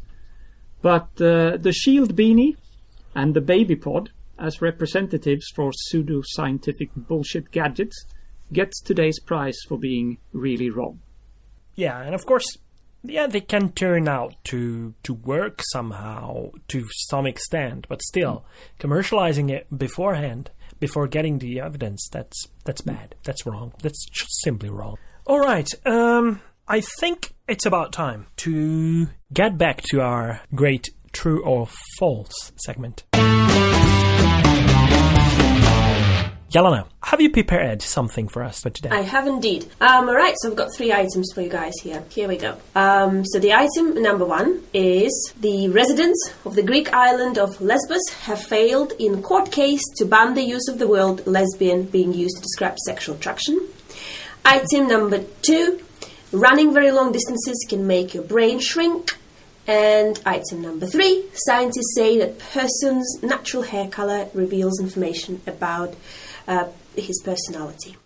But 0.82 1.08
uh, 1.20 1.56
the 1.56 1.72
Shield 1.72 2.14
Beanie 2.14 2.56
and 3.14 3.32
the 3.32 3.40
Baby 3.40 3.76
Pod, 3.76 4.10
as 4.38 4.60
representatives 4.60 5.46
for 5.54 5.72
pseudo-scientific 5.74 6.90
bullshit 6.94 7.50
gadgets, 7.50 8.06
gets 8.52 8.81
today's 8.81 9.20
prize 9.20 9.56
for 9.68 9.78
being 9.78 10.18
really 10.32 10.70
wrong. 10.70 11.01
Yeah, 11.74 12.01
and 12.01 12.14
of 12.14 12.24
course, 12.24 12.47
yeah, 13.02 13.27
they 13.27 13.40
can 13.40 13.73
turn 13.73 14.09
out 14.09 14.35
to 14.44 14.94
to 15.02 15.14
work 15.14 15.62
somehow 15.73 16.51
to 16.68 16.85
some 17.09 17.27
extent, 17.27 17.86
but 17.89 18.02
still, 18.02 18.44
commercializing 18.81 19.51
it 19.51 19.66
beforehand, 19.77 20.51
before 20.81 21.06
getting 21.06 21.39
the 21.39 21.60
evidence, 21.60 22.09
that's 22.10 22.47
that's 22.64 22.81
bad. 22.81 23.14
That's 23.24 23.47
wrong. 23.47 23.73
That's 23.82 24.05
just 24.06 24.43
simply 24.43 24.70
wrong. 24.70 24.97
All 25.27 25.40
right, 25.40 25.68
um, 25.85 26.40
I 26.68 26.81
think 27.01 27.35
it's 27.48 27.66
about 27.66 27.93
time 27.93 28.27
to 28.39 29.09
get 29.32 29.59
back 29.59 29.82
to 29.90 30.01
our 30.01 30.40
great 30.55 30.89
true 31.12 31.43
or 31.44 31.68
false 31.98 32.52
segment. 32.56 33.05
Yelena, 36.56 36.86
have 37.02 37.20
you 37.20 37.30
prepared 37.30 37.82
something 37.82 38.28
for 38.28 38.42
us 38.42 38.62
for 38.62 38.70
today? 38.70 38.88
I 38.88 39.02
have 39.02 39.26
indeed. 39.26 39.66
Um, 39.78 40.08
all 40.08 40.14
right, 40.14 40.34
so 40.38 40.48
I've 40.48 40.56
got 40.56 40.74
three 40.74 40.90
items 40.90 41.30
for 41.34 41.42
you 41.42 41.50
guys 41.50 41.74
here. 41.82 42.02
Here 42.08 42.26
we 42.26 42.38
go. 42.38 42.56
Um, 42.74 43.26
so 43.26 43.38
the 43.38 43.52
item 43.52 44.02
number 44.02 44.24
one 44.24 44.62
is 44.72 45.34
the 45.38 45.68
residents 45.68 46.32
of 46.46 46.54
the 46.54 46.62
Greek 46.62 46.94
island 46.94 47.36
of 47.36 47.60
Lesbos 47.60 48.08
have 48.22 48.42
failed 48.42 48.94
in 48.98 49.22
court 49.22 49.52
case 49.52 49.82
to 49.96 50.06
ban 50.06 50.32
the 50.32 50.40
use 50.40 50.66
of 50.68 50.78
the 50.78 50.88
word 50.88 51.26
lesbian 51.26 51.82
being 51.82 52.14
used 52.14 52.36
to 52.36 52.42
describe 52.42 52.78
sexual 52.86 53.16
attraction. 53.16 53.60
Item 54.42 54.88
number 54.88 55.24
two: 55.42 55.84
running 56.32 56.72
very 56.72 56.90
long 56.90 57.12
distances 57.12 57.66
can 57.68 57.86
make 57.86 58.14
your 58.14 58.24
brain 58.24 58.60
shrink. 58.60 59.18
And 59.66 60.18
item 60.24 60.62
number 60.62 60.86
three: 60.86 61.26
scientists 61.34 61.94
say 61.94 62.16
that 62.16 62.38
person's 62.38 63.22
natural 63.22 63.64
hair 63.64 63.88
color 63.88 64.30
reveals 64.32 64.80
information 64.80 65.42
about 65.46 65.94
uh, 66.47 66.66
his 66.97 67.20
personality. 67.24 67.97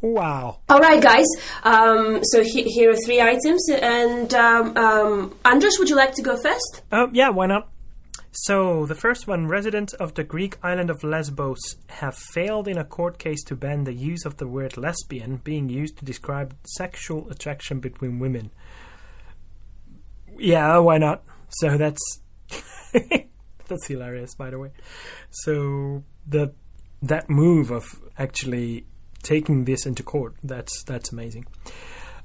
wow. 0.00 0.58
All 0.68 0.80
right, 0.80 1.02
guys. 1.02 1.26
Um, 1.62 2.20
so 2.24 2.42
he- 2.42 2.64
here 2.64 2.90
are 2.90 2.96
three 3.04 3.20
items, 3.20 3.68
and 3.70 4.32
um, 4.34 4.76
um, 4.76 5.34
Andres, 5.44 5.78
would 5.78 5.88
you 5.88 5.96
like 5.96 6.14
to 6.14 6.22
go 6.22 6.36
first? 6.42 6.82
Oh, 6.90 7.08
yeah, 7.12 7.30
why 7.30 7.46
not? 7.46 7.68
So, 8.34 8.86
the 8.86 8.94
first 8.94 9.26
one 9.26 9.46
residents 9.46 9.92
of 9.92 10.14
the 10.14 10.24
Greek 10.24 10.56
island 10.62 10.88
of 10.88 11.04
Lesbos 11.04 11.76
have 11.88 12.16
failed 12.16 12.66
in 12.66 12.78
a 12.78 12.84
court 12.84 13.18
case 13.18 13.44
to 13.44 13.54
ban 13.54 13.84
the 13.84 13.92
use 13.92 14.24
of 14.24 14.38
the 14.38 14.46
word 14.46 14.78
lesbian 14.78 15.36
being 15.44 15.68
used 15.68 15.98
to 15.98 16.04
describe 16.06 16.56
sexual 16.64 17.28
attraction 17.28 17.78
between 17.78 18.18
women. 18.18 18.50
Yeah, 20.38 20.78
why 20.78 20.96
not? 20.96 21.22
So, 21.50 21.76
that's. 21.76 22.20
that's 23.72 23.86
hilarious, 23.86 24.34
by 24.34 24.50
the 24.50 24.58
way. 24.58 24.70
So, 25.30 26.04
the 26.26 26.52
that 27.02 27.28
move 27.28 27.70
of 27.70 28.00
actually 28.16 28.86
taking 29.22 29.64
this 29.64 29.86
into 29.86 30.02
court. 30.02 30.34
That's 30.42 30.82
that's 30.84 31.12
amazing. 31.12 31.46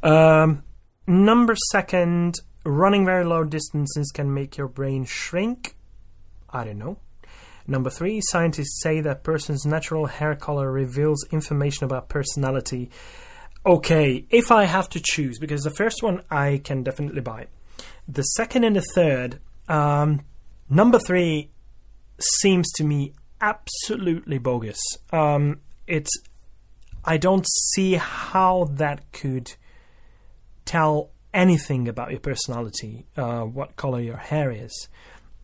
Um, 0.04 0.64
number 1.08 1.56
second, 1.72 2.36
running 2.64 3.06
very 3.06 3.26
low 3.26 3.44
distances 3.44 4.12
can 4.14 4.34
make 4.34 4.58
your 4.58 4.68
brain 4.68 5.06
shrink. 5.06 5.76
I 6.50 6.64
don't 6.64 6.78
know. 6.78 6.98
Number 7.70 7.90
three, 7.90 8.22
scientists 8.22 8.80
say 8.82 9.02
that 9.02 9.24
person's 9.24 9.66
natural 9.66 10.06
hair 10.06 10.36
color 10.36 10.72
reveals 10.72 11.26
information 11.32 11.84
about 11.84 12.08
personality. 12.08 12.90
Okay, 13.66 14.26
if 14.30 14.52
I 14.52 14.64
have 14.64 14.88
to 14.90 15.02
choose, 15.04 15.38
because 15.40 15.64
the 15.64 15.72
first 15.72 16.02
one 16.02 16.22
I 16.32 16.62
can 16.64 16.84
definitely 16.84 17.20
buy. 17.20 17.48
The 18.08 18.22
second 18.22 18.64
and 18.64 18.78
the 18.78 18.86
third, 18.96 19.40
um, 19.68 20.22
number 20.70 21.00
three 21.00 21.50
seems 22.20 22.72
to 22.74 22.84
me 22.84 23.14
absolutely 23.42 24.38
bogus. 24.38 24.80
Um, 25.12 25.60
it's 25.86 26.12
I 27.06 27.18
don't 27.18 27.46
see 27.72 27.94
how 27.94 28.68
that 28.72 29.12
could 29.12 29.54
tell 30.66 31.12
anything 31.34 31.88
about 31.88 32.12
your 32.12 32.20
personality, 32.20 33.06
uh, 33.16 33.42
what 33.42 33.76
color 33.76 34.02
your 34.02 34.18
hair 34.18 34.52
is. 34.52 34.90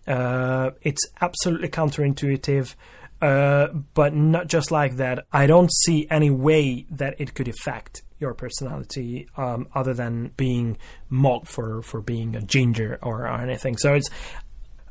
Uh, 0.05 0.71
it's 0.81 1.01
absolutely 1.21 1.69
counterintuitive, 1.69 2.75
uh, 3.21 3.67
but 3.93 4.13
not 4.13 4.47
just 4.47 4.71
like 4.71 4.97
that. 4.97 5.25
I 5.31 5.47
don't 5.47 5.71
see 5.71 6.07
any 6.09 6.29
way 6.29 6.85
that 6.91 7.15
it 7.19 7.33
could 7.33 7.47
affect 7.47 8.01
your 8.19 8.33
personality 8.33 9.27
um, 9.37 9.67
other 9.73 9.93
than 9.93 10.31
being 10.35 10.77
mocked 11.09 11.47
for, 11.47 11.81
for 11.81 12.01
being 12.01 12.35
a 12.35 12.41
ginger 12.41 12.99
or, 13.01 13.21
or 13.21 13.39
anything. 13.39 13.77
So 13.77 13.93
it's 13.93 14.09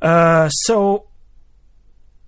uh, 0.02 0.48
so 0.48 1.06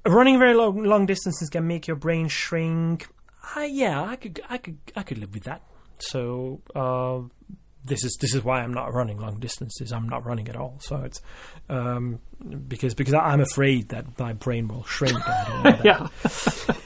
running 0.06 0.38
very 0.38 0.54
long, 0.54 0.82
long 0.82 1.06
distances 1.06 1.48
can 1.50 1.66
make 1.66 1.86
your 1.86 1.96
brain 1.96 2.28
shrink. 2.28 3.08
Uh, 3.56 3.60
yeah, 3.60 4.02
I 4.02 4.16
could 4.16 4.40
I 4.48 4.58
could 4.58 4.78
I 4.96 5.02
could 5.02 5.18
live 5.18 5.34
with 5.34 5.44
that. 5.44 5.62
So 5.98 6.60
uh, 6.74 7.20
this 7.84 8.04
is 8.04 8.16
this 8.20 8.34
is 8.34 8.42
why 8.42 8.62
I'm 8.62 8.72
not 8.72 8.94
running 8.94 9.18
long 9.18 9.38
distances. 9.38 9.92
I'm 9.92 10.08
not 10.08 10.24
running 10.24 10.48
at 10.48 10.56
all. 10.56 10.78
So 10.80 11.02
it's 11.02 11.20
um, 11.68 12.20
because 12.68 12.94
because 12.94 13.14
I'm 13.14 13.40
afraid 13.40 13.90
that 13.90 14.18
my 14.18 14.32
brain 14.32 14.68
will 14.68 14.84
shrink. 14.84 15.18
I 15.28 15.44
don't 15.44 15.64
want 15.64 15.82
that. 15.82 16.10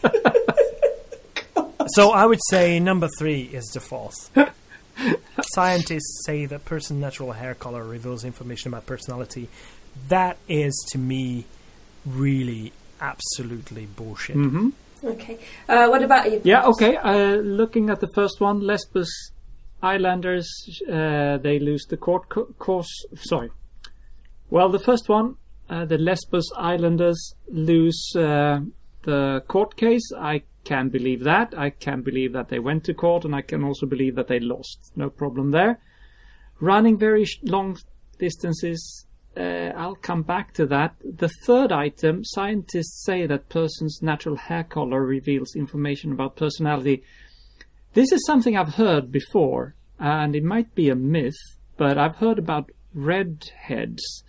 yeah. 0.19 0.43
So 1.95 2.11
I 2.11 2.27
would 2.27 2.41
say 2.51 2.79
number 2.81 3.09
three 3.19 3.43
is 3.43 3.65
the 3.73 3.81
false. 3.81 4.31
Scientists 5.55 6.23
say 6.27 6.45
that 6.47 6.65
person's 6.65 7.01
natural 7.01 7.33
hair 7.33 7.55
color 7.55 7.83
reveals 7.83 8.25
information 8.25 8.69
about 8.69 8.85
personality. 8.85 9.49
That 10.09 10.39
is 10.49 10.75
to 10.93 10.99
me 10.99 11.47
really 12.07 12.73
absolutely 13.01 13.87
bullshit. 13.87 14.37
hmm 14.37 14.71
Okay. 15.05 15.39
Uh, 15.69 15.87
what 15.89 16.03
about 16.03 16.31
you? 16.31 16.41
Yeah, 16.43 16.65
okay. 16.67 16.97
Uh, 16.97 17.37
looking 17.37 17.89
at 17.89 18.01
the 18.01 18.09
first 18.15 18.41
one, 18.41 18.61
Lesbos 18.61 19.09
Islanders, 19.81 20.49
uh, 20.91 21.39
they 21.39 21.61
lose 21.61 21.85
the 21.89 21.97
court 21.97 22.29
co- 22.29 22.47
course. 22.59 22.91
Sorry. 23.15 23.51
Well, 24.51 24.71
the 24.71 24.81
first 24.81 25.09
one, 25.09 25.37
uh, 25.71 25.85
the 25.85 25.99
Lesbos 25.99 26.51
Islanders 26.57 27.35
lose 27.49 28.13
uh, 28.17 28.61
the 29.05 29.45
court 29.47 29.77
case. 29.77 30.11
I 30.19 30.43
can 30.65 30.89
believe 30.89 31.23
that. 31.25 31.55
I 31.57 31.71
can 31.71 32.03
believe 32.03 32.33
that 32.33 32.49
they 32.49 32.59
went 32.59 32.83
to 32.85 32.95
court, 32.95 33.25
and 33.25 33.37
I 33.37 33.43
can 33.43 33.63
also 33.63 33.87
believe 33.87 34.17
that 34.17 34.27
they 34.27 34.41
lost. 34.41 34.91
No 34.97 35.11
problem 35.11 35.53
there. 35.53 35.79
Running 36.61 36.99
very 36.99 37.25
sh- 37.25 37.39
long 37.45 37.77
distances. 38.19 39.07
Uh, 39.39 39.73
I'll 39.77 39.95
come 39.95 40.23
back 40.23 40.53
to 40.55 40.67
that. 40.67 40.97
The 41.01 41.29
third 41.47 41.71
item, 41.71 42.25
scientists 42.25 43.05
say 43.05 43.25
that 43.27 43.49
person's 43.49 44.01
natural 44.03 44.35
hair 44.35 44.65
color 44.65 45.05
reveals 45.05 45.55
information 45.55 46.11
about 46.11 46.35
personality. 46.35 47.05
This 47.95 48.11
is 48.11 48.27
something 48.27 48.57
I've 48.57 48.75
heard 48.75 49.13
before, 49.13 49.77
and 49.99 50.35
it 50.35 50.43
might 50.43 50.75
be 50.75 50.89
a 50.89 50.97
myth, 50.97 51.39
but 51.77 51.99
I've 51.99 52.17
heard 52.17 52.39
about 52.39 52.71
redheads 52.93 54.25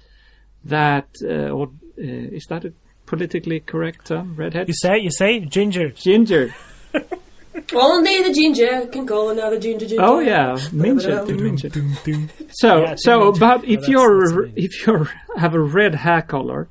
that, 0.64 1.10
uh, 1.24 1.50
or 1.50 1.68
uh, 1.98 2.04
is 2.38 2.46
that 2.50 2.66
a 2.66 2.74
politically 3.08 3.62
correct 3.62 4.08
term? 4.08 4.36
Redhead? 4.36 4.68
You 4.68 4.76
say 4.76 5.00
you 5.00 5.12
say 5.12 5.40
ginger. 5.40 5.90
Ginger. 5.90 6.54
Only 7.74 8.22
the 8.24 8.34
ginger 8.34 8.88
can 8.88 9.06
call 9.08 9.30
another 9.30 9.60
ginger 9.60 9.86
ginger. 9.88 10.04
Oh 10.04 10.20
yeah, 10.20 10.54
mincha, 10.72 11.26
Ba-ba-da. 11.26 11.44
mincha. 11.44 12.30
So, 12.52 12.82
Yeah, 12.82 12.96
so, 12.98 13.20
teenage- 13.32 13.40
but 13.40 13.64
if 13.64 13.70
that's- 13.82 13.88
you're 13.90 14.48
that's 14.48 14.54
if 14.66 14.88
you 14.88 15.08
have 15.38 15.54
a 15.56 15.60
red 15.60 15.96
hair 15.96 16.22
color, 16.22 16.70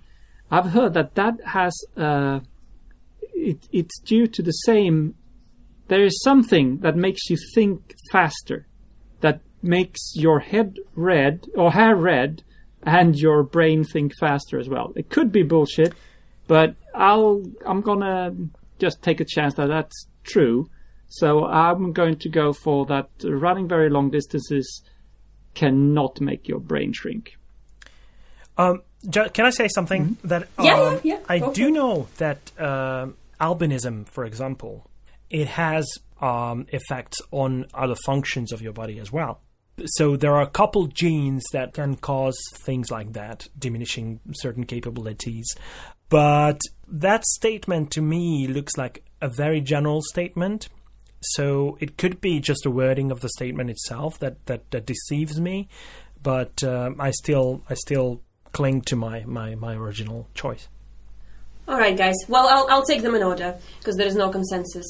I've 0.50 0.66
heard 0.70 0.94
that 0.94 1.14
that 1.16 1.34
has 1.44 1.74
uh, 1.96 2.40
it, 3.34 3.58
it's 3.72 3.98
due 4.00 4.26
to 4.26 4.42
the 4.42 4.52
same. 4.52 5.14
There 5.88 6.04
is 6.04 6.20
something 6.22 6.78
that 6.78 6.96
makes 6.96 7.30
you 7.30 7.36
think 7.54 7.94
faster, 8.12 8.66
that 9.20 9.40
makes 9.62 10.00
your 10.14 10.40
head 10.40 10.76
red 10.94 11.46
or 11.54 11.72
hair 11.72 11.96
red, 11.96 12.42
and 12.82 13.16
your 13.16 13.42
brain 13.42 13.84
think 13.84 14.12
faster 14.20 14.58
as 14.58 14.68
well. 14.68 14.92
It 14.96 15.08
could 15.08 15.32
be 15.32 15.42
bullshit, 15.42 15.94
but 16.46 16.74
I'll 16.94 17.42
I'm 17.66 17.80
gonna 17.80 18.34
just 18.78 19.02
take 19.02 19.20
a 19.20 19.24
chance 19.24 19.54
that 19.54 19.68
that's 19.68 20.06
true. 20.24 20.68
So 21.08 21.44
I'm 21.46 21.92
going 21.92 22.16
to 22.18 22.28
go 22.28 22.52
for 22.52 22.86
that. 22.86 23.08
uh, 23.24 23.32
Running 23.32 23.68
very 23.68 23.90
long 23.90 24.10
distances 24.10 24.82
cannot 25.54 26.20
make 26.20 26.46
your 26.48 26.60
brain 26.60 26.92
shrink. 26.92 27.36
Um, 28.56 28.82
can 29.12 29.46
I 29.46 29.50
say 29.50 29.68
something 29.68 30.16
that 30.24 30.48
um, 30.58 30.66
yeah, 30.66 31.00
yeah, 31.04 31.18
I 31.28 31.38
do 31.38 31.68
it. 31.68 31.72
know 31.72 32.08
that 32.18 32.50
um 32.58 33.16
albinism, 33.40 34.06
for 34.08 34.24
example, 34.24 34.90
it 35.30 35.46
has 35.46 35.86
um, 36.20 36.66
effects 36.70 37.18
on 37.30 37.66
other 37.74 37.94
functions 38.04 38.52
of 38.52 38.60
your 38.60 38.72
body 38.72 38.98
as 38.98 39.12
well. 39.12 39.40
So 39.84 40.16
there 40.16 40.34
are 40.34 40.42
a 40.42 40.50
couple 40.50 40.88
genes 40.88 41.44
that 41.52 41.74
can 41.74 41.94
cause 41.96 42.36
things 42.54 42.90
like 42.90 43.12
that, 43.12 43.46
diminishing 43.56 44.20
certain 44.32 44.64
capabilities. 44.64 45.46
But 46.08 46.58
that 46.88 47.24
statement 47.24 47.92
to 47.92 48.02
me 48.02 48.48
looks 48.48 48.76
like 48.76 49.04
a 49.20 49.28
very 49.28 49.60
general 49.60 50.02
statement. 50.02 50.68
So 51.20 51.76
it 51.80 51.96
could 51.96 52.20
be 52.20 52.40
just 52.40 52.64
a 52.64 52.70
wording 52.70 53.10
of 53.10 53.20
the 53.20 53.28
statement 53.28 53.70
itself 53.70 54.18
that 54.20 54.44
that, 54.46 54.70
that 54.70 54.86
deceives 54.86 55.40
me, 55.40 55.68
but 56.22 56.62
um, 56.62 56.96
I 57.00 57.10
still 57.10 57.62
I 57.68 57.74
still 57.74 58.22
cling 58.52 58.80
to 58.82 58.96
my, 58.96 59.24
my, 59.24 59.54
my 59.54 59.74
original 59.74 60.26
choice. 60.34 60.68
All 61.66 61.78
right, 61.78 61.96
guys. 61.96 62.16
Well, 62.28 62.48
I'll, 62.48 62.66
I'll 62.70 62.84
take 62.84 63.02
them 63.02 63.14
in 63.14 63.22
order 63.22 63.58
because 63.78 63.96
there 63.96 64.06
is 64.06 64.16
no 64.16 64.30
consensus. 64.30 64.86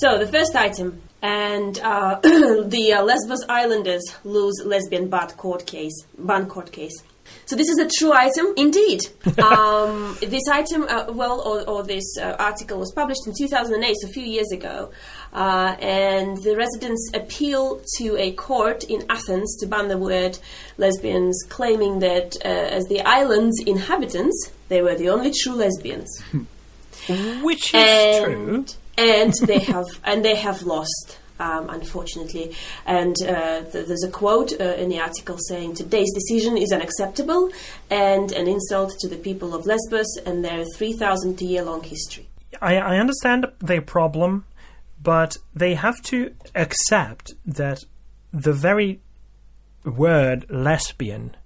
So 0.00 0.16
the 0.16 0.28
first 0.28 0.54
item, 0.54 1.02
and 1.22 1.76
uh, 1.80 2.20
the 2.22 2.94
uh, 2.96 3.02
Lesbos 3.02 3.44
Islanders 3.48 4.04
lose 4.22 4.62
lesbian 4.64 5.08
ban 5.08 5.30
court 5.30 5.66
case. 5.66 6.04
Ban 6.16 6.46
court 6.46 6.70
case. 6.70 7.02
So 7.46 7.56
this 7.56 7.68
is 7.68 7.78
a 7.78 7.88
true 7.98 8.12
item, 8.12 8.46
indeed. 8.56 9.08
um, 9.42 10.16
this 10.20 10.46
item, 10.46 10.84
uh, 10.88 11.06
well, 11.08 11.40
or, 11.40 11.68
or 11.68 11.82
this 11.82 12.04
uh, 12.16 12.36
article 12.38 12.78
was 12.78 12.92
published 12.92 13.26
in 13.26 13.34
2008, 13.36 13.96
so 13.96 14.08
a 14.08 14.12
few 14.12 14.22
years 14.22 14.52
ago, 14.52 14.92
uh, 15.32 15.74
and 15.80 16.36
the 16.44 16.54
residents 16.56 17.10
appealed 17.12 17.84
to 17.96 18.16
a 18.18 18.30
court 18.34 18.84
in 18.84 19.04
Athens 19.10 19.56
to 19.56 19.66
ban 19.66 19.88
the 19.88 19.98
word 19.98 20.38
lesbians, 20.76 21.44
claiming 21.48 21.98
that 21.98 22.36
uh, 22.44 22.48
as 22.48 22.86
the 22.86 23.00
island's 23.00 23.60
inhabitants, 23.66 24.52
they 24.68 24.80
were 24.80 24.94
the 24.94 25.08
only 25.08 25.32
true 25.42 25.54
lesbians 25.54 26.22
Which 27.42 27.74
is 27.74 28.22
and, 28.22 28.24
true. 28.24 28.64
And 28.98 29.32
they 29.46 29.60
have 29.60 29.86
and 30.04 30.24
they 30.24 30.36
have 30.36 30.62
lost. 30.62 31.18
Um, 31.40 31.70
unfortunately, 31.70 32.56
and 32.84 33.14
uh, 33.22 33.62
th- 33.62 33.86
there's 33.86 34.02
a 34.02 34.10
quote 34.10 34.52
uh, 34.60 34.74
in 34.74 34.88
the 34.88 34.98
article 34.98 35.38
saying 35.38 35.76
today's 35.76 36.12
decision 36.12 36.56
is 36.58 36.72
unacceptable 36.72 37.52
and 37.90 38.32
an 38.32 38.48
insult 38.48 38.92
to 38.98 39.08
the 39.08 39.14
people 39.14 39.54
of 39.54 39.64
Lesbos 39.64 40.16
and 40.26 40.44
their 40.44 40.64
3,000 40.64 41.40
year 41.40 41.62
long 41.62 41.84
history. 41.84 42.26
I, 42.60 42.78
I 42.78 42.96
understand 42.98 43.46
their 43.60 43.82
problem, 43.82 44.46
but 45.00 45.36
they 45.54 45.74
have 45.74 46.02
to 46.06 46.34
accept 46.56 47.34
that 47.46 47.84
the 48.32 48.52
very 48.52 49.00
word 49.84 50.44
lesbian 50.50 51.36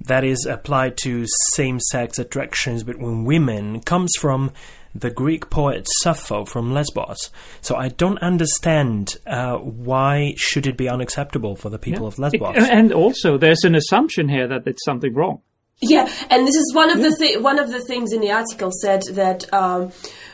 that 0.00 0.24
is 0.24 0.46
applied 0.46 0.96
to 0.98 1.26
same 1.54 1.80
sex 1.80 2.18
attractions 2.18 2.82
between 2.82 3.24
women 3.24 3.80
comes 3.80 4.12
from 4.20 4.52
the 4.94 5.10
Greek 5.10 5.50
poet 5.50 5.86
Sappho 6.02 6.44
from 6.44 6.72
Lesbos. 6.72 7.30
So 7.60 7.74
I 7.76 7.88
don't 7.88 8.18
understand 8.18 9.16
uh, 9.26 9.56
why 9.56 10.34
should 10.36 10.66
it 10.66 10.76
be 10.76 10.88
unacceptable 10.88 11.56
for 11.56 11.68
the 11.70 11.78
people 11.78 12.06
of 12.06 12.18
Lesbos. 12.18 12.56
It- 12.56 12.70
and 12.70 12.92
also, 12.92 13.36
there's 13.36 13.64
an 13.64 13.74
assumption 13.74 14.28
here 14.28 14.46
that 14.48 14.66
it's 14.66 14.84
something 14.84 15.12
wrong. 15.14 15.40
Yeah, 15.80 16.08
and 16.30 16.46
this 16.46 16.54
is 16.54 16.72
one 16.72 16.88
of 16.90 17.02
the 17.02 17.14
thi- 17.14 17.36
one 17.38 17.58
of 17.58 17.72
the 17.72 17.80
things 17.80 18.12
in 18.12 18.20
the 18.20 18.30
article 18.30 18.70
said 18.80 19.02
that 19.10 19.52
um, 19.52 19.90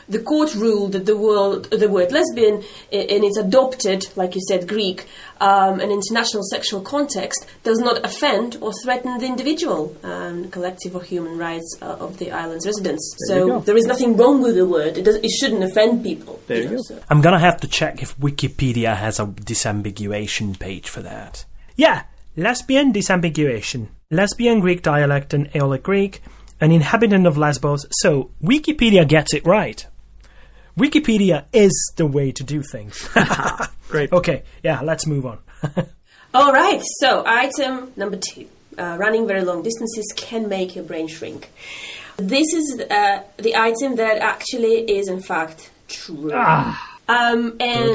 the 0.07 0.19
court 0.19 0.53
ruled 0.53 0.91
that 0.91 1.07
the 1.07 1.17
word, 1.17 1.63
the 1.71 1.89
word 1.89 2.11
lesbian 2.11 2.63
in 2.91 3.23
its 3.23 3.37
adopted, 3.37 4.07
like 4.15 4.35
you 4.35 4.41
said, 4.47 4.67
Greek, 4.67 5.07
um, 5.41 5.79
an 5.79 5.91
international 5.91 6.43
sexual 6.43 6.81
context 6.81 7.47
does 7.63 7.79
not 7.79 8.05
offend 8.05 8.57
or 8.61 8.71
threaten 8.83 9.17
the 9.17 9.25
individual, 9.25 9.97
um, 10.03 10.49
collective 10.51 10.95
or 10.95 11.01
human 11.01 11.37
rights 11.37 11.77
uh, 11.81 11.97
of 11.99 12.19
the 12.19 12.31
island's 12.31 12.65
residents. 12.65 13.15
There 13.27 13.47
so 13.47 13.59
there 13.61 13.75
is 13.75 13.85
nothing 13.85 14.15
wrong 14.15 14.41
with 14.41 14.55
the 14.55 14.67
word. 14.67 14.97
It, 14.97 15.03
does, 15.03 15.15
it 15.15 15.31
shouldn't 15.31 15.63
offend 15.63 16.03
people. 16.03 16.39
There 16.45 16.61
you 16.61 16.69
know, 16.69 16.75
go. 16.77 16.81
so- 16.83 16.99
I'm 17.09 17.21
gonna 17.21 17.39
have 17.39 17.59
to 17.61 17.67
check 17.67 18.03
if 18.03 18.15
Wikipedia 18.17 18.95
has 18.95 19.19
a 19.19 19.25
disambiguation 19.25 20.57
page 20.59 20.87
for 20.87 21.01
that. 21.01 21.43
Yeah, 21.75 22.03
lesbian 22.37 22.93
disambiguation. 22.93 23.87
Lesbian 24.11 24.59
Greek 24.59 24.83
dialect 24.83 25.33
and 25.33 25.49
Aeolic 25.55 25.83
Greek, 25.83 26.21
an 26.59 26.71
inhabitant 26.71 27.25
of 27.25 27.37
Lesbos. 27.37 27.87
So 27.91 28.29
Wikipedia 28.43 29.07
gets 29.07 29.33
it 29.33 29.45
right. 29.45 29.87
Wikipedia 30.77 31.45
is 31.51 31.93
the 31.97 32.05
way 32.05 32.31
to 32.31 32.43
do 32.43 32.61
things. 32.61 33.09
Great. 33.91 34.11
okay, 34.11 34.43
yeah, 34.63 34.81
let's 34.81 35.05
move 35.05 35.25
on. 35.25 35.39
All 36.33 36.51
right, 36.53 36.81
so 36.99 37.23
item 37.25 37.91
number 37.95 38.17
two. 38.17 38.47
Uh, 38.77 38.95
running 38.97 39.27
very 39.27 39.43
long 39.43 39.61
distances 39.61 40.13
can 40.15 40.47
make 40.47 40.75
your 40.75 40.85
brain 40.85 41.07
shrink. 41.07 41.51
This 42.15 42.53
is 42.53 42.79
uh, 42.89 43.23
the 43.37 43.55
item 43.55 43.95
that 43.97 44.17
actually 44.19 44.89
is, 44.89 45.09
in 45.09 45.21
fact, 45.21 45.69
true. 45.89 46.31
Um, 47.09 47.57
and 47.59 47.93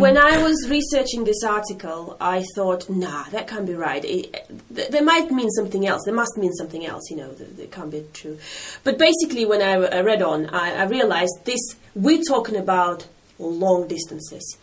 when 0.00 0.18
I 0.18 0.42
was 0.42 0.68
researching 0.68 1.24
this 1.24 1.42
article, 1.42 2.16
I 2.20 2.44
thought, 2.54 2.90
nah, 2.90 3.24
that 3.30 3.48
can't 3.48 3.66
be 3.66 3.74
right. 3.74 4.04
It, 4.04 4.46
th- 4.74 4.90
they 4.90 5.00
might 5.00 5.30
mean 5.30 5.48
something 5.50 5.86
else. 5.86 6.02
They 6.04 6.12
must 6.12 6.36
mean 6.36 6.52
something 6.52 6.84
else, 6.84 7.08
you 7.08 7.16
know, 7.16 7.32
that, 7.32 7.56
that 7.56 7.72
can't 7.72 7.90
be 7.90 8.04
true. 8.12 8.38
But 8.84 8.98
basically, 8.98 9.46
when 9.46 9.62
I, 9.62 9.72
I 9.74 10.00
read 10.02 10.20
on, 10.20 10.46
I, 10.50 10.82
I 10.82 10.84
realized 10.84 11.32
this, 11.44 11.60
we're 11.94 12.22
talking 12.22 12.56
about 12.56 13.06
long 13.38 13.86
distances. 13.88 14.56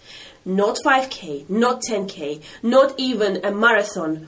Not 0.45 0.77
5K, 0.85 1.45
not 1.49 1.81
10K, 1.89 2.41
not 2.61 2.93
even 2.97 3.43
a 3.45 3.51
marathon. 3.51 4.27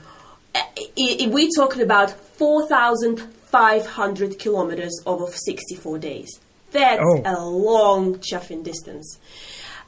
Eh, 0.54 0.62
I- 0.98 1.28
we're 1.30 1.48
talking 1.56 1.82
about 1.82 2.10
4,500 2.38 4.38
kilometers 4.38 4.92
over 5.06 5.26
64 5.26 5.98
days. 5.98 6.28
That's 6.72 7.02
Oh. 7.04 7.22
a 7.24 7.44
long 7.44 8.16
chuffing 8.16 8.62
distance. 8.62 9.18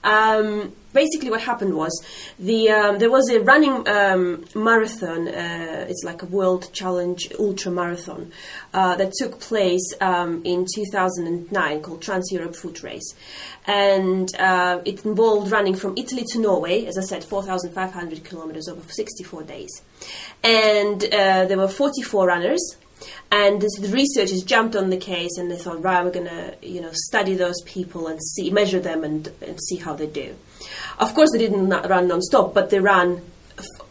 Um, 0.05 0.73
basically, 0.93 1.31
what 1.31 1.43
happened 1.43 1.75
was 1.75 1.93
the 2.39 2.71
um, 2.71 2.99
there 2.99 3.11
was 3.11 3.29
a 3.31 3.41
running 3.41 3.87
um, 3.89 4.45
marathon. 4.55 5.29
Uh, 5.29 5.87
it's 5.89 6.05
like 6.05 6.23
a 6.23 6.27
world 6.27 6.73
challenge 6.73 7.29
ultra 7.39 7.71
marathon 7.71 8.33
uh, 8.75 8.95
that 8.97 9.13
took 9.13 9.41
place 9.41 9.93
um, 10.01 10.43
in 10.45 10.67
2009 10.75 11.83
called 11.83 12.03
Trans 12.03 12.31
Europe 12.33 12.57
Foot 12.57 12.83
Race, 12.83 13.15
and 13.67 14.35
uh, 14.37 14.81
it 14.85 15.05
involved 15.05 15.51
running 15.51 15.75
from 15.75 15.95
Italy 15.97 16.25
to 16.33 16.39
Norway. 16.39 16.87
As 16.87 16.97
I 16.99 17.03
said, 17.03 17.25
4,500 17.25 18.25
kilometers 18.25 18.69
over 18.69 18.81
64 18.89 19.43
days, 19.45 19.83
and 20.43 21.03
uh, 21.05 21.45
there 21.47 21.59
were 21.59 21.69
44 21.69 22.27
runners. 22.27 22.77
And 23.31 23.61
this, 23.61 23.79
the 23.79 23.89
researchers 23.89 24.43
jumped 24.43 24.75
on 24.75 24.91
the 24.91 24.97
case 24.97 25.37
and 25.37 25.51
they 25.51 25.57
thought, 25.57 25.83
right, 25.83 26.05
we're 26.05 26.11
gonna, 26.11 26.55
you 26.63 26.81
know, 26.81 26.91
study 26.93 27.35
those 27.35 27.61
people 27.63 28.07
and 28.07 28.23
see, 28.23 28.51
measure 28.51 28.81
them 28.81 29.05
and, 29.05 29.31
and 29.43 29.59
see 29.69 29.77
how 29.77 29.95
they 29.95 30.07
do. 30.07 30.37
Of 30.99 31.15
course, 31.15 31.31
they 31.33 31.39
didn't 31.39 31.69
run 31.69 32.09
non-stop, 32.09 32.55
but 32.55 32.71
they 32.71 32.81
ran 32.81 33.23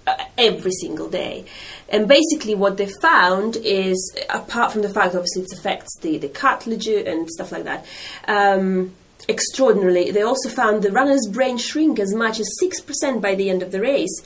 uh, 0.07 0.15
every 0.37 0.71
single 0.71 1.09
day. 1.09 1.45
And 1.89 2.07
basically, 2.07 2.55
what 2.55 2.77
they 2.77 2.89
found 3.01 3.57
is, 3.57 4.17
apart 4.29 4.71
from 4.71 4.81
the 4.81 4.89
fact, 4.89 5.15
obviously, 5.15 5.43
it 5.43 5.53
affects 5.53 5.97
the 5.99 6.17
the 6.17 6.29
cartilage 6.29 6.87
and 6.87 7.29
stuff 7.29 7.51
like 7.51 7.63
that. 7.65 7.85
Um, 8.27 8.93
extraordinarily, 9.29 10.11
they 10.11 10.21
also 10.21 10.49
found 10.49 10.83
the 10.83 10.91
runner's 10.91 11.27
brain 11.27 11.57
shrink 11.57 11.99
as 11.99 12.13
much 12.13 12.39
as 12.39 12.49
6% 12.63 13.21
by 13.21 13.35
the 13.35 13.49
end 13.49 13.61
of 13.61 13.71
the 13.71 13.81
race. 13.81 14.21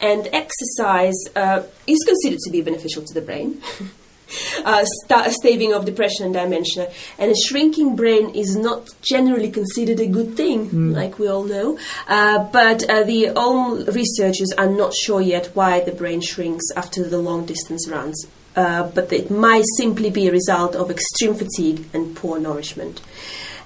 And 0.00 0.28
exercise 0.32 1.16
uh, 1.34 1.62
is 1.86 2.02
considered 2.04 2.40
to 2.40 2.50
be 2.50 2.62
beneficial 2.62 3.02
to 3.02 3.14
the 3.14 3.20
brain. 3.20 3.62
uh, 4.64 4.84
sta- 4.84 5.30
staving 5.30 5.72
of 5.72 5.84
depression 5.84 6.26
and 6.26 6.34
dementia. 6.34 6.90
And 7.18 7.30
a 7.30 7.36
shrinking 7.36 7.96
brain 7.96 8.30
is 8.30 8.56
not 8.56 8.88
generally 9.02 9.50
considered 9.50 10.00
a 10.00 10.06
good 10.06 10.36
thing, 10.36 10.92
like 10.92 11.18
we 11.18 11.28
all 11.28 11.44
know. 11.44 11.78
Uh, 12.08 12.44
but 12.50 12.88
uh, 12.88 13.04
the 13.04 13.30
own 13.30 13.84
researchers 13.86 14.52
are 14.58 14.68
not 14.68 14.94
sure 14.94 15.20
yet 15.20 15.50
why 15.54 15.80
the 15.80 15.92
brain 15.92 16.20
shrinks 16.20 16.64
after 16.76 17.08
the 17.08 17.18
long 17.18 17.46
distance 17.46 17.88
runs. 17.88 18.26
Uh, 18.54 18.84
but 18.94 19.12
it 19.12 19.30
might 19.30 19.64
simply 19.76 20.08
be 20.08 20.28
a 20.28 20.32
result 20.32 20.74
of 20.74 20.90
extreme 20.90 21.34
fatigue 21.34 21.84
and 21.92 22.16
poor 22.16 22.38
nourishment. 22.40 23.02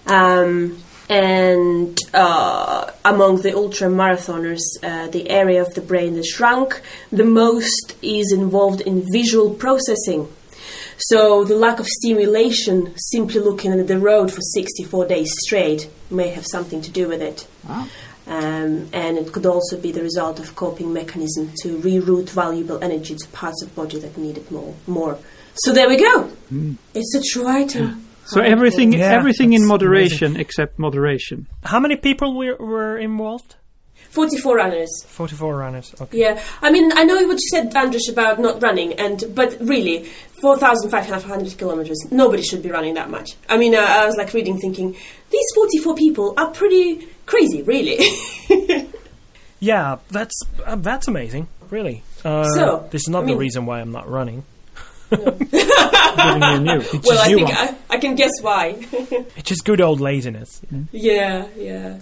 Um, 0.07 0.82
and 1.09 1.99
uh, 2.15 2.91
among 3.05 3.43
the 3.43 3.55
ultra 3.57 3.89
marathoners, 3.89 4.61
uh, 4.82 5.09
the 5.09 5.28
area 5.28 5.61
of 5.61 5.74
the 5.74 5.81
brain 5.81 6.15
that 6.15 6.24
shrunk 6.24 6.81
the 7.11 7.24
most 7.24 7.97
is 8.01 8.32
involved 8.32 8.81
in 8.82 9.05
visual 9.12 9.51
processing. 9.51 10.28
So 11.01 11.44
the 11.44 11.56
lack 11.56 11.81
of 11.81 11.86
stimulation, 11.86 12.93
simply 12.97 13.40
looking 13.40 13.72
at 13.72 13.86
the 13.86 13.98
road 13.98 14.31
for 14.32 14.40
64 14.40 15.06
days 15.06 15.31
straight, 15.44 15.89
may 16.10 16.28
have 16.28 16.47
something 16.47 16.81
to 16.82 16.90
do 16.90 17.09
with 17.09 17.22
it. 17.22 17.47
Um, 18.27 18.89
and 18.93 19.18
it 19.18 19.32
could 19.32 19.47
also 19.47 19.81
be 19.81 19.93
the 19.93 20.02
result 20.02 20.39
of 20.39 20.55
coping 20.55 20.93
mechanism 20.93 21.52
to 21.62 21.78
reroute 21.78 22.31
valuable 22.31 22.82
energy 22.82 23.16
to 23.16 23.28
parts 23.28 23.62
of 23.62 23.74
body 23.74 23.98
that 23.98 24.16
need 24.16 24.36
it 24.39 24.51
more. 24.51 24.74
More. 24.86 25.18
So 25.55 25.72
there 25.72 25.89
we 25.89 25.97
go. 25.97 26.31
It's 26.94 27.14
a 27.14 27.22
true 27.22 27.48
item. 27.48 28.06
So 28.27 28.40
everything, 28.40 28.93
Yeah, 28.93 29.12
everything 29.12 29.55
in 29.55 29.62
that's 29.62 29.68
moderation 29.68 30.36
except 30.36 30.78
moderation. 30.78 31.48
How 31.64 31.81
many 31.81 31.97
people 31.97 32.36
were, 32.36 32.56
were 32.56 32.97
involved? 32.97 33.56
44 34.11 34.57
runners. 34.57 35.05
44 35.07 35.57
runners. 35.57 35.95
Okay. 36.01 36.19
Yeah, 36.19 36.43
I 36.62 36.70
mean, 36.70 36.91
I 36.95 37.05
know 37.05 37.15
what 37.27 37.39
you 37.41 37.49
said, 37.51 37.74
Andres, 37.74 38.09
about 38.09 38.41
not 38.41 38.62
running, 38.62 38.93
and 38.95 39.23
but 39.35 39.57
really, 39.61 40.09
4,500 40.41 41.59
kilometers, 41.59 41.99
nobody 42.11 42.43
should 42.43 42.62
be 42.62 42.70
running 42.70 42.95
that 42.95 43.11
much. 43.11 43.32
I 43.49 43.57
mean, 43.57 43.74
uh, 43.74 43.78
I 43.78 44.07
was 44.07 44.16
like 44.16 44.32
reading, 44.32 44.59
thinking, 44.59 44.97
these 45.31 45.47
44 45.55 45.95
people 45.95 46.35
are 46.37 46.51
pretty 46.51 47.09
crazy, 47.27 47.62
really. 47.62 47.99
Yeah, 49.61 49.99
that's 50.11 50.35
uh, 50.65 50.77
that's 50.77 51.07
amazing. 51.07 51.47
Really. 51.69 52.03
Uh, 52.24 52.45
So, 52.45 52.89
this 52.91 53.03
is 53.03 53.09
not 53.09 53.24
I 53.24 53.27
the 53.27 53.37
reason 53.37 53.66
why 53.66 53.81
I'm 53.81 53.93
not 53.93 54.09
running. 54.09 54.43
Giving 55.11 56.43
you 56.43 56.49
a 56.49 56.61
new. 56.61 56.81
It's 56.93 57.07
well, 57.07 57.19
I 57.19 57.27
you 57.28 57.37
think. 57.37 57.51
I, 57.53 57.74
I 57.91 57.99
can 57.99 58.15
guess 58.15 58.32
why. 58.41 58.77
It's 59.37 59.49
just 59.49 59.65
good 59.65 59.81
old 59.81 60.01
laziness. 60.01 60.61
Yeah, 60.93 61.47
yeah. 61.57 61.99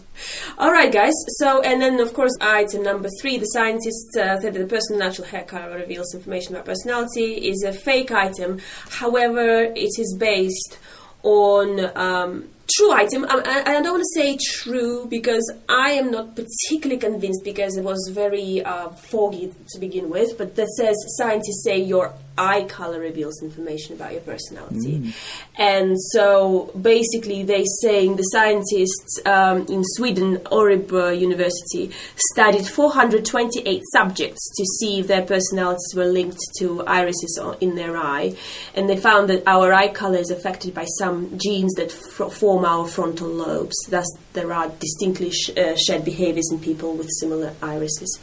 All 0.58 0.72
right, 0.72 0.92
guys. 0.92 1.14
So, 1.38 1.62
and 1.62 1.80
then 1.80 2.00
of 2.00 2.12
course, 2.14 2.32
item 2.40 2.82
number 2.82 3.08
three: 3.20 3.38
the 3.38 3.46
scientists 3.46 4.16
uh, 4.16 4.38
said 4.40 4.54
that 4.54 4.60
the 4.60 4.66
personal 4.66 5.00
natural 5.00 5.26
hair 5.26 5.44
color 5.44 5.76
reveals 5.76 6.14
information 6.14 6.54
about 6.54 6.66
personality 6.66 7.48
is 7.48 7.62
a 7.64 7.72
fake 7.72 8.10
item. 8.10 8.60
However, 8.90 9.62
it 9.62 9.98
is 9.98 10.16
based 10.18 10.78
on 11.22 11.96
um, 11.96 12.48
true 12.76 12.92
item. 12.92 13.24
I, 13.28 13.42
I, 13.44 13.70
I 13.70 13.82
don't 13.82 13.92
want 13.92 14.04
to 14.04 14.20
say 14.20 14.38
true 14.42 15.06
because 15.06 15.52
I 15.68 15.92
am 15.92 16.10
not 16.10 16.36
particularly 16.36 16.98
convinced 17.00 17.42
because 17.44 17.76
it 17.76 17.84
was 17.84 18.10
very 18.12 18.62
uh, 18.64 18.90
foggy 18.90 19.52
to 19.70 19.78
begin 19.78 20.10
with. 20.10 20.36
But 20.38 20.56
that 20.56 20.68
says 20.76 20.96
scientists 21.16 21.64
say 21.64 21.78
your 21.80 22.14
eye 22.38 22.64
color 22.64 23.00
reveals 23.00 23.42
information 23.42 23.96
about 23.96 24.12
your 24.12 24.22
personality, 24.22 25.12
and 25.56 25.96
so 26.12 26.70
basically 26.80 27.42
they 27.42 27.64
saying 27.82 28.16
the 28.16 28.22
scientists 28.22 29.20
um, 29.26 29.66
in 29.66 29.82
Sweden, 29.84 30.38
Orib 30.46 30.92
uh, 30.92 31.08
University, 31.08 31.90
studied 32.16 32.66
428 32.66 33.82
subjects 33.92 34.50
to 34.56 34.64
see 34.78 35.00
if 35.00 35.06
their 35.06 35.22
personalities 35.22 35.92
were 35.94 36.06
linked 36.06 36.40
to 36.58 36.84
irises 36.86 37.40
in 37.60 37.74
their 37.74 37.96
eye, 37.96 38.36
and 38.74 38.88
they 38.88 38.96
found 38.96 39.28
that 39.28 39.42
our 39.46 39.72
eye 39.72 39.88
color 39.88 40.18
is 40.18 40.30
affected 40.30 40.74
by 40.74 40.84
some 40.98 41.38
genes 41.38 41.74
that 41.74 41.90
form 41.90 42.64
our 42.64 42.86
frontal 42.86 43.28
lobes. 43.28 43.76
Thus, 43.88 44.06
there 44.32 44.52
are 44.52 44.68
distinctly 44.80 45.30
sh- 45.30 45.50
uh, 45.56 45.76
shared 45.76 46.04
behaviors 46.04 46.50
in 46.52 46.60
people 46.60 46.94
with 46.94 47.08
similar 47.20 47.52
irises, 47.62 48.20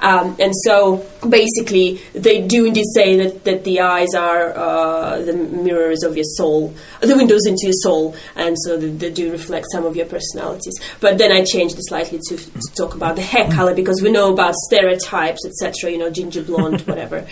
um, 0.00 0.36
and 0.38 0.52
so 0.64 1.04
basically 1.28 2.00
they 2.14 2.46
do 2.46 2.66
indeed 2.66 2.86
say 2.94 3.16
that, 3.16 3.44
that 3.44 3.57
the 3.64 3.80
eyes 3.80 4.14
are 4.14 4.56
uh, 4.56 5.18
the 5.22 5.32
mirrors 5.34 6.02
of 6.02 6.16
your 6.16 6.24
soul, 6.24 6.74
the 7.00 7.16
windows 7.16 7.46
into 7.46 7.62
your 7.64 7.72
soul, 7.74 8.14
and 8.36 8.56
so 8.64 8.76
they, 8.76 8.90
they 8.90 9.10
do 9.10 9.30
reflect 9.30 9.66
some 9.72 9.84
of 9.84 9.96
your 9.96 10.06
personalities. 10.06 10.74
But 11.00 11.18
then 11.18 11.32
I 11.32 11.44
changed 11.44 11.76
it 11.76 11.86
slightly 11.86 12.20
to, 12.28 12.36
to 12.36 12.60
talk 12.76 12.94
about 12.94 13.16
the 13.16 13.22
hair 13.22 13.50
color 13.50 13.74
because 13.74 14.02
we 14.02 14.10
know 14.10 14.32
about 14.32 14.54
stereotypes, 14.54 15.44
etc. 15.46 15.90
You 15.90 15.98
know, 15.98 16.10
ginger 16.10 16.42
blonde, 16.42 16.80
whatever, 16.86 17.26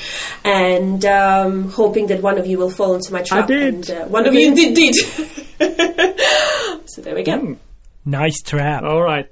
and 0.45 1.05
um, 1.05 1.71
hoping 1.71 2.07
that 2.09 2.23
one 2.23 2.39
of 2.39 2.47
you 2.47 2.59
will 2.59 2.71
fall 2.71 2.95
into 2.95 3.13
my 3.13 3.23
trap. 3.23 3.45
I 3.45 3.47
did. 3.47 3.75
And, 3.75 3.91
uh, 3.91 4.05
one 4.07 4.27
of 4.27 4.35
you 4.35 4.49
indeed 4.49 4.75
did. 4.75 4.95
so 6.87 7.03
there 7.03 7.15
we 7.15 7.23
go. 7.23 7.39
Mm. 7.39 7.57
Nice 8.05 8.41
trap. 8.43 8.85
All 8.85 9.03
right. 9.03 9.29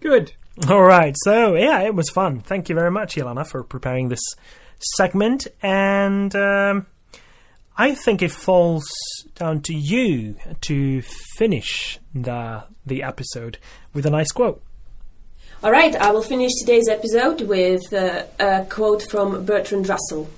Good. 0.00 0.32
All 0.68 0.82
right. 0.82 1.14
So 1.18 1.54
yeah, 1.54 1.80
it 1.80 1.94
was 1.94 2.10
fun. 2.10 2.40
Thank 2.40 2.68
you 2.68 2.74
very 2.74 2.90
much, 2.90 3.16
Ilana, 3.16 3.46
for 3.46 3.62
preparing 3.62 4.08
this 4.08 4.20
segment. 4.78 5.46
And 5.62 6.34
um, 6.36 6.86
I 7.76 7.94
think 7.94 8.22
it 8.22 8.32
falls 8.32 8.86
down 9.34 9.62
to 9.62 9.74
you 9.74 10.36
to 10.62 11.02
finish 11.36 11.98
the 12.14 12.64
the 12.84 13.02
episode 13.02 13.58
with 13.92 14.06
a 14.06 14.10
nice 14.10 14.32
quote. 14.32 14.62
All 15.62 15.72
right, 15.72 15.94
I 15.96 16.12
will 16.12 16.22
finish 16.22 16.52
today's 16.60 16.88
episode 16.88 17.40
with 17.42 17.92
uh, 17.92 18.24
a 18.38 18.64
quote 18.68 19.02
from 19.02 19.44
Bertrand 19.44 19.88
Russell. 19.88 20.30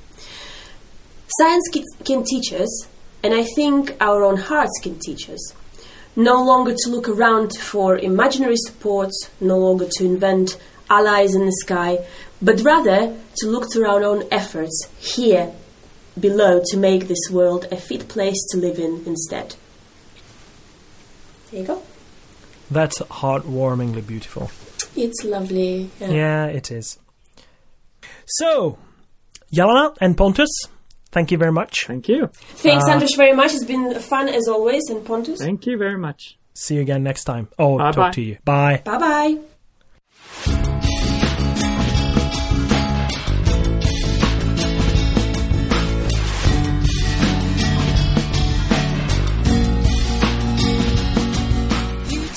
Science 1.38 1.68
can 2.04 2.24
teach 2.24 2.52
us, 2.52 2.88
and 3.22 3.34
I 3.34 3.44
think 3.44 3.96
our 4.00 4.24
own 4.24 4.36
hearts 4.36 4.80
can 4.82 4.98
teach 4.98 5.30
us. 5.30 5.54
No 6.16 6.42
longer 6.42 6.74
to 6.74 6.90
look 6.90 7.08
around 7.08 7.56
for 7.56 7.96
imaginary 7.98 8.56
supports, 8.56 9.30
no 9.40 9.58
longer 9.58 9.86
to 9.90 10.04
invent 10.04 10.56
allies 10.88 11.34
in 11.34 11.46
the 11.46 11.52
sky, 11.52 11.98
but 12.42 12.60
rather 12.62 13.16
to 13.36 13.46
look 13.46 13.70
to 13.70 13.84
our 13.86 14.02
own 14.02 14.24
efforts 14.30 14.88
here 14.98 15.52
below 16.18 16.60
to 16.66 16.76
make 16.76 17.08
this 17.08 17.30
world 17.30 17.66
a 17.70 17.76
fit 17.76 18.08
place 18.08 18.40
to 18.50 18.58
live 18.58 18.78
in 18.78 19.02
instead. 19.06 19.54
There 21.50 21.60
you 21.60 21.66
go. 21.66 21.82
That's 22.70 22.98
heartwarmingly 23.00 24.06
beautiful. 24.06 24.50
It's 24.96 25.24
lovely. 25.24 25.90
Yeah. 26.00 26.10
Yeah, 26.10 26.46
it 26.46 26.70
is. 26.70 26.98
So, 28.26 28.78
Jelena 29.52 29.96
and 30.00 30.16
Pontus, 30.16 30.50
thank 31.10 31.30
you 31.32 31.38
very 31.38 31.52
much. 31.52 31.86
Thank 31.86 32.08
you. 32.08 32.28
Thanks, 32.32 32.84
Uh, 32.86 32.92
Andres, 32.92 33.14
very 33.16 33.32
much. 33.32 33.52
It's 33.54 33.64
been 33.64 33.94
fun 34.00 34.28
as 34.28 34.46
always, 34.48 34.82
and 34.88 35.04
Pontus. 35.04 35.40
Thank 35.40 35.66
you 35.66 35.76
very 35.78 35.98
much. 35.98 36.38
See 36.54 36.76
you 36.76 36.80
again 36.82 37.02
next 37.02 37.24
time. 37.24 37.48
Oh, 37.58 37.78
Bye-bye. 37.78 37.92
talk 37.92 38.12
to 38.14 38.22
you. 38.22 38.38
Bye. 38.44 38.82
Bye 38.84 38.98
bye. 38.98 39.38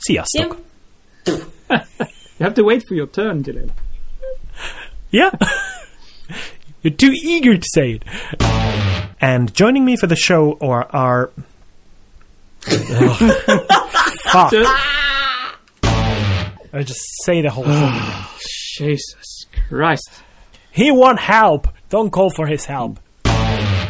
Sziasztok! 0.00 0.56
You 1.26 2.44
have 2.44 2.54
to 2.54 2.64
wait 2.64 2.82
for 2.88 2.94
your 2.94 3.06
turn, 3.06 3.42
Jalil. 3.42 3.70
Yeah. 5.10 5.30
You're 6.82 6.94
too 6.94 7.12
eager 7.12 7.56
to 7.56 7.66
say 7.74 8.00
it. 8.00 8.04
And 9.20 9.52
joining 9.54 9.84
me 9.84 9.96
for 9.96 10.06
the 10.06 10.16
show 10.16 10.56
are 10.60 10.86
our. 10.90 11.30
Fuck. 14.32 14.52
I 16.72 16.82
just 16.82 17.00
say 17.24 17.42
the 17.42 17.50
whole 17.50 17.64
thing. 17.64 17.92
Jesus 18.78 19.46
Christ. 19.68 20.22
He 20.70 20.90
want 20.90 21.20
help. 21.20 21.68
Don't 21.90 22.10
call 22.10 22.30
for 22.30 22.46
his 22.46 22.64
help. 22.64 23.00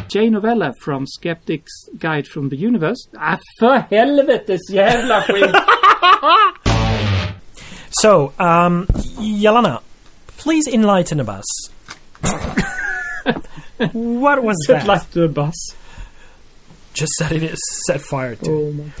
Jay 0.09 0.29
Novella 0.29 0.73
from 0.81 1.05
Skeptic's 1.05 1.87
Guide 1.97 2.27
from 2.27 2.49
the 2.49 2.57
Universe. 2.57 3.07
Ah, 3.17 3.39
för 3.59 3.85
helvetes 3.89 4.69
jävla 4.69 5.21
skit! 5.21 5.55
So, 7.93 8.33
um, 8.39 8.87
Yelena, 9.19 9.81
please 10.37 10.67
enlighten 10.67 11.19
us. 11.29 11.45
what 13.93 14.43
was 14.43 14.55
Set 14.65 14.79
that? 14.81 14.87
like 14.87 15.11
to 15.11 15.23
a 15.23 15.27
bus. 15.27 15.55
Just 16.93 17.11
set 17.13 17.31
it 17.31 17.57
set 17.57 18.01
fire 18.01 18.35
to. 18.35 18.51
Oh 18.51 18.71
my. 18.71 18.91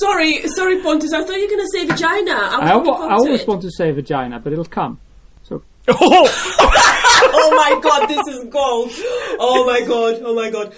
Sorry, 0.00 0.46
sorry, 0.48 0.80
Pontus. 0.82 1.12
I 1.12 1.24
thought 1.24 1.36
you 1.36 1.42
were 1.42 1.56
going 1.56 1.66
to 1.66 1.68
say 1.78 1.86
vagina. 1.86 2.32
I 2.32 2.58
was 2.58 2.70
I, 2.70 2.74
looking 2.74 3.10
I 3.10 3.14
always 3.14 3.40
it. 3.42 3.48
want 3.48 3.62
to 3.62 3.70
say 3.70 3.90
vagina, 3.90 4.40
but 4.40 4.52
it'll 4.52 4.64
come. 4.64 4.98
So 5.42 5.62
Oh! 5.88 6.60
Oh 7.36 7.50
my 7.56 7.80
god, 7.80 8.06
this 8.08 8.26
is 8.34 8.44
gold. 8.50 8.90
Oh 9.40 9.64
my 9.66 9.80
god, 9.86 10.20
oh 10.24 10.34
my 10.34 10.50
god. 10.50 10.72